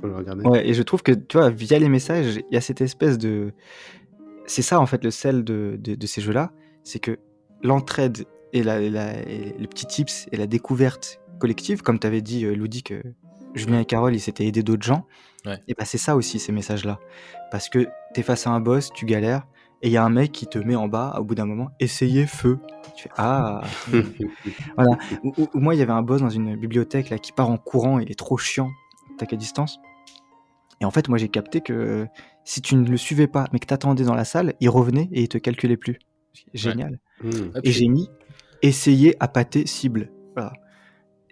Faut 0.01 0.07
le 0.07 0.17
regarder. 0.17 0.45
Ouais 0.47 0.67
et 0.69 0.73
je 0.75 0.83
trouve 0.83 1.03
que 1.03 1.13
tu 1.13 1.37
vois 1.37 1.51
via 1.51 1.79
les 1.79 1.89
messages 1.91 2.37
il 2.37 2.55
y 2.55 2.57
a 2.57 2.61
cette 2.61 2.81
espèce 2.81 3.19
de. 3.19 3.53
C'est 4.47 4.63
ça 4.63 4.81
en 4.81 4.87
fait 4.87 5.05
le 5.05 5.11
sel 5.11 5.45
de, 5.45 5.77
de, 5.79 5.95
de 5.95 6.07
ces 6.07 6.21
jeux-là, 6.23 6.51
c'est 6.83 6.99
que 6.99 7.19
l'entraide 7.63 8.25
et, 8.53 8.63
la, 8.63 8.81
la- 8.81 9.21
et 9.29 9.55
les 9.59 9.67
petits 9.69 9.87
tips 9.87 10.27
et 10.33 10.37
la 10.37 10.47
découverte 10.47 11.21
collective, 11.39 11.83
comme 11.83 11.99
t'avais 11.99 12.21
dit, 12.23 12.45
euh, 12.47 12.53
Ludi, 12.55 12.83
que 12.83 13.01
Julien 13.55 13.81
et 13.81 13.85
Carole, 13.85 14.15
ils 14.15 14.21
s'étaient 14.21 14.47
aidés 14.47 14.63
d'autres 14.63 14.83
gens, 14.85 15.07
Ouais. 15.47 15.59
et 15.69 15.75
bah 15.75 15.85
c'est 15.85 15.99
ça 15.99 16.17
aussi, 16.17 16.39
ces 16.39 16.53
messages-là. 16.53 16.99
Parce 17.51 17.69
que 17.69 17.89
t'es 18.15 18.23
face 18.23 18.47
à 18.47 18.51
un 18.51 18.61
boss, 18.61 18.91
tu 18.95 19.07
galères, 19.07 19.47
et 19.83 19.89
il 19.89 19.93
y 19.93 19.97
a 19.97 20.05
un 20.05 20.11
mec 20.11 20.33
qui 20.33 20.47
te 20.47 20.59
met 20.59 20.77
en 20.77 20.89
bas, 20.89 21.17
au 21.19 21.25
bout 21.25 21.35
d'un 21.35 21.47
moment, 21.47 21.71
essayez 21.81 22.27
feu. 22.27 22.59
Tu 22.95 23.05
fais 23.05 23.11
Ah 23.17 23.63
ou, 25.25 25.33
ou- 25.39 25.49
ou 25.55 25.59
moi, 25.61 25.75
il 25.75 25.79
y 25.79 25.83
avait 25.83 25.93
un 25.93 26.03
boss 26.03 26.21
dans 26.21 26.29
une 26.29 26.57
bibliothèque 26.57 27.09
là, 27.11 27.19
qui 27.19 27.33
part 27.33 27.49
en 27.51 27.57
courant, 27.57 27.99
il 27.99 28.11
est 28.11 28.19
trop 28.19 28.37
chiant, 28.37 28.71
tac 29.19 29.33
à 29.33 29.37
distance. 29.37 29.79
Et 30.83 30.85
en 30.85 30.91
fait, 30.91 31.09
moi, 31.09 31.19
j'ai 31.19 31.29
capté 31.29 31.61
que 31.61 32.07
si 32.45 32.61
tu 32.63 32.75
ne 32.75 32.87
le 32.89 32.97
suivais 32.97 33.27
pas, 33.27 33.45
mais 33.53 33.59
que 33.59 33.67
t'attendais 33.67 34.05
dans 34.05 34.15
la 34.15 34.25
salle, 34.25 34.55
il 34.61 34.69
revenait 34.71 35.09
et 35.13 35.23
il 35.23 35.29
te 35.29 35.37
calculait 35.39 35.77
plus. 35.77 35.99
Génial. 36.55 36.99
Hmm. 37.23 37.29
Et 37.63 37.69
Et 37.69 37.73
j'ai 37.73 37.89
mis 37.89 38.09
essayer 38.63 39.15
à 39.21 39.29
pâter 39.29 39.67
cible. 39.67 40.11
Voilà. 40.35 40.53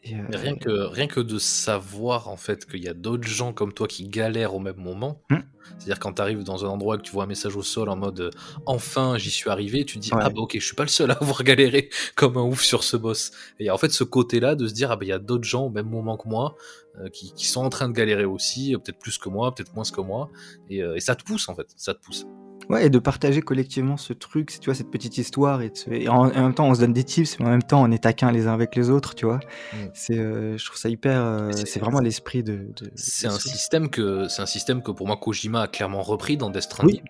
Et, 0.05 0.15
euh, 0.15 0.19
mais 0.31 0.37
rien, 0.37 0.55
que, 0.57 0.71
rien 0.71 1.07
que 1.09 1.21
de 1.21 1.39
savoir 1.39 2.29
en 2.29 2.37
fait 2.37 2.65
qu'il 2.67 2.83
y 2.83 2.89
a 2.89 2.95
d'autres 2.95 3.27
gens 3.27 3.53
comme 3.53 3.73
toi 3.73 3.87
qui 3.89 4.09
galèrent 4.09 4.55
au 4.55 4.61
même 4.61 4.77
moment, 4.79 5.23
Hmm. 5.31 5.41
c'est-à-dire 5.79 5.99
quand 5.99 6.15
tu 6.15 6.23
arrives 6.23 6.45
dans 6.45 6.65
un 6.65 6.69
endroit 6.69 6.95
et 6.95 6.99
que 6.99 7.03
tu 7.03 7.13
vois 7.13 7.25
un 7.25 7.27
message 7.27 7.57
au 7.57 7.63
sol 7.63 7.89
en 7.89 7.97
mode 7.97 8.21
euh, 8.21 8.31
enfin 8.65 9.19
j'y 9.19 9.31
suis 9.31 9.51
arrivé, 9.51 9.85
tu 9.85 9.97
te 9.97 10.03
dis 10.03 10.13
Ouais. 10.15 10.21
ah 10.23 10.31
bah 10.31 10.41
ok 10.41 10.53
je 10.59 10.65
suis 10.65 10.77
pas 10.77 10.85
le 10.85 10.89
seul 10.89 11.11
à 11.11 11.15
avoir 11.15 11.43
galéré 11.45 11.91
comme 12.15 12.37
un 12.37 12.43
ouf 12.43 12.63
sur 12.63 12.85
ce 12.85 12.97
boss. 12.97 13.33
Et 13.59 13.65
il 13.65 13.67
y 13.67 13.69
a 13.69 13.75
en 13.75 13.79
fait 13.79 13.91
ce 13.91 14.05
côté-là 14.05 14.55
de 14.55 14.67
se 14.69 14.73
dire 14.75 14.91
ah 14.93 14.97
bah 14.97 15.05
il 15.05 15.09
y 15.09 15.13
a 15.13 15.19
d'autres 15.19 15.45
gens 15.45 15.65
au 15.65 15.71
même 15.71 15.89
moment 15.89 16.17
que 16.17 16.29
moi 16.29 16.55
euh, 17.01 17.09
qui, 17.11 17.33
qui 17.35 17.47
sont 17.47 17.65
en 17.65 17.69
train 17.69 17.89
de 17.89 17.95
galérer 17.95 18.25
aussi, 18.25 18.75
peut-être 18.83 18.99
plus 18.99 19.19
que 19.19 19.29
moi, 19.29 19.55
peut-être 19.55 19.75
moins 19.75 19.85
que 19.85 20.01
moi, 20.01 20.31
et, 20.71 20.83
euh, 20.83 20.97
et 20.97 21.01
ça 21.01 21.15
te 21.17 21.23
pousse 21.25 21.49
en 21.49 21.55
fait, 21.55 21.67
ça 21.77 21.95
te 21.95 22.01
pousse. 22.01 22.25
Ouais, 22.69 22.87
et 22.87 22.91
de 22.91 22.99
partager 22.99 23.41
collectivement 23.41 23.97
ce 23.97 24.13
truc, 24.13 24.51
tu 24.61 24.67
vois, 24.67 24.75
cette 24.75 24.91
petite 24.91 25.17
histoire, 25.17 25.63
et, 25.63 25.71
de 25.71 25.77
se- 25.77 25.91
et 25.91 26.09
en, 26.09 26.29
en 26.29 26.43
même 26.43 26.55
temps, 26.55 26.67
on 26.69 26.75
se 26.75 26.81
donne 26.81 26.93
des 26.93 27.05
tips, 27.05 27.39
mais 27.41 27.47
en 27.47 27.51
même 27.51 27.63
temps, 27.63 27.83
on 27.83 27.91
est 27.91 28.03
taquin 28.03 28.31
les 28.31 28.47
uns 28.47 28.53
avec 28.53 28.77
les 28.77 28.91
autres, 28.91 29.15
tu 29.15 29.25
vois. 29.25 29.37
Mm. 29.73 29.77
C'est, 29.95 30.19
euh, 30.19 30.59
je 30.59 30.65
trouve 30.67 30.77
ça 30.79 30.89
hyper. 30.91 31.25
euh, 31.25 31.51
c'est- 31.53 31.81
vraiment 31.81 32.01
l'esprit 32.01 32.43
de. 32.43 32.67
de- 32.77 32.91
C'est 32.95 33.27
un 33.27 33.31
système 33.39 33.89
que 33.89 34.29
c'est 34.29 34.43
un 34.43 34.47
système 34.47 34.83
que 34.83 34.91
pour 34.91 35.07
moi 35.07 35.17
Kojima 35.17 35.63
a 35.63 35.69
clairement 35.69 36.03
repris 36.03 36.37
dans 36.37 36.51
Death 36.51 36.63
Stranding. 36.65 37.01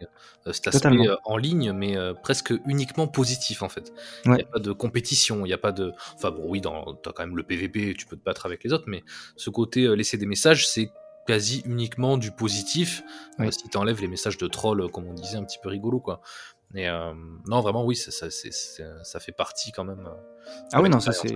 Euh, 0.46 0.52
cet 0.52 0.68
aspect 0.68 0.78
totalement. 0.90 1.16
en 1.24 1.36
ligne, 1.36 1.72
mais 1.72 1.96
presque 2.22 2.54
uniquement 2.66 3.08
positif 3.08 3.62
en 3.62 3.68
fait. 3.68 3.92
Il 4.24 4.30
Ouais. 4.30 4.36
n'y 4.36 4.42
a 4.42 4.46
pas 4.46 4.60
de 4.60 4.70
compétition, 4.72 5.40
il 5.44 5.48
n'y 5.48 5.52
a 5.52 5.58
pas 5.58 5.72
de. 5.72 5.92
Enfin 6.14 6.30
bon, 6.30 6.44
oui, 6.46 6.60
dans... 6.60 6.94
t'as 6.94 7.10
quand 7.12 7.24
même 7.26 7.36
le 7.36 7.42
PVP, 7.42 7.94
tu 7.98 8.06
peux 8.06 8.16
te 8.16 8.24
battre 8.24 8.46
avec 8.46 8.62
les 8.64 8.72
autres, 8.72 8.84
mais 8.86 9.02
ce 9.36 9.50
côté 9.50 9.94
laisser 9.96 10.16
des 10.16 10.26
messages, 10.26 10.66
c'est 10.68 10.90
quasi 11.28 11.62
uniquement 11.66 12.16
du 12.16 12.30
positif. 12.32 13.02
euh, 13.38 13.44
Oui. 13.44 13.52
si 13.52 13.68
t'enlèves 13.68 14.00
les 14.00 14.08
messages 14.08 14.38
de 14.38 14.46
troll, 14.48 14.80
euh, 14.80 14.88
comme 14.88 15.06
on 15.06 15.12
disait, 15.14 15.36
un 15.36 15.44
petit 15.44 15.58
peu 15.62 15.68
rigolo 15.68 16.00
quoi. 16.00 16.20
Et 16.74 16.88
euh, 16.88 17.12
non, 17.46 17.60
vraiment, 17.60 17.84
oui, 17.84 17.96
ça, 17.96 18.10
fait 19.20 19.32
partie 19.32 19.70
quand 19.72 19.84
même. 19.84 20.08
Ah 20.72 20.82
oui, 20.82 20.88
non, 20.88 21.00
ça 21.00 21.12
c'est. 21.12 21.28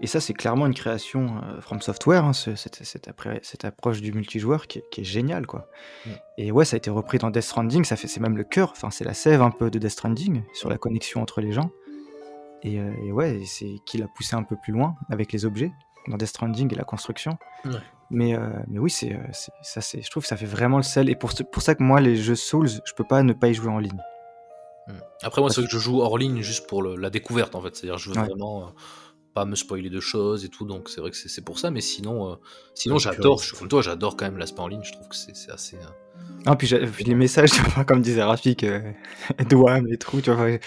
Et 0.00 0.06
ça, 0.08 0.18
c'est 0.20 0.32
clairement 0.34 0.66
une 0.66 0.74
création 0.74 1.36
euh, 1.44 1.60
From 1.60 1.80
Software, 1.80 2.24
hein, 2.24 2.32
ce- 2.32 2.56
cette, 2.56 2.82
cette, 2.84 3.06
appré- 3.08 3.38
cette 3.42 3.64
approche 3.64 4.00
du 4.00 4.12
multijoueur 4.12 4.66
qui 4.66 4.78
est, 4.80 4.84
qui 4.90 5.02
est 5.02 5.04
géniale, 5.04 5.46
quoi. 5.46 5.68
Mm. 6.06 6.10
Et 6.38 6.50
ouais, 6.52 6.64
ça 6.64 6.74
a 6.74 6.78
été 6.78 6.90
repris 6.90 7.18
dans 7.18 7.30
Death 7.30 7.44
Stranding, 7.44 7.84
ça 7.84 7.94
fait, 7.96 8.08
c'est 8.08 8.18
même 8.20 8.36
le 8.36 8.42
cœur, 8.44 8.70
enfin, 8.72 8.90
c'est 8.90 9.04
la 9.04 9.14
sève 9.14 9.42
un 9.42 9.50
peu 9.52 9.70
de 9.70 9.78
Death 9.78 9.90
Stranding 9.92 10.42
sur 10.54 10.68
la 10.70 10.76
connexion 10.78 11.22
entre 11.22 11.40
les 11.40 11.52
gens. 11.52 11.70
Et, 12.64 12.80
euh, 12.80 12.92
et 13.04 13.12
ouais, 13.12 13.42
c'est 13.46 13.76
qui 13.86 13.98
l'a 13.98 14.08
poussé 14.08 14.34
un 14.34 14.42
peu 14.42 14.56
plus 14.60 14.72
loin 14.72 14.96
avec 15.10 15.32
les 15.32 15.44
objets 15.44 15.70
dans 16.08 16.16
Death 16.16 16.28
Stranding 16.30 16.72
et 16.72 16.76
la 16.76 16.84
construction. 16.84 17.36
Mais, 18.14 18.34
euh, 18.36 18.40
mais 18.68 18.78
oui, 18.78 18.90
c'est, 18.90 19.14
euh, 19.14 19.18
c'est- 19.32 19.52
ça, 19.62 19.80
c'est, 19.80 20.02
je 20.02 20.10
trouve 20.10 20.22
que 20.22 20.28
ça 20.28 20.36
fait 20.36 20.44
vraiment 20.46 20.76
le 20.76 20.82
sel. 20.82 21.08
Et 21.08 21.16
pour, 21.16 21.32
pour 21.50 21.62
ça 21.62 21.74
que 21.74 21.82
moi, 21.82 21.98
les 22.00 22.14
jeux 22.16 22.34
Souls, 22.36 22.68
je 22.68 22.92
peux 22.92 23.04
pas 23.04 23.22
ne 23.22 23.32
pas 23.32 23.48
y 23.48 23.54
jouer 23.54 23.70
en 23.70 23.78
ligne. 23.78 24.00
Mm. 24.86 24.92
Après, 25.22 25.40
moi, 25.40 25.48
c'est 25.50 25.62
que 25.62 25.70
je 25.70 25.78
joue 25.78 26.00
hors 26.02 26.18
ligne 26.18 26.42
juste 26.42 26.66
pour 26.66 26.82
le- 26.82 26.96
la 26.96 27.08
découverte, 27.08 27.54
en 27.54 27.62
fait. 27.62 27.74
C'est-à-dire, 27.74 27.96
je 27.98 28.10
veux 28.10 28.16
Ouais. 28.18 28.26
vraiment 28.26 28.64
euh, 28.66 28.70
pas 29.34 29.44
me 29.44 29.54
spoiler 29.56 29.90
de 29.90 30.00
choses 30.00 30.44
et 30.44 30.48
tout, 30.48 30.64
donc 30.64 30.88
c'est 30.88 31.00
vrai 31.00 31.10
que 31.10 31.16
c'est 31.16 31.44
pour 31.44 31.58
ça. 31.58 31.70
Mais 31.70 31.80
sinon, 31.80 32.32
euh, 32.32 32.34
sinon 32.74 32.98
j'adore, 32.98 33.38
je 33.40 33.46
suis 33.48 33.56
comme 33.56 33.68
toi, 33.68 33.82
j'adore 33.82 34.16
quand 34.16 34.24
même 34.26 34.38
l'aspect 34.38 34.60
en 34.60 34.68
ligne. 34.68 34.82
Je 34.84 34.92
trouve 34.92 35.08
que 35.08 35.16
c'est 35.16 35.50
assez. 35.50 35.76
euh, 35.76 35.80
Ah, 36.46 36.56
puis, 36.56 36.66
j'ai- 36.66 36.84
puis 36.86 37.04
les 37.04 37.14
messages, 37.14 37.50
tu 37.52 37.62
vois, 37.62 37.84
comme 37.84 38.02
disait 38.02 38.22
Rafik, 38.22 38.64
euh, 38.64 38.80
douane 39.48 39.86
et 39.90 39.96
tout, 39.96 40.20
tu 40.20 40.30
vois, 40.30 40.50
il 40.50 40.58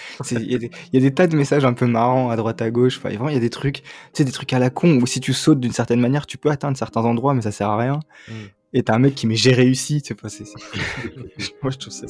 y, 0.50 0.54
a 0.54 0.58
des- 0.58 0.70
il 0.92 0.94
y 0.94 0.96
a 0.96 1.00
des 1.08 1.14
tas 1.14 1.26
de 1.26 1.36
messages 1.36 1.64
un 1.64 1.72
peu 1.74 1.86
marrants 1.86 2.30
à 2.30 2.36
droite 2.36 2.60
à 2.62 2.70
gauche, 2.70 2.98
enfin, 2.98 3.10
vraiment, 3.10 3.28
il 3.28 3.34
y 3.34 3.38
a 3.38 3.40
des 3.40 3.50
trucs, 3.50 3.82
tu 3.82 3.88
sais, 4.14 4.24
des 4.24 4.32
trucs 4.32 4.52
à 4.52 4.58
la 4.58 4.70
con, 4.70 4.98
où 5.00 5.06
si 5.06 5.20
tu 5.20 5.32
sautes 5.32 5.60
d'une 5.60 5.72
certaine 5.72 6.00
manière, 6.00 6.26
tu 6.26 6.38
peux 6.38 6.50
atteindre 6.50 6.76
certains 6.76 7.02
endroits, 7.02 7.34
mais 7.34 7.42
ça 7.42 7.52
sert 7.52 7.68
à 7.70 7.76
rien. 7.78 8.00
Mm. 8.28 8.32
Et 8.72 8.82
t'as 8.82 8.94
un 8.94 8.98
mec 8.98 9.14
qui 9.14 9.26
met 9.26 9.36
j'ai 9.36 9.52
réussi, 9.54 10.02
tu 10.02 10.08
sais 10.08 10.14
pas, 10.14 10.28
c'est... 10.28 10.44
c'est- 10.44 10.54
Moi, 11.62 11.70
je 11.70 11.78
trouve 11.78 11.92
ça, 11.92 12.06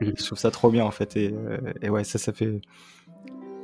je 0.00 0.24
trouve 0.24 0.38
ça 0.38 0.50
trop 0.50 0.70
bien, 0.70 0.84
en 0.84 0.90
fait, 0.90 1.16
et, 1.16 1.32
euh, 1.32 1.58
et 1.82 1.88
ouais, 1.90 2.04
ça, 2.04 2.18
ça 2.18 2.32
fait... 2.32 2.60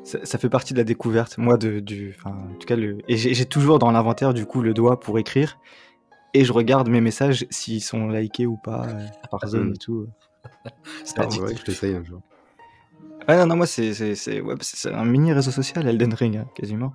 Ça, 0.05 0.19
ça 0.25 0.39
fait 0.39 0.51
partie 0.51 0.75
de 0.75 0.79
la 0.79 0.85
découverte, 0.85 1.39
moi, 1.39 1.57
de, 1.57 1.81
du... 1.81 2.15
Enfin, 2.19 2.37
en 2.37 2.55
tout 2.55 2.67
cas, 2.67 2.77
le... 2.77 2.99
Et 3.09 3.17
j'ai 3.17 3.47
toujours 3.47 3.79
dans 3.79 3.91
l'inventaire, 3.91 4.35
du 4.35 4.45
coup, 4.45 4.61
le 4.61 4.75
doigt 4.75 5.01
pour 5.01 5.19
écrire, 5.19 5.59
et 6.35 6.45
je 6.45 6.53
regarde 6.53 6.89
mes 6.89 7.01
messages 7.01 7.47
s'ils 7.51 7.83
sont 7.83 8.09
likés 8.09 8.47
ou 8.47 8.57
pas 8.57 8.87
euh, 8.87 9.07
par 9.31 9.49
zone 9.49 9.71
Mm. 9.71 9.75
et 9.75 9.79
tout. 9.79 10.07
c'est 11.05 11.19
Ah, 11.19 11.27
ouais, 11.27 11.55
je 11.57 11.65
l'essaye 11.67 11.95
un 11.95 12.05
jour. 12.05 12.21
Ah 13.27 13.37
non, 13.39 13.47
non, 13.47 13.57
moi, 13.57 13.67
c'est 13.67 14.41
ouais, 14.43 14.55
un 14.93 15.05
mini 15.07 15.33
réseau 15.33 15.51
social, 15.51 15.87
Elden 15.89 16.13
Ring, 16.13 16.37
hein, 16.37 16.47
quasiment. 16.55 16.93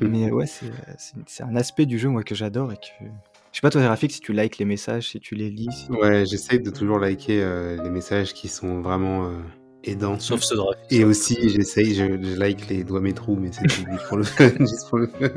Mm. 0.00 0.06
Mais 0.08 0.30
ouais, 0.32 0.46
c'est 0.46 1.42
un 1.44 1.54
aspect 1.54 1.86
du 1.86 1.98
jeu, 2.00 2.08
moi, 2.08 2.24
que 2.24 2.34
j'adore 2.34 2.72
et 2.72 2.76
que... 2.76 3.04
Je 3.52 3.56
sais 3.58 3.62
pas, 3.62 3.70
toi, 3.70 3.86
Rafik, 3.86 4.10
si 4.12 4.20
tu 4.20 4.32
likes 4.32 4.58
les 4.58 4.64
messages, 4.64 5.08
si 5.10 5.20
tu 5.20 5.34
les 5.36 5.50
lis. 5.50 5.68
si- 5.70 5.90
Ouais, 5.92 6.24
j'essaye 6.26 6.60
de 6.60 6.70
toujours 6.70 6.98
liker 6.98 7.42
euh, 7.42 7.80
les 7.82 7.90
messages 7.90 8.32
qui 8.32 8.48
sont 8.48 8.80
vraiment 8.80 9.26
euh, 9.26 9.38
aidants. 9.84 10.18
Sauf 10.18 10.40
ceux 10.42 10.56
de 10.56 10.60
Raph. 10.60 10.76
Et 10.90 11.04
aussi, 11.04 11.48
j'essaye, 11.48 11.94
je, 11.94 12.04
je 12.22 12.36
like 12.38 12.68
les 12.68 12.84
doigts 12.84 13.00
métro, 13.00 13.36
mais 13.36 13.50
c'est 13.52 13.68
juste 13.68 13.86
pour 14.08 14.16
le 14.18 14.24
fun, 14.24 14.48
juste 14.60 14.88
pour 14.88 14.98
le 14.98 15.06
fun. 15.06 15.28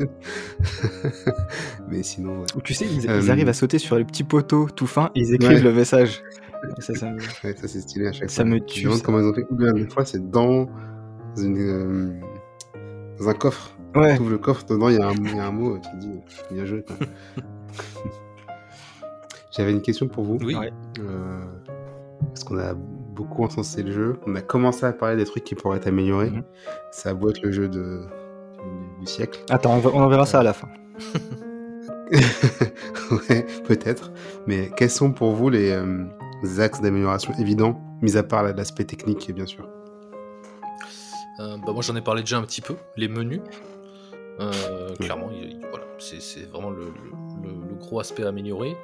mais 1.90 2.04
sinon, 2.04 2.40
ouais. 2.40 2.46
Ou 2.56 2.62
tu 2.62 2.74
sais, 2.74 2.86
ils, 2.86 3.04
ils 3.04 3.10
Euh, 3.10 3.30
arrivent 3.30 3.50
à 3.50 3.54
sauter 3.54 3.80
sur 3.80 3.96
les 3.98 4.06
petits 4.06 4.24
poteaux 4.24 4.68
tout 4.70 4.88
fins 4.88 5.12
et 5.16 5.20
ils 5.22 5.34
écrivent 5.36 5.58
Ouais. 5.58 5.62
le 5.62 5.74
message. 5.74 6.22
Et 6.78 6.82
ça, 6.82 6.94
ça 6.96 7.10
me- 7.12 7.18
Ouais, 7.44 7.56
ça 7.56 7.68
c'est 7.68 7.82
stylé 7.82 8.08
à 8.08 8.12
chaque 8.14 8.30
Ça 8.30 8.44
fois. 8.44 8.52
me 8.52 8.58
Je 8.60 8.64
tue, 8.64 8.80
me 8.86 8.90
demande 8.92 9.02
comment 9.04 9.20
ils 9.20 9.26
ont 9.26 9.34
fait. 9.34 9.46
Ou 9.50 9.56
bien 9.56 9.74
des 9.74 9.88
fois, 9.88 10.06
c'est 10.06 10.30
dans 10.30 10.68
une, 11.38 11.58
euh, 11.60 12.14
dans 13.20 13.30
un 13.30 13.34
coffre. 13.34 13.76
Ouais. 13.96 14.18
Tu 14.18 14.28
le 14.30 14.38
coffre, 14.38 14.66
dedans 14.66 14.90
il 14.90 14.96
y, 14.96 15.00
a 15.02 15.08
un- 15.08 15.14
il 15.14 15.36
y 15.36 15.40
a 15.40 15.46
un 15.46 15.52
mot, 15.52 15.78
tu 15.78 15.90
te 15.92 15.96
dis 15.98 16.10
bien 16.52 16.66
joué. 16.66 16.84
J'avais 19.56 19.72
une 19.72 19.82
question 19.82 20.08
pour 20.08 20.24
vous. 20.24 20.38
Oui. 20.44 20.56
Euh, 21.00 21.40
parce 22.28 22.44
qu'on 22.44 22.58
a 22.58 22.74
beaucoup 23.14 23.44
encensé 23.44 23.84
le 23.84 23.92
jeu. 23.92 24.20
On 24.28 24.36
a 24.36 24.42
commencé 24.42 24.86
à 24.86 24.92
parler 24.94 25.16
des 25.18 25.26
trucs 25.26 25.44
qui 25.44 25.56
pourraient 25.56 25.78
être 25.78 25.88
améliorés. 25.88 26.30
Mhm. 26.32 26.44
Ça 26.92 27.10
a 27.10 27.14
beau 27.14 27.30
être 27.30 27.42
le 27.42 27.52
jeu 27.52 27.68
de, 27.70 28.02
du, 28.62 29.00
du 29.02 29.06
siècle. 29.06 29.40
Attends, 29.50 29.76
on, 29.76 29.80
va- 29.80 29.92
on 29.94 30.02
en 30.02 30.08
verra 30.10 30.26
ça 30.26 30.40
à 30.40 30.44
la 30.44 30.54
fin. 30.54 30.68
ouais, 33.30 33.46
peut-être. 33.68 34.12
Mais 34.48 34.72
quels 34.76 34.90
sont 34.90 35.12
pour 35.12 35.34
vous 35.34 35.50
les, 35.50 35.72
euh, 35.72 36.06
axes 36.60 36.82
d'amélioration 36.82 37.34
évidents, 37.40 37.80
mis 38.02 38.18
à 38.18 38.24
part 38.24 38.44
l'aspect 38.44 38.84
technique, 38.86 39.32
bien 39.34 39.46
sûr? 39.46 39.68
Euh, 41.40 41.58
bah, 41.66 41.72
moi 41.74 41.82
j'en 41.82 41.96
ai 41.96 42.02
parlé 42.02 42.22
déjà 42.22 42.38
un 42.38 42.44
petit 42.44 42.62
peu, 42.62 42.76
les 42.98 43.08
menus. 43.08 43.42
Euh, 44.40 44.96
clairement, 45.00 45.30
il- 45.32 45.52
il- 45.52 45.60
voilà, 45.70 45.86
c'est 46.00 46.22
c'est 46.22 46.50
vraiment 46.52 46.70
le, 46.72 46.86
le- 46.86 47.48
le- 47.50 47.68
le 47.70 47.76
gros 47.76 48.00
aspect 48.00 48.24
à 48.24 48.30
améliorer. 48.30 48.76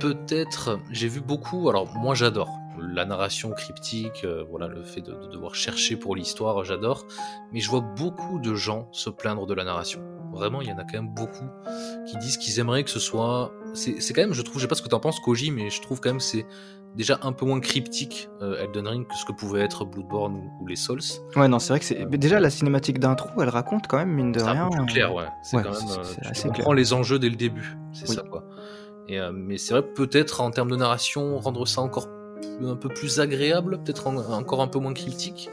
Peut-être, 0.00 0.78
j'ai 0.90 1.08
vu 1.08 1.20
beaucoup, 1.20 1.68
alors 1.70 1.86
moi 1.96 2.14
j'adore 2.14 2.48
la 2.80 3.04
narration 3.04 3.50
cryptique, 3.50 4.22
euh, 4.24 4.44
voilà, 4.48 4.66
le 4.68 4.82
fait 4.82 5.00
de, 5.00 5.12
de 5.12 5.26
devoir 5.28 5.54
chercher 5.54 5.96
pour 5.96 6.16
l'histoire, 6.16 6.64
j'adore, 6.64 7.06
mais 7.52 7.60
je 7.60 7.68
vois 7.70 7.80
beaucoup 7.80 8.38
de 8.38 8.54
gens 8.54 8.88
se 8.92 9.10
plaindre 9.10 9.46
de 9.46 9.54
la 9.54 9.64
narration. 9.64 10.00
Vraiment, 10.32 10.62
il 10.62 10.68
y 10.68 10.72
en 10.72 10.78
a 10.78 10.84
quand 10.84 10.94
même 10.94 11.12
beaucoup 11.14 11.44
qui 12.08 12.16
disent 12.18 12.38
qu'ils 12.38 12.58
aimeraient 12.58 12.84
que 12.84 12.90
ce 12.90 13.00
soit. 13.00 13.52
C'est 13.74 14.00
c'est 14.00 14.14
quand 14.14 14.22
même, 14.22 14.32
je 14.32 14.40
trouve, 14.42 14.56
je 14.56 14.62
sais 14.62 14.68
pas 14.68 14.74
ce 14.74 14.82
que 14.82 14.88
t'en 14.88 15.00
penses, 15.00 15.20
Koji, 15.20 15.50
mais 15.50 15.68
je 15.68 15.82
trouve 15.82 16.00
quand 16.00 16.08
même 16.10 16.18
que 16.18 16.22
c'est 16.24 16.46
déjà 16.96 17.18
un 17.22 17.32
peu 17.32 17.44
moins 17.46 17.60
cryptique 17.60 18.28
euh, 18.40 18.62
Elden 18.62 18.86
Ring 18.88 19.06
que 19.06 19.14
ce 19.14 19.24
que 19.26 19.32
pouvait 19.32 19.60
être 19.60 19.84
Bloodborne 19.84 20.34
ou, 20.36 20.50
ou 20.62 20.66
les 20.66 20.76
Souls. 20.76 21.00
Ouais, 21.36 21.48
non, 21.48 21.58
c'est 21.58 21.74
vrai 21.74 21.80
que 21.80 21.84
c'est. 21.84 22.06
mais 22.10 22.16
Déjà, 22.16 22.40
la 22.40 22.48
cinématique 22.50 22.98
d'intro, 22.98 23.28
elle 23.42 23.48
raconte 23.50 23.86
quand 23.88 23.98
même, 23.98 24.10
mine 24.10 24.32
de 24.32 24.38
C'est 24.40 24.50
rien. 24.50 24.68
plus 24.70 24.86
clair, 24.86 25.14
ouais. 25.14 25.24
C'est 25.42 25.56
ouais, 25.58 25.62
quand 25.64 25.70
même. 25.70 25.78
c'est- 25.80 25.98
euh, 25.98 26.02
c'est 26.04 26.20
tu 26.22 26.28
assez 26.28 26.42
comprends 26.48 26.62
clair. 26.64 26.74
les 26.74 26.92
enjeux 26.94 27.18
dès 27.18 27.28
le 27.28 27.36
début. 27.36 27.76
C'est 27.92 28.08
Oui. 28.08 28.14
ça, 28.16 28.22
quoi. 28.22 28.44
Et, 29.08 29.18
euh, 29.20 29.32
mais 29.34 29.58
c'est 29.58 29.74
vrai, 29.74 29.82
peut-être 29.82 30.40
en 30.40 30.50
termes 30.50 30.70
de 30.70 30.76
narration, 30.76 31.38
rendre 31.40 31.66
ça 31.66 31.82
encore 31.82 32.08
un 32.62 32.76
peu 32.76 32.88
plus 32.88 33.20
agréable, 33.20 33.82
peut-être 33.82 34.06
en- 34.06 34.16
encore 34.32 34.62
un 34.62 34.68
peu 34.68 34.78
moins 34.78 34.94
cryptique. 34.94 35.50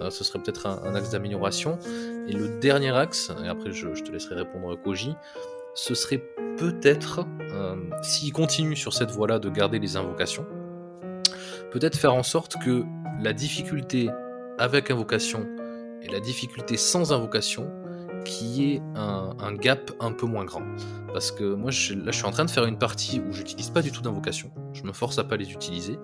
Euh, 0.00 0.10
ce 0.10 0.24
serait 0.24 0.38
peut-être 0.38 0.66
un, 0.66 0.94
axe 0.94 1.10
d'amélioration. 1.10 1.78
Et 2.28 2.32
le 2.32 2.48
dernier 2.60 2.90
axe, 2.90 3.30
et 3.44 3.48
après 3.48 3.72
je, 3.72 3.86
te 3.88 4.10
laisserai 4.10 4.36
répondre 4.36 4.76
Koji, 4.82 5.14
ce 5.74 5.94
serait 5.94 6.22
peut-être, 6.56 7.26
euh, 7.40 7.76
s'il 8.02 8.32
continue 8.32 8.76
sur 8.76 8.92
cette 8.92 9.10
voie-là 9.10 9.38
de 9.38 9.48
garder 9.50 9.78
les 9.78 9.96
invocations, 9.96 10.46
peut-être 11.70 11.96
faire 11.96 12.14
en 12.14 12.22
sorte 12.22 12.56
que 12.64 12.82
la 13.22 13.32
difficulté 13.32 14.08
avec 14.58 14.90
invocation 14.90 15.46
et 16.02 16.08
la 16.08 16.20
difficulté 16.20 16.76
sans 16.76 17.12
invocation, 17.12 17.70
qu'il 18.24 18.46
y 18.48 18.72
ait 18.74 18.82
un, 18.94 19.34
un 19.38 19.54
gap 19.54 19.90
un 20.00 20.12
peu 20.12 20.26
moins 20.26 20.44
grand. 20.44 20.62
Parce 21.12 21.30
que 21.32 21.54
moi, 21.54 21.70
je- 21.70 21.94
là, 21.94 22.10
je 22.12 22.16
suis 22.16 22.26
en 22.26 22.30
train 22.30 22.44
de 22.44 22.50
faire 22.50 22.64
une 22.66 22.78
partie 22.78 23.20
où 23.20 23.32
j'utilise 23.32 23.70
pas 23.70 23.82
du 23.82 23.90
tout 23.92 24.02
d'invocation. 24.02 24.50
Je 24.72 24.82
me 24.84 24.92
force 24.92 25.18
à 25.18 25.24
pas 25.24 25.36
les 25.36 25.50
utiliser. 25.52 25.98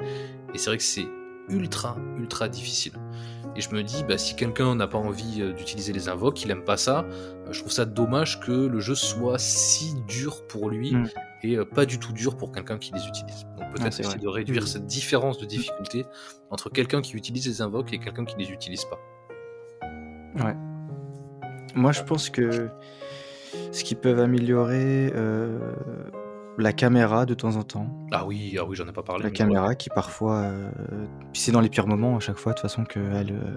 Et 0.55 0.59
c'est 0.59 0.71
vrai 0.71 0.77
que 0.79 0.83
c'est 0.83 1.07
ultra, 1.49 1.97
ultra 2.19 2.49
difficile. 2.49 2.93
Et 3.55 3.61
je 3.61 3.71
me 3.75 3.83
dis, 3.83 4.05
bah, 4.05 4.19
si 4.19 4.35
quelqu'un 4.37 4.75
n'a 4.75 4.87
pas 4.89 4.99
envie 4.99 5.41
euh, 5.41 5.53
d'utiliser 5.53 5.93
les 5.93 6.09
invoques, 6.09 6.45
il 6.45 6.51
aime 6.51 6.65
pas 6.65 6.77
ça, 6.77 7.05
euh, 7.07 7.53
je 7.53 7.61
trouve 7.61 7.73
ça 7.73 7.85
dommage 7.87 8.41
que 8.41 8.51
le 8.53 8.81
jeu 8.81 8.95
soit 8.95 9.39
si 9.39 9.95
dur 10.09 10.47
pour 10.47 10.69
lui 10.69 10.93
Mm. 10.95 11.09
et 11.43 11.57
euh, 11.57 11.65
pas 11.65 11.87
du 11.87 11.99
tout 11.99 12.13
dur 12.13 12.37
pour 12.37 12.53
quelqu'un 12.53 12.77
qui 12.79 12.93
les 12.93 13.07
utilise. 13.07 13.45
Donc 13.57 13.73
peut-être 13.75 13.93
c'est 13.95 14.03
essayer 14.03 14.19
de 14.19 14.29
réduire 14.29 14.67
cette 14.69 14.87
différence 14.87 15.39
de 15.39 15.47
difficulté 15.47 16.05
entre 16.51 16.69
quelqu'un 16.69 17.01
qui 17.01 17.17
utilise 17.17 17.47
les 17.47 17.63
invoques 17.63 17.93
et 17.95 17.99
quelqu'un 17.99 18.25
qui 18.27 18.35
les 18.39 18.51
utilise 18.51 18.85
pas. 18.85 18.99
Moi, 21.77 21.93
je 21.93 22.03
pense 22.03 22.31
que 22.31 22.69
ce 23.73 23.85
qu'ils 23.85 23.97
peuvent 23.99 24.19
améliorer, 24.21 25.13
euh, 25.15 25.59
la 26.59 26.73
caméra 26.73 27.27
de 27.27 27.35
temps 27.35 27.57
en 27.57 27.63
temps. 27.63 27.87
Ah 28.13 28.25
oui, 28.27 28.57
ah 28.59 28.65
oui, 28.67 28.75
j'en 28.77 28.87
ai 28.89 28.93
pas 28.93 29.03
parlé. 29.03 29.23
La 29.23 29.31
caméra 29.31 29.75
qui 29.75 29.91
parfois. 29.91 30.37
euh, 30.37 30.71
c'est 31.35 31.53
dans 31.53 31.61
les 31.61 31.69
pires 31.69 31.87
moments 31.87 32.17
à 32.17 32.21
chaque 32.21 32.39
fois, 32.39 32.53
de 32.53 32.57
toute 32.59 32.63
façon, 32.63 32.85
qu'elle 32.85 33.33
euh, 33.33 33.57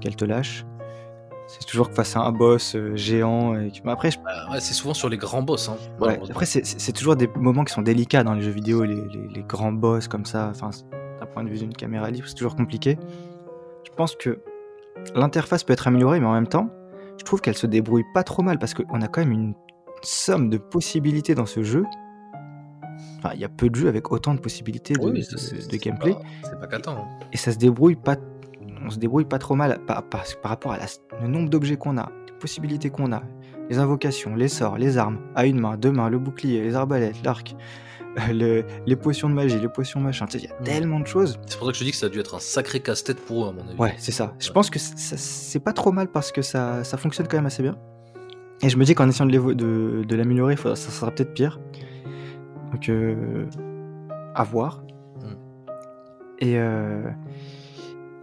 qu'elle 0.00 0.14
te 0.14 0.24
lâche. 0.24 0.64
C'est 1.46 1.64
toujours 1.66 1.88
que 1.88 1.94
face 1.94 2.14
à 2.14 2.20
un 2.20 2.30
boss 2.32 2.76
euh, 2.76 2.94
géant. 2.94 3.54
Et... 3.58 3.72
Après, 3.86 4.10
je- 4.10 4.18
Bah, 4.18 4.50
ouais, 4.52 4.60
c'est 4.60 4.74
souvent 4.74 4.92
sur 4.92 5.08
les 5.08 5.16
grands 5.16 5.40
boss. 5.40 5.70
Hein, 5.70 5.76
ouais, 5.98 6.20
après 6.30 6.44
c'est- 6.44 6.92
toujours 6.92 7.16
des 7.16 7.26
moments 7.36 7.64
qui 7.64 7.72
sont 7.72 7.80
délicats 7.80 8.22
dans 8.22 8.34
les 8.34 8.42
jeux 8.42 8.50
vidéo, 8.50 8.84
les, 8.84 8.94
les- 8.96 9.28
les 9.34 9.42
grands 9.42 9.72
boss 9.72 10.06
comme 10.08 10.26
ça. 10.26 10.48
Enfin, 10.50 10.68
d'un 11.18 11.24
point 11.26 11.42
de 11.44 11.48
vue 11.48 11.56
d'une 11.58 11.72
caméra 11.72 12.10
libre, 12.10 12.28
c'est 12.28 12.34
toujours 12.34 12.54
compliqué. 12.56 12.98
Je 13.86 13.90
pense 13.96 14.14
que 14.14 14.40
l'interface 15.14 15.64
peut 15.64 15.72
être 15.72 15.86
améliorée, 15.88 16.20
mais 16.20 16.26
en 16.26 16.34
même 16.34 16.46
temps, 16.48 16.68
je 17.18 17.24
trouve 17.24 17.40
qu'elle 17.40 17.56
se 17.56 17.66
débrouille 17.66 18.04
pas 18.14 18.22
trop 18.24 18.42
mal 18.42 18.58
parce 18.58 18.74
qu'on 18.74 19.00
a 19.02 19.08
quand 19.08 19.20
même 19.20 19.32
une 19.32 19.54
somme 20.02 20.48
de 20.50 20.58
possibilités 20.58 21.34
dans 21.34 21.46
ce 21.46 21.62
jeu 21.62 21.84
enfin, 23.18 23.30
il 23.34 23.40
y 23.40 23.44
a 23.44 23.48
peu 23.48 23.68
de 23.68 23.74
jeux 23.74 23.88
avec 23.88 24.10
autant 24.12 24.34
de 24.34 24.40
possibilités 24.40 24.94
de, 24.94 25.00
Oui, 25.00 25.12
gameplay. 25.78 26.12
pas- 26.12 26.20
C'est 26.44 26.60
pas 26.60 26.66
hein. 26.92 27.04
et 27.32 27.36
ça 27.36 27.52
se 27.52 27.58
débrouille 27.58 27.96
pas 27.96 28.16
on 28.84 28.90
se 28.90 28.98
débrouille 28.98 29.24
pas 29.24 29.38
trop 29.38 29.54
mal 29.56 29.80
par, 29.86 30.02
par- 30.08 30.24
par 30.40 30.50
rapport 30.50 30.72
à 30.72 30.78
la- 30.78 30.86
le 31.20 31.28
nombre 31.28 31.48
d'objets 31.50 31.76
qu'on 31.76 31.98
a 31.98 32.10
les 32.28 32.32
possibilités 32.34 32.90
qu'on 32.90 33.12
a 33.12 33.22
les 33.68 33.78
invocations 33.78 34.34
les 34.36 34.48
sorts 34.48 34.78
les 34.78 34.96
armes 34.98 35.18
à 35.34 35.46
une 35.46 35.58
main 35.60 35.76
deux 35.76 35.90
mains 35.92 36.08
le 36.08 36.18
bouclier 36.18 36.62
les 36.62 36.74
arbalètes 36.76 37.22
l'arc 37.24 37.54
le- 38.32 38.64
les 38.86 38.96
potions 38.96 39.28
de 39.28 39.34
magie 39.34 39.58
les 39.58 39.68
potions 39.68 40.00
machin 40.00 40.26
tu 40.26 40.38
sais, 40.38 40.44
il 40.44 40.48
y 40.48 40.52
a 40.52 40.60
Mm. 40.60 40.64
tellement 40.64 41.00
de 41.00 41.06
choses 41.06 41.38
C'est 41.46 41.58
pour 41.58 41.66
ça 41.66 41.72
que 41.72 41.76
je 41.76 41.80
te 41.80 41.84
dis 41.84 41.90
que 41.92 41.96
ça 41.96 42.06
a 42.06 42.08
dû 42.08 42.20
être 42.20 42.34
un 42.34 42.40
sacré 42.40 42.80
casse-tête 42.80 43.20
pour 43.24 43.44
eux, 43.44 43.48
à 43.48 43.52
mon 43.52 43.60
avis. 43.68 43.78
ouais 43.78 43.94
c'est 43.98 44.12
ça 44.12 44.34
je 44.38 44.50
pense 44.50 44.70
que 44.70 44.78
c'est 44.78 45.60
pas 45.60 45.72
trop 45.72 45.92
mal 45.92 46.08
parce 46.08 46.32
que 46.32 46.42
ça, 46.42 46.84
ça 46.84 46.96
fonctionne 46.96 47.26
quand 47.28 47.36
même 47.36 47.46
assez 47.46 47.62
bien 47.62 47.76
et 48.62 48.68
je 48.68 48.76
me 48.76 48.84
dis 48.84 48.94
qu'en 48.94 49.08
essayant 49.08 49.26
de 49.26 49.32
l'évo- 49.32 49.54
de, 49.54 50.04
de 50.06 50.16
l'améliorer 50.16 50.56
ça 50.56 50.74
sera 50.76 51.10
peut-être 51.10 51.32
pire 51.34 51.60
donc 52.72 52.88
euh, 52.88 53.46
à 54.34 54.44
voir 54.44 54.82
Mm. 55.18 55.32
et 56.40 56.58
euh, 56.58 57.02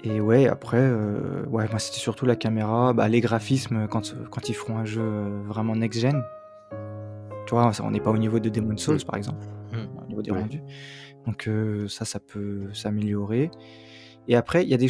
et 0.07 0.19
ouais, 0.21 0.47
après, 0.47 0.77
euh, 0.79 1.43
ouais, 1.47 1.67
moi 1.71 1.79
c'était 1.79 1.97
surtout 1.97 2.27
la 2.27 2.35
caméra, 2.35 2.93
bah, 2.93 3.07
les 3.07 3.21
graphismes 3.21 3.87
quand, 3.89 4.13
quand 4.29 4.49
ils 4.49 4.53
feront 4.53 4.77
un 4.77 4.85
jeu 4.85 5.01
vraiment 5.47 5.75
next-gen. 5.75 6.21
Tu 7.45 7.53
vois, 7.53 7.71
on 7.83 7.91
n'est 7.91 7.99
pas 7.99 8.11
au 8.11 8.17
niveau 8.17 8.39
de 8.39 8.49
Demon's 8.49 8.81
Souls 8.81 9.03
par 9.05 9.15
exemple, 9.15 9.45
Mm. 9.71 9.77
au 10.03 10.07
niveau 10.07 10.21
des 10.21 10.31
Ouais. 10.31 10.39
rendus. 10.39 10.61
Donc 11.25 11.47
euh, 11.47 11.87
ça, 11.87 12.05
ça 12.05 12.19
peut 12.19 12.69
s'améliorer. 12.73 13.49
Et 14.27 14.35
après, 14.35 14.63
il 14.63 14.69
y 14.69 14.73
a 14.73 14.77
des, 14.77 14.89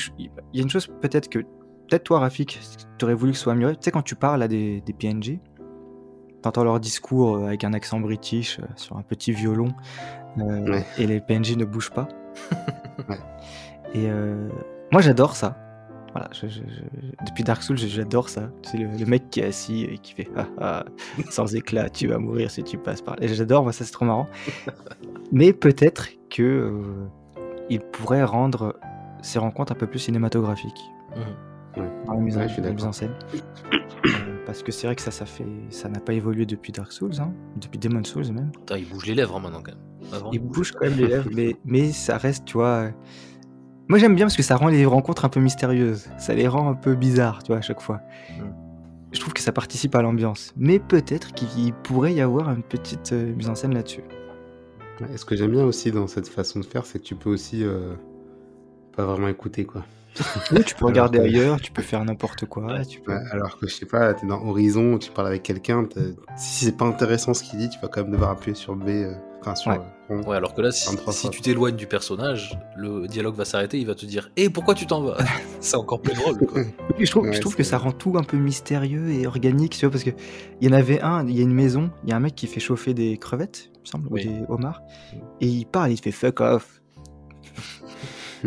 y 0.54 0.60
a 0.60 0.62
une 0.64 0.70
chose 0.70 0.88
peut-être 1.02 1.28
que, 1.30 1.40
peut-être 1.40 2.04
toi 2.04 2.20
Rafik, 2.20 2.60
tu 2.98 3.06
aurais 3.06 3.14
voulu 3.14 3.32
que 3.34 3.38
ce 3.38 3.44
soit 3.44 3.54
amélioré. 3.54 3.76
Tu 3.76 3.82
sais, 3.84 3.92
quand 3.92 4.02
tu 4.02 4.16
parles 4.16 4.42
à 4.44 4.48
des, 4.48 4.82
des 4.82 4.94
PNJ, 4.94 5.40
t'entends 6.42 6.64
leur 6.64 6.80
discours 6.80 7.38
euh, 7.38 7.48
avec 7.48 7.64
un 7.64 7.74
accent 7.74 8.00
british 8.00 8.60
euh, 8.60 8.64
sur 8.76 8.98
un 8.98 9.02
petit 9.02 9.32
violon, 9.32 9.70
euh, 10.40 10.70
Ouais. 10.72 10.86
et 10.98 11.08
les 11.08 11.20
PNJ 11.22 11.58
ne 11.58 11.66
bougent 11.66 11.92
pas. 11.92 12.08
Ouais. 13.10 13.18
Et 13.94 14.10
euh, 14.10 14.50
moi, 14.92 15.02
j'adore 15.02 15.36
ça. 15.36 15.58
Voilà, 16.16 16.30
je- 16.32 16.48
je- 16.48 16.60
je- 16.62 17.26
depuis 17.28 17.44
Dark 17.44 17.62
Souls, 17.62 17.78
j'adore 17.78 18.30
ça. 18.30 18.50
C'est 18.64 18.78
le, 18.78 18.88
le 18.88 19.06
mec 19.06 19.30
qui 19.30 19.42
est 19.42 19.48
assis 19.48 19.84
et 19.84 19.98
qui 19.98 20.14
fait 20.14 20.30
ah, 20.38 20.46
ah, 20.60 20.86
sans 21.30 21.54
éclat, 21.56 21.90
tu 21.90 22.08
vas 22.08 22.18
mourir 22.20 22.50
si 22.50 22.64
tu 22.64 22.78
passes 22.78 23.02
par 23.02 23.18
là. 23.18 23.24
Et 23.24 23.28
J'adore, 23.28 23.64
moi, 23.64 23.74
ça 23.74 23.84
c'est 23.84 23.92
trop 23.92 24.06
marrant. 24.06 24.28
Mais 25.34 25.52
peut-être 25.52 26.08
que 26.30 26.42
euh, 26.44 26.82
il 27.70 27.82
pourrait 27.82 28.24
rendre 28.24 28.78
ces 29.22 29.40
rencontres 29.40 29.74
un 29.74 29.76
peu 29.76 29.88
plus 29.88 30.00
cinématographiques 30.00 30.82
dans 32.08 32.14
la 32.14 32.20
mise, 32.22 32.38
en- 32.38 32.42
Ouais, 32.42 32.48
je 32.48 32.54
suis 32.54 32.62
dans 32.62 32.70
la 32.70 32.74
mise 32.76 32.84
d'accord. 32.84 32.90
en 32.90 32.94
scène. 32.94 33.14
Euh, 34.06 34.10
parce 34.46 34.64
que 34.64 34.72
c'est 34.72 34.88
vrai 34.88 34.96
que 34.96 35.02
ça, 35.02 35.12
ça 35.12 35.26
fait, 35.26 35.46
ça 35.70 35.90
n'a 35.90 36.00
pas 36.00 36.14
évolué 36.14 36.46
depuis 36.46 36.72
Dark 36.72 36.92
Souls, 36.94 37.12
hein, 37.20 37.34
depuis 37.60 37.80
Demon 37.80 38.04
Souls 38.06 38.32
même. 38.32 38.52
Il 38.78 38.88
bouge 38.88 39.06
les 39.06 39.16
lèvres 39.16 39.36
hein, 39.36 39.40
maintenant 39.42 39.62
quand 39.62 39.74
même. 39.74 40.14
Avant, 40.14 40.32
Il 40.32 40.40
bouge 40.40 40.72
quand 40.72 40.86
même 40.86 40.98
les 40.98 41.08
lèvres, 41.08 41.30
mais, 41.34 41.56
mais 41.66 41.92
ça 41.92 42.18
reste, 42.18 42.46
tu 42.46 42.54
vois. 42.54 42.92
Moi 43.88 44.00
j'aime 44.00 44.16
bien 44.16 44.26
parce 44.26 44.36
que 44.36 44.44
ça 44.44 44.56
rend 44.56 44.68
les 44.68 44.86
rencontres 44.86 45.26
un 45.26 45.30
peu 45.30 45.40
mystérieuses. 45.40 46.08
Ça 46.18 46.34
les 46.34 46.48
rend 46.48 46.70
un 46.70 46.74
peu 46.74 46.96
bizarres, 46.96 47.44
tu 47.44 47.52
vois, 47.52 47.58
à 47.58 47.62
chaque 47.62 47.82
fois. 47.82 48.02
Mm. 48.30 48.44
Je 49.12 49.20
trouve 49.20 49.34
que 49.34 49.42
ça 49.42 49.52
participe 49.52 49.96
à 49.96 50.02
l'ambiance. 50.02 50.54
Mais 50.58 50.80
peut-être 50.80 51.34
qu'il 51.34 51.74
pourrait 51.74 52.14
y 52.14 52.22
avoir 52.22 52.52
une 52.52 52.64
petite 52.64 53.14
euh, 53.14 53.34
mise 53.34 53.48
en 53.48 53.56
scène 53.56 53.74
là-dessus. 53.74 54.04
Et 55.14 55.18
ce 55.18 55.26
que 55.26 55.36
j'aime 55.36 55.52
bien 55.52 55.64
aussi 55.64 55.92
dans 55.92 56.08
cette 56.08 56.28
façon 56.28 56.60
de 56.60 56.66
faire, 56.66 56.86
c'est 56.86 57.00
que 57.00 57.04
tu 57.04 57.16
peux 57.16 57.30
aussi 57.30 57.64
euh, 57.64 57.94
pas 58.96 59.06
vraiment 59.06 59.28
écouter, 59.28 59.66
quoi. 59.66 59.86
Oui, 60.52 60.64
tu 60.66 60.76
peux 60.76 60.86
regarder 60.86 61.18
que- 61.20 61.24
ailleurs, 61.24 61.60
tu 61.62 61.72
peux 61.72 61.82
faire 61.82 62.04
n'importe 62.06 62.46
quoi. 62.46 62.84
Tu 62.86 63.02
peux... 63.02 63.14
Ouais, 63.14 63.22
alors 63.32 63.58
que 63.60 63.68
je 63.68 63.74
sais 63.74 63.86
pas, 63.86 64.14
t'es 64.14 64.26
dans 64.28 64.42
Horizon, 64.46 64.98
tu 64.98 65.12
parles 65.12 65.28
avec 65.28 65.44
quelqu'un, 65.44 65.88
si 66.38 66.66
c'est 66.66 66.78
pas 66.78 66.86
intéressant 66.86 67.34
ce 67.34 67.44
qu'il 67.44 67.60
dit, 67.60 67.70
tu 67.70 67.80
vas 67.80 67.88
quand 67.88 68.02
même 68.04 68.12
devoir 68.12 68.30
appuyer 68.32 68.56
sur 68.56 68.76
B, 68.76 68.88
euh, 68.90 69.14
enfin 69.42 69.56
sur 69.56 69.72
Ouais. 69.72 69.80
euh. 70.12 70.22
Ouais, 70.24 70.36
alors 70.38 70.54
que 70.54 70.62
là, 70.62 70.72
si, 70.72 70.88
23 70.90 71.12
si 71.14 71.22
fois. 71.24 71.30
tu 71.32 71.42
t'éloignes 71.42 71.76
du 71.76 71.88
personnage, 71.88 72.58
le 72.78 73.08
dialogue 73.08 73.36
va 73.36 73.44
s'arrêter, 73.44 73.78
il 73.80 73.88
va 73.88 73.96
te 73.96 74.06
dire 74.06 74.30
Et 74.38 74.50
pourquoi 74.50 74.74
tu 74.76 74.86
t'en 74.88 75.02
vas? 75.02 75.18
C'est 75.60 75.76
encore 75.78 76.00
plus 76.02 76.14
drôle. 76.14 76.38
Quoi. 76.46 76.62
Je 77.00 77.10
trouve, 77.10 77.24
Ouais, 77.26 77.34
je 77.34 77.42
trouve 77.42 77.54
c'est 77.54 77.58
que 77.58 77.64
ça 77.64 77.78
rend 77.78 77.92
tout 77.92 78.14
un 78.18 78.24
peu 78.24 78.38
mystérieux 78.38 79.10
et 79.10 79.28
organique, 79.28 79.74
tu 79.74 79.86
vois, 79.86 79.92
parce 79.92 80.04
que 80.06 80.12
il 80.62 80.70
y 80.70 80.72
en 80.74 80.78
avait 80.78 81.02
un, 81.02 81.28
il 81.28 81.36
y 81.36 81.40
a 81.40 81.44
une 81.44 81.54
maison, 81.54 81.90
il 82.04 82.10
y 82.12 82.14
a 82.14 82.16
un 82.16 82.20
mec 82.22 82.36
qui 82.36 82.48
fait 82.48 82.60
chauffer 82.62 82.94
des 82.94 83.18
crevettes, 83.18 83.70
il 83.76 83.82
me 83.82 83.86
semble, 83.86 84.08
Oui. 84.12 84.26
ou 84.26 84.30
des 84.30 84.46
homards, 84.48 84.82
et 85.42 85.48
il 85.48 85.66
parle, 85.66 85.92
il 85.92 85.98
te 85.98 86.04
fait 86.04 86.12
fuck 86.12 86.40
off. 86.40 86.82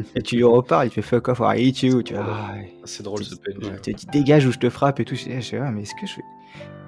et 0.16 0.22
tu 0.22 0.36
lui 0.36 0.44
reparles, 0.44 0.86
il 0.86 0.90
te 0.90 0.94
fait 0.96 1.02
fuck 1.02 1.28
off, 1.28 1.38
I 1.40 1.68
hate 1.68 1.82
you, 1.82 2.02
tu 2.02 2.14
vois. 2.14 2.24
ah. 2.28 2.54
C'est 2.84 3.02
drôle 3.02 3.24
ce 3.24 3.34
PNJ. 3.34 3.80
Te 3.82 3.90
dit 3.90 4.06
dégage 4.12 4.46
ou 4.46 4.52
je 4.52 4.58
te 4.58 4.68
frappe 4.70 5.00
et 5.00 5.04
tout. 5.04 5.14
Je 5.14 5.24
dis, 5.24 5.36
dis, 5.38 5.56
ah, 5.56 5.70
mais 5.70 5.82
est-ce 5.82 5.94
que 6.00 6.06
je 6.06 6.12
fais? 6.14 6.22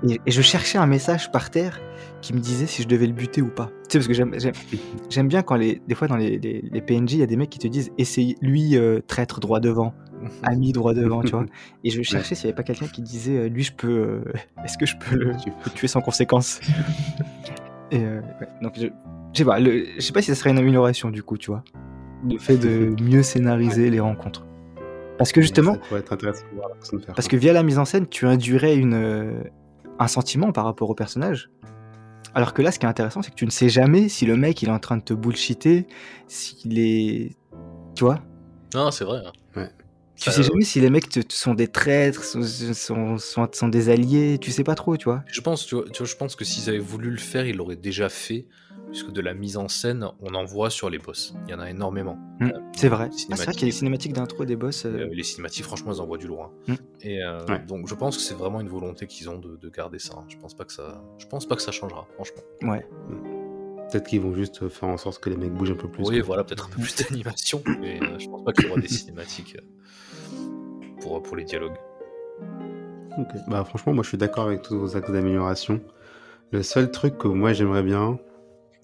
Et, 0.08 0.18
et 0.24 0.30
je 0.30 0.40
cherchais 0.40 0.78
un 0.78 0.86
message 0.86 1.30
par 1.30 1.50
terre 1.50 1.78
qui 2.22 2.32
me 2.32 2.38
disait 2.38 2.66
si 2.66 2.82
je 2.82 2.88
devais 2.88 3.06
le 3.06 3.12
buter 3.12 3.42
ou 3.42 3.48
pas. 3.48 3.66
Tu 3.66 3.92
sais, 3.92 3.98
parce 3.98 4.06
que 4.08 4.14
j'aime, 4.14 4.34
bien 5.28 5.42
quand 5.42 5.56
les, 5.56 5.82
des 5.86 5.94
fois 5.94 6.08
dans 6.08 6.16
les, 6.16 6.38
les, 6.38 6.62
les 6.72 6.80
PNJ, 6.80 7.12
il 7.14 7.18
y 7.18 7.22
a 7.22 7.26
des 7.26 7.36
mecs 7.36 7.50
qui 7.50 7.58
te 7.58 7.68
disent 7.68 7.90
essayez, 7.98 8.36
lui, 8.40 8.76
euh, 8.78 9.00
traître 9.06 9.40
droit 9.40 9.60
devant, 9.60 9.92
ami 10.42 10.72
droit 10.72 10.94
devant, 10.94 11.22
tu 11.22 11.32
vois. 11.32 11.44
Et 11.84 11.90
je 11.90 12.00
cherchais 12.00 12.34
s'il 12.34 12.46
n'y 12.46 12.52
avait 12.52 12.56
pas 12.56 12.62
quelqu'un 12.62 12.86
qui 12.88 13.02
disait 13.02 13.36
euh, 13.36 13.48
lui, 13.50 13.62
je 13.62 13.72
peux. 13.74 13.88
euh, 13.88 14.22
est-ce 14.64 14.78
que 14.78 14.86
je 14.86 14.94
peux 14.96 15.16
le, 15.16 15.36
Tu- 15.36 15.50
le 15.50 15.70
tuer 15.72 15.86
sans 15.88 16.00
conséquence? 16.00 16.60
Et 17.90 17.98
ouais, 17.98 18.20
donc, 18.62 18.72
je, 18.78 18.86
je 18.86 19.38
sais 19.38 19.44
pas, 19.44 19.58
le- 19.60 19.84
je 19.96 20.00
sais 20.00 20.12
pas 20.12 20.22
si 20.22 20.28
ça 20.28 20.34
serait 20.34 20.50
une 20.50 20.58
amélioration 20.58 21.10
du 21.10 21.22
coup, 21.22 21.36
tu 21.36 21.50
vois. 21.50 21.62
Le 22.28 22.38
fait 22.38 22.56
de 22.58 22.94
mieux 23.02 23.22
scénariser 23.22 23.90
les 23.90 24.00
rencontres. 24.00 24.44
Parce 25.18 25.32
que 25.32 25.40
justement, 25.40 25.74
Ça 25.74 25.78
pourrait 25.80 26.00
être 26.00 26.12
intéressant 26.12 26.44
de 26.50 26.56
voir 26.56 26.68
la 26.70 26.74
façon 26.76 26.96
de 26.96 27.02
faire. 27.02 27.14
parce 27.14 27.28
que 27.28 27.36
via 27.36 27.52
la 27.52 27.62
mise 27.62 27.78
en 27.78 27.84
scène, 27.84 28.06
tu 28.08 28.26
induirais 28.26 28.76
une, 28.76 28.94
euh, 28.94 29.42
un 29.98 30.06
sentiment 30.06 30.50
par 30.52 30.64
rapport 30.64 30.88
au 30.90 30.94
personnage. 30.94 31.50
Alors 32.34 32.54
que 32.54 32.62
là, 32.62 32.70
ce 32.70 32.78
qui 32.78 32.86
est 32.86 32.88
intéressant, 32.88 33.22
c'est 33.22 33.30
que 33.30 33.36
tu 33.36 33.44
ne 33.44 33.50
sais 33.50 33.68
jamais 33.68 34.08
si 34.08 34.24
le 34.24 34.36
mec 34.36 34.62
il 34.62 34.68
est 34.68 34.72
en 34.72 34.78
train 34.78 34.96
de 34.96 35.02
te 35.02 35.12
bullshiter, 35.14 35.86
s'il 36.28 36.78
est. 36.78 37.36
Tu 37.94 38.04
vois 38.04 38.20
Non, 38.74 38.90
c'est 38.90 39.04
vrai. 39.04 39.18
hein. 39.26 39.32
Tu 40.20 40.28
Euh, 40.28 40.32
sais 40.32 40.42
jamais 40.42 40.64
si 40.64 40.80
les 40.80 40.90
mecs 40.90 41.08
te- 41.08 41.20
te- 41.20 41.32
sont 41.32 41.54
des 41.54 41.66
traîtres, 41.68 42.22
sont, 42.24 42.42
sont, 42.42 43.16
sont, 43.18 43.48
sont 43.52 43.68
des 43.68 43.88
alliés, 43.88 44.36
tu 44.38 44.50
sais 44.50 44.64
pas 44.64 44.74
trop, 44.74 44.96
tu 44.98 45.04
vois. 45.04 45.22
Je 45.26 45.40
pense, 45.40 45.64
tu 45.66 45.74
vois, 45.76 45.84
tu 45.90 45.98
vois, 46.02 46.06
je 46.06 46.14
pense 46.16 46.36
que 46.36 46.44
s'ils 46.44 46.68
avaient 46.68 46.78
voulu 46.78 47.10
le 47.10 47.16
faire, 47.16 47.46
ils 47.46 47.56
l'auraient 47.56 47.76
déjà 47.76 48.10
fait, 48.10 48.46
puisque 48.90 49.12
de 49.12 49.20
la 49.22 49.32
mise 49.32 49.56
en 49.56 49.68
scène, 49.68 50.06
on 50.20 50.34
en 50.34 50.44
voit 50.44 50.68
sur 50.68 50.90
les 50.90 50.98
boss. 50.98 51.32
Il 51.46 51.52
y 51.52 51.54
en 51.54 51.58
a 51.60 51.70
énormément. 51.70 52.18
Mm, 52.40 52.50
c'est 52.76 52.88
vrai. 52.88 53.08
Ah, 53.10 53.16
c'est 53.36 53.44
vrai 53.44 53.52
qu'il 53.52 53.62
y 53.62 53.64
a 53.64 53.66
les 53.66 53.72
cinématiques 53.72 54.12
d'intro 54.12 54.44
des 54.44 54.56
boss. 54.56 54.84
euh, 54.84 54.90
Euh, 54.90 55.08
les 55.10 55.22
cinématiques, 55.22 55.64
franchement, 55.64 55.92
elles 55.94 56.02
envoient 56.02 56.18
du 56.18 56.26
lourd. 56.26 56.50
hein. 56.68 56.72
Mm. 56.72 56.74
Et 57.02 57.22
euh, 57.22 57.46
Ouais. 57.46 57.58
donc, 57.66 57.88
je 57.88 57.94
pense 57.94 58.16
que 58.18 58.22
c'est 58.22 58.34
vraiment 58.34 58.60
une 58.60 58.68
volonté 58.68 59.06
qu'ils 59.06 59.30
ont 59.30 59.38
de, 59.38 59.56
de 59.56 59.68
garder 59.70 59.98
ça. 59.98 60.14
hein. 60.18 60.24
Je 60.28 60.36
pense 60.36 60.52
pas 60.54 60.64
que 60.66 60.72
ça, 60.74 61.02
je 61.16 61.24
pense 61.26 61.46
pas 61.46 61.56
que 61.56 61.62
ça 61.62 61.72
changera, 61.72 62.06
franchement. 62.16 62.42
Ouais. 62.62 62.86
Peut-être 63.90 64.06
qu'ils 64.06 64.20
vont 64.20 64.34
juste 64.34 64.68
faire 64.68 64.88
en 64.88 64.96
sorte 64.98 65.20
que 65.20 65.30
les 65.30 65.36
mecs 65.36 65.52
bougent 65.52 65.72
un 65.72 65.76
peu 65.76 65.88
plus. 65.88 66.04
oui, 66.06 66.18
quoi. 66.18 66.26
voilà, 66.26 66.44
peut-être 66.44 66.66
un 66.66 66.70
peu 66.76 66.80
plus 66.82 66.94
d'animation, 66.96 67.60
mais 67.80 68.00
euh, 68.00 68.18
je 68.20 68.28
pense 68.28 68.44
pas 68.44 68.52
qu'il 68.52 68.66
y 68.66 68.68
aura 68.70 68.80
des 68.80 68.86
cinématiques 68.88 69.56
euh, 69.58 69.64
pour, 71.00 71.22
pour 71.22 71.36
les 71.36 71.44
dialogues. 71.44 71.76
Bah 73.48 73.64
franchement, 73.64 73.92
moi 73.92 74.02
je 74.02 74.08
suis 74.08 74.18
d'accord 74.18 74.46
avec 74.46 74.62
tous 74.62 74.78
vos 74.78 74.96
axes 74.96 75.10
d'amélioration. 75.10 75.80
Le 76.52 76.62
seul 76.62 76.90
truc 76.90 77.18
que 77.18 77.28
moi 77.28 77.52
j'aimerais 77.52 77.82
bien, 77.82 78.18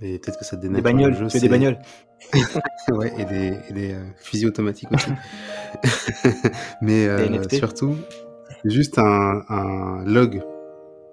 et 0.01 0.19
peut-être 0.19 0.39
que 0.39 0.45
ça 0.45 0.57
Des 0.57 0.69
dénature 0.69 0.85
bagnoles, 0.85 1.11
le 1.13 1.17
jeu, 1.17 1.25
tu 1.27 1.31
fais 1.33 1.41
des 1.41 1.49
bagnoles. 1.49 1.79
ouais, 2.91 3.13
et 3.19 3.25
des, 3.25 3.59
et 3.69 3.73
des, 3.73 3.95
euh, 3.95 4.05
fusils 4.17 4.47
automatiques 4.47 4.89
aussi. 4.93 5.11
Mais 6.83 7.07
euh, 7.07 7.29
Des 7.45 7.57
surtout, 7.57 7.97
juste 8.65 8.99
un, 8.99 9.43
un 9.49 10.05
log. 10.05 10.43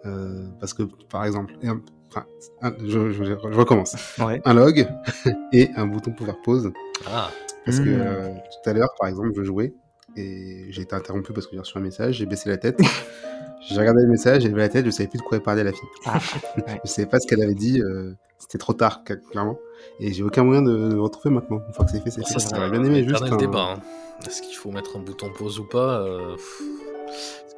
Euh, 0.06 0.46
parce 0.60 0.74
que, 0.74 0.84
par 1.10 1.24
exemple, 1.26 1.54
un- 1.64 1.82
enfin, 2.10 2.26
un- 2.62 2.74
je, 2.86 3.12
je- 3.12 3.24
je 3.24 3.34
recommence. 3.58 3.96
Ouais. 4.20 4.42
Un 4.44 4.54
log 4.54 4.88
et 5.54 5.70
un 5.76 5.86
bouton 5.88 6.12
pour 6.12 6.26
faire 6.26 6.42
pause. 6.44 6.72
Ah, 7.08 7.30
Parce 7.66 7.80
que 7.80 7.90
Mm. 7.90 8.02
euh, 8.02 8.30
tout 8.34 8.70
à 8.70 8.74
l'heure, 8.74 8.94
par 9.00 9.08
exemple, 9.08 9.32
je 9.36 9.44
jouais 9.44 9.74
et 10.16 10.66
j'ai 10.70 10.82
été 10.84 10.96
interrompu 10.96 11.34
parce 11.34 11.48
que 11.48 11.54
j'ai 11.54 11.60
reçu 11.60 11.78
un 11.78 11.82
message, 11.82 12.16
j'ai 12.16 12.26
baissé 12.26 12.50
la 12.50 12.58
tête. 12.58 12.80
j'ai 13.70 13.78
regardé 13.80 14.02
le 14.04 14.10
message, 14.10 14.42
j'ai 14.44 14.50
levé 14.50 14.62
la 14.62 14.70
tête, 14.70 14.86
je 14.86 14.92
savais 14.92 15.08
plus 15.10 15.18
de 15.20 15.24
quoi 15.24 15.38
elle 15.38 15.44
parlait 15.44 15.64
la 15.64 15.72
fille. 15.72 15.90
Ah, 16.06 16.20
ouais. 16.58 16.82
Je 16.86 16.90
savais 16.90 17.08
pas 17.08 17.20
ce 17.20 17.28
qu'elle 17.28 17.42
avait 17.42 17.54
dit, 17.56 17.82
euh, 17.82 18.14
c'était 18.38 18.58
trop 18.58 18.74
tard, 18.74 19.04
cla- 19.06 19.20
clairement. 19.32 19.58
Et 20.00 20.12
j'ai 20.14 20.24
aucun 20.24 20.44
moyen 20.44 20.62
de, 20.62 20.72
de 20.90 20.94
le 20.94 21.02
retrouver 21.02 21.34
maintenant. 21.34 21.62
Une 21.68 21.74
fois 21.74 21.86
que 21.86 21.92
c'est 21.92 22.00
fait, 22.02 22.10
c'est 22.12 22.24
ça, 22.28 22.40
fait. 22.40 22.56
J'aurais 22.56 22.68
un 22.68 22.70
bien 22.72 22.84
aimé 22.84 23.04
juste 23.08 23.24
un... 23.24 23.36
débat. 23.38 23.76
hein. 23.78 23.82
Est-ce 24.26 24.42
qu'il 24.42 24.56
faut 24.56 24.72
mettre 24.72 24.96
un 24.98 25.00
bouton 25.00 25.30
pause 25.38 25.60
ou 25.60 25.66
pas 25.66 26.00
euh, 26.02 26.36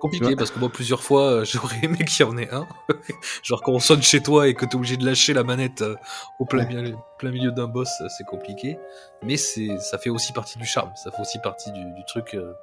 compliqué 0.05 0.35
parce 0.35 0.51
que 0.51 0.59
moi, 0.59 0.69
plusieurs 0.69 1.01
fois, 1.03 1.21
euh, 1.41 1.45
j'aurais 1.51 1.79
aimé 1.83 1.97
qu'il 2.05 2.25
y 2.25 2.29
en 2.29 2.37
ait 2.37 2.49
un. 2.53 2.67
Genre 3.43 3.61
quand 3.61 3.71
on 3.73 3.79
sonne 3.79 4.01
chez 4.01 4.21
toi 4.21 4.47
et 4.47 4.53
que 4.53 4.65
t'es 4.65 4.75
obligé 4.75 4.97
de 4.97 5.05
lâcher 5.05 5.33
la 5.33 5.43
manette 5.43 5.81
euh, 5.81 5.95
au 6.39 6.45
plein, 6.45 6.65
Ouais. 6.65 6.73
milieu, 6.75 6.95
plein 7.19 7.31
milieu 7.31 7.51
d'un 7.51 7.67
boss, 7.67 7.89
euh, 8.01 8.07
c'est 8.17 8.23
compliqué. 8.25 8.77
Mais 9.23 9.37
c'est, 9.37 9.77
ça 9.79 9.97
fait 9.97 10.09
aussi 10.09 10.33
partie 10.33 10.57
du 10.57 10.65
charme. 10.65 10.91
Ça 10.95 11.11
fait 11.11 11.21
aussi 11.21 11.39
partie 11.39 11.71
du, 11.71 11.83
du 11.83 12.05
truc. 12.07 12.33
euh, 12.35 12.53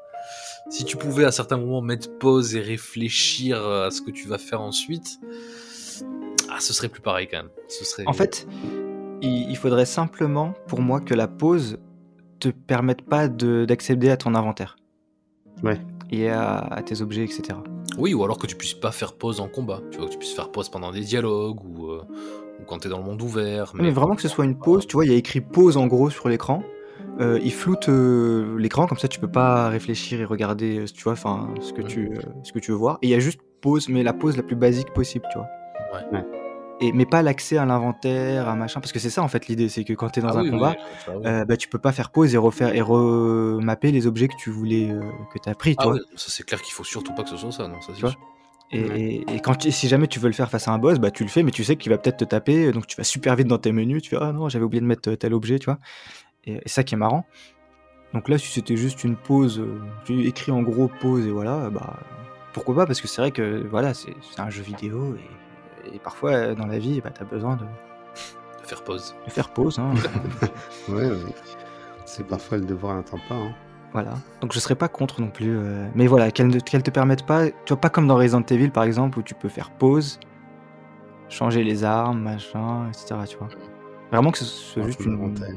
si 0.71 0.85
tu 0.85 0.97
pouvais 0.97 1.25
à 1.25 1.33
certains 1.33 1.57
moments 1.57 1.81
mettre 1.83 2.09
pause 2.19 2.55
et 2.55 2.61
réfléchir 2.61 3.61
à 3.67 3.91
ce 3.91 4.01
que 4.01 4.13
tu 4.13 4.29
vas 4.29 4.39
faire 4.39 4.61
ensuite, 4.61 5.19
ah, 6.51 6.61
ce 6.61 6.73
serait 6.73 6.89
plus 6.89 7.01
pareil 7.03 7.27
quand 7.29 7.39
même. 7.39 7.51
Ce 7.69 7.85
serait... 7.85 8.05
En 8.07 8.13
fait, 8.13 8.47
il, 9.21 9.51
il 9.51 9.57
faudrait 9.57 9.87
simplement, 9.87 10.55
pour 10.69 10.81
moi, 10.81 11.01
que 11.01 11.15
la 11.15 11.27
pause 11.29 11.79
te 12.39 12.49
permette 12.49 13.03
pas 13.03 13.29
de- 13.29 13.65
d'accéder 13.65 14.11
à 14.11 14.17
ton 14.17 14.35
inventaire 14.35 14.77
Ouais. 15.63 15.81
Et 16.13 16.29
à, 16.29 16.59
à 16.59 16.83
tes 16.83 17.01
objets, 17.03 17.25
etc. 17.25 17.59
Oui, 17.99 18.15
ou 18.15 18.23
alors 18.23 18.39
que 18.39 18.47
tu 18.47 18.55
puisses 18.55 18.75
pas 18.75 18.93
faire 18.93 19.15
pause 19.15 19.41
en 19.41 19.49
combat. 19.49 19.81
Tu 19.91 19.99
vois, 19.99 20.07
que 20.07 20.13
tu 20.13 20.19
puisses 20.19 20.35
faire 20.35 20.51
pause 20.51 20.69
pendant 20.69 20.93
des 20.93 21.01
dialogues 21.01 21.65
ou, 21.65 21.91
euh, 21.91 22.03
ou 22.61 22.65
quand 22.65 22.79
t'es 22.79 22.89
dans 22.89 22.99
le 22.99 23.05
monde 23.05 23.21
ouvert. 23.21 23.73
Mais, 23.75 23.91
vraiment 23.91 24.15
que 24.15 24.23
ce 24.23 24.29
soit 24.29 24.45
une 24.45 24.59
pause, 24.59 24.87
tu 24.87 24.95
vois, 24.95 25.05
il 25.05 25.11
y 25.11 25.15
a 25.15 25.19
écrit 25.19 25.41
pause 25.41 25.77
en 25.77 25.87
gros 25.87 26.11
sur 26.11 26.29
l'écran. 26.29 26.63
Euh, 27.21 27.39
il 27.43 27.53
floute 27.53 27.89
euh, 27.91 28.57
l'écran 28.59 28.87
comme 28.87 28.97
ça 28.97 29.07
tu 29.07 29.21
peux 29.21 29.31
pas 29.31 29.69
réfléchir 29.69 30.23
et 30.23 30.25
regarder 30.25 30.87
tu 30.95 31.03
vois 31.03 31.13
enfin 31.13 31.51
ce 31.61 31.75
que 31.75 31.83
tu 31.83 32.11
euh, 32.15 32.21
ce 32.43 32.53
que 32.53 32.59
tu 32.59 32.71
veux 32.71 32.77
voir 32.79 32.99
et 33.03 33.09
il 33.09 33.11
y 33.11 33.15
a 33.15 33.19
juste 33.19 33.41
pause 33.61 33.91
mais 33.91 34.03
la 34.03 34.15
pause 34.15 34.39
la 34.39 34.43
plus 34.43 34.57
basique 34.57 34.95
possible 34.95 35.27
tu 35.31 35.37
vois 35.37 35.49
Ouais. 35.93 36.19
Ouais. 36.19 36.42
Et 36.83 36.93
mais 36.93 37.07
pas 37.07 37.23
l'accès 37.23 37.57
à 37.57 37.65
l'inventaire 37.65 38.49
à 38.49 38.55
machin 38.57 38.81
parce 38.81 38.93
que 38.93 38.99
c'est 38.99 39.09
ça 39.11 39.23
en 39.23 39.29
fait 39.29 39.47
l'idée 39.49 39.69
c'est 39.69 39.85
que 39.85 39.93
quand 39.95 40.11
tu 40.11 40.19
es 40.19 40.23
dans 40.23 40.37
Ah 40.37 40.41
un 40.41 40.43
oui, 40.43 40.51
combat 40.51 40.75
oui, 40.77 40.97
ça, 41.05 41.13
oui. 41.17 41.27
euh, 41.27 41.45
bah, 41.45 41.57
tu 41.57 41.69
peux 41.69 41.79
pas 41.79 41.93
faire 41.93 42.11
pause 42.11 42.35
et 42.35 42.39
refaire 42.39 42.75
et 42.75 42.81
remapper 42.83 43.91
les 43.93 44.07
objets 44.07 44.29
que 44.29 44.37
tu 44.37 44.51
voulais 44.51 44.91
euh, 44.91 45.01
que 45.33 45.39
tu 45.39 45.49
as 45.49 45.55
pris 45.55 45.77
tu 45.77 45.83
Ah 45.83 45.87
vois 45.87 45.95
ouais, 45.95 46.01
ça 46.17 46.27
c'est 46.29 46.45
clair 46.45 46.61
qu'il 46.61 46.75
faut 46.75 46.85
surtout 46.85 47.15
pas 47.15 47.23
que 47.23 47.31
ce 47.31 47.37
soit 47.37 47.53
ça, 47.53 47.69
non, 47.69 47.81
ça 47.81 47.93
vois 47.93 48.11
sûr. 48.11 48.21
Et, 48.75 48.83
Ouais. 48.89 49.25
et- 49.35 49.41
quand 49.41 49.55
tu- 49.55 49.71
si 49.71 49.87
jamais 49.87 50.07
tu 50.07 50.19
veux 50.19 50.29
le 50.29 50.33
faire 50.35 50.49
face 50.51 50.67
à 50.67 50.73
un 50.73 50.79
boss, 50.79 50.99
bah 50.99 51.11
tu 51.11 51.25
le 51.25 51.29
fais, 51.29 51.43
mais 51.43 51.51
tu 51.51 51.63
sais 51.63 51.77
qu'il 51.77 51.91
va 51.93 51.99
peut-être 51.99 52.17
te 52.17 52.25
taper, 52.25 52.73
donc 52.73 52.87
tu 52.87 52.97
vas 52.97 53.05
super 53.05 53.37
vite 53.37 53.47
dans 53.47 53.59
tes 53.59 53.71
menus, 53.71 54.03
tu 54.03 54.09
fais 54.11 54.17
ah 54.19 54.33
non 54.33 54.49
j'avais 54.49 54.65
oublié 54.65 54.81
de 54.81 54.87
mettre 54.87 55.13
tel 55.15 55.35
objet, 55.35 55.59
tu 55.59 55.67
vois. 55.67 55.79
Et, 56.47 56.55
et 56.65 56.69
ça 56.69 56.83
qui 56.83 56.95
est 56.95 56.99
marrant. 56.99 57.27
Donc 58.15 58.29
là 58.31 58.39
si 58.39 58.49
c'était 58.49 58.77
juste 58.79 59.05
une 59.05 59.17
pause, 59.17 59.59
euh, 59.61 59.79
tu 60.07 60.27
écris 60.27 60.53
en 60.53 60.63
gros 60.63 60.89
pause 60.89 61.27
et 61.27 61.31
voilà, 61.31 61.69
bah 61.71 61.99
pourquoi 62.55 62.75
pas 62.75 62.87
parce 62.87 63.01
que 63.03 63.09
c'est 63.09 63.21
vrai 63.21 63.31
que 63.31 63.63
voilà 63.71 63.93
c'est 63.95 64.15
c'est 64.23 64.41
un 64.41 64.49
jeu 64.51 64.63
vidéo 64.63 65.15
et, 65.17 65.21
et 65.93 65.99
parfois 65.99 66.33
euh, 66.33 66.55
dans 66.55 66.67
la 66.67 66.79
vie 66.79 67.01
bah 67.01 67.11
t'as 67.13 67.25
besoin 67.25 67.57
de, 67.57 67.65
De 67.65 68.67
faire 68.67 68.83
pause. 68.85 69.15
de 69.27 69.31
faire 69.31 69.49
pause, 69.51 69.79
hein. 69.79 69.93
Ouais, 70.89 71.07
ouais. 71.11 71.35
C'est 72.05 72.27
parfois 72.27 72.59
le 72.59 72.65
devoir 72.65 72.97
n'attend 72.97 73.19
pas. 73.29 73.35
Hein. 73.35 73.53
voilà. 73.93 74.13
Donc 74.41 74.53
je 74.53 74.59
serais 74.59 74.75
pas 74.75 74.89
contre 74.89 75.21
non 75.21 75.31
plus, 75.31 75.57
euh, 75.57 75.87
mais 75.95 76.07
voilà 76.07 76.31
qu'elle 76.31 76.49
ne 76.49 76.61
qu'elle 76.61 76.83
te 76.83 76.91
permette 76.91 77.25
pas, 77.25 77.49
tu 77.49 77.55
vois 77.69 77.81
pas 77.81 77.91
comme 77.91 78.07
dans 78.07 78.17
Resident 78.17 78.45
Evil 78.51 78.71
par 78.71 78.85
exemple 78.85 79.19
où 79.19 79.23
tu 79.23 79.35
peux 79.35 79.49
faire 79.49 79.71
pause, 79.71 80.19
changer 81.29 81.65
les 81.65 81.85
armes, 81.85 82.21
machin, 82.21 82.89
etc. 82.89 83.15
Tu 83.29 83.37
vois. 83.39 83.49
Vraiment 84.11 84.31
que 84.31 84.39
ce 84.39 84.45
soit 84.45 84.83
juste 84.85 85.01
une. 85.01 85.13
l'inventaire. 85.13 85.55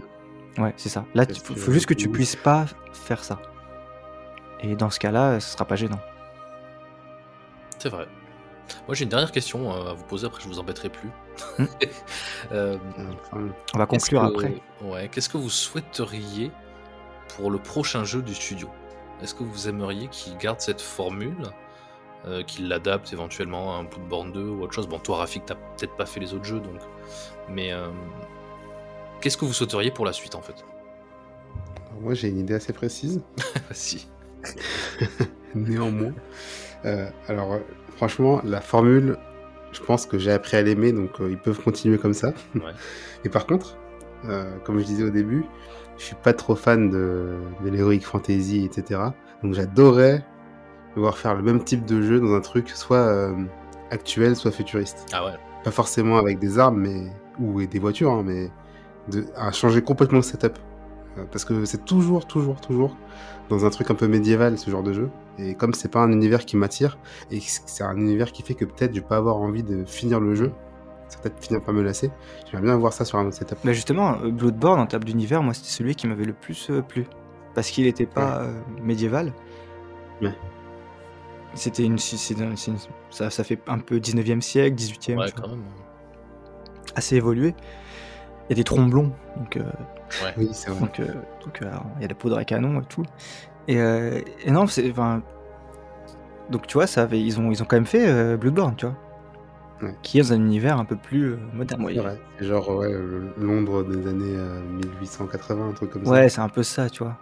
Ouais, 0.57 0.73
c'est 0.77 0.88
ça. 0.88 1.03
Là, 1.14 1.26
il 1.27 1.38
faut, 1.38 1.53
faut 1.53 1.73
juste 1.73 1.85
que 1.88 1.93
tu 1.93 2.07
puisses 2.07 2.38
pas 2.38 2.65
faire 2.93 3.22
ça. 3.22 3.39
Et 4.61 4.77
dans 4.77 4.89
ce 4.89 4.99
cas-là, 5.02 5.41
ce 5.41 5.52
sera 5.52 5.65
pas 5.65 5.76
gênant. 5.76 5.99
C'est 7.77 7.89
vrai. 7.89 8.07
Moi 8.87 8.95
j'ai 8.95 9.03
une 9.03 9.09
dernière 9.09 9.31
question 9.31 9.71
à 9.71 9.93
vous 9.93 10.03
poser, 10.03 10.25
après 10.27 10.41
je 10.41 10.47
vous 10.47 10.59
embêterai 10.59 10.89
plus. 10.89 11.09
Hmm. 11.59 11.65
Euh, 12.51 12.77
On 13.73 13.77
va 13.79 13.85
conclure 13.87 14.21
que- 14.21 14.27
après. 14.27 14.61
Ouais, 14.83 15.09
qu'est-ce 15.11 15.29
que 15.29 15.37
vous 15.37 15.49
souhaiteriez 15.49 16.51
pour 17.35 17.49
le 17.49 17.57
prochain 17.57 18.03
jeu 18.03 18.21
du 18.21 18.35
studio? 18.35 18.69
Est-ce 19.23 19.33
que 19.33 19.43
vous 19.43 19.67
aimeriez 19.67 20.07
qu'il 20.09 20.37
garde 20.37 20.61
cette 20.61 20.81
formule 20.81 21.35
euh, 22.27 22.43
qu'il 22.43 22.67
l'adapte 22.67 23.11
éventuellement 23.13 23.75
à 23.75 23.79
un 23.79 23.83
Bloodborne 23.85 24.31
2 24.31 24.41
ou 24.43 24.61
autre 24.63 24.73
chose? 24.73 24.87
Bon, 24.87 24.99
toi 24.99 25.17
Rafik, 25.17 25.45
t'as 25.45 25.55
peut-être 25.55 25.95
pas 25.95 26.05
fait 26.05 26.19
les 26.19 26.33
autres 26.35 26.43
jeux 26.45 26.59
donc. 26.59 26.79
Mais 27.49 27.71
euh, 27.71 27.87
qu'est-ce 29.21 29.37
que 29.37 29.45
vous 29.45 29.53
souhaiteriez 29.53 29.89
pour 29.91 30.05
la 30.05 30.13
suite 30.13 30.35
en 30.35 30.41
fait? 30.41 30.63
Alors 31.89 32.01
moi, 32.01 32.13
j'ai 32.13 32.27
une 32.29 32.37
idée 32.39 32.53
assez 32.53 32.73
précise. 32.73 33.21
Si. 33.71 34.07
Néanmoins, 35.55 36.13
euh, 36.86 37.07
alors 37.28 37.53
euh, 37.53 37.60
franchement, 37.95 38.41
la 38.44 38.62
formule, 38.62 39.18
je 39.72 39.82
pense 39.82 40.06
que 40.06 40.18
j'ai 40.18 40.32
appris 40.32 40.57
à 40.57 40.62
l'aimer, 40.62 40.91
donc 40.91 41.20
euh, 41.20 41.30
ils 41.30 41.38
peuvent 41.38 41.62
continuer 41.62 41.98
comme 41.98 42.14
ça. 42.14 42.34
Ouais. 42.56 42.72
Et 43.26 43.30
par 43.30 43.45
contre, 43.45 43.78
euh, 44.30 44.45
comme 44.64 44.80
je 44.80 44.86
disais 44.86 45.03
au 45.03 45.10
début, 45.10 45.45
je 45.98 46.03
suis 46.03 46.16
pas 46.16 46.34
trop 46.34 46.56
fan 46.56 46.90
de, 46.90 47.36
de 47.64 47.70
l'heroic 47.70 48.02
fantasy, 48.02 48.66
etc. 48.66 49.02
Donc 49.44 49.53
j'adorais 49.53 50.26
voir 50.95 51.18
faire 51.18 51.36
le 51.36 51.41
même 51.41 51.64
type 51.64 51.86
de 51.86 52.02
jeu 52.02 52.20
dans 52.20 52.34
un 52.34 52.40
truc 52.40 52.70
soit 52.70 53.34
actuel, 53.91 54.36
soit 54.36 54.52
futuriste. 54.52 55.06
Ah 55.12 55.26
ouais. 55.26 55.34
Pas 55.64 55.72
forcément 55.72 56.18
avec 56.18 56.40
des 56.40 56.57
armes, 56.57 56.80
mais 56.80 57.12
ou 57.40 57.66
des 57.66 57.80
voitures, 57.80 58.12
hein, 58.12 58.24
mais 58.26 58.49
de, 59.10 59.26
à 59.36 59.52
changer 59.52 59.82
complètement 59.82 60.20
le 60.20 60.24
setup. 60.24 60.57
Parce 61.32 61.44
que 61.45 61.66
c'est 61.66 61.84
toujours, 61.86 62.28
toujours, 62.28 62.60
toujours 62.62 62.95
dans 63.49 63.66
un 63.66 63.70
truc 63.70 63.90
un 63.91 63.95
peu 63.95 64.07
médiéval 64.07 64.57
ce 64.57 64.70
genre 64.70 64.84
de 64.84 64.94
jeu. 64.94 65.10
Et 65.38 65.56
comme 65.56 65.74
c'est 65.74 65.91
pas 65.91 65.99
un 65.99 66.12
univers 66.12 66.45
qui 66.45 66.57
m'attire, 66.57 66.98
et 67.32 67.40
que 67.40 67.45
c'est 67.48 67.84
un 67.84 67.95
univers 67.98 68.32
qui 68.32 68.41
fait 68.41 68.53
que 68.53 68.66
peut-être 68.66 68.94
je 68.94 69.02
vais 69.02 69.06
pas 69.06 69.18
avoir 69.18 69.38
envie 69.38 69.64
de 69.64 69.84
finir 69.86 70.20
le 70.20 70.34
jeu, 70.36 70.52
ça 71.10 71.20
peut-être 71.20 71.44
finir 71.44 71.62
par 71.62 71.74
me 71.74 71.82
lasser. 71.82 72.12
J'aimerais 72.45 72.68
bien 72.68 72.78
voir 72.78 72.94
ça 72.94 73.06
sur 73.06 73.18
un 73.20 73.26
autre 73.26 73.36
setup. 73.36 73.57
Mais 73.64 73.74
justement, 73.74 74.18
euh, 74.22 74.32
Bloodborne 74.32 74.80
en 74.80 74.88
termes 74.88 75.03
d'univers, 75.03 75.44
moi, 75.44 75.53
c'était 75.53 75.70
celui 75.70 75.95
qui 75.95 76.07
m'avait 76.07 76.26
le 76.26 76.34
plus 76.34 76.70
euh, 76.70 76.82
plu. 76.82 77.06
Parce 77.53 77.70
qu'il 77.70 77.86
était 77.88 78.06
pas 78.06 78.41
euh, 78.41 78.60
médiéval. 78.82 79.34
Ouais. 80.22 80.34
C'était 81.53 81.84
une, 81.84 81.98
ça, 81.98 83.30
ça 83.30 83.44
fait 83.45 83.60
un 83.68 83.80
peu 83.80 83.98
19e 83.98 84.41
siècle, 84.41 84.76
18e, 84.76 85.18
Ouais, 85.18 85.32
quand 85.32 85.48
même. 85.48 85.64
assez 86.95 87.16
évolué. 87.16 87.56
Il 88.48 88.52
y 88.52 88.53
a 88.53 88.56
des 88.56 88.64
tromblons, 88.64 89.12
donc 89.38 89.57
euh, 89.57 89.64
Oui, 90.38 90.49
c'est 90.52 90.70
vrai. 90.70 90.80
Donc, 90.82 90.99
euh, 90.99 91.07
euh, 91.64 91.72
il 91.98 92.02
y 92.02 92.06
a 92.06 92.07
la 92.07 92.14
poudre 92.16 92.38
à 92.38 92.44
canon 92.45 92.82
et 92.82 92.86
tout. 92.86 93.03
Et, 93.67 93.79
euh, 93.79 94.19
et 94.43 94.51
non, 94.51 94.67
c'est. 94.67 94.93
Donc 96.49 96.67
tu 96.67 96.73
vois, 96.75 96.87
ça 96.87 97.01
avait, 97.03 97.19
ils, 97.19 97.39
ont, 97.39 97.51
ils 97.51 97.61
ont 97.63 97.65
quand 97.65 97.75
même 97.75 97.85
fait 97.87 98.07
euh, 98.07 98.37
Bloodborne, 98.37 98.75
tu 98.75 98.85
vois. 98.85 98.95
Ouais. 99.81 99.95
Qui 100.03 100.19
est 100.19 100.21
dans 100.21 100.33
un 100.33 100.37
univers 100.37 100.77
un 100.79 100.85
peu 100.85 100.95
plus 100.95 101.33
euh, 101.33 101.37
moderne. 101.53 101.83
Ouais, 101.83 101.95
C'est 102.39 102.45
genre 102.45 102.69
ouais, 102.77 102.93
Londres 103.37 103.83
des 103.83 104.07
années 104.07 104.35
euh, 104.37 104.61
1880, 104.61 105.69
un 105.69 105.73
truc 105.73 105.89
comme 105.91 106.05
ça. 106.05 106.11
ouais 106.11 106.29
c'est 106.29 106.41
un 106.41 106.49
peu 106.49 106.63
ça, 106.63 106.89
tu 106.89 107.03
vois. 107.03 107.17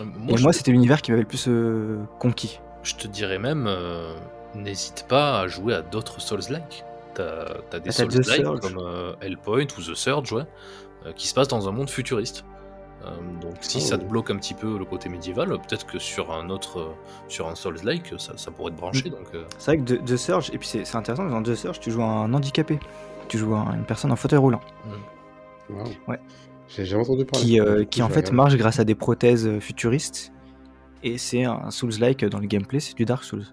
Euh, 0.00 0.02
et 0.02 0.18
Moi, 0.18 0.36
je, 0.36 0.42
moi, 0.42 0.52
c'était 0.52 0.72
l'univers 0.72 1.00
qui 1.00 1.12
m'avait 1.12 1.22
le 1.22 1.28
plus 1.28 1.46
euh, 1.48 1.98
conquis. 2.18 2.60
je 2.82 2.94
te 2.96 3.06
dirais 3.06 3.38
même, 3.38 3.66
euh, 3.68 4.12
n'hésite 4.54 5.06
pas 5.08 5.40
à 5.40 5.46
jouer 5.46 5.74
à 5.74 5.82
d'autres 5.82 6.20
Souls-like. 6.20 6.84
T'as 7.14 7.54
t'as 7.70 7.78
des 7.78 7.90
Ah, 7.90 7.92
Souls-like 7.92 8.42
comme 8.60 8.78
euh, 8.84 9.14
Hellpoint 9.20 9.66
ou 9.78 9.80
The 9.80 9.94
Surge, 9.94 10.32
ouais, 10.32 10.42
euh, 11.06 11.12
qui 11.12 11.28
se 11.28 11.34
passent 11.34 11.48
dans 11.48 11.68
un 11.68 11.72
monde 11.72 11.88
futuriste. 11.88 12.44
Euh, 13.04 13.10
donc 13.40 13.56
si 13.60 13.80
ça 13.80 13.98
te 13.98 14.04
bloque 14.04 14.30
un 14.30 14.36
petit 14.36 14.54
peu 14.54 14.78
le 14.78 14.84
côté 14.84 15.08
médiéval, 15.08 15.48
peut-être 15.50 15.86
que 15.86 15.98
sur 15.98 16.32
un 16.32 16.48
autre, 16.50 16.78
euh, 16.80 16.92
sur 17.28 17.46
un 17.48 17.54
Souls-like, 17.54 18.14
ça, 18.18 18.36
ça 18.36 18.50
pourrait 18.50 18.72
te 18.72 18.76
brancher. 18.78 19.10
Donc 19.10 19.26
euh, 19.34 19.44
C'est 19.58 19.72
vrai 19.76 19.84
que 19.84 19.94
The, 19.94 20.04
The 20.04 20.16
Surge, 20.16 20.50
et 20.54 20.58
puis 20.58 20.66
c'est 20.68 20.96
intéressant, 20.96 21.26
dans 21.28 21.42
The 21.42 21.54
Surge, 21.54 21.80
tu 21.80 21.90
joues 21.90 22.02
un 22.02 22.32
handicapé. 22.32 22.78
Tu 23.28 23.38
joues 23.38 23.54
un- 23.54 23.74
une 23.74 23.84
personne 23.84 24.12
en 24.12 24.16
fauteuil 24.16 24.38
roulant. 24.38 24.60
Waouh. 25.70 25.84
Ouais. 26.08 26.20
J'ai 26.68 26.84
jamais 26.84 27.02
entendu 27.02 27.24
parler. 27.24 27.44
Qui, 27.46 27.60
euh, 27.60 27.84
en 27.84 28.08
fait 28.08 28.16
regarder. 28.16 28.30
marche 28.32 28.56
grâce 28.56 28.78
à 28.80 28.84
des 28.84 28.94
prothèses 28.94 29.58
futuristes. 29.60 30.32
Et 31.02 31.18
c'est 31.18 31.44
un 31.44 31.70
Souls-like 31.70 32.24
dans 32.24 32.38
le 32.38 32.46
gameplay, 32.46 32.80
c'est 32.80 32.94
du 32.94 33.04
Dark 33.04 33.24
Souls. 33.24 33.44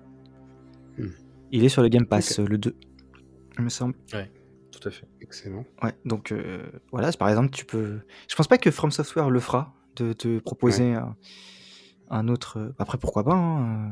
Hmm. 0.97 1.07
Il 1.51 1.65
est 1.65 1.69
sur 1.69 1.81
le 1.81 1.89
Game 1.89 2.05
Pass, 2.05 2.39
le 2.39 2.57
2. 2.57 2.75
Il 3.57 3.63
me 3.65 3.69
semble. 3.69 3.95
Tout 4.81 4.87
à 4.89 4.91
fait. 4.91 5.07
Excellent. 5.21 5.63
Ouais, 5.83 5.93
donc 6.05 6.31
euh, 6.31 6.63
voilà, 6.91 7.11
par 7.13 7.29
exemple, 7.29 7.49
tu 7.51 7.63
peux. 7.65 7.99
Je 8.27 8.35
pense 8.35 8.47
pas 8.47 8.57
que 8.57 8.69
From 8.71 8.91
Software 8.91 9.29
le 9.29 9.39
fera, 9.39 9.73
de 9.95 10.11
te 10.13 10.39
proposer 10.39 10.93
un, 10.95 11.15
un 12.09 12.27
autre. 12.27 12.59
euh, 12.59 12.73
Après, 12.79 12.97
pourquoi 12.97 13.23
pas 13.23 13.33
hein, 13.35 13.61
euh. 13.61 13.89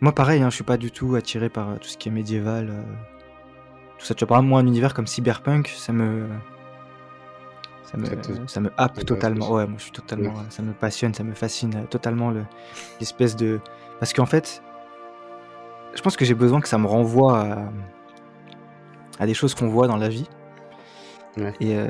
Moi, 0.00 0.12
pareil, 0.14 0.42
hein, 0.42 0.48
je 0.50 0.54
suis 0.54 0.64
pas 0.64 0.76
du 0.76 0.90
tout 0.92 1.16
attiré 1.16 1.48
par 1.48 1.78
tout 1.80 1.88
ce 1.88 1.96
qui 1.98 2.08
est 2.08 2.12
médiéval. 2.12 2.68
euh, 2.70 2.82
Tout 3.98 4.06
ça, 4.06 4.14
tu 4.14 4.20
vois, 4.24 4.28
par 4.28 4.36
exemple, 4.38 4.50
moi, 4.50 4.60
un 4.60 4.66
univers 4.66 4.94
comme 4.94 5.06
Cyberpunk, 5.08 5.68
ça 5.68 5.92
me. 5.92 6.28
Ça 7.82 7.96
me, 7.96 8.04
Ça 8.04 8.16
te- 8.16 8.46
ça 8.46 8.60
me 8.60 8.70
happe 8.76 9.04
totalement. 9.06 9.50
Ouais, 9.50 9.66
moi, 9.66 9.76
je 9.78 9.82
suis 9.84 9.92
totalement. 9.92 10.34
Ouais. 10.34 10.42
Ça 10.50 10.62
me 10.62 10.72
passionne, 10.72 11.14
ça 11.14 11.24
me 11.24 11.34
fascine 11.34 11.86
totalement 11.88 12.30
le- 12.30 12.44
l'espèce 13.00 13.34
de. 13.34 13.60
Parce 13.98 14.12
qu'en 14.12 14.26
fait, 14.26 14.62
je 15.94 16.00
pense 16.02 16.16
que 16.16 16.24
j'ai 16.24 16.34
besoin 16.34 16.60
que 16.60 16.68
ça 16.68 16.76
me 16.78 16.86
renvoie 16.86 17.38
à, 17.40 17.72
à 19.18 19.26
des 19.26 19.34
choses 19.34 19.54
qu'on 19.54 19.68
voit 19.68 19.86
dans 19.88 19.96
la 19.96 20.08
vie. 20.08 20.28
Ouais. 21.36 21.52
Et, 21.60 21.76
euh, 21.76 21.88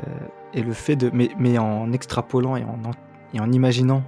et 0.53 0.61
le 0.61 0.73
fait 0.73 0.95
de. 0.95 1.09
Mais, 1.13 1.29
mais 1.37 1.57
en 1.57 1.91
extrapolant 1.91 2.55
et 2.55 2.63
en, 2.63 2.79
en- 2.85 2.91
et 3.33 3.39
en 3.39 3.51
imaginant, 3.51 4.03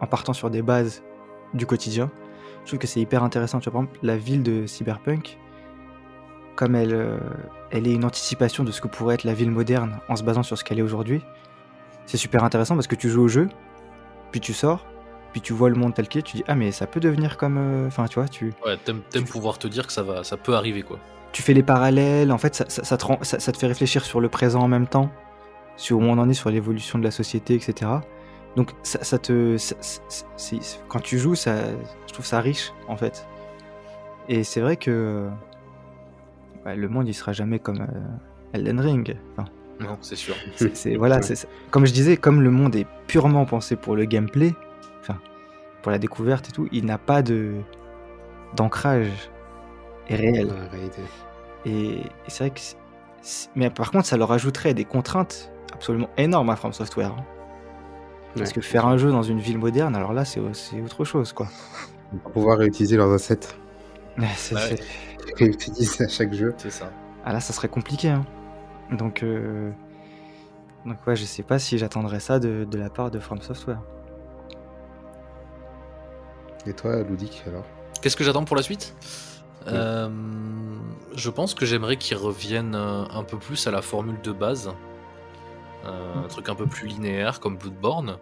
en 0.00 0.06
partant 0.06 0.32
sur 0.32 0.50
des 0.50 0.62
bases 0.62 1.02
du 1.54 1.66
quotidien, 1.66 2.10
je 2.62 2.68
trouve 2.68 2.78
que 2.78 2.86
c'est 2.86 3.00
hyper 3.00 3.22
intéressant. 3.24 3.58
Tu 3.60 3.64
vois, 3.70 3.80
par 3.80 3.82
exemple, 3.82 3.98
la 4.06 4.16
ville 4.16 4.42
de 4.42 4.66
Cyberpunk, 4.66 5.38
comme 6.56 6.74
elle, 6.74 6.94
euh, 6.94 7.18
elle 7.70 7.86
est 7.86 7.92
une 7.92 8.04
anticipation 8.04 8.62
de 8.64 8.70
ce 8.72 8.80
que 8.80 8.88
pourrait 8.88 9.14
être 9.16 9.24
la 9.24 9.34
ville 9.34 9.50
moderne 9.50 9.98
en 10.08 10.16
se 10.16 10.22
basant 10.22 10.42
sur 10.42 10.56
ce 10.58 10.64
qu'elle 10.64 10.78
est 10.78 10.82
aujourd'hui, 10.82 11.22
c'est 12.06 12.16
super 12.18 12.44
intéressant 12.44 12.74
parce 12.74 12.86
que 12.86 12.94
tu 12.96 13.08
joues 13.08 13.22
au 13.22 13.28
jeu, 13.28 13.48
puis 14.32 14.40
tu 14.40 14.52
sors, 14.52 14.84
puis 15.32 15.40
tu 15.40 15.52
vois 15.52 15.68
le 15.70 15.76
monde 15.76 15.94
tel 15.94 16.08
qu'il 16.08 16.18
est, 16.20 16.22
tu 16.22 16.36
dis 16.36 16.44
Ah, 16.48 16.54
mais 16.54 16.70
ça 16.72 16.86
peut 16.86 17.00
devenir 17.00 17.36
comme. 17.36 17.56
euh, 17.58 17.86
Enfin, 17.86 18.06
tu 18.06 18.18
vois, 18.20 18.28
tu. 18.28 18.52
Ouais, 18.66 18.76
t'aimes 18.76 19.00
t'aimes 19.10 19.24
pouvoir 19.24 19.58
te 19.58 19.66
dire 19.68 19.86
que 19.86 19.92
ça 19.92 20.02
va, 20.02 20.24
ça 20.24 20.36
peut 20.36 20.54
arriver 20.54 20.82
quoi. 20.82 20.98
Tu 21.32 21.42
fais 21.42 21.54
les 21.54 21.62
parallèles, 21.62 22.30
en 22.32 22.38
fait, 22.38 22.54
ça, 22.54 22.64
ça- 22.68 22.84
ça 22.84 22.96
te 22.96 23.04
rend- 23.04 23.18
ça- 23.22 23.38
ça 23.40 23.52
te 23.52 23.58
fait 23.58 23.66
réfléchir 23.66 24.04
sur 24.04 24.20
le 24.20 24.28
présent 24.28 24.60
en 24.60 24.68
même 24.68 24.86
temps, 24.86 25.10
sur 25.76 25.98
où 25.98 26.02
on 26.02 26.18
en 26.18 26.28
est, 26.28 26.34
sur 26.34 26.50
l'évolution 26.50 26.98
de 26.98 27.04
la 27.04 27.10
société, 27.10 27.54
etc. 27.54 27.90
Donc, 28.56 28.70
ça, 28.82 29.18
te. 29.18 29.56
quand 30.88 31.00
tu 31.00 31.18
joues, 31.18 31.34
ça, 31.34 31.54
je 32.06 32.12
trouve 32.12 32.26
ça 32.26 32.40
riche, 32.40 32.72
en 32.88 32.96
fait. 32.96 33.26
Et 34.28 34.44
c'est 34.44 34.60
vrai 34.60 34.76
que. 34.76 35.28
bah, 36.64 36.74
le 36.76 36.88
monde, 36.88 37.08
il 37.08 37.14
sera 37.14 37.32
jamais 37.32 37.58
comme 37.58 37.80
euh, 37.80 38.52
Elden 38.52 38.78
Ring. 38.80 39.16
Enfin, 39.36 39.48
Non, 39.80 39.96
c'est 40.00 40.16
sûr. 40.16 40.34
c'est- 40.74 40.96
voilà, 40.96 41.22
c'est- 41.22 41.48
comme 41.70 41.86
je 41.86 41.92
disais, 41.92 42.16
comme 42.16 42.42
le 42.42 42.50
monde 42.50 42.76
est 42.76 42.86
purement 43.06 43.46
pensé 43.46 43.74
pour 43.74 43.96
le 43.96 44.04
gameplay, 44.04 44.52
enfin, 45.00 45.18
pour 45.82 45.90
la 45.90 45.98
découverte 45.98 46.48
et 46.50 46.52
tout, 46.52 46.68
il 46.72 46.84
n'a 46.84 46.98
pas 46.98 47.22
de 47.22 47.54
d'ancrage. 48.54 49.08
Est 50.12 50.16
réel. 50.16 50.46
dans 50.48 50.56
la 50.56 50.68
réalité. 50.68 51.02
Et, 51.64 52.00
et 52.00 52.02
c'est 52.28 52.44
vrai 52.44 52.50
que. 52.50 52.60
Mais 53.54 53.70
par 53.70 53.90
contre, 53.92 54.06
ça 54.06 54.16
leur 54.16 54.32
ajouterait 54.32 54.74
des 54.74 54.84
contraintes 54.84 55.50
absolument 55.72 56.08
énormes 56.16 56.50
à 56.50 56.56
From 56.56 56.72
Software. 56.72 57.14
hein. 57.18 57.24
Parce 58.36 58.48
Ouais. 58.50 58.54
que 58.56 58.60
faire 58.62 58.86
un 58.86 58.96
jeu 58.96 59.10
dans 59.10 59.22
une 59.22 59.38
ville 59.40 59.58
moderne, 59.58 59.94
alors 59.94 60.12
là, 60.14 60.24
c'est 60.24 60.40
autre 60.40 61.04
chose, 61.04 61.32
quoi. 61.32 61.48
On 62.12 62.16
va 62.16 62.30
pouvoir 62.30 62.58
réutiliser 62.58 62.96
leurs 62.96 63.12
assets 63.12 63.40
C'est- 64.36 64.54
Ouais. 64.54 65.50
à 66.00 66.08
chaque 66.08 66.32
jeu. 66.32 66.54
C'est 66.56 66.70
ça. 66.70 66.90
Ah 67.24 67.32
là, 67.32 67.40
ça 67.40 67.52
serait 67.52 67.68
compliqué. 67.68 68.08
hein. 68.08 68.24
Donc, 68.90 69.22
euh, 69.22 69.70
donc 70.84 70.96
ouais, 71.06 71.14
je 71.16 71.24
sais 71.24 71.42
pas 71.42 71.58
si 71.58 71.78
j'attendrais 71.78 72.20
ça 72.20 72.38
de, 72.38 72.64
de 72.64 72.78
la 72.78 72.90
part 72.90 73.10
de 73.10 73.18
From 73.20 73.40
Software. 73.40 73.80
Et 76.66 76.72
toi, 76.72 77.02
Ludic, 77.02 77.42
alors? 77.46 77.64
Qu'est-ce 78.00 78.16
que 78.16 78.24
j'attends 78.24 78.44
pour 78.44 78.56
la 78.56 78.62
suite? 78.62 78.94
Euh, 79.68 80.08
Je 81.14 81.30
pense 81.30 81.54
que 81.54 81.66
j'aimerais 81.66 81.96
qu'ils 81.96 82.16
reviennent 82.16 82.74
euh, 82.74 83.04
un 83.10 83.22
peu 83.22 83.38
plus 83.38 83.66
à 83.66 83.70
la 83.70 83.82
formule 83.82 84.20
de 84.22 84.32
base. 84.32 84.72
Euh, 85.84 86.24
un 86.24 86.28
truc 86.28 86.48
un 86.48 86.54
peu 86.54 86.66
plus 86.66 86.86
linéaire 86.86 87.40
comme 87.40 87.56
Bloodborne, 87.56 88.18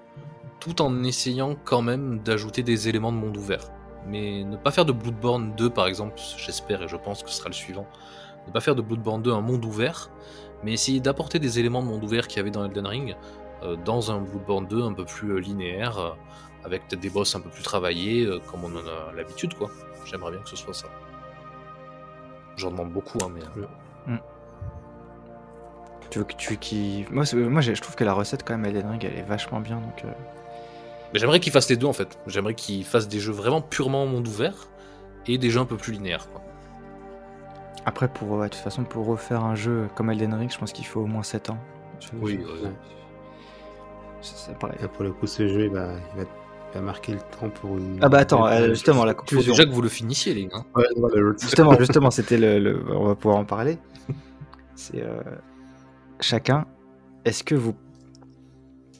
tout 0.60 0.80
en 0.80 1.04
essayant 1.04 1.56
quand 1.64 1.82
même 1.82 2.20
d'ajouter 2.20 2.62
des 2.62 2.88
éléments 2.88 3.12
de 3.12 3.18
monde 3.18 3.36
ouvert. 3.36 3.70
Mais 4.06 4.44
ne 4.44 4.56
pas 4.56 4.70
faire 4.70 4.86
de 4.86 4.92
Bloodborne 4.92 5.54
2 5.56 5.68
par 5.68 5.86
exemple, 5.86 6.14
j'espère 6.38 6.82
et 6.82 6.88
je 6.88 6.96
pense 6.96 7.22
que 7.22 7.28
ce 7.28 7.36
sera 7.36 7.48
le 7.50 7.54
suivant. 7.54 7.86
Ne 8.46 8.52
pas 8.52 8.60
faire 8.60 8.74
de 8.74 8.80
Bloodborne 8.80 9.20
2 9.20 9.30
un 9.30 9.42
monde 9.42 9.64
ouvert, 9.66 10.10
mais 10.64 10.72
essayer 10.72 11.00
d'apporter 11.00 11.38
des 11.38 11.58
éléments 11.58 11.82
de 11.82 11.88
monde 11.88 12.02
ouvert 12.02 12.26
qu'il 12.26 12.38
y 12.38 12.40
avait 12.40 12.50
dans 12.50 12.64
Elden 12.64 12.86
Ring 12.86 13.16
euh, 13.62 13.76
dans 13.84 14.10
un 14.10 14.20
Bloodborne 14.20 14.66
2 14.66 14.82
un 14.82 14.94
peu 14.94 15.04
plus 15.04 15.38
linéaire, 15.38 16.16
avec 16.64 16.88
peut-être 16.88 17.00
des 17.02 17.10
boss 17.10 17.34
un 17.36 17.40
peu 17.40 17.50
plus 17.50 17.62
travaillés, 17.62 18.26
comme 18.50 18.64
on 18.64 18.74
en 18.74 18.86
a 18.86 19.12
l'habitude 19.14 19.52
quoi. 19.52 19.70
J'aimerais 20.06 20.32
bien 20.32 20.40
que 20.40 20.48
ce 20.48 20.56
soit 20.56 20.74
ça. 20.74 20.88
J'en 22.60 22.70
demande 22.70 22.90
beaucoup, 22.90 23.18
hein, 23.22 23.28
mais. 23.34 23.40
euh, 23.56 24.16
Tu 26.10 26.18
veux 26.18 26.24
que 26.24 26.34
tu 26.34 26.56
qui 26.56 27.06
moi, 27.12 27.24
moi 27.34 27.60
je 27.60 27.72
trouve 27.80 27.94
que 27.94 28.02
la 28.04 28.12
recette 28.12 28.42
quand 28.44 28.56
même 28.58 28.64
Elden 28.64 28.90
Ring 28.90 29.04
elle 29.04 29.16
est 29.18 29.22
vachement 29.22 29.60
bien 29.60 29.76
donc 29.76 30.04
euh, 30.04 30.08
Mais 31.12 31.20
j'aimerais 31.20 31.38
qu'ils 31.38 31.52
fassent 31.52 31.68
les 31.70 31.76
deux 31.76 31.86
en 31.86 31.92
fait. 31.92 32.18
J'aimerais 32.26 32.54
qu'ils 32.54 32.84
fassent 32.84 33.06
des 33.06 33.20
jeux 33.20 33.32
vraiment 33.32 33.60
purement 33.62 34.06
monde 34.06 34.26
ouvert 34.26 34.54
et 35.26 35.38
des 35.38 35.50
jeux 35.50 35.60
un 35.60 35.66
peu 35.66 35.76
plus 35.76 35.92
linéaires. 35.92 36.28
Quoi. 36.30 36.40
après 37.86 38.08
pour 38.08 38.28
ouais, 38.32 38.48
de 38.48 38.52
toute 38.54 38.62
façon 38.62 38.82
pour 38.82 39.06
refaire 39.06 39.44
un 39.44 39.54
jeu 39.54 39.88
comme 39.94 40.10
Elden 40.10 40.34
Ring, 40.34 40.50
je 40.50 40.58
pense 40.58 40.72
qu'il 40.72 40.84
faut 40.86 41.00
au 41.00 41.06
moins 41.06 41.22
7 41.22 41.50
ans. 41.50 41.58
Je- 42.00 42.08
Oui, 42.20 42.40
je- 42.44 42.64
ouais. 42.64 42.72
c'est- 44.20 44.36
c'est 44.48 44.58
pareil. 44.58 44.78
Et 44.82 44.88
pour 44.88 45.04
le 45.04 45.12
coup, 45.12 45.26
ce 45.28 45.46
jeu, 45.46 45.66
il 45.66 45.70
va, 45.70 45.90
il 46.16 46.22
va, 46.24 46.28
il 46.72 46.74
va 46.74 46.80
marquer 46.80 47.12
le 47.12 47.18
temps 47.20 47.50
pour 47.50 47.76
une. 47.78 47.98
Ah 48.02 48.08
bah 48.08 48.18
attends, 48.18 48.46
euh, 48.46 48.68
justement 48.70 49.04
la 49.04 49.12
Il 49.12 49.14
faut 49.16 49.20
conclusion. 49.22 49.52
déjà 49.52 49.64
que 49.66 49.70
vous 49.72 49.82
le 49.82 49.88
finissiez, 49.88 50.34
les 50.34 50.46
gars. 50.46 50.64
Ouais, 50.74 50.84
Justement, 51.40 51.76
justement, 51.78 52.10
c'était 52.10 52.38
le, 52.38 52.58
le- 52.58 52.84
On 52.96 53.06
va 53.08 53.14
pouvoir 53.16 53.38
en 53.38 53.44
parler. 53.44 53.78
C'est 54.76 55.02
euh, 55.02 55.20
chacun. 56.20 56.66
Est-ce 57.24 57.44
que 57.44 57.54
vous, 57.54 57.74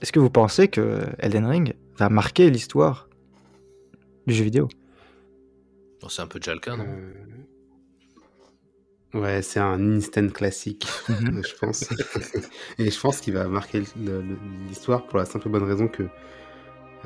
est-ce 0.02 0.12
que 0.12 0.20
vous 0.20 0.28
pensez 0.30 0.68
que 0.68 1.01
Elden 1.18 1.47
Ring 1.47 1.74
va 1.97 2.09
marquer 2.10 2.51
l'histoire 2.51 3.09
du 4.26 4.34
jeu 4.34 4.44
vidéo? 4.44 4.68
Bon, 6.02 6.09
c'est 6.09 6.22
un 6.22 6.26
peu 6.26 6.38
déjà 6.38 6.52
le 6.55 6.60
cas, 6.60 6.76
non? 6.76 6.84
Euh, 6.86 7.12
Ouais, 9.12 9.42
c'est 9.42 9.59
un 9.59 9.97
instant 9.97 10.28
classique, 10.28 10.86
je 11.09 11.55
pense. 11.59 11.88
Et 12.78 12.90
je 12.92 13.01
pense 13.01 13.20
qu'il 13.20 13.34
va 13.34 13.48
marquer 13.48 13.82
l'histoire 14.68 15.05
pour 15.06 15.18
la 15.18 15.24
simple 15.24 15.48
et 15.48 15.51
bonne 15.51 15.64
raison 15.64 15.88
que, 15.88 16.05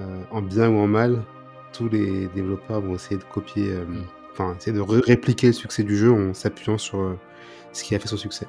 euh, 0.01 0.23
en 0.31 0.43
bien 0.43 0.69
ou 0.71 0.79
en 0.79 0.87
mal, 0.87 1.23
tous 1.73 1.89
les 1.89 2.29
développeurs 2.29 2.81
vont 2.81 2.95
essayer 2.95 3.17
de 3.17 3.25
copier, 3.25 3.73
euh, 3.73 3.85
enfin, 4.33 4.55
essayer 4.59 4.77
de 4.77 4.81
ré- 4.81 5.01
répliquer 5.05 5.49
le 5.49 5.53
succès 5.53 5.83
du 5.83 5.97
jeu 5.97 6.13
en 6.13 6.35
s'appuyant 6.35 6.79
sur 6.79 7.01
euh, 7.01 7.19
ce 7.73 7.85
qui 7.85 7.95
a 7.95 7.99
fait 7.99 8.09
son 8.09 8.17
succès. 8.17 8.47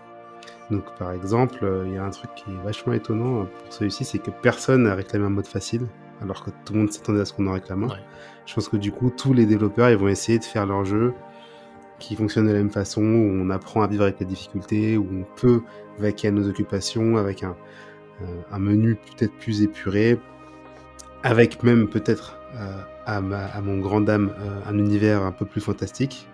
Donc, 0.71 0.83
par 0.97 1.11
exemple, 1.11 1.67
il 1.85 1.93
y 1.93 1.97
a 1.97 2.03
un 2.03 2.09
truc 2.09 2.31
qui 2.35 2.45
est 2.49 2.63
vachement 2.63 2.93
étonnant 2.93 3.45
pour 3.45 3.73
celui-ci, 3.73 4.03
c'est 4.03 4.17
que 4.17 4.31
personne 4.31 4.83
n'a 4.83 4.95
réclamé 4.95 5.25
un 5.25 5.29
mode 5.29 5.45
facile, 5.45 5.85
alors 6.21 6.43
que 6.43 6.49
tout 6.65 6.73
le 6.73 6.79
monde 6.79 6.91
s'attendait 6.91 7.21
à 7.21 7.25
ce 7.25 7.33
qu'on 7.33 7.45
en 7.45 7.53
réclame 7.53 7.83
un. 7.83 7.87
Ouais. 7.89 8.03
Je 8.47 8.55
pense 8.55 8.67
que 8.69 8.77
du 8.77 8.91
coup, 8.91 9.11
tous 9.11 9.33
les 9.33 9.45
développeurs, 9.45 9.91
ils 9.91 9.97
vont 9.97 10.07
essayer 10.07 10.39
de 10.39 10.43
faire 10.43 10.65
leur 10.65 10.83
jeu 10.83 11.13
qui 11.99 12.15
fonctionne 12.15 12.47
de 12.47 12.51
la 12.51 12.57
même 12.57 12.71
façon, 12.71 13.01
où 13.01 13.41
on 13.41 13.49
apprend 13.51 13.83
à 13.83 13.87
vivre 13.87 14.03
avec 14.03 14.19
les 14.19 14.25
difficultés, 14.25 14.97
où 14.97 15.07
on 15.11 15.23
peut 15.39 15.61
vaquer 15.99 16.29
à 16.29 16.31
nos 16.31 16.49
occupations 16.49 17.17
avec 17.17 17.43
un, 17.43 17.55
un 18.51 18.59
menu 18.59 18.95
peut-être 18.95 19.33
plus 19.33 19.61
épuré, 19.61 20.19
avec 21.25 21.63
même 21.63 21.87
peut-être 21.87 22.37
euh, 22.55 22.81
à, 23.07 23.19
mon 23.19 23.79
grand 23.79 23.99
dame 23.99 24.31
euh, 24.39 24.69
un 24.69 24.77
univers 24.77 25.23
un 25.23 25.31
peu 25.31 25.45
plus 25.45 25.59
fantastique. 25.59 26.27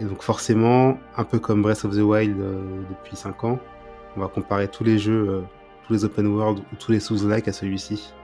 Et 0.00 0.04
donc 0.04 0.22
forcément, 0.22 0.98
un 1.18 1.24
peu 1.24 1.38
comme 1.38 1.60
Breath 1.60 1.84
of 1.84 1.94
the 1.94 2.00
Wild 2.00 2.40
euh, 2.40 2.80
depuis 2.88 3.14
5 3.14 3.44
ans, 3.44 3.58
on 4.16 4.20
va 4.20 4.28
comparer 4.28 4.68
tous 4.68 4.84
les 4.84 4.98
jeux, 4.98 5.44
tous 5.86 5.92
les 5.92 6.04
open 6.06 6.26
world 6.28 6.60
ou 6.60 6.76
tous 6.76 6.92
les 6.92 7.00
Souls-like 7.00 7.46
à 7.46 7.52
celui-ci. 7.52 8.14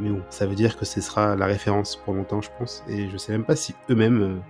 Mais 0.00 0.10
bon, 0.10 0.22
ça 0.30 0.46
veut 0.46 0.54
dire 0.54 0.76
que 0.76 0.84
ce 0.84 1.00
sera 1.00 1.34
la 1.36 1.46
référence 1.46 1.96
pour 1.96 2.14
longtemps, 2.14 2.40
je 2.40 2.50
pense. 2.58 2.84
Et 2.88 3.08
je 3.08 3.16
sais 3.16 3.32
même 3.32 3.44
pas 3.44 3.56
si 3.56 3.74
eux-mêmes, 3.90 4.40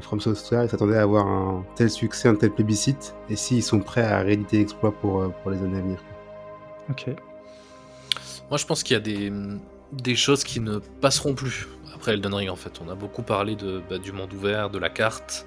From 0.00 0.20
Software, 0.20 0.68
s'attendaient 0.68 0.96
à 0.96 1.02
avoir 1.02 1.26
un 1.26 1.64
tel 1.74 1.88
succès, 1.88 2.28
un 2.28 2.34
tel 2.34 2.50
plébiscite, 2.50 3.14
et 3.30 3.36
s'ils 3.36 3.62
sont 3.62 3.80
prêts 3.80 4.04
à 4.04 4.20
rééditer 4.20 4.58
l'exploit 4.58 4.92
pour, 4.92 5.30
pour 5.42 5.50
les 5.50 5.62
années 5.62 5.78
à 5.78 5.82
venir. 5.82 6.02
Ok. 6.90 7.14
Moi, 8.50 8.58
je 8.58 8.66
pense 8.66 8.82
qu'il 8.82 8.94
y 8.94 8.96
a 8.96 9.00
des, 9.00 9.32
des 9.92 10.14
choses 10.16 10.44
qui 10.44 10.60
ne 10.60 10.78
passeront 10.78 11.34
plus 11.34 11.66
après 11.94 12.12
Elden 12.12 12.34
Ring, 12.34 12.50
en 12.50 12.56
fait. 12.56 12.80
On 12.84 12.88
a 12.90 12.94
beaucoup 12.94 13.22
parlé 13.22 13.56
de, 13.56 13.82
bah, 13.88 13.98
du 13.98 14.12
monde 14.12 14.32
ouvert, 14.32 14.70
de 14.70 14.78
la 14.78 14.90
carte, 14.90 15.46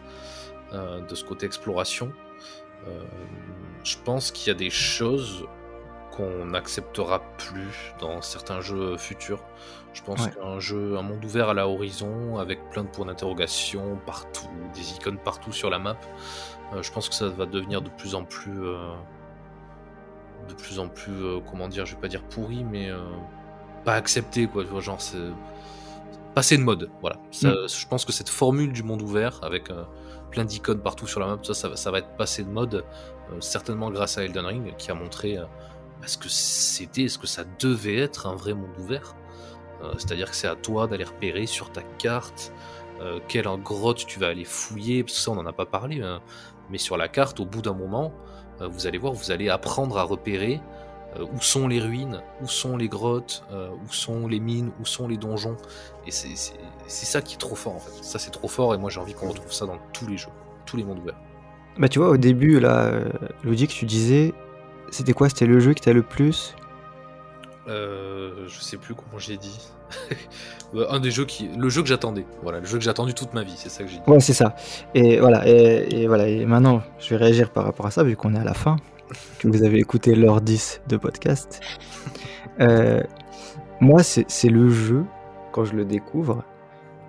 euh, 0.73 0.99
de 1.01 1.15
ce 1.15 1.23
côté 1.23 1.45
exploration. 1.45 2.11
Euh, 2.87 3.03
je 3.83 3.95
pense 4.03 4.31
qu'il 4.31 4.47
y 4.47 4.51
a 4.51 4.57
des 4.57 4.69
choses 4.69 5.45
qu'on 6.11 6.45
n'acceptera 6.47 7.21
plus 7.37 7.93
dans 8.01 8.21
certains 8.21 8.59
jeux 8.61 8.97
futurs. 8.97 9.43
Je 9.93 10.01
pense 10.03 10.19
Ouais. 10.25 10.31
qu'un 10.31 10.59
jeu, 10.59 10.97
un 10.97 11.01
monde 11.01 11.23
ouvert 11.23 11.49
à 11.49 11.53
la 11.53 11.67
horizon, 11.67 12.37
avec 12.37 12.59
plein 12.71 12.83
de 12.83 12.89
points 12.89 13.05
d'interrogation 13.05 13.97
partout, 14.05 14.49
des 14.75 14.91
icônes 14.93 15.17
partout 15.19 15.51
sur 15.53 15.69
la 15.69 15.79
map, 15.79 15.97
euh, 16.73 16.83
je 16.83 16.91
pense 16.91 17.07
que 17.09 17.15
ça 17.15 17.29
va 17.29 17.45
devenir 17.45 17.81
de 17.81 17.89
plus 17.89 18.15
en 18.15 18.25
plus... 18.25 18.59
de 20.47 20.53
plus 20.53 20.79
en 20.79 20.87
plus, 20.87 21.13
euh, 21.23 21.39
comment 21.49 21.67
dire, 21.67 21.85
je 21.85 21.95
vais 21.95 22.01
pas 22.01 22.07
dire 22.07 22.23
pourri, 22.23 22.63
mais 22.63 22.89
euh, 22.89 22.97
pas 23.85 23.93
accepté, 23.93 24.47
quoi. 24.47 24.63
tu 24.63 24.69
vois, 24.69 24.81
Genre, 24.81 25.01
c'est 25.01 25.17
passer 26.35 26.57
de 26.57 26.63
mode. 26.63 26.89
Voilà. 27.01 27.17
Ça, 27.31 27.49
Je 27.67 27.87
pense 27.87 28.05
que 28.05 28.11
cette 28.11 28.29
formule 28.29 28.71
du 28.71 28.83
monde 28.83 29.01
ouvert, 29.01 29.39
avec 29.43 29.69
euh, 29.69 29.83
plein 30.31 30.45
d'icônes 30.45 30.79
partout 30.81 31.07
sur 31.07 31.19
la 31.19 31.27
map, 31.27 31.39
ça, 31.43 31.53
ça, 31.53 31.69
va- 31.69 31.75
ça 31.75 31.91
va 31.91 31.99
être 31.99 32.15
passé 32.17 32.43
de 32.43 32.49
mode, 32.49 32.85
certainement 33.39 33.91
grâce 33.91 34.17
à 34.17 34.23
Elden 34.23 34.45
Ring, 34.45 34.75
qui 34.77 34.89
a 34.91 34.95
montré 34.95 35.37
bah, 35.37 36.07
ce 36.07 36.17
que 36.17 36.29
c'était, 36.29 37.07
ce 37.07 37.17
que 37.17 37.27
ça 37.27 37.43
devait 37.59 37.97
être 37.97 38.27
un 38.27 38.35
vrai 38.35 38.53
monde 38.53 38.71
ouvert. 38.79 39.15
C'est-à-dire 39.97 40.29
que 40.29 40.35
c'est 40.35 40.47
à 40.47 40.55
toi 40.55 40.87
d'aller 40.87 41.05
repérer 41.05 41.45
sur 41.45 41.71
ta 41.71 41.81
carte 41.99 42.51
quelle 43.29 43.47
grotte 43.63 44.05
tu 44.05 44.19
vas 44.19 44.27
aller 44.27 44.43
fouiller, 44.45 45.03
parce 45.03 45.15
que 45.15 45.21
ça 45.21 45.31
on 45.31 45.35
n'en 45.35 45.45
a 45.45 45.53
pas 45.53 45.65
parlé, 45.65 46.01
hein. 46.01 46.19
mais 46.69 46.77
sur 46.77 46.97
la 46.97 47.07
carte, 47.07 47.39
au 47.39 47.45
bout 47.45 47.61
d'un 47.61 47.73
moment, 47.73 48.13
vous 48.67 48.87
allez 48.87 48.97
voir, 48.97 49.13
vous 49.13 49.31
allez 49.31 49.49
apprendre 49.49 49.97
à 49.97 50.03
repérer 50.03 50.59
euh, 51.17 51.25
où 51.33 51.41
sont 51.41 51.67
les 51.67 51.79
ruines, 51.79 52.21
où 52.41 52.47
sont 52.47 52.77
les 52.77 52.87
grottes, 52.87 53.43
euh, 53.51 53.69
où 53.69 53.91
sont 53.91 54.27
les 54.27 54.39
mines, 54.39 54.71
où 54.81 54.85
sont 54.85 55.07
les 55.07 55.17
donjons. 55.17 55.57
Et 56.05 56.11
c'est 56.11 56.35
c'est- 56.35 56.59
c'est 56.87 57.05
ça 57.05 57.21
qui 57.21 57.35
est 57.35 57.37
trop 57.39 57.55
fort 57.55 57.75
en 57.75 57.79
fait. 57.79 58.03
Ça 58.03 58.19
c'est 58.19 58.31
trop 58.31 58.47
fort 58.47 58.73
et 58.75 58.77
moi 58.77 58.89
j'ai 58.89 58.99
envie 58.99 59.13
qu'on 59.13 59.29
retrouve 59.29 59.51
ça 59.53 59.65
dans 59.65 59.77
tous 59.93 60.05
les 60.07 60.17
jeux, 60.17 60.29
tous 60.65 60.77
les 60.77 60.83
mondes 60.83 60.99
ouverts. 60.99 61.17
Bah 61.77 61.87
tu 61.89 61.99
vois, 61.99 62.09
au 62.09 62.17
début, 62.17 62.59
là, 62.59 62.85
euh, 62.87 63.09
Ludic, 63.43 63.69
tu 63.71 63.85
disais, 63.85 64.33
c'était 64.91 65.13
quoi? 65.13 65.29
C'était 65.29 65.45
le 65.45 65.59
jeu 65.59 65.73
qui 65.73 65.81
t'a 65.81 65.93
le 65.93 66.03
plus? 66.03 66.53
Euh, 67.67 68.47
je 68.47 68.59
sais 68.59 68.77
plus 68.77 68.95
comment 68.95 69.17
j'ai 69.19 69.37
dit. 69.37 69.59
Euh, 70.75 70.85
Un 70.89 70.99
des 70.99 71.11
jeux 71.11 71.25
qui, 71.25 71.47
le 71.57 71.69
jeu 71.69 71.81
que 71.81 71.87
j'attendais. 71.87 72.25
Voilà, 72.43 72.59
le 72.59 72.65
jeu 72.65 72.77
que 72.77 72.83
j'ai 72.83 72.89
attendu 72.89 73.13
toute 73.13 73.33
ma 73.33 73.43
vie, 73.43 73.53
c'est 73.55 73.69
ça 73.69 73.83
que 73.83 73.89
j'ai 73.89 73.97
dit. 73.97 74.03
Ouais, 74.07 74.19
c'est 74.19 74.33
ça. 74.33 74.55
Et 74.93 75.19
voilà, 75.19 75.47
et, 75.47 75.87
et 76.03 76.07
voilà. 76.07 76.27
Et 76.27 76.45
maintenant, 76.45 76.81
je 76.99 77.09
vais 77.09 77.15
réagir 77.17 77.49
par 77.51 77.63
rapport 77.63 77.85
à 77.87 77.91
ça, 77.91 78.03
vu 78.03 78.15
qu'on 78.15 78.35
est 78.35 78.39
à 78.39 78.43
la 78.43 78.53
fin, 78.53 78.75
que 79.39 79.47
vous 79.47 79.63
avez 79.63 79.79
écouté 79.79 80.13
l'heure 80.15 80.41
10 80.41 80.81
de 80.87 80.97
podcast. 80.97 81.59
Euh, 82.59 83.01
moi, 83.79 84.03
c'est 84.03 84.49
le 84.49 84.69
jeu, 84.69 85.05
quand 85.51 85.65
je 85.65 85.73
le 85.73 85.85
découvre, 85.85 86.43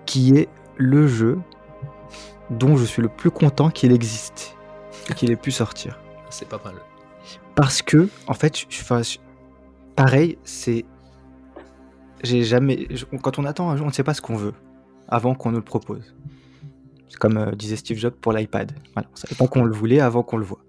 qui 0.07 0.35
est 0.37 0.49
le 0.77 1.07
jeu 1.07 1.39
dont 2.51 2.77
je 2.77 2.85
suis 2.85 3.03
le 3.03 3.09
plus 3.09 3.31
content 3.31 3.71
qu'il 3.71 3.93
existe 3.93 4.57
et 5.11 5.15
qu'il 5.15 5.31
ait 5.31 5.37
pu 5.37 5.51
sortir. 5.51 5.99
C'est 6.31 6.49
pas 6.49 6.61
mal. 6.65 6.75
Parce 7.55 7.83
que, 7.83 8.09
en 8.27 8.35
fait, 8.35 8.59
je- 8.59 8.67
je- 8.71 9.19
pareil, 9.97 10.39
c'est. 10.45 10.85
Quand 13.23 13.39
on 13.39 13.45
attend 13.45 13.71
un 13.71 13.77
jeu, 13.77 13.83
on 13.83 13.87
ne 13.87 13.93
sait 13.93 14.05
pas 14.05 14.15
ce 14.15 14.21
qu'on 14.21 14.37
veut 14.37 14.55
avant 15.09 15.35
qu'on 15.35 15.51
nous 15.51 15.59
le 15.59 15.65
propose. 15.65 16.15
C'est 17.09 17.19
comme 17.19 17.37
euh, 17.37 17.51
disait 17.53 17.77
Steve 17.77 17.99
Jobs 17.99 18.15
pour 18.15 18.33
l'iPad. 18.33 18.73
On 18.97 19.03
savait 19.15 19.35
pas 19.35 19.49
qu'on 19.49 19.65
le 19.65 19.75
voulait 19.75 20.01
avant 20.01 20.23
qu'on 20.23 20.37
le 20.37 20.45
voit. 20.45 20.65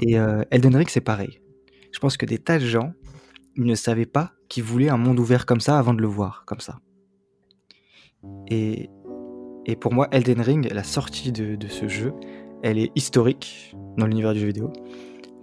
Et 0.00 0.18
euh, 0.18 0.44
Elden 0.50 0.76
Ring, 0.76 0.88
c'est 0.88 1.00
pareil. 1.00 1.40
Je 1.92 1.98
pense 1.98 2.16
que 2.16 2.26
des 2.26 2.38
tas 2.38 2.58
de 2.58 2.66
gens, 2.66 2.92
ne 3.56 3.74
savaient 3.74 4.06
pas 4.06 4.32
qu'ils 4.48 4.62
voulaient 4.64 4.90
un 4.90 4.98
monde 4.98 5.18
ouvert 5.18 5.46
comme 5.46 5.60
ça 5.60 5.78
avant 5.78 5.94
de 5.94 6.00
le 6.02 6.06
voir 6.06 6.44
comme 6.46 6.60
ça. 6.60 6.78
Et, 8.48 8.90
Et 9.64 9.76
pour 9.76 9.92
moi, 9.92 10.08
Elden 10.12 10.40
Ring, 10.40 10.72
la 10.72 10.84
sortie 10.84 11.32
de, 11.32 11.56
de 11.56 11.68
ce 11.68 11.88
jeu, 11.88 12.12
elle 12.62 12.78
est 12.78 12.92
historique 12.94 13.74
dans 13.96 14.06
l'univers 14.06 14.34
du 14.34 14.40
jeu 14.40 14.46
vidéo. 14.46 14.72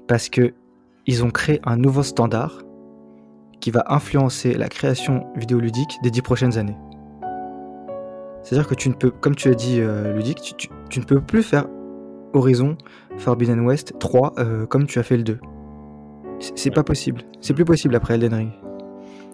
Parce 0.07 0.29
que 0.29 0.53
ils 1.05 1.23
ont 1.25 1.31
créé 1.31 1.59
un 1.63 1.75
nouveau 1.75 2.03
standard 2.03 2.63
qui 3.59 3.71
va 3.71 3.83
influencer 3.87 4.53
la 4.53 4.67
création 4.67 5.25
vidéoludique 5.35 5.97
des 6.03 6.11
dix 6.11 6.21
prochaines 6.21 6.57
années. 6.57 6.77
C'est-à-dire 8.41 8.67
que 8.67 8.75
tu 8.75 8.89
ne 8.89 8.93
peux, 8.93 9.09
comme 9.09 9.35
tu 9.35 9.47
as 9.49 9.53
dit, 9.55 9.77
euh, 9.79 10.13
Ludic, 10.13 10.41
tu, 10.41 10.53
tu- 10.55 10.69
tu 10.89 10.99
ne 10.99 11.05
peux 11.05 11.21
plus 11.21 11.43
faire 11.43 11.65
Horizon 12.33 12.77
Forbidden 13.17 13.61
West 13.61 13.93
3 13.99 14.33
euh, 14.37 14.65
comme 14.65 14.85
tu 14.85 14.99
as 14.99 15.03
fait 15.03 15.15
le 15.17 15.23
2. 15.23 15.39
C'est 16.55 16.71
pas 16.71 16.83
possible. 16.83 17.21
C'est 17.39 17.53
plus 17.53 17.63
possible 17.63 17.95
après 17.95 18.15
Elden 18.15 18.33
Ring. 18.33 18.51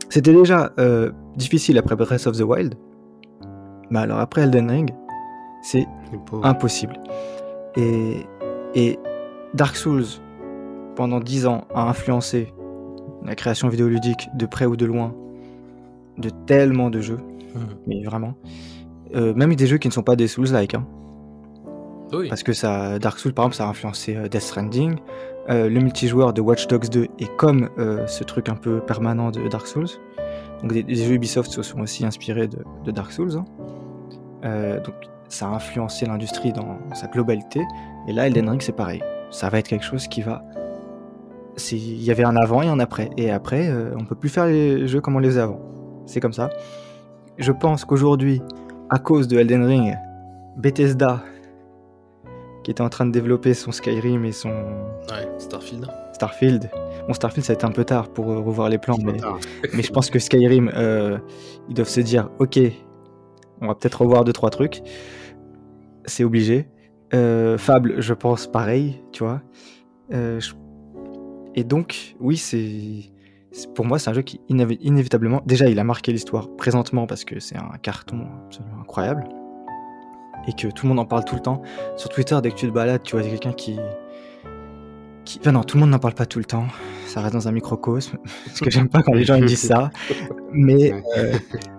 C'était 0.09 0.33
déjà 0.33 0.71
euh, 0.79 1.11
difficile 1.37 1.77
après 1.79 1.95
Breath 1.95 2.27
of 2.27 2.37
the 2.37 2.41
Wild. 2.41 2.75
Mais 3.89 3.99
alors 3.99 4.19
après 4.19 4.41
Elden 4.41 4.69
Ring, 4.69 4.89
c'est 5.63 5.87
impossible. 6.43 6.99
Et, 7.75 8.25
et 8.75 8.99
Dark 9.55 9.75
Souls, 9.75 10.03
pendant 10.95 11.19
10 11.19 11.47
ans, 11.47 11.63
a 11.73 11.89
influencé 11.89 12.53
la 13.25 13.35
création 13.35 13.67
vidéoludique 13.69 14.29
de 14.35 14.45
près 14.45 14.65
ou 14.65 14.75
de 14.75 14.85
loin 14.85 15.13
de 16.17 16.29
tellement 16.45 16.89
de 16.89 17.01
jeux, 17.01 17.19
Mhm. 17.55 17.61
mais 17.87 18.03
vraiment. 18.03 18.33
Euh, 19.15 19.33
même 19.33 19.53
des 19.55 19.65
jeux 19.67 19.77
qui 19.77 19.87
ne 19.87 19.93
sont 19.93 20.03
pas 20.03 20.15
des 20.15 20.27
Souls-like. 20.27 20.75
hein. 20.75 20.85
Oui. 22.11 22.27
Parce 22.29 22.43
que 22.43 22.53
ça, 22.53 22.97
Dark 22.99 23.19
Souls, 23.19 23.33
par 23.33 23.45
exemple, 23.45 23.55
ça 23.55 23.65
a 23.65 23.69
influencé 23.69 24.15
euh, 24.15 24.27
Death 24.27 24.41
Stranding. 24.41 24.97
Euh, 25.49 25.69
le 25.69 25.79
multijoueur 25.79 26.33
de 26.33 26.41
Watch 26.41 26.67
Dogs 26.67 26.89
2 26.89 27.07
est 27.19 27.35
comme 27.37 27.69
euh, 27.77 28.05
ce 28.07 28.23
truc 28.23 28.49
un 28.49 28.55
peu 28.55 28.79
permanent 28.81 29.31
de 29.31 29.47
Dark 29.47 29.65
Souls. 29.67 29.87
Donc 30.61 30.73
des, 30.73 30.83
des 30.83 30.95
jeux 30.95 31.13
Ubisoft 31.13 31.49
se 31.51 31.61
sont 31.61 31.79
aussi 31.81 32.05
inspirés 32.05 32.47
de, 32.47 32.57
de 32.83 32.91
Dark 32.91 33.11
Souls. 33.11 33.37
hein. 33.37 33.45
Donc 34.83 34.95
ça 35.27 35.47
a 35.47 35.51
influencé 35.55 36.05
l'industrie 36.07 36.51
dans 36.53 36.79
sa 36.93 37.07
globalité. 37.07 37.61
Et 38.07 38.13
là, 38.13 38.27
Elden 38.27 38.49
Ring, 38.49 38.61
c'est 38.61 38.75
pareil. 38.75 39.01
Ça 39.31 39.49
va 39.49 39.59
être 39.59 39.67
quelque 39.67 39.85
chose 39.85 40.07
qui 40.07 40.21
va... 40.21 40.41
Il 41.71 42.03
y 42.03 42.11
avait 42.11 42.23
un 42.23 42.35
avant 42.35 42.61
et 42.61 42.67
un 42.67 42.79
après. 42.79 43.09
Et 43.17 43.29
après, 43.31 43.67
euh, 43.69 43.91
on 43.99 44.05
peut 44.05 44.15
plus 44.15 44.29
faire 44.29 44.45
les 44.45 44.87
jeux 44.87 45.01
comme 45.01 45.15
on 45.15 45.19
les 45.19 45.29
faisait 45.29 45.41
avant. 45.41 45.59
C'est 46.05 46.19
comme 46.19 46.33
ça. 46.33 46.49
Je 47.37 47.51
pense 47.51 47.85
qu'aujourd'hui, 47.85 48.41
à 48.89 48.99
cause 48.99 49.27
de 49.27 49.37
Elden 49.37 49.63
Ring, 49.65 49.95
Bethesda, 50.57 51.21
qui 52.63 52.71
était 52.71 52.81
en 52.81 52.89
train 52.89 53.05
de 53.05 53.11
développer 53.11 53.53
son 53.53 53.71
Skyrim 53.71 54.25
et 54.25 54.31
son 54.31 54.49
Ouais, 54.49 55.27
Starfield. 55.37 55.87
Starfield. 56.13 56.69
Bon, 57.07 57.13
Starfield, 57.13 57.45
ça 57.45 57.53
a 57.53 57.55
été 57.55 57.65
un 57.65 57.71
peu 57.71 57.85
tard 57.85 58.09
pour 58.09 58.29
euh, 58.31 58.39
revoir 58.39 58.67
les 58.69 58.77
plans, 58.77 58.97
mais, 59.03 59.13
mais 59.73 59.83
je 59.83 59.91
pense 59.91 60.09
que 60.09 60.19
Skyrim, 60.19 60.69
euh, 60.75 61.17
ils 61.69 61.75
doivent 61.75 61.87
se 61.89 62.01
dire, 62.01 62.29
ok, 62.39 62.59
on 63.61 63.67
va 63.67 63.75
peut-être 63.75 64.01
revoir 64.01 64.23
deux 64.25 64.33
trois 64.33 64.49
trucs. 64.49 64.81
C'est 66.05 66.23
obligé. 66.23 66.67
Fable, 67.11 68.01
je 68.01 68.13
pense 68.13 68.45
pareil, 68.47 69.01
tu 69.11 69.23
vois. 69.23 69.41
Euh, 70.13 70.39
je- 70.39 70.53
Et 71.55 71.63
donc, 71.63 72.15
oui, 72.19 72.37
c'est 72.37 73.09
pour 73.73 73.85
moi, 73.85 73.97
c'est 73.99 74.09
un 74.09 74.13
jeu 74.13 74.21
qui 74.21 74.39
inévi- 74.49 74.77
inévitablement, 74.81 75.41
déjà, 75.45 75.67
il 75.69 75.79
a 75.79 75.83
marqué 75.83 76.11
l'histoire 76.11 76.47
présentement 76.55 77.07
parce 77.07 77.25
que 77.25 77.39
c'est 77.39 77.57
un 77.57 77.77
carton 77.81 78.27
absolument 78.45 78.81
incroyable 78.81 79.27
et 80.47 80.53
que 80.53 80.67
tout 80.67 80.85
le 80.85 80.89
monde 80.89 80.99
en 80.99 81.05
parle 81.05 81.25
tout 81.25 81.35
le 81.35 81.41
temps. 81.41 81.61
Sur 81.97 82.09
Twitter, 82.09 82.37
dès 82.41 82.51
que 82.51 82.55
tu 82.55 82.67
te 82.67 82.71
balades, 82.71 83.03
tu 83.03 83.15
vois 83.15 83.27
quelqu'un 83.27 83.51
qui 83.51 83.77
qui- 85.25 85.39
Enfin 85.41 85.51
non, 85.51 85.63
tout 85.63 85.77
le 85.77 85.81
monde 85.81 85.89
n'en 85.91 85.99
parle 85.99 86.13
pas 86.15 86.25
tout 86.25 86.39
le 86.39 86.45
temps. 86.45 86.65
Ça 87.07 87.21
reste 87.21 87.33
dans 87.33 87.47
un 87.47 87.51
microcosme. 87.51 88.17
Parce 88.45 88.59
que 88.59 88.69
j'aime 88.69 88.89
pas 88.89 89.01
quand 89.03 89.13
les 89.13 89.23
gens 89.23 89.35
ils 89.35 89.45
disent 89.45 89.67
ça. 89.67 89.89
Mais 90.51 90.93
Ouais. 90.93 91.03
euh, 91.17 91.33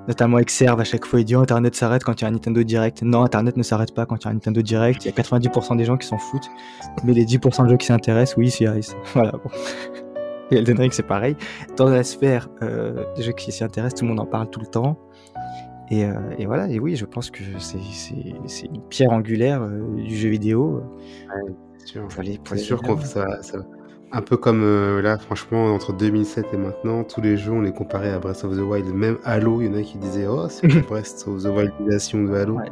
notamment 0.09 0.39
Exerve, 0.39 0.81
à 0.81 0.85
chaque 0.85 1.05
fois, 1.05 1.21
il 1.21 1.25
dit 1.25 1.35
oh, 1.37 1.41
Internet 1.41 1.75
s'arrête 1.75 2.03
quand 2.05 2.21
il 2.21 2.25
y 2.25 2.27
a 2.27 2.29
un 2.29 2.33
Nintendo 2.33 2.63
Direct. 2.63 3.03
Non, 3.03 3.23
Internet 3.23 3.57
ne 3.57 3.63
s'arrête 3.63 3.95
pas 3.95 4.07
quand 4.07 4.17
il 4.17 4.25
y 4.25 4.29
a 4.29 4.31
un 4.31 4.35
Nintendo 4.35 4.63
Direct. 4.63 5.05
Il 5.05 5.09
y 5.09 5.11
a 5.11 5.15
90% 5.15 5.77
des 5.77 5.85
gens 5.85 5.97
qui 5.97 6.07
s'en 6.07 6.19
foutent. 6.19 6.49
Mais 7.05 7.13
les 7.13 7.25
10% 7.25 7.65
de 7.65 7.71
gens 7.71 7.77
qui 7.77 7.87
s'intéressent, 7.87 8.37
oui, 8.37 8.53
arrivent. 8.67 8.85
Voilà, 9.15 9.33
bon. 9.33 9.51
Et 10.53 10.57
Elden 10.57 10.79
Ring, 10.79 10.93
c'est 10.93 11.07
pareil. 11.07 11.37
Dans 11.77 11.89
la 11.89 12.03
sphère 12.03 12.49
euh, 12.63 13.05
des 13.17 13.23
jeux 13.23 13.33
qui 13.33 13.53
s'y 13.53 13.63
intéressent, 13.63 14.01
tout 14.01 14.05
le 14.05 14.09
monde 14.11 14.21
en 14.21 14.27
parle 14.27 14.51
tout 14.51 14.59
le 14.61 14.67
temps. 14.67 14.99
Et, 15.93 16.05
euh, 16.05 16.15
et 16.39 16.47
voilà, 16.47 16.69
et 16.69 16.79
oui, 16.79 16.95
je 16.97 17.05
pense 17.05 17.31
que 17.31 17.43
c'est 17.59 17.79
c'est- 17.93 18.35
c'est 18.47 18.67
une 18.67 18.81
pierre 18.83 19.11
angulaire 19.11 19.63
euh, 19.63 19.81
du 19.97 20.17
jeu 20.17 20.29
vidéo. 20.29 20.83
c'est 21.29 21.70
sûr. 21.91 22.09
C'est 22.45 22.59
sûr 22.59 22.83
qu'on 22.83 22.99
ça, 23.01 23.43
ça- 23.43 23.59
un 24.13 24.23
peu 24.23 24.37
comme 24.37 24.63
euh, 24.65 25.01
là, 25.03 25.19
franchement, 25.19 25.67
entre 25.73 25.93
2007 25.93 26.47
et 26.53 26.57
maintenant, 26.57 27.05
tous 27.05 27.21
les 27.21 27.37
jeux 27.37 27.53
on 27.53 27.61
les 27.61 27.73
comparait 27.73 28.11
à 28.11 28.19
Breath 28.19 28.43
of 28.45 28.57
the 28.57 28.61
Wild. 28.61 28.87
Même 28.93 29.19
Halo, 29.25 29.61
il 29.63 29.67
y 29.69 29.71
en 29.71 29.75
a 29.79 29.83
qui 29.83 29.99
disaient 29.99 30.27
oh 30.27 30.49
c'est 30.49 30.67
la 30.75 30.81
Breath 30.81 31.25
of 31.29 31.43
the 31.43 31.47
Wildisation 31.47 32.25
de 32.25 32.35
Halo. 32.35 32.55
Ouais. 32.55 32.65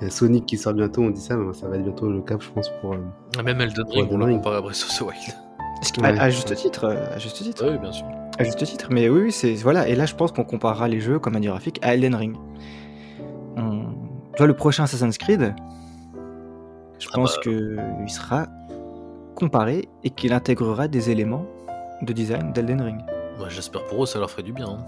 Il 0.00 0.04
y 0.04 0.06
a 0.06 0.10
Sonic 0.10 0.46
qui 0.46 0.56
sort 0.56 0.72
bientôt, 0.72 1.02
on 1.02 1.10
dit 1.10 1.20
ça, 1.20 1.36
mais 1.36 1.52
ça 1.52 1.68
va 1.68 1.76
être 1.76 1.82
bientôt 1.84 2.08
le 2.10 2.22
cap, 2.22 2.40
je 2.42 2.50
pense 2.50 2.70
pour. 2.80 2.94
euh, 2.94 2.98
Ah, 3.38 3.42
Même 3.42 3.60
Elden 3.60 3.84
Ring, 3.90 4.08
on 4.10 4.16
l'a 4.18 4.26
comparé 4.32 4.56
à 4.56 4.60
Breath 4.62 4.86
of 4.88 4.96
the 4.98 5.02
Wild. 5.02 5.36
Ce 5.82 6.00
Ouais. 6.00 6.18
à, 6.18 6.22
à 6.22 6.30
juste 6.30 6.54
titre, 6.54 6.84
euh, 6.84 7.14
à 7.14 7.18
juste 7.18 7.36
titre? 7.42 7.68
Oui, 7.70 7.76
bien 7.78 7.92
sûr. 7.92 8.06
À 8.38 8.44
juste 8.44 8.64
titre, 8.64 8.88
mais 8.90 9.10
oui, 9.10 9.20
oui, 9.24 9.32
c'est 9.32 9.52
voilà. 9.54 9.88
Et 9.88 9.94
là, 9.94 10.06
je 10.06 10.14
pense 10.14 10.32
qu'on 10.32 10.44
comparera 10.44 10.88
les 10.88 11.00
jeux 11.00 11.18
comme 11.18 11.36
un 11.36 11.40
graphique 11.40 11.78
à 11.82 11.92
Elden 11.94 12.14
Ring. 12.14 12.36
On- 13.56 13.84
Tu 14.32 14.38
vois, 14.38 14.46
le 14.46 14.54
prochain 14.54 14.84
Assassin's 14.84 15.16
Creed, 15.18 15.54
je 16.98 17.08
Ah 17.12 17.16
pense 17.16 17.34
bah. 17.36 17.42
que 17.44 17.76
il 18.04 18.10
sera 18.10 18.46
comparé 19.34 19.88
et 20.04 20.10
qu'il 20.10 20.32
intégrera 20.32 20.88
des 20.88 21.10
éléments 21.10 21.46
de 22.02 22.12
design 22.12 22.52
d'Elden 22.52 22.80
Ring. 22.80 23.00
Bah, 23.38 23.46
J'espère 23.48 23.84
pour 23.86 24.02
eux, 24.02 24.06
ça 24.06 24.18
leur 24.18 24.30
ferait 24.30 24.42
du 24.42 24.52
bien. 24.52 24.66
hein. 24.68 24.84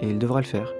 Et 0.00 0.08
il 0.08 0.18
devra 0.18 0.40
le 0.40 0.46
faire. 0.46 0.72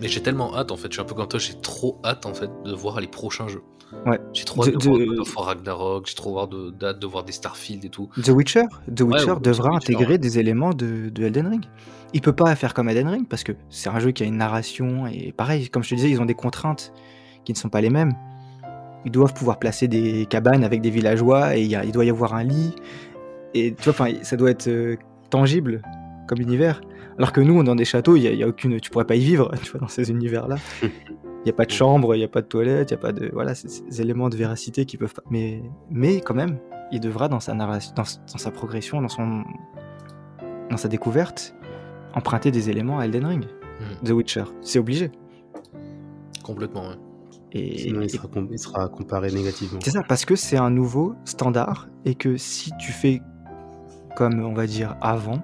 Mais 0.00 0.08
j'ai 0.08 0.22
tellement 0.22 0.56
hâte 0.56 0.70
en 0.72 0.76
fait, 0.76 0.88
je 0.88 0.94
suis 0.94 1.02
un 1.02 1.04
peu 1.04 1.14
comme 1.14 1.28
toi, 1.28 1.38
j'ai 1.38 1.54
trop 1.60 1.98
hâte 2.04 2.24
en 2.24 2.32
fait 2.34 2.50
de 2.64 2.72
voir 2.72 3.00
les 3.00 3.06
prochains 3.06 3.48
jeux. 3.48 3.62
Ouais. 4.06 4.18
J'ai 4.32 4.44
trop 4.44 4.62
hâte 4.62 4.72
De- 4.74 4.78
de, 4.78 4.84
voir 4.84 4.98
de- 4.98 5.36
War 5.36 5.46
Ragnarok, 5.46 6.06
j'ai 6.06 6.14
trop 6.14 6.38
hâte 6.40 6.50
de, 6.50 6.70
de 6.92 7.06
voir 7.06 7.24
des 7.24 7.32
Starfield 7.32 7.84
et 7.84 7.88
tout. 7.90 8.08
The 8.22 8.28
Witcher, 8.28 8.62
The 8.94 9.00
Witcher 9.02 9.32
ouais, 9.32 9.40
devra 9.40 9.70
The 9.70 9.72
Witcher, 9.74 9.76
intégrer 9.76 10.12
ouais. 10.12 10.18
des 10.18 10.38
éléments 10.38 10.70
de, 10.72 11.10
de 11.10 11.24
Elden 11.24 11.48
Ring. 11.48 11.64
Il 12.14 12.22
peut 12.22 12.32
pas 12.32 12.54
faire 12.56 12.72
comme 12.72 12.88
Elden 12.88 13.08
Ring 13.08 13.28
parce 13.28 13.42
que 13.44 13.52
c'est 13.68 13.90
un 13.90 13.98
jeu 13.98 14.12
qui 14.12 14.22
a 14.22 14.26
une 14.26 14.36
narration 14.38 15.06
et 15.06 15.32
pareil, 15.32 15.68
comme 15.68 15.82
je 15.82 15.90
te 15.90 15.94
disais, 15.96 16.08
ils 16.10 16.20
ont 16.20 16.24
des 16.24 16.34
contraintes 16.34 16.92
qui 17.44 17.52
ne 17.52 17.58
sont 17.58 17.68
pas 17.68 17.80
les 17.80 17.90
mêmes. 17.90 18.12
Ils 19.04 19.12
doivent 19.12 19.34
pouvoir 19.34 19.58
placer 19.58 19.88
des 19.88 20.26
cabanes 20.26 20.64
avec 20.64 20.80
des 20.80 20.90
villageois 20.90 21.56
et 21.56 21.62
il, 21.62 21.92
doit 21.92 22.04
y 22.04 22.10
avoir 22.10 22.34
un 22.34 22.44
lit. 22.44 22.74
Et 23.54 23.74
tu 23.74 23.90
vois, 23.90 24.08
ça 24.22 24.36
doit 24.36 24.50
être 24.50 24.68
euh, 24.68 24.96
tangible 25.30 25.82
comme 26.28 26.40
univers. 26.40 26.80
Alors 27.18 27.32
que 27.32 27.40
nous, 27.40 27.62
dans 27.62 27.74
des 27.74 27.84
châteaux, 27.84 28.16
il 28.16 28.22
y 28.22 28.28
a, 28.28 28.32
il 28.32 28.38
y 28.38 28.42
a 28.42 28.48
aucune, 28.48 28.80
tu 28.80 28.90
pourrais 28.90 29.06
pas 29.06 29.16
y 29.16 29.20
vivre, 29.20 29.50
tu 29.62 29.72
vois, 29.72 29.80
dans 29.80 29.88
ces 29.88 30.10
univers-là. 30.10 30.56
Il 31.42 31.44
n'y 31.44 31.52
a 31.52 31.54
pas 31.54 31.64
de 31.64 31.70
chambre, 31.70 32.14
il 32.14 32.18
n'y 32.18 32.24
a 32.24 32.28
pas 32.28 32.42
de 32.42 32.46
toilette, 32.46 32.90
il 32.90 32.92
n'y 32.92 32.98
a 32.98 33.00
pas 33.00 33.12
de. 33.12 33.30
Voilà, 33.32 33.54
c'est 33.54 33.70
ces 33.70 34.02
éléments 34.02 34.28
de 34.28 34.36
véracité 34.36 34.84
qui 34.84 34.98
peuvent 34.98 35.14
pas. 35.14 35.22
Mais, 35.30 35.62
mais 35.90 36.20
quand 36.20 36.34
même, 36.34 36.58
il 36.92 37.00
devra, 37.00 37.28
dans 37.28 37.40
sa 37.40 37.54
narration, 37.54 37.94
dans, 37.96 38.02
dans 38.02 38.38
sa 38.38 38.50
progression, 38.50 39.00
dans, 39.00 39.08
son, 39.08 39.42
dans 40.68 40.76
sa 40.76 40.88
découverte, 40.88 41.54
emprunter 42.12 42.50
des 42.50 42.68
éléments 42.68 42.98
à 42.98 43.06
Elden 43.06 43.24
Ring, 43.24 43.46
Mhm. 43.80 44.08
The 44.08 44.10
Witcher. 44.10 44.44
C'est 44.60 44.78
obligé. 44.78 45.10
Complètement, 46.42 46.88
ouais. 46.88 46.96
Et, 47.52 47.78
Sinon, 47.78 48.02
et- 48.02 48.04
il 48.04 48.10
sera, 48.10 48.28
com- 48.28 48.48
il 48.50 48.58
sera 48.58 48.88
comparé 48.88 49.30
négativement. 49.32 49.80
c'est 49.82 49.90
ça, 49.90 50.02
parce 50.08 50.24
que 50.24 50.36
c'est 50.36 50.56
un 50.56 50.70
nouveau 50.70 51.14
standard 51.24 51.88
et 52.04 52.14
que 52.14 52.36
si 52.36 52.70
tu 52.78 52.92
fais 52.92 53.20
comme 54.16 54.40
on 54.44 54.52
va 54.54 54.66
dire 54.66 54.96
avant, 55.00 55.42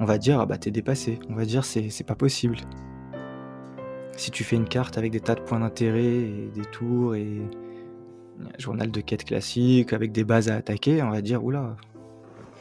on 0.00 0.04
va 0.04 0.18
dire 0.18 0.40
ah 0.40 0.46
bah 0.46 0.56
t'es 0.58 0.70
dépassé, 0.70 1.18
on 1.28 1.34
va 1.34 1.44
dire 1.44 1.64
c'est 1.64 1.90
c'est 1.90 2.04
pas 2.04 2.14
possible. 2.14 2.56
Si 4.16 4.30
tu 4.30 4.44
fais 4.44 4.56
une 4.56 4.68
carte 4.68 4.96
avec 4.96 5.10
des 5.12 5.20
tas 5.20 5.34
de 5.34 5.40
points 5.40 5.60
d'intérêt 5.60 6.02
et 6.04 6.50
des 6.54 6.64
tours 6.64 7.14
et 7.16 7.40
un 8.40 8.58
journal 8.58 8.90
de 8.90 9.00
quête 9.00 9.24
classique 9.24 9.92
avec 9.92 10.12
des 10.12 10.24
bases 10.24 10.48
à 10.48 10.54
attaquer, 10.56 11.02
on 11.02 11.10
va 11.10 11.20
dire 11.20 11.44
oula. 11.44 11.76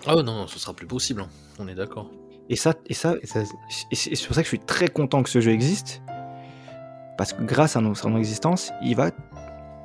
Ah 0.06 0.16
ouais, 0.16 0.24
non, 0.24 0.34
non, 0.34 0.48
ce 0.48 0.60
sera 0.60 0.74
plus 0.74 0.88
possible, 0.88 1.22
hein. 1.22 1.28
on 1.60 1.68
est 1.68 1.76
d'accord. 1.76 2.10
Et 2.50 2.56
ça, 2.56 2.74
et 2.88 2.94
ça, 2.94 3.16
Et 3.22 3.28
ça, 3.28 3.42
et 3.42 3.96
c'est 3.96 4.16
c'est 4.16 4.26
pour 4.28 4.36
ça 4.36 4.42
que 4.42 4.46
je 4.46 4.50
suis 4.50 4.60
très 4.60 4.88
content 4.90 5.24
que 5.24 5.30
ce 5.30 5.40
jeu 5.40 5.52
existe. 5.52 6.02
Parce 7.18 7.34
que 7.34 7.44
grâce 7.44 7.76
à 7.76 7.82
nos- 7.82 7.96
son 7.96 8.16
existence, 8.18 8.72
il 8.84 8.96
va 8.96 9.12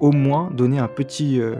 au 0.00 0.12
moins 0.12 0.50
donner 0.50 0.78
un 0.78 0.88
petit 0.88 1.40
euh, 1.40 1.56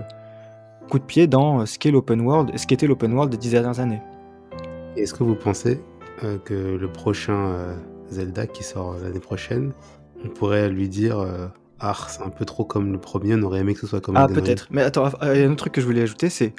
coup 0.88 0.98
de 0.98 1.04
pied 1.04 1.26
dans 1.26 1.60
euh, 1.60 1.66
ce 1.66 1.78
qu'est 1.78 1.90
l'open 1.90 2.20
world, 2.20 2.56
ce 2.56 2.66
qu'était 2.66 2.86
l'open 2.86 3.12
world 3.12 3.30
des 3.30 3.36
dix 3.38 3.50
dernières 3.50 3.80
années. 3.80 4.00
Est-ce 4.96 5.12
que 5.14 5.22
vous 5.24 5.34
pensez 5.34 5.82
euh, 6.24 6.38
que 6.38 6.54
le 6.54 6.88
prochain 6.92 7.34
euh, 7.50 7.74
Zelda 8.10 8.46
qui 8.46 8.64
sort 8.64 8.96
l'année 9.02 9.20
prochaine, 9.20 9.72
on 10.24 10.28
pourrait 10.28 10.68
lui 10.70 10.88
dire 10.88 11.24
Ah, 11.78 11.94
c'est 12.08 12.22
un 12.22 12.30
peu 12.30 12.44
trop 12.44 12.64
comme 12.64 12.90
le 12.92 12.98
premier, 12.98 13.34
on 13.34 13.42
aurait 13.42 13.60
aimé 13.60 13.74
que 13.74 13.80
ce 13.80 13.86
soit 13.86 14.00
comme 14.00 14.16
Ah, 14.16 14.26
peut-être. 14.26 14.66
Mais 14.70 14.82
attends, 14.82 15.10
il 15.22 15.38
y 15.38 15.42
a 15.42 15.46
un 15.46 15.50
autre 15.50 15.56
truc 15.56 15.74
que 15.74 15.80
je 15.80 15.86
voulais 15.86 16.02
ajouter, 16.02 16.28
c'est 16.30 16.54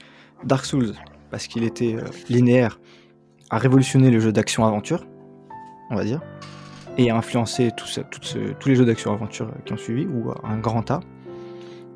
Dark 0.46 0.64
Souls. 0.66 0.94
Parce 1.32 1.48
qu'il 1.48 1.64
était 1.64 1.96
linéaire, 2.30 2.80
a 3.50 3.58
révolutionné 3.58 4.10
le 4.12 4.20
jeu 4.20 4.32
d'action-aventure, 4.32 5.06
on 5.92 5.96
va 5.96 6.04
dire, 6.04 6.22
et 6.98 7.10
a 7.12 7.16
influencé 7.16 7.72
tout 7.76 7.88
ça- 7.88 8.04
tout 8.04 8.20
ce- 8.22 8.54
tous 8.60 8.70
les 8.70 8.76
jeux 8.76 8.86
d'action-aventure 8.86 9.52
qui 9.66 9.74
ont 9.74 9.78
suivi, 9.78 10.06
ou 10.06 10.32
un 10.44 10.58
grand 10.58 10.82
tas. 10.84 11.00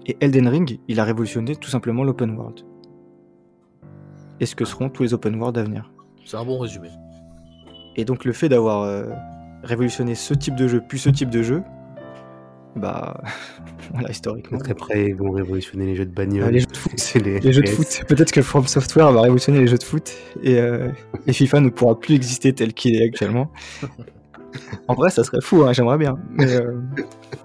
Et 0.05 0.17
Elden 0.21 0.47
Ring, 0.47 0.79
il 0.87 0.99
a 0.99 1.03
révolutionné 1.03 1.55
tout 1.55 1.69
simplement 1.69 2.03
l'open 2.03 2.31
world. 2.37 2.61
Et 4.39 4.45
ce 4.45 4.55
que 4.55 4.65
seront 4.65 4.89
tous 4.89 5.03
les 5.03 5.13
open 5.13 5.35
world 5.35 5.57
à 5.57 5.63
venir. 5.63 5.91
C'est 6.25 6.37
un 6.37 6.45
bon 6.45 6.57
résumé. 6.59 6.89
Et 7.95 8.05
donc 8.05 8.25
le 8.25 8.33
fait 8.33 8.49
d'avoir 8.49 8.81
euh, 8.83 9.05
révolutionné 9.63 10.15
ce 10.15 10.33
type 10.33 10.55
de 10.55 10.67
jeu, 10.67 10.81
puis 10.87 10.99
ce 10.99 11.09
type 11.09 11.29
de 11.29 11.43
jeu, 11.43 11.61
bah 12.75 13.21
voilà, 13.93 14.09
historiquement. 14.09 14.57
Peut-être 14.57 14.67
qu'après, 14.79 15.05
ils 15.09 15.15
vont 15.15 15.31
révolutionner 15.31 15.85
les 15.85 15.95
jeux 15.95 16.05
de 16.05 16.11
bagnole. 16.13 16.47
Euh, 16.47 16.51
les 16.51 16.59
jeux 16.59 16.65
de 16.65 16.77
foot. 16.77 16.91
C'est 16.97 17.19
les, 17.19 17.39
Les 17.39 17.53
jeux 17.53 17.61
de 17.61 17.67
FPS. 17.67 17.99
foot. 17.99 18.07
Peut-être 18.07 18.31
que 18.31 18.41
From 18.41 18.65
Software 18.67 19.11
va 19.11 19.21
révolutionner 19.21 19.59
les 19.59 19.67
jeux 19.67 19.77
de 19.77 19.83
foot 19.83 20.11
et, 20.41 20.57
euh, 20.59 20.89
et 21.27 21.33
FIFA 21.33 21.59
ne 21.61 21.69
pourra 21.69 21.99
plus 21.99 22.15
exister 22.15 22.51
tel 22.53 22.73
qu'il 22.73 22.95
est 22.95 23.05
actuellement. 23.05 23.51
En 24.87 24.93
vrai, 24.93 25.09
ça 25.09 25.23
serait 25.23 25.41
fou, 25.41 25.63
hein, 25.63 25.73
j'aimerais 25.73 25.97
bien. 25.97 26.17
Mais, 26.31 26.51
euh, 26.55 26.79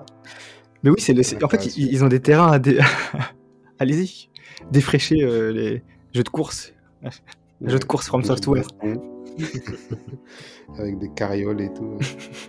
mais 0.83 0.91
oui, 0.91 1.01
c'est 1.01 1.13
le. 1.15 1.23
En 1.45 1.49
fait, 1.49 1.77
ils, 1.77 1.93
ils 1.93 2.05
ont 2.05 2.09
des 2.09 2.21
terrains 2.21 2.53
à 2.53 2.59
dé... 2.59 2.79
Allez-y, 3.79 4.29
défraîcher 4.73 5.23
euh, 5.23 5.51
les 5.53 5.83
jeux 6.13 6.25
de 6.25 6.29
course. 6.29 6.73
Les 7.61 7.71
jeux 7.71 7.79
de 7.79 7.85
course 7.85 8.07
From 8.09 8.25
Software. 8.25 8.65
Avec 10.79 10.99
des 10.99 11.11
carrioles 11.15 11.61
et 11.61 11.73
tout. 11.73 11.99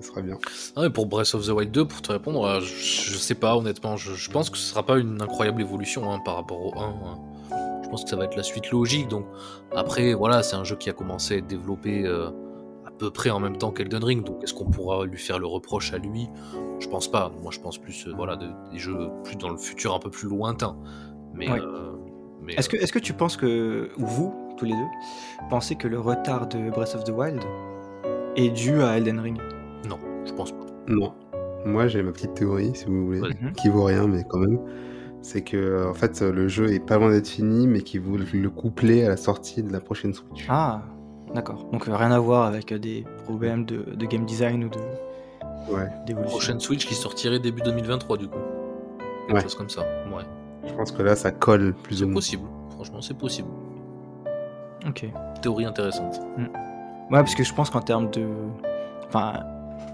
ça 0.00 0.06
sera 0.08 0.22
bien. 0.22 0.38
Ah, 0.76 0.82
mais 0.82 0.90
pour 0.90 1.06
Breath 1.06 1.34
of 1.34 1.46
the 1.46 1.50
Wild 1.50 1.70
2, 1.72 1.86
pour 1.86 2.02
te 2.02 2.12
répondre, 2.12 2.42
euh, 2.44 2.60
je, 2.60 3.12
je 3.12 3.16
sais 3.18 3.34
pas 3.34 3.56
honnêtement. 3.56 3.96
Je, 3.96 4.14
je 4.14 4.30
pense 4.30 4.50
que 4.50 4.56
ce 4.56 4.64
sera 4.70 4.84
pas 4.84 4.98
une 4.98 5.20
incroyable 5.20 5.60
évolution 5.60 6.10
hein, 6.10 6.20
par 6.24 6.36
rapport 6.36 6.60
au 6.60 6.78
1. 6.78 6.82
hein. 6.84 7.18
Je 7.90 7.94
pense 7.96 8.04
que 8.04 8.10
ça 8.10 8.14
va 8.16 8.24
être 8.26 8.36
la 8.36 8.44
suite 8.44 8.70
logique. 8.70 9.08
Donc 9.08 9.24
après, 9.74 10.14
voilà, 10.14 10.44
c'est 10.44 10.54
un 10.54 10.62
jeu 10.62 10.76
qui 10.76 10.88
a 10.88 10.92
commencé 10.92 11.34
à 11.34 11.36
être 11.38 11.48
développé 11.48 12.04
euh, 12.06 12.28
à 12.86 12.90
peu 12.96 13.10
près 13.10 13.30
en 13.30 13.40
même 13.40 13.56
temps 13.56 13.72
qu'Elden 13.72 14.04
Ring. 14.04 14.24
Donc 14.24 14.44
est-ce 14.44 14.54
qu'on 14.54 14.70
pourra 14.70 15.04
lui 15.06 15.18
faire 15.18 15.40
le 15.40 15.46
reproche 15.48 15.92
à 15.92 15.98
lui? 15.98 16.28
Je 16.78 16.86
pense 16.86 17.10
pas. 17.10 17.32
Moi, 17.42 17.50
je 17.50 17.58
pense 17.58 17.78
plus 17.78 18.06
euh, 18.06 18.12
voilà 18.14 18.36
de- 18.36 18.46
des 18.70 18.78
jeux 18.78 19.08
plus 19.24 19.34
dans 19.34 19.48
le 19.48 19.56
futur, 19.56 19.92
un 19.92 19.98
peu 19.98 20.08
plus 20.08 20.28
lointain. 20.28 20.76
Mais, 21.34 21.50
Ouais. 21.50 21.58
euh, 21.60 21.90
mais 22.40 22.54
Est-ce 22.54 22.68
que, 22.68 22.76
est 22.76 22.92
que 22.92 23.00
tu 23.00 23.12
penses 23.12 23.36
que, 23.36 23.90
ou 23.98 24.06
vous, 24.06 24.34
tous 24.56 24.66
les 24.66 24.70
deux, 24.72 25.46
pensez 25.50 25.74
que 25.74 25.88
le 25.88 25.98
retard 25.98 26.46
de 26.46 26.70
Breath 26.70 26.94
of 26.94 27.02
the 27.02 27.10
Wild 27.10 27.42
est 28.36 28.50
dû 28.50 28.82
à 28.82 28.98
Elden 28.98 29.18
Ring? 29.18 29.38
Non, 29.88 29.98
je 30.24 30.32
pense 30.32 30.52
pas. 30.52 30.66
Non. 30.86 31.12
Moi, 31.66 31.88
j'ai 31.88 32.02
ma 32.04 32.12
petite 32.12 32.34
théorie, 32.34 32.70
si 32.74 32.84
vous 32.86 33.06
voulez, 33.06 33.20
Vas-y. 33.20 33.52
qui 33.54 33.68
vaut 33.68 33.82
rien, 33.84 34.06
mais 34.06 34.22
quand 34.28 34.38
même. 34.38 34.60
C'est 35.22 35.42
que, 35.42 35.86
en 35.88 35.94
fait, 35.94 36.22
le 36.22 36.48
jeu 36.48 36.72
est 36.72 36.80
pas 36.80 36.96
loin 36.98 37.10
d'être 37.10 37.28
fini, 37.28 37.66
mais 37.66 37.80
qu'ils 37.82 38.00
veulent 38.00 38.24
le 38.32 38.50
coupler 38.50 39.04
à 39.04 39.08
la 39.10 39.16
sortie 39.16 39.62
de 39.62 39.70
la 39.72 39.80
prochaine 39.80 40.14
Switch. 40.14 40.46
Ah, 40.48 40.82
d'accord. 41.34 41.66
Donc 41.72 41.88
euh, 41.88 41.94
rien 41.94 42.10
à 42.10 42.18
voir 42.18 42.46
avec 42.46 42.72
euh, 42.72 42.78
des 42.78 43.04
problèmes 43.24 43.64
de, 43.66 43.82
de 43.94 44.06
game 44.06 44.24
design 44.24 44.64
ou 44.64 44.68
de 44.68 44.78
Ouais. 45.70 45.86
d'évolution. 46.06 46.36
Prochaine 46.38 46.60
Switch 46.60 46.86
qui 46.86 46.94
sortirait 46.94 47.38
début 47.38 47.60
2023 47.62 48.16
du 48.16 48.28
coup. 48.28 48.38
Quelque 49.26 49.36
Ouais. 49.36 49.42
chose 49.42 49.54
comme 49.54 49.68
ça. 49.68 49.82
Ouais. 49.82 50.24
Je 50.66 50.72
pense 50.72 50.90
que 50.90 51.02
là, 51.02 51.14
ça 51.14 51.30
colle 51.32 51.74
plus 51.82 51.96
C'est 51.96 52.04
ou 52.04 52.06
moins. 52.08 52.14
possible. 52.14 52.42
Franchement, 52.70 53.00
c'est 53.02 53.16
possible. 53.16 53.48
Ok. 54.88 55.06
Théorie 55.42 55.66
intéressante. 55.66 56.18
Ouais, 56.38 56.48
parce 57.10 57.34
que 57.34 57.44
je 57.44 57.52
pense 57.54 57.68
qu'en 57.70 57.80
termes 57.82 58.10
de. 58.10 58.24
Enfin, 59.06 59.34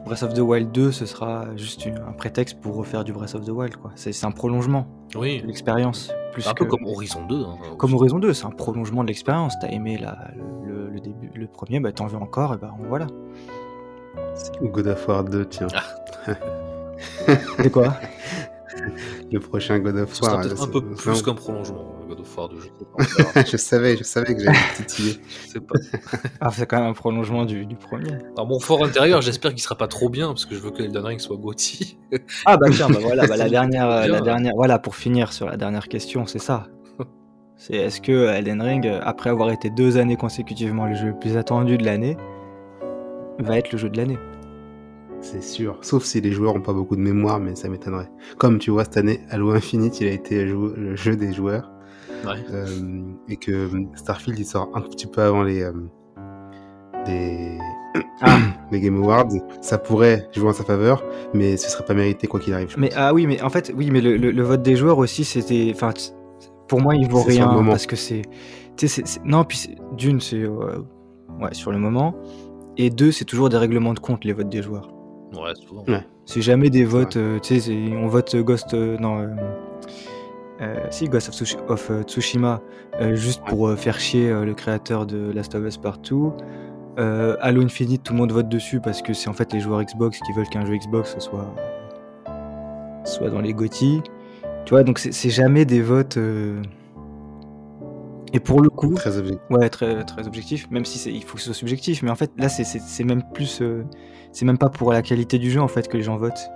Breath 0.07 0.23
of 0.23 0.35
the 0.35 0.39
Wild 0.41 0.70
2, 0.73 0.93
ce 0.93 1.05
sera 1.05 1.47
juste 1.57 1.85
une- 1.85 1.99
un 1.99 2.12
prétexte 2.12 2.61
pour 2.61 2.77
refaire 2.77 3.03
du 3.03 3.12
Breath 3.12 3.35
of 3.35 3.45
the 3.45 3.51
Wild, 3.51 3.77
quoi. 3.77 3.91
C'est 3.97 4.24
un 4.24 4.31
prolongement 4.31 4.87
Oui. 5.16 5.43
de 5.43 5.47
l'expérience. 5.49 6.12
Plus 6.33 6.47
Un 6.47 6.53
que... 6.55 6.62
peu 6.65 6.70
comme 6.70 6.85
Horizon 6.87 7.27
2. 7.27 7.43
hein. 7.45 7.57
Comme 7.78 7.93
Horizon 7.95 8.19
2, 8.20 8.33
c'est 8.33 8.47
un 8.47 8.51
prolongement 8.51 9.03
de 9.03 9.09
l'expérience. 9.09 9.55
T'as 9.61 9.69
aimé 9.69 9.99
la, 10.01 10.16
le, 10.37 10.69
le- 10.74 10.91
le 10.91 11.01
début, 11.01 11.31
le 11.35 11.47
premier, 11.49 11.81
bah 11.81 11.91
t'en 11.93 12.07
veux 12.07 12.19
encore, 12.19 12.55
et 12.55 12.57
bah 12.59 12.73
voilà. 12.89 13.07
Ou 14.61 14.69
God 14.69 14.87
of 14.87 15.09
War 15.09 15.24
2, 15.24 15.45
tiens. 15.47 15.66
C'est 17.59 17.70
quoi? 17.70 17.95
Le 19.32 19.40
prochain 19.40 19.78
God 19.78 19.96
of 19.96 20.10
Ce 20.14 20.16
sera 20.22 20.32
War. 20.32 20.40
peut-être 20.42 20.58
là, 20.58 20.64
un 20.64 20.68
peu 20.68 20.82
plus 20.82 21.22
qu'un 21.22 21.34
prolongement, 21.34 21.94
God 22.08 22.20
of 22.20 22.36
War 22.38 22.48
2. 22.48 22.56
Je 22.60 23.42
je 23.50 23.56
savais, 23.56 23.96
je 23.96 24.04
savais 24.04 24.34
que 24.34 24.42
j'allais 24.42 24.58
titiller. 24.76 25.16
Je 25.46 25.50
sais 25.52 25.60
pas. 25.60 25.74
Ah, 26.40 26.50
c'est 26.52 26.66
quand 26.66 26.78
même 26.78 26.90
un 26.90 26.92
prolongement 26.92 27.44
du, 27.44 27.66
du 27.66 27.76
premier. 27.76 28.18
Dans 28.36 28.46
mon 28.46 28.58
fort 28.60 28.84
intérieur, 28.84 29.22
j'espère 29.22 29.52
qu'il 29.52 29.62
sera 29.62 29.76
pas 29.76 29.88
trop 29.88 30.08
bien 30.08 30.28
parce 30.28 30.46
que 30.46 30.54
je 30.54 30.60
veux 30.60 30.70
que 30.70 30.82
Elden 30.82 31.04
Ring 31.04 31.20
soit 31.20 31.36
Gotti. 31.36 31.98
Ah 32.44 32.56
bah 32.56 32.68
tiens, 32.70 32.88
bah 32.88 32.98
voilà, 33.00 33.26
bah, 33.26 33.36
la 33.36 33.48
dernière, 33.48 33.88
Bien. 33.88 34.08
la 34.08 34.20
dernière, 34.20 34.52
voilà, 34.56 34.78
pour 34.78 34.96
finir 34.96 35.32
sur 35.32 35.46
la 35.46 35.56
dernière 35.56 35.88
question, 35.88 36.26
c'est 36.26 36.38
ça. 36.38 36.68
C'est 37.58 37.74
est-ce 37.74 38.02
que 38.02 38.28
Elden 38.28 38.60
Ring, 38.60 38.86
euh, 38.86 39.00
après 39.02 39.30
avoir 39.30 39.50
été 39.50 39.70
deux 39.70 39.96
années 39.96 40.16
consécutivement 40.16 40.84
le 40.84 40.94
jeu 40.94 41.06
le 41.08 41.18
plus 41.18 41.38
attendu 41.38 41.78
de 41.78 41.84
l'année, 41.86 42.16
va 43.38 43.56
être 43.56 43.72
le 43.72 43.78
jeu 43.78 43.88
de 43.88 43.96
l'année? 43.96 44.18
C'est 45.20 45.43
sûr. 45.43 45.78
Sauf 45.82 46.05
si 46.05 46.20
les 46.20 46.32
joueurs 46.32 46.55
ont 46.55 46.60
pas 46.60 46.72
beaucoup 46.72 46.97
de 46.97 47.01
mémoire, 47.01 47.40
mais 47.40 47.55
ça 47.56 47.68
m'étonnerait. 47.68 48.10
Comme 48.38 48.59
tu 48.59 48.70
vois, 48.70 48.84
cette 48.84 48.97
année, 48.98 49.20
Halo 49.30 49.51
Infinite, 49.51 50.01
il 50.01 50.09
a 50.09 50.12
été 50.12 50.44
le 50.44 50.94
jeu 50.97 51.16
des 51.16 51.32
joueurs. 51.32 51.70
Ouais. 52.24 52.32
Euh, 52.52 52.66
et 53.28 53.36
que 53.36 53.68
Starfield, 53.94 54.38
il 54.38 54.44
sort 54.47 54.70
un 54.74 54.80
petit 54.80 55.06
peu 55.06 55.22
avant 55.22 55.43
les, 55.43 55.62
euh, 55.62 55.72
les... 57.06 57.59
les 58.72 58.80
Game 58.80 59.02
Awards. 59.02 59.28
Ça 59.60 59.78
pourrait 59.78 60.28
jouer 60.34 60.48
en 60.48 60.52
sa 60.52 60.64
faveur, 60.64 61.02
mais 61.34 61.56
ce 61.56 61.70
serait 61.70 61.84
pas 61.84 61.94
mérité 61.94 62.26
quoi 62.26 62.40
qu'il 62.40 62.55
arrive. 62.55 62.74
Mais 62.78 62.88
pense. 62.88 62.98
ah 62.98 63.14
oui, 63.14 63.26
mais 63.26 63.40
en 63.43 63.51
fait, 63.51 63.72
oui, 63.76 63.90
mais 63.90 64.01
le, 64.01 64.16
le- 64.16 64.30
le 64.30 64.43
vote 64.43 64.62
des 64.62 64.76
joueurs 64.76 64.98
aussi, 64.98 65.24
c'était, 65.24 65.70
enfin, 65.74 65.93
pour 66.68 66.80
moi, 66.80 66.94
il 66.94 67.09
vaut 67.09 67.22
rien 67.22 67.48
parce 67.64 67.86
que 67.86 67.97
c'est, 67.97 68.22
non, 69.24 69.44
puis 69.44 69.76
d'une, 69.97 70.20
c'est, 70.20 70.43
euh, 70.43 70.78
ouais, 71.40 71.52
sur 71.52 71.70
le 71.72 71.78
moment, 71.78 72.14
et 72.76 72.90
deux, 72.90 73.12
c'est 73.12 73.24
toujours 73.24 73.48
des 73.48 73.56
règlements 73.56 73.94
de 73.94 74.01
compte 74.01 74.24
les 74.24 74.32
votes 74.32 74.48
des 74.48 74.62
joueurs. 74.62 74.90
Ouais, 75.32 75.55
souvent. 75.55 75.85
Ouais. 75.89 76.05
C'est 76.24 76.43
jamais 76.43 76.70
des 76.70 76.85
votes, 76.85 77.16
euh, 77.16 77.39
tu 77.40 77.61
sais, 77.61 77.73
on 77.97 78.09
vote 78.09 78.35
Ghost, 78.36 78.74
euh, 78.74 78.97
non, 78.98 79.20
euh, 79.20 79.27
euh, 80.62 80.77
si 80.90 81.09
Ghost 81.09 81.28
of, 81.28 81.35
Tsushi- 81.35 81.59
of, 81.69 81.90
Tsushima, 82.07 82.61
euh, 83.01 83.15
juste 83.15 83.43
pour 83.47 83.69
euh, 83.69 83.77
faire 83.77 83.98
chier 84.01 84.31
euh, 84.31 84.44
le 84.44 84.55
créateur 84.55 85.07
de 85.07 85.31
Last 85.32 85.55
of 85.55 85.65
Us 85.66 85.77
Partout. 85.77 86.32
Euh, 86.98 87.36
Halo 87.40 87.62
Infinite, 87.62 88.03
tout 88.05 88.12
le 88.15 88.19
monde 88.20 88.32
vote 88.32 88.48
dessus 88.48 88.81
parce 88.81 89.03
que 89.03 89.12
c'est 89.12 89.28
en 89.28 89.35
fait 89.35 89.53
les 89.53 89.61
joueurs 89.61 89.82
Xbox 89.82 90.19
qui 90.20 90.32
veulent 90.32 90.48
qu'un 90.48 90.65
jeu 90.65 90.77
Xbox 90.77 91.16
soit 91.19 91.55
soit 93.05 93.28
dans 93.31 93.40
les 93.40 93.53
GOTY. 93.53 94.01
Tu 94.65 94.70
vois, 94.70 94.82
donc 94.82 94.98
c'est 94.98 95.31
jamais 95.31 95.65
des 95.65 95.81
votes. 95.82 96.16
euh, 96.16 96.61
Et 98.32 98.40
pour 98.40 98.61
le 98.62 98.69
coup, 98.70 98.94
Très 98.94 99.16
objectif. 99.19 99.40
Ouais, 99.51 99.69
très, 99.69 100.03
très 100.05 100.27
objectif, 100.27 100.69
même 100.70 100.85
si 100.85 101.11
il 101.12 101.23
faut 101.23 101.35
que 101.36 101.40
ce 101.40 101.47
soit 101.47 101.55
subjectif, 101.55 102.03
mais 102.03 102.11
en 102.11 102.16
fait, 102.16 102.32
là, 102.36 102.48
c'est 102.48 103.05
même 103.05 103.23
plus. 103.35 103.61
Euh, 104.36 104.38
c'est 104.38 104.44
même 104.44 104.58
pas 104.58 104.68
pour 104.68 104.92
la 104.92 105.02
qualité 105.02 105.38
du 105.38 105.50
jeu, 105.50 105.60
en 105.60 105.68
fait, 105.68 105.88
que 105.88 105.96
les 105.96 106.02
gens 106.02 106.16
votent. 106.16 106.50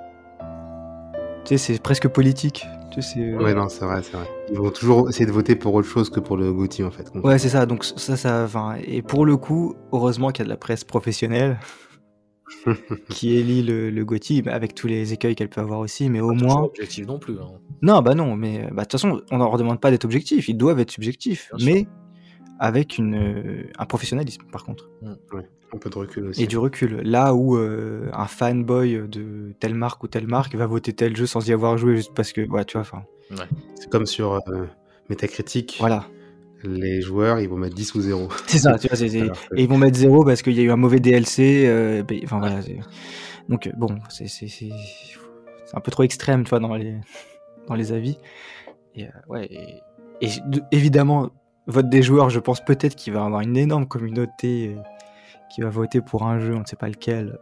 Tu 1.44 1.56
sais, 1.56 1.72
c'est 1.74 1.82
presque 1.82 2.08
politique. 2.08 2.66
Tu 2.92 3.00
sais, 3.02 3.14
c'est- 3.14 3.34
Ouais, 3.36 3.54
non, 3.54 3.68
c'est 3.68 3.84
vrai, 3.84 4.02
c'est 4.02 4.16
vrai. 4.16 4.26
Ils 4.50 4.58
vont 4.58 4.70
toujours 4.70 5.08
essayer 5.08 5.26
de 5.26 5.32
voter 5.32 5.54
pour 5.56 5.74
autre 5.74 5.88
chose 5.88 6.10
que 6.10 6.20
pour 6.20 6.36
le 6.36 6.52
GOTY, 6.52 6.84
en 6.84 6.90
fait. 6.90 7.10
Ouais, 7.22 7.38
c'est 7.38 7.48
ça, 7.48 7.64
donc 7.66 7.84
ça, 7.84 8.16
ça. 8.16 8.44
Enfin, 8.44 8.76
et 8.84 9.00
pour 9.02 9.24
le 9.24 9.36
coup, 9.36 9.74
heureusement 9.92 10.30
qu'il 10.30 10.40
y 10.40 10.42
a 10.42 10.46
de 10.46 10.50
la 10.50 10.56
presse 10.56 10.84
professionnelle 10.84 11.58
qui 13.08 13.34
élit 13.36 13.62
le, 13.62 13.90
le 13.90 14.04
bah, 14.04 14.52
avec 14.52 14.74
tous 14.74 14.86
les 14.86 15.12
écueils 15.12 15.34
qu'elle 15.34 15.48
peut 15.48 15.60
avoir 15.60 15.78
aussi, 15.80 16.10
mais 16.10 16.20
au 16.20 16.28
Pas 16.28 16.34
moins. 16.34 16.62
objectif 16.64 17.06
non 17.06 17.18
plus. 17.18 17.38
hein. 17.38 17.52
Non, 17.82 18.02
bah 18.02 18.14
non, 18.14 18.36
mais 18.36 18.68
bah, 18.72 18.82
de 18.82 18.88
toute 18.88 18.92
façon, 18.92 19.22
on 19.30 19.38
leur 19.38 19.56
demande 19.56 19.80
pas 19.80 19.90
d'être 19.90 20.04
objectif, 20.04 20.48
ils 20.48 20.56
doivent 20.56 20.80
être 20.80 20.90
subjectifs, 20.90 21.48
Bien 21.54 21.64
sûr. 21.66 21.74
mais 21.74 21.88
avec 22.58 22.98
une, 22.98 23.14
euh, 23.14 23.62
un 23.78 23.86
professionnalisme, 23.86 24.42
par 24.52 24.64
contre. 24.64 24.90
Un 25.72 25.78
peu 25.78 25.88
de 25.90 25.96
recul 25.98 26.26
aussi. 26.26 26.42
et 26.42 26.46
du 26.46 26.58
recul. 26.58 27.00
Là 27.04 27.34
où 27.34 27.56
euh, 27.56 28.08
un 28.12 28.26
fanboy 28.26 29.00
de 29.08 29.52
telle 29.60 29.74
marque 29.74 30.02
ou 30.02 30.08
telle 30.08 30.26
marque 30.26 30.54
va 30.56 30.66
voter 30.66 30.92
tel 30.92 31.16
jeu 31.16 31.26
sans 31.26 31.46
y 31.48 31.52
avoir 31.52 31.78
joué 31.78 31.96
juste 31.96 32.12
parce 32.14 32.32
que, 32.32 32.40
ouais, 32.48 32.64
tu 32.64 32.72
vois, 32.78 32.82
enfin, 32.82 33.04
C'est 33.76 33.88
comme 33.88 34.06
sur 34.06 34.32
euh, 34.48 34.64
Metacritic. 35.08 35.76
voilà. 35.78 36.06
Les 36.64 37.00
joueurs, 37.00 37.40
ils 37.40 37.48
vont 37.48 37.56
mettre 37.56 37.74
10 37.74 37.94
ou 37.94 38.00
0. 38.00 38.28
C'est 38.46 38.58
ça, 38.58 38.78
tu 38.78 38.88
vois, 38.88 38.96
c'est- 38.96 39.08
c'est- 39.08 39.20
Alors 39.22 39.48
que- 39.48 39.56
et 39.56 39.62
ils 39.62 39.68
vont 39.68 39.78
mettre 39.78 39.96
zéro 39.96 40.24
parce 40.24 40.42
qu'il 40.42 40.52
y 40.54 40.60
a 40.60 40.62
eu 40.62 40.70
un 40.70 40.76
mauvais 40.76 41.00
DLC. 41.00 41.64
euh, 41.66 42.02
ben, 42.02 42.20
enfin 42.24 42.38
voilà. 42.38 42.60
c'est- 42.62 42.78
Donc 43.48 43.70
bon, 43.76 43.96
c'est 44.10 44.68
un 45.72 45.80
peu 45.80 45.90
trop 45.90 46.02
extrême, 46.02 46.44
tu 46.44 46.50
vois, 46.50 46.60
dans 46.60 46.74
les 46.74 46.96
dans 47.68 47.74
les 47.74 47.92
avis. 47.92 48.18
Et 48.94 49.04
euh, 49.06 49.10
ouais, 49.28 49.46
et, 49.50 49.80
et 50.20 50.28
de- 50.48 50.60
évidemment, 50.72 51.30
vote 51.66 51.88
des 51.88 52.02
joueurs, 52.02 52.28
je 52.28 52.40
pense 52.40 52.62
peut-être 52.64 52.94
qu'il 52.96 53.12
va 53.12 53.20
y 53.20 53.24
avoir 53.24 53.40
une 53.40 53.56
énorme 53.56 53.86
communauté 53.86 54.74
euh, 54.76 54.80
qui 55.54 55.60
va 55.60 55.70
voter 55.70 56.00
pour 56.00 56.24
un 56.24 56.38
jeu, 56.38 56.54
on 56.54 56.60
ne 56.60 56.64
sait 56.64 56.76
pas 56.76 56.88
lequel, 56.88 57.38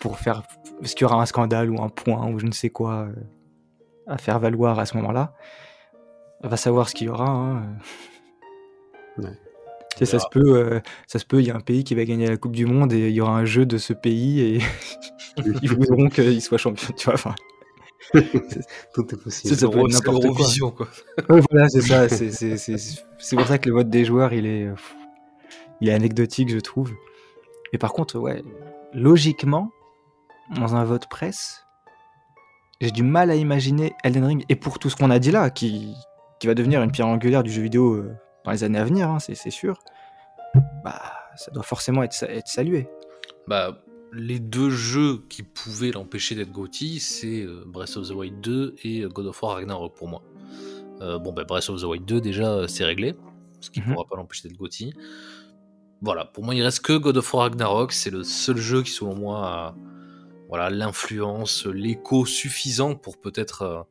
pour 0.00 0.18
faire 0.18 0.42
parce 0.80 0.94
qu'il 0.94 1.02
y 1.02 1.04
aura 1.04 1.20
un 1.20 1.26
scandale 1.26 1.70
ou 1.70 1.82
un 1.82 1.88
point 1.88 2.28
ou 2.28 2.38
je 2.38 2.46
ne 2.46 2.52
sais 2.52 2.70
quoi 2.70 3.08
euh, 3.08 3.12
à 4.06 4.18
faire 4.18 4.38
valoir 4.38 4.78
à 4.78 4.86
ce 4.86 4.96
moment-là. 4.96 5.34
On 6.42 6.48
va 6.48 6.56
savoir 6.56 6.88
ce 6.88 6.94
qu'il 6.94 7.06
y 7.06 7.10
aura. 7.10 7.28
hein. 7.28 7.62
Ouais. 9.18 9.30
Tu 9.96 10.04
sais, 10.04 10.06
ça 10.06 10.18
se 10.18 10.26
peut, 10.30 10.56
euh, 10.56 10.80
ça 11.06 11.18
se 11.18 11.24
peut, 11.24 11.40
il 11.40 11.46
y 11.46 11.50
a 11.50 11.56
un 11.56 11.60
pays 11.60 11.82
qui 11.82 11.94
va 11.94 12.04
gagner 12.04 12.26
la 12.26 12.36
Coupe 12.36 12.54
du 12.54 12.66
Monde 12.66 12.92
et 12.92 13.08
il 13.08 13.14
y 13.14 13.20
aura 13.22 13.38
un 13.38 13.46
jeu 13.46 13.64
de 13.64 13.78
ce 13.78 13.94
pays 13.94 14.40
et 14.40 14.60
ils 15.62 15.70
voudront 15.70 16.10
qu'il 16.10 16.42
soit 16.42 16.58
champion, 16.58 16.92
tu 16.94 17.06
vois. 17.06 17.14
Enfin, 17.14 17.34
Tout 18.94 19.14
est 19.14 19.16
possible. 19.16 19.56
C'est 19.56 19.66
n'importe 19.66 20.26
quoi. 20.36 20.70
Quoi. 20.70 20.88
ouais, 21.30 21.42
voilà, 21.50 21.68
c'est 21.68 21.80
ça. 21.80 22.08
C'est, 22.08 23.36
pour 23.36 23.46
ça 23.46 23.58
que 23.58 23.68
le 23.68 23.74
vote 23.74 23.88
des 23.88 24.04
joueurs, 24.04 24.32
il 24.32 24.46
est, 24.46 24.66
euh, 24.66 24.74
il 25.80 25.88
est 25.88 25.92
anecdotique, 25.92 26.48
je 26.50 26.58
trouve. 26.58 26.92
Et 27.72 27.78
par 27.78 27.92
contre, 27.92 28.18
ouais, 28.18 28.42
logiquement, 28.92 29.70
dans 30.54 30.74
un 30.76 30.84
vote 30.84 31.08
presse, 31.08 31.66
j'ai 32.80 32.90
du 32.90 33.02
mal 33.02 33.30
à 33.30 33.34
imaginer 33.34 33.92
Elden 34.04 34.24
Ring, 34.24 34.44
et 34.48 34.56
pour 34.56 34.78
tout 34.78 34.90
ce 34.90 34.96
qu'on 34.96 35.10
a 35.10 35.18
dit 35.18 35.30
là, 35.30 35.50
qui, 35.50 35.94
qui 36.40 36.46
va 36.46 36.54
devenir 36.54 36.82
une 36.82 36.90
pierre 36.92 37.08
angulaire 37.08 37.42
du 37.42 37.50
jeu 37.50 37.62
vidéo 37.62 37.94
euh, 37.94 38.12
dans 38.44 38.50
les 38.52 38.64
années 38.64 38.78
à 38.78 38.84
venir, 38.84 39.10
hein, 39.10 39.18
c'est, 39.18 39.50
sûr, 39.50 39.78
bah, 40.84 41.00
ça 41.36 41.50
doit 41.50 41.62
forcément 41.62 42.02
être, 42.02 42.12
sa- 42.12 42.28
être 42.28 42.48
salué. 42.48 42.86
Bah, 43.48 43.82
les 44.12 44.38
deux 44.38 44.70
jeux 44.70 45.24
qui 45.28 45.42
pouvaient 45.42 45.90
l'empêcher 45.90 46.34
d'être 46.34 46.52
GOTY, 46.52 47.00
c'est 47.00 47.42
euh, 47.42 47.64
Breath 47.66 47.96
of 47.96 48.08
the 48.08 48.12
Wild 48.12 48.40
2 48.40 48.76
et 48.84 49.00
euh, 49.02 49.08
God 49.08 49.26
of 49.26 49.42
War 49.42 49.54
Ragnarok 49.56 49.94
pour 49.94 50.08
moi. 50.08 50.22
Euh, 51.00 51.18
bon, 51.18 51.32
ben 51.32 51.44
Breath 51.44 51.68
of 51.70 51.80
the 51.80 51.84
Wild 51.84 52.04
2, 52.04 52.20
déjà, 52.20 52.68
c'est 52.68 52.84
réglé, 52.84 53.14
ce 53.60 53.70
qui 53.70 53.80
ne 53.80 53.86
Mhm. 53.86 53.92
pourra 53.94 54.06
pas 54.06 54.16
l'empêcher 54.16 54.48
d'être 54.48 54.58
GOTY. 54.58 54.94
Voilà, 56.02 56.24
pour 56.24 56.44
moi, 56.44 56.54
il 56.54 56.62
reste 56.62 56.80
que 56.80 56.96
God 56.96 57.16
of 57.16 57.34
War 57.34 57.44
Ragnarok, 57.44 57.92
c'est 57.92 58.10
le 58.10 58.22
seul 58.22 58.58
jeu 58.58 58.82
qui, 58.82 58.90
selon 58.90 59.14
moi, 59.14 59.46
a 59.46 59.74
voilà, 60.48 60.70
l'influence, 60.70 61.66
l'écho 61.66 62.24
suffisant 62.24 62.94
pour 62.94 63.18
peut-être 63.18 63.62
euh, 63.62 63.82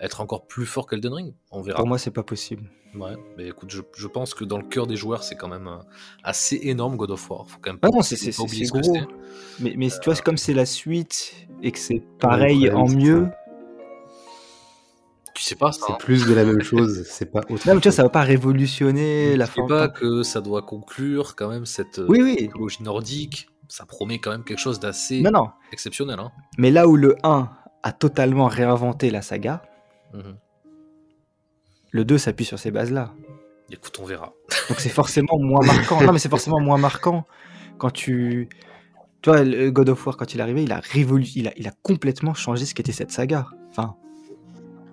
être 0.00 0.20
encore 0.20 0.46
plus 0.46 0.66
fort 0.66 0.86
qu'Elden 0.86 1.12
Ring. 1.12 1.34
On 1.50 1.62
verra. 1.62 1.78
Pour 1.78 1.86
moi, 1.86 1.98
c'est 1.98 2.10
pas 2.10 2.22
possible. 2.22 2.70
Ouais, 2.94 3.16
mais 3.36 3.48
écoute, 3.48 3.70
je, 3.70 3.82
je 3.96 4.06
pense 4.06 4.34
que 4.34 4.44
dans 4.44 4.58
le 4.58 4.64
cœur 4.64 4.86
des 4.86 4.96
joueurs, 4.96 5.24
c'est 5.24 5.34
quand 5.34 5.48
même 5.48 5.66
euh, 5.66 5.78
assez 6.22 6.60
énorme 6.62 6.96
God 6.96 7.10
of 7.10 7.30
War. 7.30 7.46
Faut 7.48 7.58
quand 7.60 7.72
même 7.72 7.80
Ah 7.82 7.88
non, 7.92 8.02
c'est 8.02 8.16
ce 8.16 8.30
que 8.30 8.80
gros. 8.80 8.98
Mais, 9.58 9.74
mais 9.76 9.88
tu 9.88 10.04
vois, 10.04 10.14
c'est 10.14 10.22
comme 10.22 10.36
c'est 10.36 10.54
la 10.54 10.66
suite 10.66 11.34
et 11.62 11.72
que 11.72 11.78
c'est 11.78 12.02
pareil 12.20 12.70
en 12.70 12.86
mieux. 12.86 13.28
Sais 15.44 15.54
pas 15.56 15.72
ça. 15.72 15.84
C'est 15.86 15.92
hein. 15.92 15.96
plus 15.98 16.26
de 16.26 16.34
la 16.34 16.44
même 16.44 16.62
chose, 16.62 17.04
c'est 17.08 17.30
pas 17.30 17.40
autre 17.50 17.66
Non, 17.66 17.74
mais 17.74 17.80
tu 17.80 17.88
vois, 17.88 17.92
ça 17.92 18.02
va 18.02 18.08
pas 18.08 18.22
révolutionner 18.22 19.36
la 19.36 19.46
Tu 19.46 19.54
sais 19.54 19.60
fin. 19.62 19.66
pas 19.66 19.88
que 19.88 20.22
ça 20.22 20.40
doit 20.40 20.62
conclure 20.62 21.36
quand 21.36 21.48
même 21.48 21.66
cette 21.66 21.98
euh, 21.98 22.06
Oui, 22.08 22.50
nordique. 22.80 23.48
Ça 23.68 23.86
promet 23.86 24.18
quand 24.18 24.30
même 24.30 24.44
quelque 24.44 24.58
chose 24.60 24.78
d'assez 24.80 25.20
Non, 25.22 25.30
non. 25.30 25.48
exceptionnel. 25.72 26.18
Hein. 26.20 26.30
Mais 26.58 26.70
là 26.70 26.86
où 26.86 26.96
le 26.96 27.16
1 27.22 27.48
a 27.82 27.92
totalement 27.92 28.46
réinventé 28.46 29.10
la 29.10 29.22
saga, 29.22 29.62
Mhm. 30.12 30.36
le 31.90 32.04
2 32.04 32.18
s'appuie 32.18 32.44
sur 32.44 32.58
ces 32.58 32.70
bases-là. 32.70 33.12
Écoute, 33.70 33.98
on 34.00 34.04
verra. 34.04 34.32
Donc 34.68 34.78
c'est 34.80 34.88
forcément 34.90 35.38
moins 35.38 35.64
marquant. 35.64 36.00
Non, 36.02 36.12
mais 36.12 36.18
c'est 36.18 36.28
forcément 36.28 36.60
moins 36.60 36.78
marquant 36.78 37.26
quand 37.78 37.90
tu. 37.90 38.48
Tu 39.22 39.30
vois, 39.30 39.42
God 39.70 39.88
of 39.88 40.06
War, 40.06 40.16
quand 40.18 40.34
il 40.34 40.38
est 40.40 40.42
arrivé, 40.42 40.62
il 40.64 40.72
a, 40.72 40.80
révolu... 40.80 41.24
il 41.34 41.48
a, 41.48 41.52
il 41.56 41.66
a 41.66 41.72
complètement 41.82 42.34
changé 42.34 42.66
ce 42.66 42.74
qu'était 42.74 42.92
cette 42.92 43.10
saga. 43.10 43.46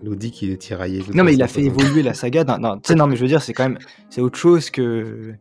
Enfin, 0.02 0.10
L'audi 0.10 0.32
qui 0.32 0.52
est 0.52 0.58
tiraillé. 0.58 1.04
non, 1.14 1.24
mais 1.24 1.34
il 1.34 1.42
a 1.44 1.48
fait 1.48 1.62
évoluer 1.64 2.02
la 2.04 2.14
saga. 2.14 2.44
Tu 2.46 2.52
sais, 2.86 2.96
non, 2.96 3.08
mais 3.08 3.16
je 3.16 3.22
veux 3.22 3.28
dire, 3.28 3.42
c'est 3.42 3.54
quand 3.54 3.64
même. 3.70 3.78
C'est 4.10 4.22
autre 4.22 4.38
chose 4.38 4.70
que. 4.70 5.34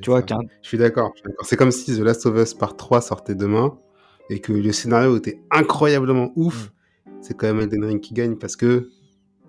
Tu 0.00 0.10
vois, 0.10 0.22
qu'un. 0.22 0.40
Je 0.62 0.68
suis 0.68 0.78
d'accord. 0.78 1.12
C'est 1.42 1.56
comme 1.56 1.70
si 1.70 1.96
The 1.96 2.00
Last 2.00 2.26
of 2.26 2.36
Us 2.36 2.54
Part 2.54 2.76
3 2.76 3.00
sortait 3.00 3.34
demain 3.34 3.76
et 4.30 4.40
que 4.40 4.52
le 4.52 4.72
scénario 4.72 5.16
était 5.16 5.40
incroyablement 5.50 6.32
ouf. 6.36 6.72
C'est 7.20 7.34
quand 7.36 7.46
même 7.46 7.60
Elden 7.60 7.84
Ring 7.84 8.00
qui 8.00 8.14
gagne 8.14 8.36
parce 8.36 8.56
que 8.56 8.90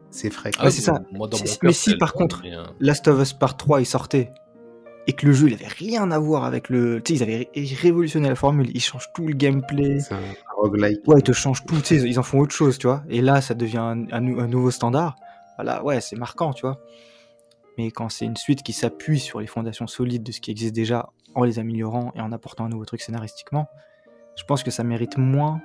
c'est 0.10 0.30
frais. 0.30 0.52
Ouais, 0.64 0.70
c'est 0.72 0.82
ça. 0.82 1.02
Moi, 1.12 1.28
dans 1.28 1.38
Si- 1.38 1.44
mon 1.44 1.48
si- 1.50 1.60
cœur, 1.60 1.68
mais 1.68 1.74
si, 1.74 1.98
par 1.98 2.14
contre, 2.14 2.44
euh, 2.46 2.64
Last 2.80 3.08
of 3.08 3.20
Us 3.22 3.34
Part 3.34 3.58
3 3.58 3.82
il 3.82 3.86
sortait 3.86 4.32
et 5.08 5.14
que 5.14 5.26
le 5.26 5.34
jeu 5.34 5.48
il 5.48 5.54
avait 5.54 5.68
rien 5.68 6.10
à 6.12 6.20
voir 6.20 6.44
avec 6.46 6.70
le. 6.70 7.02
Tu 7.02 7.16
sais, 7.18 7.20
ils 7.20 7.24
avaient 7.24 7.50
ré- 7.56 7.76
révolutionné 7.82 8.30
la 8.30 8.36
formule, 8.36 8.70
ils 8.74 8.80
changent 8.82 9.10
tout 9.14 9.28
le 9.28 9.34
gameplay. 9.34 10.00
C'est 10.00 10.14
un 10.14 10.20
roguelike. 10.56 11.08
Ouais, 11.08 11.20
ils 11.20 11.24
te 11.24 11.32
changent 11.34 11.66
tout, 11.66 11.76
tu 11.78 11.86
sais, 11.86 11.96
ils 11.98 12.20
en 12.20 12.24
font 12.24 12.40
autre 12.40 12.54
chose, 12.54 12.78
tu 12.78 12.88
vois. 12.88 13.04
Et 13.10 13.22
là, 13.22 13.42
ça 13.42 13.54
devient 13.54 13.78
un, 13.80 14.06
un 14.12 14.22
nou- 14.22 14.40
un 14.40 14.48
nouveau 14.48 14.72
standard. 14.72 15.16
Voilà, 15.58 15.84
ouais, 15.84 16.00
c'est 16.02 16.16
marquant, 16.16 16.54
tu 16.54 16.62
vois. 16.62 16.80
Mais 17.78 17.90
quand 17.92 18.10
c'est 18.10 18.26
une 18.26 18.38
suite 18.38 18.64
qui 18.64 18.72
s'appuie 18.74 19.20
sur 19.20 19.40
les 19.40 19.48
fondations 19.48 19.88
solides 19.88 20.24
de 20.24 20.32
ce 20.32 20.40
qui 20.42 20.52
existe 20.52 20.74
déjà 20.76 21.10
en 21.36 21.44
les 21.44 21.58
améliorant 21.60 22.12
et 22.16 22.22
en 22.22 22.32
apportant 22.32 22.66
un 22.66 22.70
nouveau 22.70 22.86
truc 22.86 23.02
scénaristiquement, 23.02 23.68
je 24.38 24.44
pense 24.44 24.64
que 24.64 24.72
ça 24.72 24.84
mérite 24.84 25.18
moins 25.18 25.60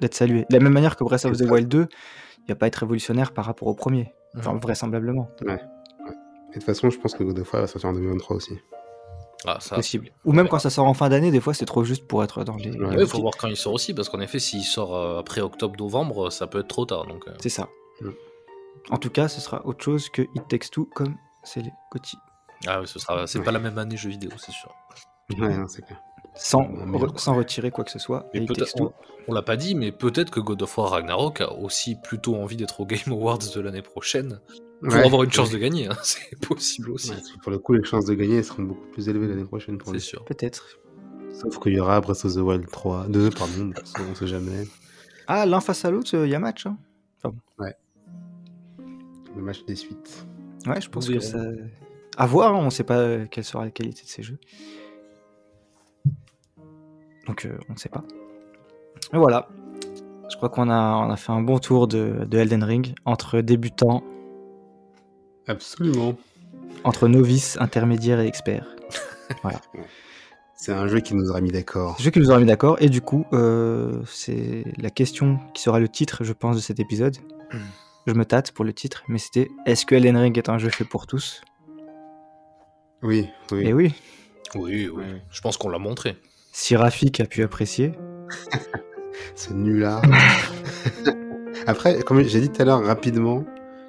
d'être 0.00 0.14
salué. 0.14 0.40
De 0.48 0.54
la 0.56 0.60
même 0.60 0.72
manière 0.72 0.96
que 0.96 1.04
Breath 1.04 1.24
of 1.24 1.36
the. 1.36 1.42
Wild 1.50 1.68
2, 1.68 1.86
il 2.38 2.48
va 2.48 2.54
pas 2.56 2.66
être 2.66 2.76
révolutionnaire 2.76 3.32
par 3.32 3.44
rapport 3.44 3.68
au 3.68 3.74
premier. 3.74 4.12
Enfin, 4.36 4.52
Mhm. 4.54 4.60
vraisemblablement. 4.60 5.28
Et 6.52 6.56
de 6.56 6.60
toute 6.60 6.64
façon, 6.64 6.90
je 6.90 6.98
pense 6.98 7.14
que 7.14 7.22
God 7.24 7.38
of 7.38 7.52
War 7.52 7.62
va 7.62 7.66
sortir 7.68 7.90
en 7.90 7.92
2023 7.94 8.36
aussi. 8.36 8.58
Ah, 9.44 9.58
ça. 9.60 9.74
possible. 9.74 10.10
Ou 10.24 10.32
même 10.32 10.48
quand 10.48 10.60
ça 10.60 10.70
sort 10.70 10.86
en 10.86 10.94
fin 10.94 11.08
d'année, 11.08 11.32
des 11.32 11.40
fois 11.40 11.52
c'est 11.52 11.64
trop 11.64 11.82
juste 11.82 12.06
pour 12.06 12.22
être 12.22 12.44
dans 12.44 12.54
les. 12.56 12.70
Ouais. 12.78 12.94
Il 13.00 13.06
faut 13.06 13.20
voir 13.20 13.34
quand 13.36 13.48
il 13.48 13.56
sort 13.56 13.72
aussi, 13.72 13.92
parce 13.92 14.08
qu'en 14.08 14.20
effet, 14.20 14.38
s'il 14.38 14.62
sort 14.62 14.96
euh, 14.96 15.18
après 15.18 15.40
octobre-novembre, 15.40 16.30
ça 16.30 16.46
peut 16.46 16.60
être 16.60 16.68
trop 16.68 16.84
tard. 16.86 17.06
Donc, 17.08 17.26
euh, 17.26 17.32
C'est 17.40 17.48
ça. 17.48 17.68
Mm. 18.00 18.10
En 18.90 18.98
tout 18.98 19.10
cas, 19.10 19.26
ce 19.28 19.40
sera 19.40 19.64
autre 19.66 19.82
chose 19.84 20.08
que 20.10 20.22
It 20.22 20.46
Takes 20.48 20.70
Two 20.70 20.86
comme 20.94 21.16
c'est 21.42 21.60
les 21.62 21.72
GOTY. 21.92 22.16
Ah 22.68 22.80
oui, 22.80 22.86
ce 22.86 23.00
sera, 23.00 23.26
c'est 23.26 23.38
Ouais. 23.40 23.44
pas 23.44 23.50
la 23.50 23.58
même 23.58 23.78
année 23.78 23.96
jeu 23.96 24.10
vidéo, 24.10 24.30
c'est 24.36 24.52
sûr. 24.52 24.72
Ouais, 25.38 25.56
non, 25.56 25.66
c'est 25.66 25.82
clair. 25.82 25.98
Sans, 26.34 26.62
re- 26.62 27.18
sans 27.18 27.34
retirer 27.34 27.70
quoi 27.72 27.84
que 27.84 27.90
ce 27.90 27.98
soit. 27.98 28.28
Et 28.34 28.40
on, 28.80 28.92
on 29.28 29.34
l'a 29.34 29.42
pas 29.42 29.56
dit, 29.56 29.74
mais 29.74 29.90
peut-être 29.92 30.30
que 30.30 30.40
God 30.40 30.62
of 30.62 30.78
War 30.78 30.90
Ragnarok 30.90 31.40
a 31.40 31.52
aussi 31.52 31.96
plutôt 32.00 32.36
envie 32.36 32.56
d'être 32.56 32.80
au 32.80 32.86
Game 32.86 33.00
Awards 33.10 33.38
de 33.54 33.60
l'année 33.60 33.82
prochaine 33.82 34.40
pour 34.82 34.92
Ouais, 34.94 35.04
avoir 35.04 35.22
une 35.22 35.32
chance 35.32 35.48
ouais. 35.48 35.54
de 35.54 35.58
gagner. 35.60 35.88
hein. 35.88 35.96
C'est 36.02 36.38
possible 36.40 36.90
aussi. 36.90 37.10
Ouais, 37.10 37.16
pour 37.42 37.50
le 37.52 37.58
coup, 37.58 37.72
les 37.74 37.84
chances 37.84 38.04
de 38.06 38.14
gagner 38.14 38.42
seront 38.42 38.62
beaucoup 38.64 38.86
plus 38.92 39.08
élevées 39.08 39.28
l'année 39.28 39.44
prochaine 39.44 39.78
pour 39.78 39.92
c'est 39.92 39.98
sûr. 40.00 40.24
Peut-être. 40.24 40.78
Sauf 41.32 41.58
qu'il 41.60 41.72
y 41.74 41.80
aura 41.80 42.00
Breath 42.00 42.24
of 42.24 42.34
the 42.34 42.38
Wild 42.38 42.68
3, 42.70 43.06
2, 43.08 43.30
pardon, 43.30 43.70
parce 43.74 43.92
qu'on 43.92 44.14
sait 44.14 44.26
jamais. 44.26 44.66
Ah, 45.26 45.46
l'un 45.46 45.60
face 45.60 45.84
à 45.84 45.90
l'autre, 45.90 46.10
il 46.14 46.28
y 46.28 46.34
a 46.34 46.38
match. 46.38 46.66
hein. 46.66 46.76
Le 49.34 49.40
match 49.42 49.64
des 49.64 49.76
suites. 49.76 50.26
Ouais, 50.66 50.80
je 50.80 50.88
pense 50.90 51.08
que 51.08 51.18
ça. 51.20 51.38
À 52.18 52.26
voir, 52.26 52.54
hein, 52.54 52.60
on 52.62 52.70
sait 52.70 52.84
pas 52.84 52.98
euh, 52.98 53.26
quelle 53.30 53.44
sera 53.44 53.64
la 53.64 53.70
qualité 53.70 54.02
de 54.02 54.08
ces 54.08 54.22
jeux. 54.22 54.38
Donc, 57.26 57.46
euh, 57.46 57.56
on 57.70 57.72
ne 57.72 57.78
sait 57.78 57.88
pas. 57.88 58.04
Mais 59.12 59.18
voilà. 59.18 59.48
Je 60.30 60.36
crois 60.36 60.50
qu'on 60.50 60.68
a, 60.68 60.96
on 60.96 61.10
a 61.10 61.16
fait 61.16 61.32
un 61.32 61.40
bon 61.40 61.58
tour 61.58 61.88
de, 61.88 62.24
de 62.26 62.38
Elden 62.38 62.62
Ring 62.64 62.94
entre 63.06 63.40
débutants, 63.40 64.02
Absolument. 65.48 66.16
entre 66.84 67.08
novices, 67.08 67.56
intermédiaires 67.60 68.20
et 68.20 68.26
experts. 68.26 68.66
C'est 70.56 70.72
un 70.72 70.86
jeu 70.86 71.00
qui 71.00 71.14
nous 71.16 71.28
aura 71.30 71.40
mis 71.40 71.50
d'accord. 71.50 71.94
C'est 71.98 72.04
jeu 72.04 72.10
qui 72.12 72.20
nous 72.20 72.30
aura 72.30 72.38
mis 72.38 72.46
d'accord. 72.46 72.76
Et 72.80 72.88
du 72.88 73.00
coup, 73.00 73.24
euh, 73.32 74.00
c'est 74.06 74.62
la 74.78 74.90
question 74.90 75.40
qui 75.54 75.62
sera 75.62 75.80
le 75.80 75.88
titre, 75.88 76.22
je 76.22 76.32
pense, 76.32 76.54
de 76.54 76.60
cet 76.60 76.78
épisode. 76.78 77.16
Je 78.06 78.12
me 78.12 78.24
tâte 78.24 78.52
pour 78.52 78.64
le 78.64 78.72
titre, 78.72 79.02
mais 79.08 79.18
c'était 79.18 79.48
est-ce 79.66 79.84
que 79.86 79.96
Elden 79.96 80.16
Ring 80.16 80.38
est 80.38 80.48
un 80.48 80.58
jeu 80.58 80.70
fait 80.70 80.84
pour 80.84 81.08
tous? 81.08 81.40
Oui, 83.02 83.28
oui. 83.50 83.66
Et 83.66 83.72
oui, 83.72 83.92
Oui, 84.54 84.88
oui. 84.88 85.04
Je 85.30 85.40
pense 85.40 85.56
qu'on 85.56 85.68
l'a 85.68 85.78
montré. 85.78 86.16
si 86.52 86.76
Rafik 86.76 87.18
a 87.20 87.24
pu 87.24 87.42
apprécier, 87.42 87.92
Ce 89.34 89.52
nulard. 89.52 90.02
Après, 91.66 92.00
comme 92.02 92.22
j'ai 92.22 92.40
dit 92.40 92.50
tout 92.50 92.62
à 92.62 92.64
l'heure 92.64 92.84
rapidement, 92.84 93.44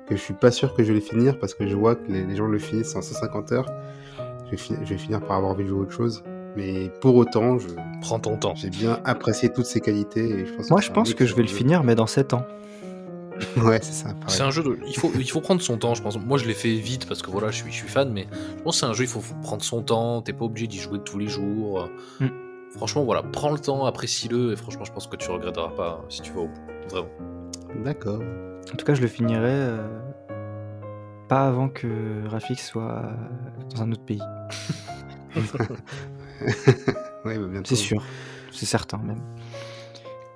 que 0.06 0.16
je 0.16 0.22
suis 0.22 0.34
pas 0.34 0.52
sûr 0.52 0.74
que 0.74 0.84
je 0.84 0.90
vais 0.90 1.00
le 1.00 1.06
finir 1.06 1.40
parce 1.40 1.54
que 1.54 1.68
je 1.68 1.76
vois 1.76 1.96
que 1.96 2.12
les, 2.12 2.24
les 2.26 2.36
gens 2.36 2.48
le 2.48 2.60
finissent 2.60 2.96
en 2.96 3.02
150 3.02 3.52
heures. 3.52 3.66
Je 4.46 4.52
vais, 4.52 4.58
fi- 4.58 4.76
je 4.84 4.90
vais 4.90 4.98
finir 4.98 5.22
par 5.22 5.38
avoir 5.38 5.56
vu 5.56 5.68
jouer 5.68 5.80
autre 5.82 5.92
chose. 5.94 6.24
Mais 6.56 6.92
pour 7.02 7.16
autant, 7.16 7.58
je- 7.58 7.68
Prends 8.02 8.20
ton 8.20 8.38
temps. 8.38 8.54
j'ai 8.56 8.70
bien 8.70 9.00
apprécié 9.06 9.50
toutes 9.50 9.66
ses 9.66 9.80
qualités. 9.82 10.30
Et 10.30 10.46
je 10.46 10.54
pense 10.54 10.70
moi 10.70 10.82
je 10.82 10.92
pense 10.92 11.14
que 11.14 11.26
je 11.26 11.34
vais 11.36 11.42
le 11.42 11.48
finir, 11.48 11.84
mais 11.84 11.96
dans 11.96 12.08
7 12.08 12.34
ans. 12.34 12.46
Ouais, 13.58 13.80
c'est 13.82 13.94
ça. 13.94 14.10
C'est 14.28 14.44
un 14.44 14.52
jeu 14.52 14.62
de. 14.62 14.78
Il 14.88 14.96
faut, 14.96 15.12
il 15.18 15.30
faut 15.30 15.42
prendre 15.42 15.60
son 15.62 15.78
temps, 15.78 15.96
je 15.96 16.04
pense. 16.04 16.20
Moi, 16.20 16.38
je 16.38 16.46
l'ai 16.46 16.54
fait 16.54 16.76
vite 16.76 17.08
parce 17.08 17.24
que 17.24 17.32
voilà, 17.32 17.50
je 17.50 17.58
suis, 17.64 17.72
je 17.72 17.76
suis 17.78 17.88
fan, 17.88 18.12
mais 18.14 18.28
je 18.58 18.62
pense 18.64 18.76
que 18.76 18.80
c'est 18.82 18.86
un 18.86 18.94
jeu, 18.94 19.04
il 19.06 19.08
faut 19.10 19.22
faut 19.22 19.34
prendre 19.42 19.64
son 19.64 19.82
temps. 19.82 20.22
T'es 20.22 20.34
pas 20.34 20.46
obligé 20.46 20.68
d'y 20.68 20.78
jouer 20.78 21.00
tous 21.04 21.18
les 21.18 21.28
jours. 21.28 21.90
Mm. 22.20 22.28
Franchement, 22.76 23.04
voilà, 23.04 23.24
prends 23.24 23.52
le 23.52 23.58
temps, 23.60 23.86
apprécie-le, 23.86 24.52
et 24.54 24.56
franchement, 24.56 24.84
je 24.86 24.92
pense 24.92 25.08
que 25.08 25.16
tu 25.16 25.30
regretteras 25.32 25.70
pas 25.70 26.06
si 26.10 26.22
tu 26.22 26.32
vas 26.32 26.42
au 26.42 26.48
bout. 26.48 26.62
Vraiment. 26.92 27.08
D'accord. 27.84 28.22
En 28.72 28.76
tout 28.76 28.86
cas, 28.86 28.94
je 28.94 29.02
le 29.02 29.08
finirai 29.08 29.52
euh, 29.52 29.88
pas 31.28 31.48
avant 31.48 31.70
que 31.70 32.28
Rafik 32.28 32.60
soit 32.60 33.04
dans 33.70 33.82
un 33.84 33.92
autre 33.92 34.06
pays. 34.06 34.22
Ouais, 37.26 37.38
bah. 37.38 37.62
C'est 37.64 37.76
sûr, 37.76 38.04
c'est 38.52 38.66
certain 38.66 38.98
même. 38.98 39.22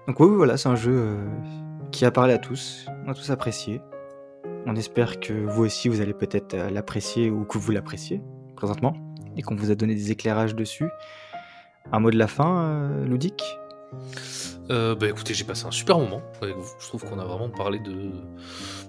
Donc 0.08 0.20
oui, 0.20 0.28
oui, 0.28 0.36
voilà, 0.38 0.56
c'est 0.56 0.70
un 0.70 0.76
jeu 0.76 0.94
euh, 0.94 1.28
qui 1.92 2.06
a 2.06 2.12
parlé 2.12 2.34
à 2.34 2.38
tous, 2.38 2.86
on 3.06 3.10
a 3.10 3.14
tous 3.14 3.30
apprécié. 3.30 3.82
On 4.66 4.76
espère 4.76 5.20
que 5.20 5.34
vous 5.34 5.66
aussi, 5.66 5.90
vous 5.90 6.02
allez 6.02 6.14
peut-être 6.14 6.54
euh, 6.54 6.70
l'apprécier 6.70 7.30
ou 7.30 7.44
que 7.44 7.58
vous 7.58 7.72
l'appréciez 7.72 8.22
présentement 8.56 8.94
et 9.36 9.42
qu'on 9.42 9.56
vous 9.56 9.72
a 9.72 9.76
donné 9.76 9.96
des 9.96 10.12
éclairages 10.12 10.56
dessus. 10.56 10.90
Un 11.92 12.00
mot 12.00 12.10
de 12.10 12.18
la 12.18 12.28
fin, 12.28 12.58
euh, 12.58 13.06
Ludic? 13.06 13.44
Euh, 14.70 14.96
bah 14.96 15.08
écoutez, 15.08 15.34
j'ai 15.34 15.46
passé 15.46 15.66
un 15.66 15.72
super 15.72 15.98
moment 15.98 16.22
avec 16.42 16.56
vous. 16.56 16.74
Je 16.80 16.88
trouve 16.88 17.04
qu'on 17.06 17.20
a 17.20 17.26
vraiment 17.26 17.50
parlé 17.50 17.80
de. 17.80 18.12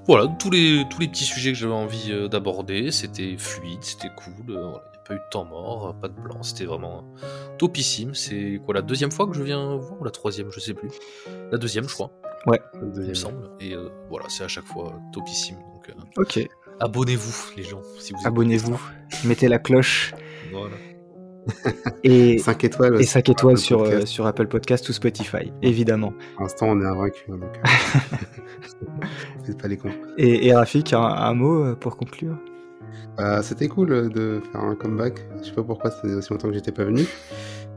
Voilà, 0.07 0.27
de 0.27 0.37
tous 0.39 0.51
les, 0.51 0.85
tous 0.91 1.01
les 1.01 1.09
petits 1.09 1.25
sujets 1.25 1.53
que 1.53 1.59
j'avais 1.59 1.73
envie 1.73 2.11
euh, 2.11 2.29
d'aborder. 2.29 2.91
C'était 2.91 3.37
fluide, 3.37 3.83
c'était 3.83 4.09
cool. 4.16 4.57
euh, 4.57 4.61
voilà, 4.70 4.85
Il 4.87 4.91
n'y 4.93 4.99
a 4.99 5.03
pas 5.07 5.15
eu 5.15 5.19
de 5.19 5.31
temps 5.31 5.45
mort, 5.45 5.95
pas 6.01 6.09
de 6.09 6.20
blanc. 6.20 6.43
C'était 6.43 6.65
vraiment 6.65 7.05
topissime. 7.59 8.15
C'est 8.15 8.61
quoi, 8.65 8.75
la 8.75 8.83
deuxième 8.83 9.12
fois 9.12 9.27
que 9.27 9.35
je 9.35 9.43
viens 9.43 9.77
voir 9.77 10.01
ou 10.01 10.05
la 10.05 10.11
troisième 10.11 10.51
Je 10.51 10.61
sais 10.61 10.75
plus. 10.75 10.91
La 11.53 11.59
deuxième, 11.59 11.89
je 11.89 11.95
crois, 11.95 12.11
Le 12.47 12.59
il 12.83 12.87
deuxième. 12.93 13.09
me 13.11 13.15
semble. 13.15 13.51
Et 13.61 13.75
euh, 13.75 13.91
voilà, 14.09 14.27
c'est 14.29 14.45
à 14.45 14.49
chaque 14.49 14.66
fois 14.66 14.99
topissime. 15.12 15.57
Donc 15.59 15.91
euh, 15.91 16.23
Ok, 16.23 16.41
abonnez-vous, 16.81 17.53
les 17.57 17.62
gens, 17.62 17.83
si 18.01 18.12
vous 18.15 18.27
abonnez-vous, 18.27 18.81
mettez 19.25 19.47
la 19.49 19.59
cloche. 19.59 20.15
Voilà. 20.51 20.75
Et 22.05 22.39
5 22.49 22.65
étoiles. 22.65 22.95
Euh, 22.95 24.07
sur, 24.07 24.27
Apple 24.27 24.47
Podcast 24.47 24.89
ou 24.89 24.93
Spotify, 24.93 25.53
évidemment. 25.62 26.12
Pour 26.35 26.43
l'instant, 26.43 26.66
on 26.70 26.81
est 26.81 26.87
invaincu. 26.87 27.25
Hein, 27.31 27.39
donc... 27.39 27.61
Euh, 29.49 29.53
pas 29.61 29.69
les 29.69 29.77
cons. 29.77 29.91
Et, 30.16 30.47
et 30.47 30.55
Rafik, 30.55 30.93
un, 30.93 31.35
mot 31.35 31.65
euh, 31.65 31.75
pour 31.75 31.97
conclure? 31.97 32.39
Bah, 33.16 33.43
c'était 33.43 33.69
cool 33.69 34.11
de 34.11 34.41
faire 34.53 34.62
un 34.62 34.75
comeback. 34.75 35.27
Je 35.41 35.49
sais 35.49 35.55
pas 35.55 35.62
pourquoi, 35.62 35.91
c'était 35.91 36.15
aussi 36.15 36.31
longtemps 36.31 36.49
que 36.49 36.55
j'étais 36.55 36.73
pas 36.73 36.85
venu. 36.85 37.05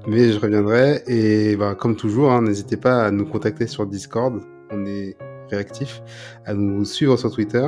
Mais 0.08 0.32
je 0.32 0.40
reviendrai. 0.40 1.04
Et 1.08 1.56
bah, 1.56 1.76
comme 1.76 1.96
toujours, 1.96 2.32
hein, 2.32 2.42
n'hésitez 2.42 2.78
pas 2.78 3.06
à 3.06 3.12
nous 3.12 3.26
contacter 3.26 3.68
sur 3.68 3.86
Discord. 3.86 4.42
On 4.72 4.86
est 4.86 5.18
réactif. 5.50 6.02
À 6.46 6.54
nous 6.54 6.86
suivre 6.86 7.18
sur 7.18 7.32
Twitter 7.32 7.68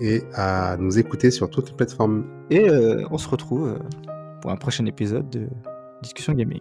et 0.00 0.22
à 0.34 0.76
nous 0.78 0.98
écouter 0.98 1.30
sur 1.30 1.48
toutes 1.48 1.70
les 1.70 1.76
plateformes. 1.76 2.24
Et 2.50 2.68
on 3.10 3.18
se 3.18 3.28
retrouve 3.28 3.78
pour 4.40 4.50
un 4.50 4.56
prochain 4.56 4.86
épisode 4.86 5.28
de 5.30 5.48
Discussion 6.02 6.34
Gaming. 6.34 6.60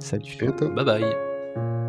Salut. 0.00 0.36
Bye 0.74 0.84
bye. 0.84 1.87